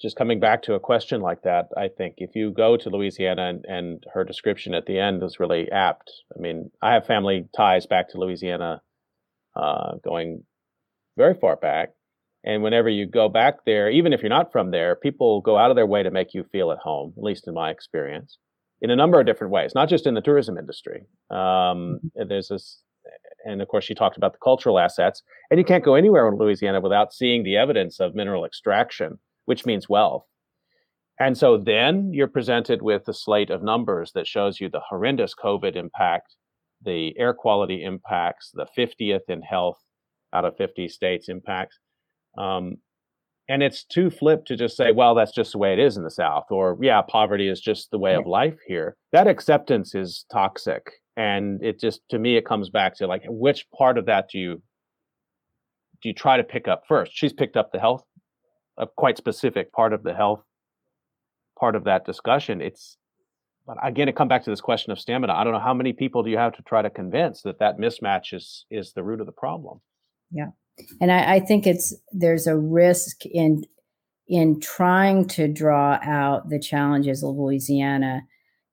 just 0.00 0.16
coming 0.16 0.40
back 0.40 0.62
to 0.62 0.74
a 0.74 0.80
question 0.80 1.20
like 1.20 1.42
that. 1.42 1.68
I 1.76 1.88
think 1.88 2.16
if 2.18 2.34
you 2.34 2.50
go 2.50 2.76
to 2.76 2.90
Louisiana 2.90 3.48
and, 3.48 3.64
and 3.66 4.04
her 4.12 4.24
description 4.24 4.74
at 4.74 4.86
the 4.86 4.98
end 4.98 5.22
is 5.22 5.40
really 5.40 5.70
apt. 5.70 6.10
I 6.36 6.40
mean, 6.40 6.70
I 6.82 6.92
have 6.92 7.06
family 7.06 7.48
ties 7.56 7.86
back 7.86 8.10
to 8.10 8.18
Louisiana, 8.18 8.82
uh, 9.54 9.94
going 10.04 10.44
very 11.16 11.34
far 11.34 11.56
back, 11.56 11.94
and 12.46 12.62
whenever 12.62 12.88
you 12.88 13.06
go 13.06 13.28
back 13.28 13.64
there, 13.66 13.90
even 13.90 14.12
if 14.12 14.22
you're 14.22 14.30
not 14.30 14.52
from 14.52 14.70
there, 14.70 14.94
people 14.94 15.40
go 15.40 15.58
out 15.58 15.70
of 15.70 15.76
their 15.76 15.86
way 15.86 16.04
to 16.04 16.12
make 16.12 16.32
you 16.32 16.44
feel 16.44 16.70
at 16.70 16.78
home, 16.78 17.12
at 17.16 17.22
least 17.22 17.48
in 17.48 17.54
my 17.54 17.70
experience, 17.70 18.38
in 18.80 18.90
a 18.90 18.96
number 18.96 19.18
of 19.18 19.26
different 19.26 19.52
ways, 19.52 19.74
not 19.74 19.88
just 19.88 20.06
in 20.06 20.14
the 20.14 20.20
tourism 20.20 20.56
industry. 20.56 21.06
Um, 21.28 21.36
mm-hmm. 21.36 22.28
there's 22.28 22.48
this, 22.48 22.82
and 23.44 23.60
of 23.60 23.66
course, 23.66 23.84
she 23.84 23.96
talked 23.96 24.16
about 24.16 24.32
the 24.32 24.38
cultural 24.42 24.78
assets. 24.78 25.24
And 25.50 25.58
you 25.58 25.64
can't 25.64 25.84
go 25.84 25.96
anywhere 25.96 26.28
in 26.28 26.38
Louisiana 26.38 26.80
without 26.80 27.12
seeing 27.12 27.42
the 27.42 27.56
evidence 27.56 27.98
of 27.98 28.14
mineral 28.14 28.44
extraction, 28.44 29.18
which 29.46 29.66
means 29.66 29.88
wealth. 29.88 30.24
And 31.18 31.36
so 31.36 31.58
then 31.58 32.12
you're 32.12 32.28
presented 32.28 32.80
with 32.80 33.08
a 33.08 33.14
slate 33.14 33.50
of 33.50 33.62
numbers 33.62 34.12
that 34.12 34.28
shows 34.28 34.60
you 34.60 34.68
the 34.68 34.82
horrendous 34.88 35.34
COVID 35.34 35.74
impact, 35.74 36.36
the 36.80 37.18
air 37.18 37.34
quality 37.34 37.82
impacts, 37.82 38.52
the 38.54 38.68
50th 38.78 39.28
in 39.28 39.42
health 39.42 39.78
out 40.32 40.44
of 40.44 40.56
50 40.56 40.86
states 40.88 41.28
impacts 41.28 41.78
um, 42.36 42.76
and 43.48 43.62
it's 43.62 43.84
too 43.84 44.10
flip 44.10 44.44
to 44.46 44.56
just 44.56 44.76
say, 44.76 44.92
well, 44.92 45.14
that's 45.14 45.32
just 45.32 45.52
the 45.52 45.58
way 45.58 45.72
it 45.72 45.78
is 45.78 45.96
in 45.96 46.02
the 46.02 46.10
South, 46.10 46.46
or 46.50 46.76
yeah, 46.80 47.00
poverty 47.02 47.48
is 47.48 47.60
just 47.60 47.90
the 47.90 47.98
way 47.98 48.14
of 48.14 48.26
life 48.26 48.58
here. 48.66 48.96
That 49.12 49.28
acceptance 49.28 49.94
is 49.94 50.24
toxic. 50.32 50.82
And 51.16 51.62
it 51.62 51.80
just, 51.80 52.00
to 52.10 52.18
me, 52.18 52.36
it 52.36 52.44
comes 52.44 52.68
back 52.70 52.96
to 52.96 53.06
like, 53.06 53.22
which 53.26 53.66
part 53.70 53.98
of 53.98 54.06
that 54.06 54.28
do 54.30 54.38
you 54.38 54.62
do 56.02 56.10
you 56.10 56.14
try 56.14 56.36
to 56.36 56.44
pick 56.44 56.68
up 56.68 56.82
first? 56.86 57.12
She's 57.14 57.32
picked 57.32 57.56
up 57.56 57.72
the 57.72 57.80
health, 57.80 58.04
a 58.76 58.86
quite 58.86 59.16
specific 59.16 59.72
part 59.72 59.94
of 59.94 60.02
the 60.02 60.12
health 60.12 60.42
part 61.58 61.74
of 61.74 61.84
that 61.84 62.04
discussion. 62.04 62.60
It's, 62.60 62.98
but 63.66 63.78
again, 63.82 64.06
it 64.06 64.14
come 64.14 64.28
back 64.28 64.44
to 64.44 64.50
this 64.50 64.60
question 64.60 64.92
of 64.92 65.00
stamina. 65.00 65.32
I 65.32 65.42
don't 65.42 65.54
know 65.54 65.58
how 65.58 65.72
many 65.72 65.94
people 65.94 66.22
do 66.22 66.30
you 66.30 66.36
have 66.36 66.54
to 66.56 66.62
try 66.64 66.82
to 66.82 66.90
convince 66.90 67.40
that 67.42 67.60
that 67.60 67.78
mismatch 67.78 68.34
is 68.34 68.66
is 68.70 68.92
the 68.92 69.02
root 69.02 69.20
of 69.20 69.26
the 69.26 69.32
problem. 69.32 69.80
Yeah 70.30 70.50
and 71.00 71.10
I, 71.10 71.34
I, 71.34 71.40
think 71.40 71.66
it's 71.66 71.94
there's 72.12 72.46
a 72.46 72.56
risk 72.56 73.24
in 73.26 73.64
in 74.28 74.60
trying 74.60 75.26
to 75.28 75.48
draw 75.48 75.98
out 76.02 76.48
the 76.48 76.58
challenges 76.58 77.22
of 77.22 77.36
Louisiana. 77.36 78.22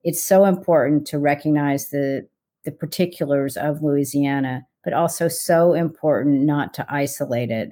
It's 0.03 0.23
so 0.23 0.45
important 0.45 1.07
to 1.07 1.19
recognize 1.19 1.89
the 1.89 2.27
the 2.65 2.71
particulars 2.71 3.57
of 3.57 3.83
Louisiana, 3.83 4.65
but 4.83 4.93
also 4.93 5.27
so 5.27 5.73
important 5.73 6.41
not 6.41 6.73
to 6.75 6.85
isolate 6.89 7.51
it. 7.51 7.71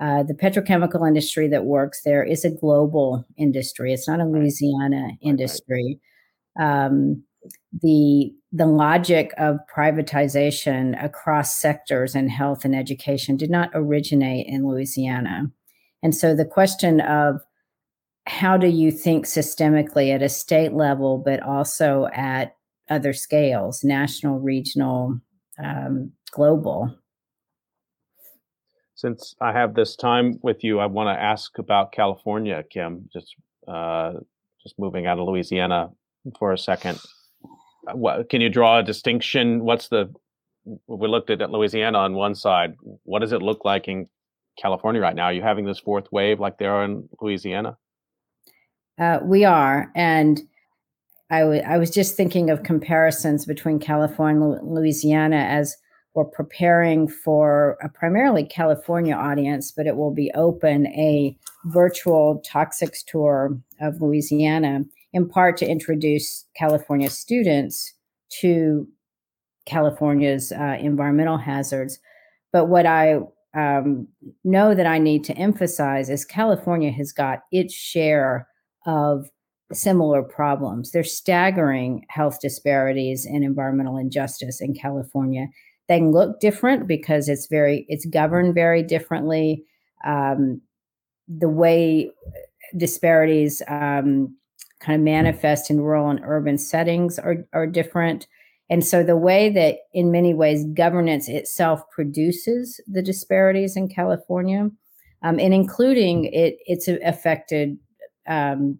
Uh, 0.00 0.22
the 0.22 0.34
petrochemical 0.34 1.06
industry 1.06 1.46
that 1.48 1.64
works 1.64 2.02
there 2.02 2.24
is 2.24 2.44
a 2.44 2.50
global 2.50 3.24
industry. 3.36 3.92
It's 3.92 4.08
not 4.08 4.20
a 4.20 4.24
Louisiana 4.24 5.10
industry. 5.20 6.00
Um, 6.58 7.22
the 7.80 8.32
the 8.52 8.66
logic 8.66 9.32
of 9.38 9.58
privatization 9.74 11.02
across 11.02 11.56
sectors 11.56 12.14
in 12.14 12.28
health 12.28 12.64
and 12.64 12.76
education 12.76 13.36
did 13.36 13.50
not 13.50 13.70
originate 13.74 14.46
in 14.46 14.68
Louisiana. 14.68 15.50
And 16.02 16.14
so 16.14 16.34
the 16.34 16.44
question 16.44 17.00
of 17.00 17.40
how 18.26 18.56
do 18.56 18.68
you 18.68 18.90
think 18.90 19.26
systemically 19.26 20.14
at 20.14 20.22
a 20.22 20.28
state 20.28 20.74
level, 20.74 21.18
but 21.18 21.42
also 21.42 22.08
at 22.12 22.56
other 22.90 23.12
scales, 23.12 23.82
national, 23.82 24.38
regional, 24.38 25.18
um, 25.62 26.12
global? 26.30 26.94
Since 28.94 29.34
I 29.40 29.52
have 29.52 29.74
this 29.74 29.96
time 29.96 30.38
with 30.42 30.62
you, 30.62 30.78
I 30.78 30.86
want 30.86 31.08
to 31.16 31.20
ask 31.20 31.58
about 31.58 31.92
California, 31.92 32.62
Kim. 32.70 33.08
Just 33.12 33.34
uh, 33.66 34.12
just 34.62 34.78
moving 34.78 35.06
out 35.06 35.18
of 35.18 35.26
Louisiana 35.26 35.90
for 36.38 36.52
a 36.52 36.58
second 36.58 37.00
what 37.92 38.28
can 38.28 38.40
you 38.40 38.48
draw 38.48 38.78
a 38.78 38.82
distinction? 38.82 39.64
What's 39.64 39.88
the 39.88 40.12
we 40.86 41.08
looked 41.08 41.30
at 41.30 41.42
at 41.42 41.50
Louisiana 41.50 41.98
on 41.98 42.14
one 42.14 42.34
side. 42.34 42.76
What 43.04 43.20
does 43.20 43.32
it 43.32 43.42
look 43.42 43.64
like 43.64 43.88
in 43.88 44.08
California 44.58 45.00
right 45.00 45.16
now? 45.16 45.24
Are 45.24 45.32
you 45.32 45.42
having 45.42 45.64
this 45.64 45.78
fourth 45.78 46.10
wave 46.12 46.40
like 46.40 46.58
they 46.58 46.66
are 46.66 46.84
in 46.84 47.08
Louisiana? 47.20 47.76
Uh, 48.98 49.18
we 49.22 49.44
are, 49.44 49.90
and 49.96 50.40
I, 51.30 51.40
w- 51.40 51.62
I 51.62 51.78
was 51.78 51.90
just 51.90 52.16
thinking 52.16 52.50
of 52.50 52.62
comparisons 52.62 53.46
between 53.46 53.78
California 53.78 54.58
and 54.58 54.74
Louisiana 54.74 55.36
as 55.36 55.76
we're 56.14 56.26
preparing 56.26 57.08
for 57.08 57.78
a 57.82 57.88
primarily 57.88 58.44
California 58.44 59.14
audience, 59.14 59.72
but 59.72 59.86
it 59.86 59.96
will 59.96 60.12
be 60.12 60.30
open 60.34 60.86
a 60.88 61.36
virtual 61.64 62.42
toxics 62.46 63.02
tour 63.04 63.58
of 63.80 64.02
Louisiana 64.02 64.84
in 65.12 65.28
part 65.28 65.56
to 65.58 65.68
introduce 65.68 66.44
California 66.56 67.10
students 67.10 67.94
to 68.40 68.86
California's 69.66 70.52
uh, 70.52 70.76
environmental 70.80 71.38
hazards. 71.38 71.98
But 72.52 72.66
what 72.66 72.86
I 72.86 73.20
um, 73.54 74.08
know 74.44 74.74
that 74.74 74.86
I 74.86 74.98
need 74.98 75.24
to 75.24 75.36
emphasize 75.36 76.08
is 76.08 76.24
California 76.24 76.90
has 76.90 77.12
got 77.12 77.40
its 77.52 77.74
share 77.74 78.48
of 78.86 79.28
similar 79.72 80.22
problems. 80.22 80.90
There's 80.90 81.14
staggering 81.14 82.04
health 82.08 82.38
disparities 82.40 83.24
and 83.26 83.44
environmental 83.44 83.96
injustice 83.96 84.60
in 84.60 84.74
California. 84.74 85.46
They 85.88 86.00
look 86.00 86.40
different 86.40 86.86
because 86.86 87.28
it's 87.28 87.46
very 87.46 87.84
it's 87.88 88.06
governed 88.06 88.54
very 88.54 88.82
differently. 88.82 89.64
Um, 90.04 90.60
the 91.28 91.48
way 91.48 92.10
disparities 92.76 93.62
um, 93.68 94.36
kind 94.82 95.00
of 95.00 95.04
manifest 95.04 95.70
in 95.70 95.80
rural 95.80 96.10
and 96.10 96.20
urban 96.24 96.58
settings 96.58 97.18
are, 97.18 97.46
are 97.52 97.66
different. 97.66 98.26
And 98.68 98.84
so 98.84 99.02
the 99.02 99.16
way 99.16 99.50
that, 99.50 99.76
in 99.92 100.10
many 100.10 100.34
ways, 100.34 100.64
governance 100.74 101.28
itself 101.28 101.82
produces 101.90 102.80
the 102.86 103.02
disparities 103.02 103.76
in 103.76 103.88
California, 103.88 104.70
um, 105.22 105.38
and 105.38 105.54
including 105.54 106.24
it, 106.24 106.56
it's 106.66 106.88
affected 106.88 107.76
um, 108.26 108.78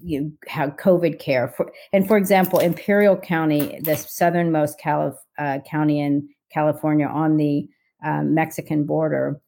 you 0.00 0.20
know, 0.20 0.30
how 0.46 0.68
COVID 0.68 1.18
care. 1.18 1.48
For, 1.48 1.72
and 1.92 2.06
for 2.06 2.16
example, 2.16 2.60
Imperial 2.60 3.16
County, 3.16 3.80
the 3.82 3.96
southernmost 3.96 4.78
Calif- 4.78 5.14
uh, 5.38 5.58
county 5.68 6.00
in 6.00 6.28
California 6.52 7.06
on 7.06 7.36
the 7.36 7.66
um, 8.04 8.34
Mexican 8.34 8.84
border, 8.84 9.40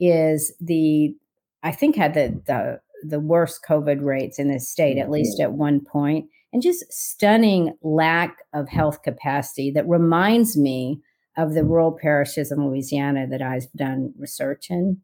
is 0.00 0.52
the 0.60 1.14
I 1.62 1.72
think 1.72 1.96
had 1.96 2.14
the 2.14 2.40
the 2.46 2.80
the 3.02 3.20
worst 3.20 3.60
COVID 3.68 4.02
rates 4.02 4.38
in 4.38 4.48
the 4.48 4.60
state, 4.60 4.98
at 4.98 5.10
least 5.10 5.38
mm-hmm. 5.38 5.52
at 5.52 5.52
one 5.52 5.80
point, 5.80 6.26
and 6.52 6.62
just 6.62 6.84
stunning 6.92 7.76
lack 7.82 8.38
of 8.52 8.68
health 8.68 9.02
capacity 9.02 9.70
that 9.72 9.88
reminds 9.88 10.56
me 10.56 11.00
of 11.36 11.54
the 11.54 11.64
rural 11.64 11.92
parishes 11.92 12.50
in 12.50 12.66
Louisiana 12.66 13.26
that 13.28 13.42
I've 13.42 13.70
done 13.76 14.12
research 14.18 14.70
in. 14.70 15.00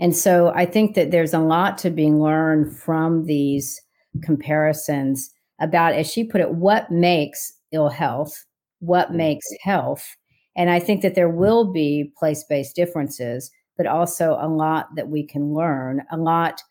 And 0.00 0.16
so 0.16 0.52
I 0.54 0.64
think 0.64 0.94
that 0.94 1.10
there's 1.10 1.34
a 1.34 1.40
lot 1.40 1.76
to 1.78 1.90
be 1.90 2.06
learned 2.06 2.76
from 2.78 3.24
these 3.24 3.80
comparisons 4.22 5.30
about, 5.60 5.94
as 5.94 6.10
she 6.10 6.24
put 6.24 6.40
it, 6.40 6.54
what 6.54 6.90
makes 6.90 7.52
ill 7.72 7.88
health, 7.88 8.46
what 8.78 9.08
mm-hmm. 9.08 9.18
makes 9.18 9.46
health. 9.60 10.16
And 10.56 10.70
I 10.70 10.80
think 10.80 11.02
that 11.02 11.14
there 11.14 11.28
will 11.28 11.72
be 11.72 12.12
place 12.18 12.44
based 12.48 12.76
differences, 12.76 13.50
but 13.76 13.86
also 13.86 14.38
a 14.40 14.48
lot 14.48 14.88
that 14.96 15.08
we 15.08 15.26
can 15.26 15.52
learn, 15.52 16.02
a 16.10 16.16
lot 16.16 16.62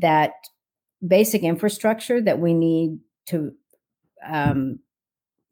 that 0.00 0.32
basic 1.06 1.42
infrastructure 1.42 2.20
that 2.20 2.40
we 2.40 2.54
need 2.54 2.98
to 3.26 3.52
um, 4.26 4.78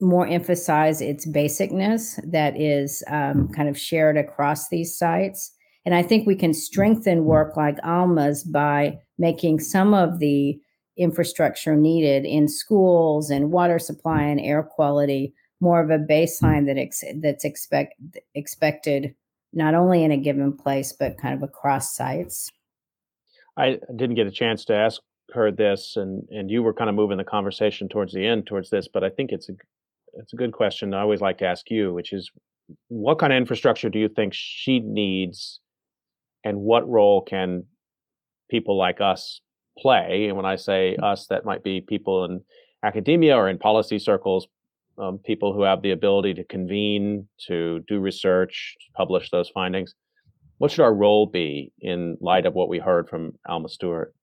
more 0.01 0.27
emphasize 0.27 1.01
its 1.01 1.27
basicness 1.27 2.21
that 2.31 2.59
is 2.61 3.03
um, 3.09 3.49
kind 3.49 3.69
of 3.69 3.79
shared 3.79 4.17
across 4.17 4.69
these 4.69 4.97
sites. 4.97 5.53
And 5.85 5.95
I 5.95 6.03
think 6.03 6.27
we 6.27 6.35
can 6.35 6.53
strengthen 6.53 7.25
work 7.25 7.57
like 7.57 7.79
Alma's 7.85 8.43
by 8.45 8.99
making 9.19 9.61
some 9.61 9.95
of 9.95 10.19
the 10.19 10.61
infrastructure 10.97 11.77
needed 11.77 12.25
in 12.25 12.49
schools 12.49 13.31
and 13.31 13.53
water 13.53 13.79
supply 13.79 14.23
and 14.23 14.41
air 14.41 14.63
quality 14.63 15.35
more 15.61 15.81
of 15.81 15.91
a 15.91 15.99
baseline 15.99 16.67
that 16.67 16.79
ex- 16.79 17.05
that's 17.23 17.45
expect 17.45 17.95
expected 18.35 19.15
not 19.53 19.75
only 19.75 20.05
in 20.05 20.11
a 20.11 20.17
given 20.17 20.53
place 20.53 20.93
but 20.93 21.19
kind 21.19 21.35
of 21.35 21.43
across 21.43 21.95
sites. 21.95 22.51
I 23.57 23.79
didn't 23.95 24.17
get 24.17 24.27
a 24.27 24.31
chance 24.33 24.65
to 24.67 24.75
ask 24.75 25.01
her 25.33 25.51
this, 25.51 25.97
and 25.97 26.27
and 26.31 26.51
you 26.51 26.63
were 26.63 26.75
kind 26.75 26.91
of 26.91 26.97
moving 26.97 27.19
the 27.19 27.25
conversation 27.25 27.89
towards 27.89 28.13
the 28.13 28.27
end 28.27 28.47
towards 28.47 28.71
this, 28.71 28.89
but 28.89 29.03
I 29.03 29.11
think 29.11 29.33
it's 29.33 29.49
a 29.49 29.53
it's 30.15 30.33
a 30.33 30.37
good 30.37 30.53
question. 30.53 30.95
I 30.95 31.01
always 31.01 31.21
like 31.21 31.39
to 31.39 31.47
ask 31.47 31.71
you, 31.71 31.93
which 31.93 32.13
is, 32.13 32.31
what 32.89 33.19
kind 33.19 33.33
of 33.33 33.37
infrastructure 33.37 33.89
do 33.89 33.99
you 33.99 34.09
think 34.09 34.33
she 34.35 34.81
needs, 34.81 35.61
and 36.45 36.61
what 36.61 36.89
role 36.89 37.23
can 37.23 37.65
people 38.51 38.77
like 38.77 39.01
us 39.01 39.41
play? 39.79 40.27
And 40.29 40.37
when 40.37 40.47
I 40.47 40.57
say 40.57 40.97
us, 40.97 41.27
that 41.27 41.45
might 41.45 41.63
be 41.63 41.81
people 41.81 42.25
in 42.25 42.41
academia 42.85 43.37
or 43.37 43.49
in 43.49 43.59
policy 43.59 43.99
circles, 43.99 44.47
um, 44.99 45.19
people 45.19 45.53
who 45.53 45.63
have 45.63 45.83
the 45.83 45.91
ability 45.91 46.35
to 46.35 46.45
convene, 46.45 47.29
to 47.47 47.85
do 47.89 47.99
research, 48.01 48.77
publish 48.95 49.31
those 49.31 49.51
findings 49.51 49.95
what 50.59 50.71
should 50.71 50.83
our 50.83 50.95
role 50.95 51.27
be 51.27 51.73
in 51.81 52.17
light 52.21 52.47
of 52.47 52.55
what 52.55 52.69
we 52.69 52.79
heard 52.79 53.09
from 53.09 53.33
Alma 53.49 53.69
Stewart? 53.69 54.15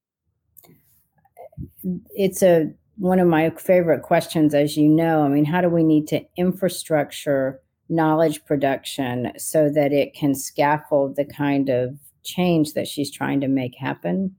It's 2.16 2.42
a 2.42 2.74
one 2.98 3.20
of 3.20 3.28
my 3.28 3.50
favorite 3.52 4.04
questions, 4.04 4.54
as 4.54 4.78
you 4.78 4.88
know. 4.88 5.24
I 5.24 5.28
mean, 5.28 5.46
how 5.46 5.62
do 5.62 5.70
we 5.70 5.84
need 5.84 6.08
to 6.10 6.22
infrastructure 6.38 7.60
knowledge 7.90 8.44
production 8.46 9.32
so 9.38 9.70
that 9.70 9.92
it 9.92 10.14
can 10.14 10.36
scaffold 10.36 11.16
the 11.16 11.26
kind 11.26 11.70
of 11.70 11.98
change 12.24 12.74
that 12.74 12.88
she's 12.88 13.12
trying 13.12 13.42
to 13.42 13.48
make 13.48 13.76
happen? 13.76 14.36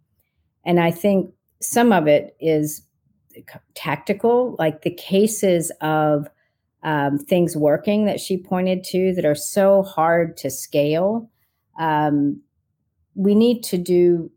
And 0.65 0.81
I 0.81 0.91
think 0.91 1.31
some 1.61 1.93
of 1.93 2.07
it 2.07 2.37
is 2.41 2.83
tactical, 3.75 4.55
like 4.59 4.83
the 4.83 4.95
cases 4.95 5.73
of 5.81 6.29
um, 6.85 7.19
things 7.19 7.57
working 7.57 8.05
that 8.05 8.21
she 8.21 8.37
pointed 8.37 8.85
to 8.85 9.15
that 9.15 9.25
are 9.25 9.35
so 9.35 9.83
hard 9.83 10.37
to 10.39 10.51
scale 10.51 11.31
um, 11.79 12.41
we 13.15 13.35
need 13.35 13.63
to 13.65 13.79
do 13.79 14.31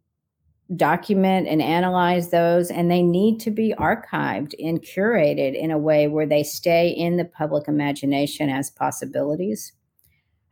document 0.75 1.47
and 1.47 1.61
analyze 1.61 2.29
those 2.29 2.69
and 2.69 2.91
they 2.91 3.01
need 3.01 3.39
to 3.39 3.49
be 3.49 3.73
archived 3.79 4.53
and 4.59 4.81
curated 4.81 5.55
in 5.55 5.71
a 5.71 5.77
way 5.77 6.09
where 6.09 6.25
they 6.25 6.43
stay 6.43 6.89
in 6.89 7.15
the 7.15 7.23
public 7.23 7.69
imagination 7.69 8.49
as 8.49 8.69
possibilities 8.69 9.71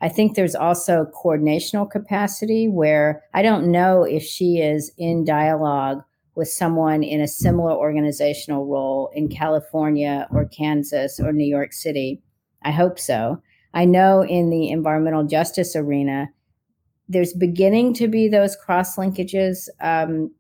I 0.02 0.10
think 0.10 0.36
there's 0.36 0.56
also 0.56 1.08
coordinational 1.24 1.90
capacity 1.90 2.68
where 2.68 3.24
I 3.34 3.42
don't 3.42 3.72
know 3.72 4.04
if 4.04 4.24
she 4.24 4.60
is 4.60 4.92
in 4.98 5.24
dialogue 5.24 6.04
with 6.36 6.50
someone 6.50 7.02
in 7.02 7.22
a 7.22 7.28
similar 7.28 7.72
organizational 7.72 8.66
role 8.66 9.10
in 9.16 9.30
California 9.30 10.28
or 10.32 10.46
Kansas 10.46 11.20
or 11.20 11.32
New 11.32 11.48
York 11.48 11.72
City. 11.72 12.22
I 12.64 12.72
hope 12.72 13.00
so. 13.00 13.42
I 13.74 13.86
know 13.86 14.24
in 14.24 14.50
the 14.50 14.70
environmental 14.70 15.24
justice 15.24 15.76
arena, 15.76 16.30
there's 17.08 17.34
beginning 17.34 17.94
to 17.96 18.08
be 18.08 18.28
those 18.28 18.56
cross 18.56 18.96
linkages 18.96 19.70
um, 19.82 20.32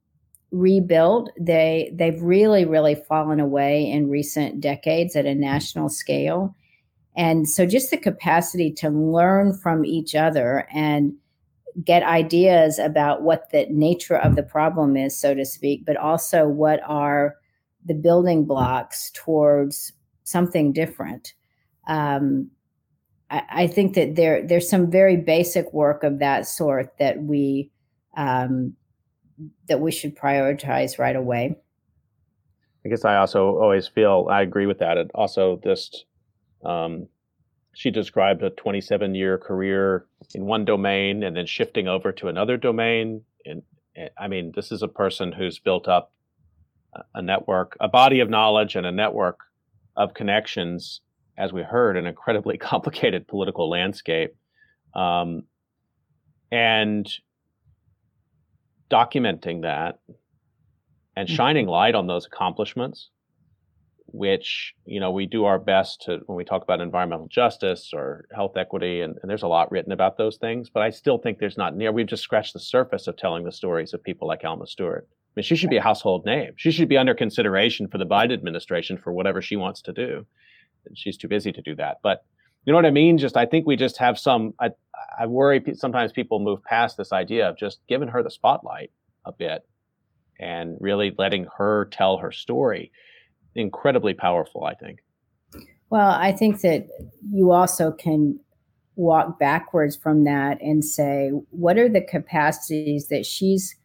rebuilt. 0.51 1.29
They 1.39 1.91
they've 1.93 2.21
really 2.21 2.65
really 2.65 2.95
fallen 2.95 3.39
away 3.39 3.89
in 3.89 4.09
recent 4.09 4.61
decades 4.61 5.15
at 5.15 5.25
a 5.25 5.35
national 5.35 5.89
scale, 5.89 6.55
and 7.15 7.47
so 7.47 7.65
just 7.65 7.91
the 7.91 7.97
capacity 7.97 8.71
to 8.73 8.89
learn 8.89 9.57
from 9.57 9.85
each 9.85 10.15
other 10.15 10.67
and 10.73 11.13
get 11.83 12.03
ideas 12.03 12.79
about 12.79 13.23
what 13.23 13.49
the 13.51 13.67
nature 13.69 14.17
of 14.17 14.35
the 14.35 14.43
problem 14.43 14.95
is, 14.95 15.17
so 15.17 15.33
to 15.33 15.45
speak, 15.45 15.85
but 15.85 15.97
also 15.97 16.47
what 16.47 16.79
are 16.85 17.35
the 17.85 17.93
building 17.93 18.45
blocks 18.45 19.11
towards 19.13 19.91
something 20.23 20.71
different. 20.71 21.33
Um, 21.87 22.49
I, 23.29 23.43
I, 23.49 23.67
think 23.67 23.95
that 23.95 24.15
there 24.15 24.45
there's 24.45 24.69
some 24.69 24.91
very 24.91 25.17
basic 25.17 25.73
work 25.73 26.03
of 26.03 26.19
that 26.19 26.47
sort 26.47 26.93
that 26.99 27.21
we 27.21 27.71
um, 28.15 28.73
that 29.67 29.79
we 29.79 29.91
should 29.91 30.17
prioritize 30.17 30.99
right 30.99 31.15
away. 31.15 31.57
I 32.85 32.89
guess 32.89 33.03
I 33.03 33.17
also 33.17 33.57
always 33.57 33.87
feel 33.87 34.27
I 34.29 34.41
agree 34.41 34.67
with 34.67 34.79
that. 34.79 34.97
It 34.97 35.11
also 35.15 35.59
just 35.63 36.05
um, 36.63 37.07
she 37.75 37.91
described 37.91 38.41
a 38.41 38.49
27 38.51 39.15
year 39.15 39.37
career 39.37 40.05
in 40.33 40.45
one 40.45 40.65
domain 40.65 41.23
and 41.23 41.35
then 41.35 41.45
shifting 41.45 41.87
over 41.87 42.11
to 42.13 42.27
another 42.27 42.57
domain. 42.57 43.21
And, 43.45 43.63
and 43.95 44.09
I 44.17 44.27
mean, 44.27 44.53
this 44.55 44.71
is 44.71 44.81
a 44.81 44.87
person 44.87 45.33
who's 45.33 45.59
built 45.59 45.87
up 45.87 46.13
a 47.13 47.21
network, 47.21 47.75
a 47.81 47.89
body 47.89 48.21
of 48.21 48.29
knowledge, 48.29 48.75
and 48.75 48.85
a 48.85 48.91
network 48.91 49.39
of 49.97 50.13
connections. 50.13 51.01
As 51.37 51.51
we 51.51 51.63
heard, 51.63 51.97
an 51.97 52.05
incredibly 52.05 52.57
complicated 52.71 53.27
political 53.27 53.69
landscape, 53.69 54.35
um, 54.95 55.43
and 56.51 57.07
documenting 58.89 59.63
that 59.63 59.99
and 61.15 61.27
mm-hmm. 61.27 61.35
shining 61.35 61.67
light 61.67 61.95
on 61.95 62.07
those 62.07 62.25
accomplishments 62.25 63.09
which 64.07 64.73
you 64.85 64.99
know 64.99 65.11
we 65.11 65.25
do 65.25 65.45
our 65.45 65.59
best 65.59 66.03
to 66.03 66.19
when 66.27 66.37
we 66.37 66.45
talk 66.45 66.61
about 66.61 66.79
environmental 66.79 67.27
justice 67.27 67.91
or 67.93 68.25
health 68.33 68.55
equity 68.55 69.01
and, 69.01 69.17
and, 69.21 69.29
there's 69.29 69.43
a 69.43 69.47
lot 69.47 69.71
written 69.71 69.91
about 69.91 70.17
those 70.17 70.37
things 70.37 70.69
but 70.69 70.83
i 70.83 70.89
still 70.89 71.17
think 71.17 71.39
there's 71.39 71.57
not 71.57 71.75
near 71.75 71.91
we've 71.91 72.05
just 72.05 72.23
scratched 72.23 72.53
the 72.53 72.59
surface 72.59 73.07
of 73.07 73.17
telling 73.17 73.43
the 73.43 73.51
stories 73.51 73.93
of 73.93 74.03
people 74.03 74.27
like 74.27 74.45
alma 74.45 74.67
stewart. 74.67 75.07
I 75.09 75.33
mean 75.35 75.43
she 75.43 75.55
should 75.55 75.69
be 75.69 75.77
a 75.77 75.81
household 75.81 76.25
name. 76.25 76.53
She 76.55 76.71
should 76.71 76.87
be 76.87 76.97
under 76.97 77.13
consideration 77.13 77.87
for 77.87 77.97
the 77.97 78.05
biden 78.05 78.33
administration 78.33 78.97
for 78.97 79.11
whatever 79.11 79.41
she 79.41 79.57
wants 79.57 79.81
to 79.81 79.91
do 79.91 80.25
she's 80.93 81.17
too 81.17 81.27
busy 81.27 81.51
to 81.51 81.61
do 81.61 81.75
that 81.75 81.97
but 82.03 82.23
you 82.65 82.71
know 82.71 82.77
what 82.77 82.85
i 82.85 82.91
mean 82.91 83.17
just 83.17 83.37
i 83.37 83.45
think 83.45 83.65
we 83.65 83.75
just 83.75 83.97
have 83.97 84.19
some 84.19 84.53
i, 84.59 84.69
I 85.19 85.25
worry 85.25 85.63
sometimes 85.73 86.11
people 86.11 86.39
move 86.39 86.63
past 86.63 86.97
this 86.97 87.11
idea 87.11 87.49
of 87.49 87.57
just 87.57 87.79
giving 87.87 88.07
her 88.09 88.23
the 88.23 88.31
spotlight 88.31 88.91
a 89.25 89.31
bit 89.31 89.63
and 90.39 90.77
really 90.79 91.13
letting 91.17 91.47
her 91.57 91.85
tell 91.91 92.17
her 92.17 92.31
story 92.31 92.91
incredibly 93.55 94.13
powerful, 94.13 94.65
I 94.65 94.75
think. 94.75 94.99
Well, 95.89 96.11
I 96.11 96.31
think 96.31 96.61
that 96.61 96.87
you 97.31 97.51
also 97.51 97.91
can 97.91 98.39
walk 98.95 99.39
backwards 99.39 99.95
from 99.95 100.23
that 100.25 100.61
and 100.61 100.83
say, 100.83 101.29
what 101.51 101.77
are 101.77 101.89
the 101.89 102.01
capacities 102.01 103.07
that 103.07 103.25
she's 103.25 103.75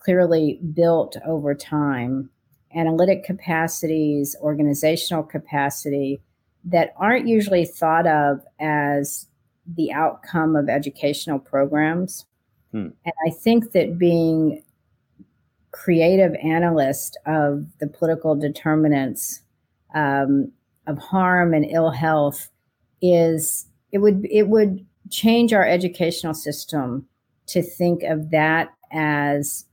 clearly 0.00 0.60
built 0.74 1.16
over 1.26 1.54
time? 1.54 2.30
Analytic 2.76 3.24
capacities, 3.24 4.36
organizational 4.40 5.22
capacity 5.22 6.20
that 6.64 6.92
aren't 6.96 7.26
usually 7.26 7.64
thought 7.64 8.06
of 8.06 8.40
as 8.60 9.26
the 9.66 9.92
outcome 9.92 10.54
of 10.56 10.68
educational 10.68 11.38
programs. 11.38 12.26
Hmm. 12.72 12.88
And 13.04 13.14
I 13.26 13.30
think 13.30 13.72
that 13.72 13.98
being 13.98 14.62
creative 15.72 16.34
analyst 16.42 17.18
of 17.26 17.66
the 17.78 17.86
political 17.86 18.34
determinants 18.34 19.42
um, 19.94 20.50
of 20.86 20.98
harm 20.98 21.54
and 21.54 21.64
ill 21.64 21.90
health 21.90 22.48
is 23.02 23.66
it 23.92 23.98
would 23.98 24.26
it 24.30 24.48
would 24.48 24.84
change 25.10 25.52
our 25.52 25.66
educational 25.66 26.34
system 26.34 27.06
to 27.46 27.62
think 27.62 28.02
of 28.02 28.30
that 28.30 28.72
as 28.90 29.66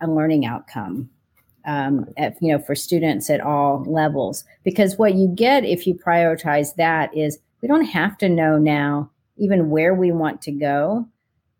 a 0.00 0.06
learning 0.06 0.46
outcome 0.46 1.08
um, 1.64 2.06
at, 2.16 2.36
you 2.40 2.52
know 2.52 2.58
for 2.58 2.74
students 2.74 3.30
at 3.30 3.40
all 3.40 3.84
levels 3.86 4.44
because 4.64 4.98
what 4.98 5.14
you 5.14 5.28
get 5.28 5.64
if 5.64 5.86
you 5.86 5.94
prioritize 5.94 6.74
that 6.76 7.16
is 7.16 7.38
we 7.60 7.68
don't 7.68 7.84
have 7.84 8.18
to 8.18 8.28
know 8.28 8.58
now 8.58 9.10
even 9.36 9.70
where 9.70 9.94
we 9.94 10.10
want 10.10 10.42
to 10.42 10.52
go 10.52 11.06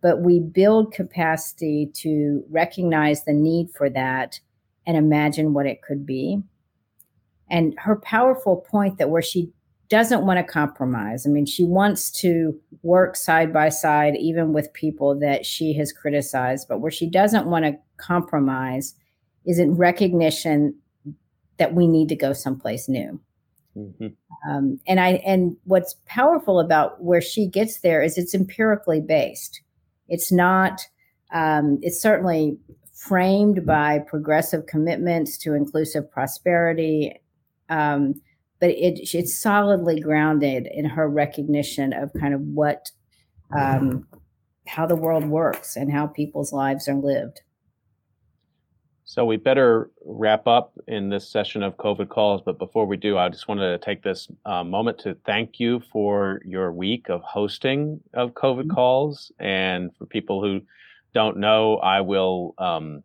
but 0.03 0.21
we 0.21 0.41
build 0.41 0.93
capacity 0.93 1.91
to 1.95 2.45
recognize 2.51 3.25
the 3.25 3.33
need 3.33 3.71
for 3.71 3.89
that 3.89 4.41
and 4.87 4.97
imagine 4.97 5.55
what 5.55 5.65
it 5.65 5.81
could 5.81 6.05
be. 6.05 6.43
And 7.49 7.75
her 7.79 7.97
powerful 7.97 8.57
point 8.57 8.99
that 8.99 9.11
where 9.11 9.23
she 9.23 9.53
doesn't 9.89 10.27
want 10.27 10.39
to 10.39 10.53
compromise. 10.53 11.27
I 11.27 11.31
mean, 11.31 11.47
she 11.47 11.65
wants 11.65 12.11
to 12.23 12.59
work 12.83 13.15
side 13.15 13.53
by 13.53 13.69
side, 13.69 14.17
even 14.17 14.53
with 14.53 14.73
people 14.73 15.19
that 15.21 15.45
she 15.47 15.75
has 15.75 15.93
criticized, 15.93 16.67
but 16.67 16.81
where 16.81 16.91
she 16.91 17.09
doesn't 17.09 17.47
want 17.47 17.65
to 17.67 17.77
compromise 17.99 18.95
is 19.47 19.59
in 19.59 19.77
recognition 19.77 20.75
that 21.59 21.75
we 21.75 21.87
need 21.87 22.09
to 22.09 22.17
go 22.17 22.33
someplace 22.33 22.89
new. 22.89 23.21
Mm-hmm. 23.77 24.09
Um, 24.51 24.79
and 24.87 25.01
I 25.01 25.23
and 25.25 25.57
what's 25.65 25.97
powerful 26.07 26.61
about 26.61 27.03
where 27.03 27.21
she 27.21 27.47
gets 27.47 27.81
there 27.81 28.03
is 28.03 28.19
it's 28.19 28.35
empirically 28.35 29.01
based. 29.01 29.63
It's 30.09 30.31
not, 30.31 30.83
um, 31.33 31.79
it's 31.83 32.01
certainly 32.01 32.59
framed 32.93 33.65
by 33.65 33.99
progressive 34.01 34.67
commitments 34.67 35.39
to 35.39 35.55
inclusive 35.55 36.11
prosperity. 36.11 37.21
Um, 37.69 38.21
but 38.61 38.71
it, 38.71 39.15
it's 39.15 39.35
solidly 39.35 40.01
grounded 40.01 40.69
in 40.73 40.85
her 40.85 41.09
recognition 41.09 41.93
of 41.93 42.13
kind 42.21 42.35
of 42.35 42.41
what, 42.43 42.91
um, 43.57 44.07
how 44.67 44.87
the 44.87 44.97
world 44.97 45.25
works 45.25 45.75
and 45.77 45.91
how 45.91 46.07
people's 46.07 46.53
lives 46.53 46.89
are 46.89 46.95
lived. 46.95 47.41
So 49.15 49.27
we 49.27 49.37
better 49.37 49.91
wrap 50.07 50.47
up 50.47 50.73
in 50.89 51.11
this 51.11 51.29
session 51.29 51.63
of 51.63 51.77
COVID 51.77 52.09
calls. 52.09 52.41
But 52.41 52.59
before 52.59 52.87
we 52.87 52.97
do, 52.97 53.19
I 53.19 53.29
just 53.29 53.47
wanted 53.47 53.71
to 53.73 53.85
take 53.85 54.03
this 54.03 54.27
uh, 54.47 54.65
moment 54.65 55.01
to 55.01 55.19
thank 55.27 55.61
you 55.61 55.83
for 55.93 56.41
your 56.47 56.73
week 56.73 57.11
of 57.11 57.21
hosting 57.21 58.01
of 58.15 58.31
COVID 58.31 58.61
mm-hmm. 58.61 58.71
calls. 58.71 59.31
And 59.39 59.95
for 59.99 60.07
people 60.07 60.43
who 60.43 60.63
don't 61.13 61.37
know, 61.37 61.77
I 61.77 62.01
will 62.01 62.55
um, 62.57 63.03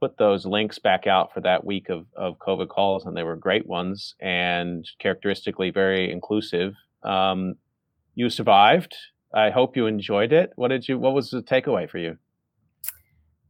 put 0.00 0.18
those 0.18 0.46
links 0.46 0.80
back 0.80 1.06
out 1.06 1.32
for 1.32 1.40
that 1.42 1.64
week 1.64 1.90
of, 1.90 2.06
of 2.16 2.40
COVID 2.40 2.66
calls. 2.66 3.06
And 3.06 3.16
they 3.16 3.22
were 3.22 3.36
great 3.36 3.68
ones 3.68 4.16
and 4.18 4.84
characteristically 4.98 5.70
very 5.70 6.10
inclusive. 6.10 6.74
Um, 7.04 7.54
you 8.16 8.30
survived. 8.30 8.96
I 9.32 9.50
hope 9.50 9.76
you 9.76 9.86
enjoyed 9.86 10.32
it. 10.32 10.50
What 10.56 10.68
did 10.68 10.88
you? 10.88 10.98
What 10.98 11.14
was 11.14 11.30
the 11.30 11.40
takeaway 11.40 11.88
for 11.88 11.98
you? 11.98 12.18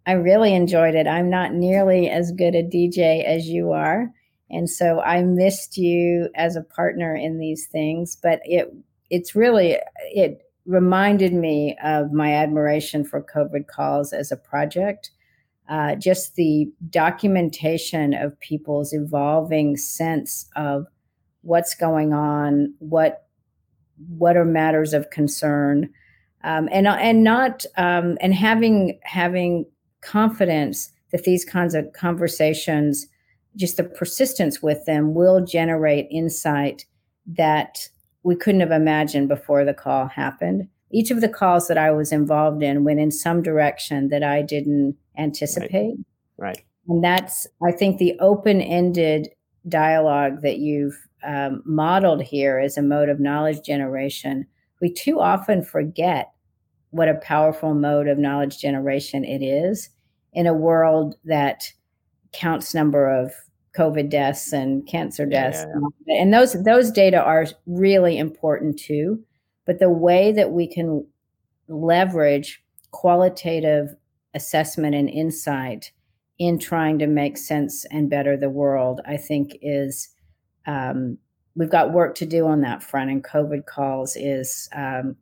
I 0.06 0.12
really 0.12 0.54
enjoyed 0.54 0.94
it. 0.94 1.06
I'm 1.06 1.28
not 1.28 1.52
nearly 1.52 2.08
as 2.08 2.30
good 2.32 2.54
a 2.54 2.62
DJ 2.62 3.24
as 3.24 3.48
you 3.48 3.72
are. 3.72 4.10
And 4.50 4.70
so 4.70 5.00
I 5.00 5.22
missed 5.22 5.76
you 5.76 6.28
as 6.36 6.54
a 6.54 6.62
partner 6.62 7.14
in 7.16 7.38
these 7.38 7.66
things, 7.66 8.16
but 8.22 8.40
it 8.44 8.72
it's 9.10 9.34
really 9.34 9.78
it 10.12 10.42
reminded 10.64 11.32
me 11.32 11.76
of 11.82 12.12
my 12.12 12.32
admiration 12.32 13.04
for 13.04 13.22
COVID 13.22 13.66
calls 13.66 14.12
as 14.12 14.30
a 14.30 14.36
project. 14.36 15.10
Uh, 15.68 15.96
just 15.96 16.36
the 16.36 16.70
documentation 16.90 18.14
of 18.14 18.38
people's 18.38 18.92
evolving 18.92 19.76
sense 19.76 20.48
of 20.54 20.86
what's 21.42 21.74
going 21.74 22.12
on, 22.12 22.72
what 22.78 23.26
what 24.08 24.36
are 24.36 24.44
matters 24.44 24.92
of 24.92 25.10
concern, 25.10 25.90
um, 26.44 26.68
and 26.70 26.86
and 26.86 27.24
not 27.24 27.64
um, 27.76 28.16
and 28.20 28.32
having 28.32 29.00
having 29.02 29.66
confidence 30.02 30.90
that 31.12 31.24
these 31.24 31.44
kinds 31.44 31.74
of 31.74 31.92
conversations, 31.92 33.06
just 33.56 33.76
the 33.76 33.84
persistence 33.84 34.62
with 34.62 34.84
them, 34.86 35.14
will 35.14 35.44
generate 35.44 36.08
insight 36.10 36.84
that 37.26 37.88
we 38.22 38.36
couldn't 38.36 38.60
have 38.60 38.70
imagined 38.72 39.28
before 39.28 39.64
the 39.64 39.74
call 39.74 40.06
happened. 40.06 40.68
Each 40.90 41.10
of 41.10 41.20
the 41.20 41.28
calls 41.28 41.68
that 41.68 41.78
I 41.78 41.90
was 41.90 42.12
involved 42.12 42.62
in 42.62 42.84
went 42.84 43.00
in 43.00 43.10
some 43.10 43.42
direction 43.42 44.08
that 44.08 44.22
I 44.22 44.42
didn't 44.42 44.96
anticipate. 45.16 45.96
Right. 46.36 46.56
right. 46.56 46.64
And 46.88 47.02
that's, 47.02 47.46
I 47.66 47.72
think, 47.72 47.98
the 47.98 48.16
open 48.20 48.60
ended 48.60 49.28
dialogue 49.68 50.42
that 50.42 50.58
you've 50.58 50.96
um, 51.24 51.62
modeled 51.64 52.22
here 52.22 52.58
as 52.58 52.76
a 52.76 52.82
mode 52.82 53.08
of 53.08 53.18
knowledge 53.18 53.64
generation 53.64 54.46
we 54.80 54.92
too 54.92 55.20
often 55.20 55.62
forget 55.62 56.32
what 56.96 57.08
a 57.08 57.14
powerful 57.14 57.74
mode 57.74 58.08
of 58.08 58.18
knowledge 58.18 58.58
generation 58.58 59.24
it 59.24 59.44
is 59.44 59.90
in 60.32 60.46
a 60.46 60.54
world 60.54 61.14
that 61.24 61.72
counts 62.32 62.74
number 62.74 63.08
of 63.08 63.32
COVID 63.76 64.08
deaths 64.08 64.52
and 64.52 64.86
cancer 64.86 65.26
deaths. 65.26 65.58
Yeah, 65.60 65.74
yeah, 65.74 65.88
yeah. 66.06 66.22
And 66.22 66.32
those 66.32 66.62
those 66.64 66.90
data 66.90 67.22
are 67.22 67.46
really 67.66 68.16
important 68.16 68.78
too. 68.78 69.22
But 69.66 69.78
the 69.78 69.90
way 69.90 70.32
that 70.32 70.52
we 70.52 70.66
can 70.66 71.06
leverage 71.68 72.62
qualitative 72.92 73.94
assessment 74.34 74.94
and 74.94 75.10
insight 75.10 75.92
in 76.38 76.58
trying 76.58 76.98
to 77.00 77.06
make 77.06 77.36
sense 77.36 77.84
and 77.90 78.08
better 78.08 78.36
the 78.36 78.50
world, 78.50 79.00
I 79.06 79.16
think 79.16 79.58
is 79.60 80.08
um, 80.66 81.18
we've 81.54 81.70
got 81.70 81.92
work 81.92 82.14
to 82.16 82.26
do 82.26 82.46
on 82.46 82.62
that 82.62 82.82
front, 82.82 83.10
and 83.10 83.22
COVID 83.22 83.66
calls 83.66 84.16
is 84.16 84.68
um, 84.74 85.16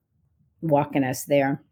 walking 0.64 1.04
us 1.04 1.24
there. 1.24 1.62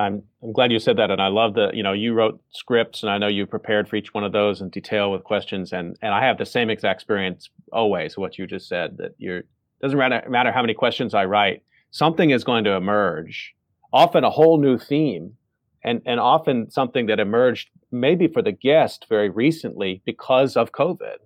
I'm 0.00 0.22
I'm 0.42 0.52
glad 0.52 0.72
you 0.72 0.78
said 0.78 0.96
that, 0.96 1.10
and 1.10 1.20
I 1.20 1.28
love 1.28 1.54
that. 1.54 1.74
You 1.74 1.82
know, 1.82 1.92
you 1.92 2.14
wrote 2.14 2.40
scripts, 2.50 3.02
and 3.02 3.10
I 3.10 3.18
know 3.18 3.28
you 3.28 3.46
prepared 3.46 3.88
for 3.88 3.96
each 3.96 4.14
one 4.14 4.24
of 4.24 4.32
those 4.32 4.60
in 4.60 4.70
detail 4.70 5.12
with 5.12 5.24
questions, 5.24 5.72
and 5.72 5.96
and 6.00 6.14
I 6.14 6.24
have 6.24 6.38
the 6.38 6.46
same 6.46 6.70
exact 6.70 7.00
experience 7.00 7.50
always. 7.72 8.16
What 8.16 8.38
you 8.38 8.46
just 8.46 8.66
said 8.66 8.96
that 8.96 9.14
you're 9.18 9.42
doesn't 9.82 9.98
matter 9.98 10.28
matter 10.28 10.52
how 10.52 10.62
many 10.62 10.74
questions 10.74 11.12
I 11.12 11.26
write, 11.26 11.62
something 11.90 12.30
is 12.30 12.44
going 12.44 12.64
to 12.64 12.72
emerge, 12.72 13.54
often 13.92 14.24
a 14.24 14.30
whole 14.30 14.58
new 14.58 14.78
theme, 14.78 15.36
and 15.84 16.00
and 16.06 16.18
often 16.18 16.70
something 16.70 17.06
that 17.06 17.20
emerged 17.20 17.68
maybe 17.92 18.26
for 18.26 18.40
the 18.40 18.52
guest 18.52 19.06
very 19.08 19.28
recently 19.28 20.00
because 20.06 20.56
of 20.56 20.72
COVID, 20.72 21.18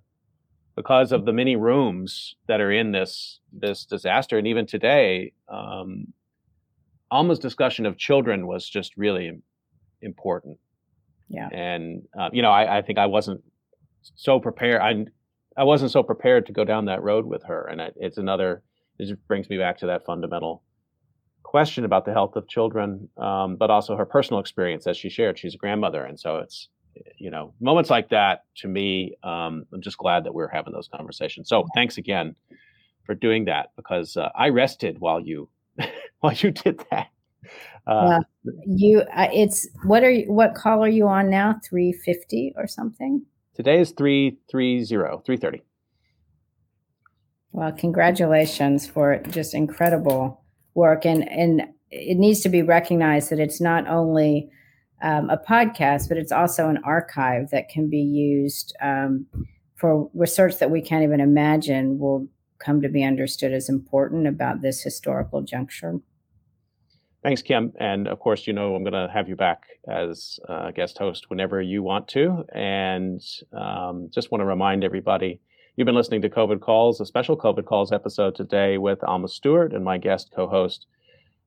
because 0.75 1.13
of 1.13 1.23
the 1.23 1.33
many 1.33 1.55
rooms 1.55 2.35
that 2.47 2.59
are 2.59 2.71
in 2.71 2.91
this 2.91 3.39
this 3.53 3.85
disaster, 3.85 4.37
and 4.37 4.47
even 4.47 4.65
today. 4.65 5.31
Um, 5.47 6.13
Alma's 7.15 7.39
discussion 7.39 7.85
of 7.85 7.97
children 7.97 8.45
was 8.45 8.67
just 8.67 8.97
really 8.97 9.31
important. 10.01 10.57
Yeah. 11.29 11.47
And 11.47 12.03
uh, 12.19 12.29
you 12.33 12.41
know, 12.41 12.51
I, 12.51 12.79
I, 12.79 12.81
think 12.81 12.99
I 12.99 13.05
wasn't 13.05 13.41
so 14.15 14.39
prepared. 14.39 14.81
I 14.81 15.05
I 15.57 15.63
wasn't 15.63 15.91
so 15.91 16.03
prepared 16.03 16.45
to 16.47 16.51
go 16.51 16.65
down 16.65 16.85
that 16.85 17.01
road 17.01 17.25
with 17.25 17.43
her, 17.43 17.67
and 17.67 17.81
it's 17.95 18.17
another. 18.17 18.63
It 18.99 19.17
brings 19.27 19.49
me 19.49 19.57
back 19.57 19.77
to 19.79 19.87
that 19.87 20.05
fundamental 20.05 20.63
question 21.43 21.85
about 21.85 22.03
the 22.05 22.11
health 22.11 22.35
of 22.35 22.47
children, 22.49 23.09
um, 23.17 23.55
but 23.55 23.69
also 23.69 23.95
her 23.95 24.05
personal 24.05 24.41
experience 24.41 24.85
as 24.85 24.97
she 24.97 25.09
shared. 25.09 25.39
She's 25.39 25.55
a 25.55 25.57
grandmother, 25.57 26.03
and 26.03 26.19
so 26.19 26.37
it's 26.37 26.67
you 27.17 27.31
know 27.31 27.53
moments 27.61 27.89
like 27.89 28.09
that 28.09 28.43
to 28.57 28.67
me. 28.67 29.15
Um, 29.23 29.65
I'm 29.73 29.81
just 29.81 29.97
glad 29.97 30.25
that 30.25 30.33
we're 30.33 30.49
having 30.49 30.73
those 30.73 30.89
conversations. 30.93 31.47
So 31.47 31.65
thanks 31.73 31.97
again 31.97 32.35
for 33.05 33.15
doing 33.15 33.45
that 33.45 33.67
because 33.77 34.17
uh, 34.17 34.29
I 34.35 34.49
rested 34.49 34.99
while 34.99 35.21
you 35.21 35.47
while 36.19 36.33
you 36.33 36.51
did 36.51 36.83
that. 36.91 37.07
Uh. 37.87 38.19
You, 38.65 39.01
uh, 39.15 39.27
it's 39.31 39.67
what 39.83 40.03
are 40.03 40.09
you? 40.09 40.31
What 40.31 40.55
call 40.55 40.83
are 40.83 40.89
you 40.89 41.07
on 41.07 41.29
now? 41.29 41.59
Three 41.63 41.93
fifty 41.93 42.53
or 42.57 42.67
something? 42.67 43.23
Today 43.53 43.79
is 43.79 43.91
330, 43.91 44.85
330. 45.23 45.63
Well, 47.53 47.71
congratulations 47.71 48.85
for 48.85 49.19
just 49.29 49.53
incredible 49.53 50.43
work, 50.73 51.05
and 51.05 51.29
and 51.29 51.61
it 51.91 52.17
needs 52.17 52.41
to 52.41 52.49
be 52.49 52.63
recognized 52.63 53.29
that 53.29 53.39
it's 53.39 53.61
not 53.61 53.87
only 53.87 54.49
um, 55.01 55.29
a 55.29 55.37
podcast, 55.37 56.09
but 56.09 56.17
it's 56.17 56.31
also 56.31 56.67
an 56.67 56.79
archive 56.83 57.51
that 57.51 57.69
can 57.69 57.89
be 57.89 58.01
used 58.01 58.75
um, 58.81 59.25
for 59.75 60.09
research 60.13 60.57
that 60.59 60.71
we 60.71 60.81
can't 60.81 61.03
even 61.03 61.21
imagine 61.21 61.99
will 61.99 62.27
come 62.59 62.81
to 62.81 62.89
be 62.89 63.03
understood 63.03 63.53
as 63.53 63.69
important 63.69 64.27
about 64.27 64.61
this 64.61 64.81
historical 64.81 65.41
juncture. 65.41 65.99
Thanks, 67.25 67.41
Kim. 67.41 67.73
And 67.79 68.07
of 68.07 68.19
course, 68.19 68.45
you 68.45 68.53
know, 68.53 68.75
I'm 68.75 68.83
going 68.83 68.93
to 68.93 69.11
have 69.11 69.27
you 69.27 69.35
back 69.35 69.63
as 69.89 70.39
a 70.47 70.71
guest 70.71 70.97
host 70.99 71.29
whenever 71.29 71.59
you 71.59 71.81
want 71.81 72.07
to. 72.09 72.45
And 72.53 73.19
um, 73.51 74.09
just 74.13 74.31
want 74.31 74.41
to 74.41 74.45
remind 74.45 74.83
everybody 74.83 75.41
you've 75.75 75.87
been 75.87 75.95
listening 75.95 76.21
to 76.21 76.29
COVID 76.29 76.61
Calls, 76.61 77.01
a 77.01 77.05
special 77.05 77.35
COVID 77.35 77.65
Calls 77.65 77.91
episode 77.91 78.35
today 78.35 78.77
with 78.77 79.03
Alma 79.03 79.27
Stewart 79.27 79.73
and 79.73 79.83
my 79.83 79.97
guest 79.97 80.31
co 80.35 80.47
host, 80.47 80.85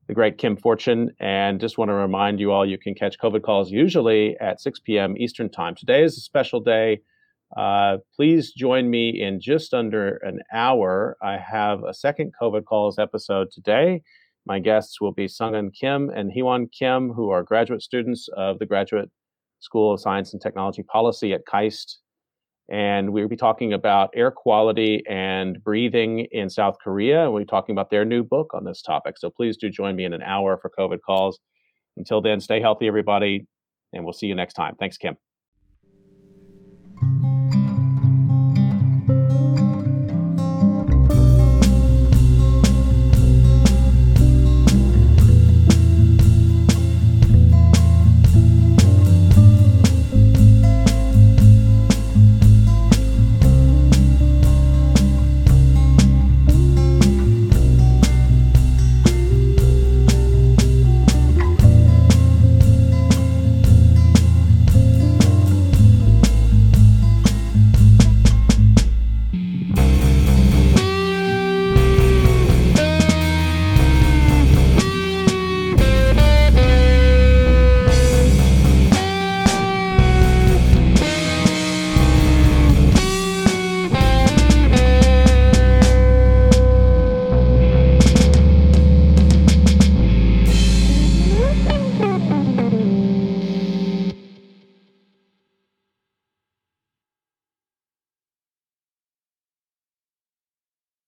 the 0.07 0.13
great 0.13 0.37
Kim 0.37 0.57
Fortun. 0.57 1.11
And 1.21 1.61
just 1.61 1.77
want 1.77 1.87
to 1.87 1.93
remind 1.93 2.41
you 2.41 2.51
all 2.51 2.65
you 2.65 2.77
can 2.77 2.93
catch 2.93 3.17
COVID 3.17 3.43
Calls 3.43 3.71
usually 3.71 4.37
at 4.41 4.59
6 4.59 4.81
p.m. 4.81 5.15
Eastern 5.17 5.49
Time. 5.49 5.75
Today 5.75 6.03
is 6.03 6.17
a 6.17 6.21
special 6.21 6.59
day 6.59 6.99
uh, 7.57 7.97
please 8.15 8.51
join 8.51 8.89
me 8.89 9.21
in 9.21 9.39
just 9.41 9.73
under 9.73 10.17
an 10.17 10.39
hour. 10.53 11.17
I 11.21 11.37
have 11.37 11.83
a 11.83 11.93
second 11.93 12.33
COVID 12.41 12.65
calls 12.65 12.99
episode 12.99 13.51
today. 13.51 14.01
My 14.45 14.59
guests 14.59 15.01
will 15.01 15.11
be 15.11 15.25
Sungun 15.25 15.73
Kim 15.73 16.09
and 16.09 16.31
Heewon 16.31 16.71
Kim, 16.71 17.11
who 17.11 17.29
are 17.29 17.43
graduate 17.43 17.81
students 17.81 18.29
of 18.35 18.59
the 18.59 18.65
Graduate 18.65 19.09
School 19.59 19.93
of 19.93 19.99
Science 19.99 20.33
and 20.33 20.41
Technology 20.41 20.83
Policy 20.83 21.33
at 21.33 21.45
KAIST. 21.45 21.97
And 22.71 23.11
we'll 23.11 23.27
be 23.27 23.35
talking 23.35 23.73
about 23.73 24.11
air 24.15 24.29
quality 24.29 25.03
and 25.09 25.63
breathing 25.63 26.27
in 26.31 26.49
South 26.49 26.77
Korea. 26.83 27.23
And 27.23 27.33
we'll 27.33 27.41
be 27.41 27.47
talking 27.47 27.73
about 27.73 27.89
their 27.89 28.05
new 28.05 28.23
book 28.23 28.53
on 28.53 28.63
this 28.63 28.81
topic. 28.83 29.17
So 29.17 29.31
please 29.31 29.57
do 29.57 29.69
join 29.69 29.95
me 29.95 30.05
in 30.05 30.13
an 30.13 30.21
hour 30.21 30.57
for 30.61 30.71
COVID 30.77 30.99
calls. 31.03 31.39
Until 31.97 32.21
then, 32.21 32.39
stay 32.39 32.61
healthy, 32.61 32.87
everybody, 32.87 33.47
and 33.91 34.03
we'll 34.03 34.13
see 34.13 34.27
you 34.27 34.35
next 34.35 34.53
time. 34.53 34.75
Thanks, 34.79 34.97
Kim. 34.97 35.17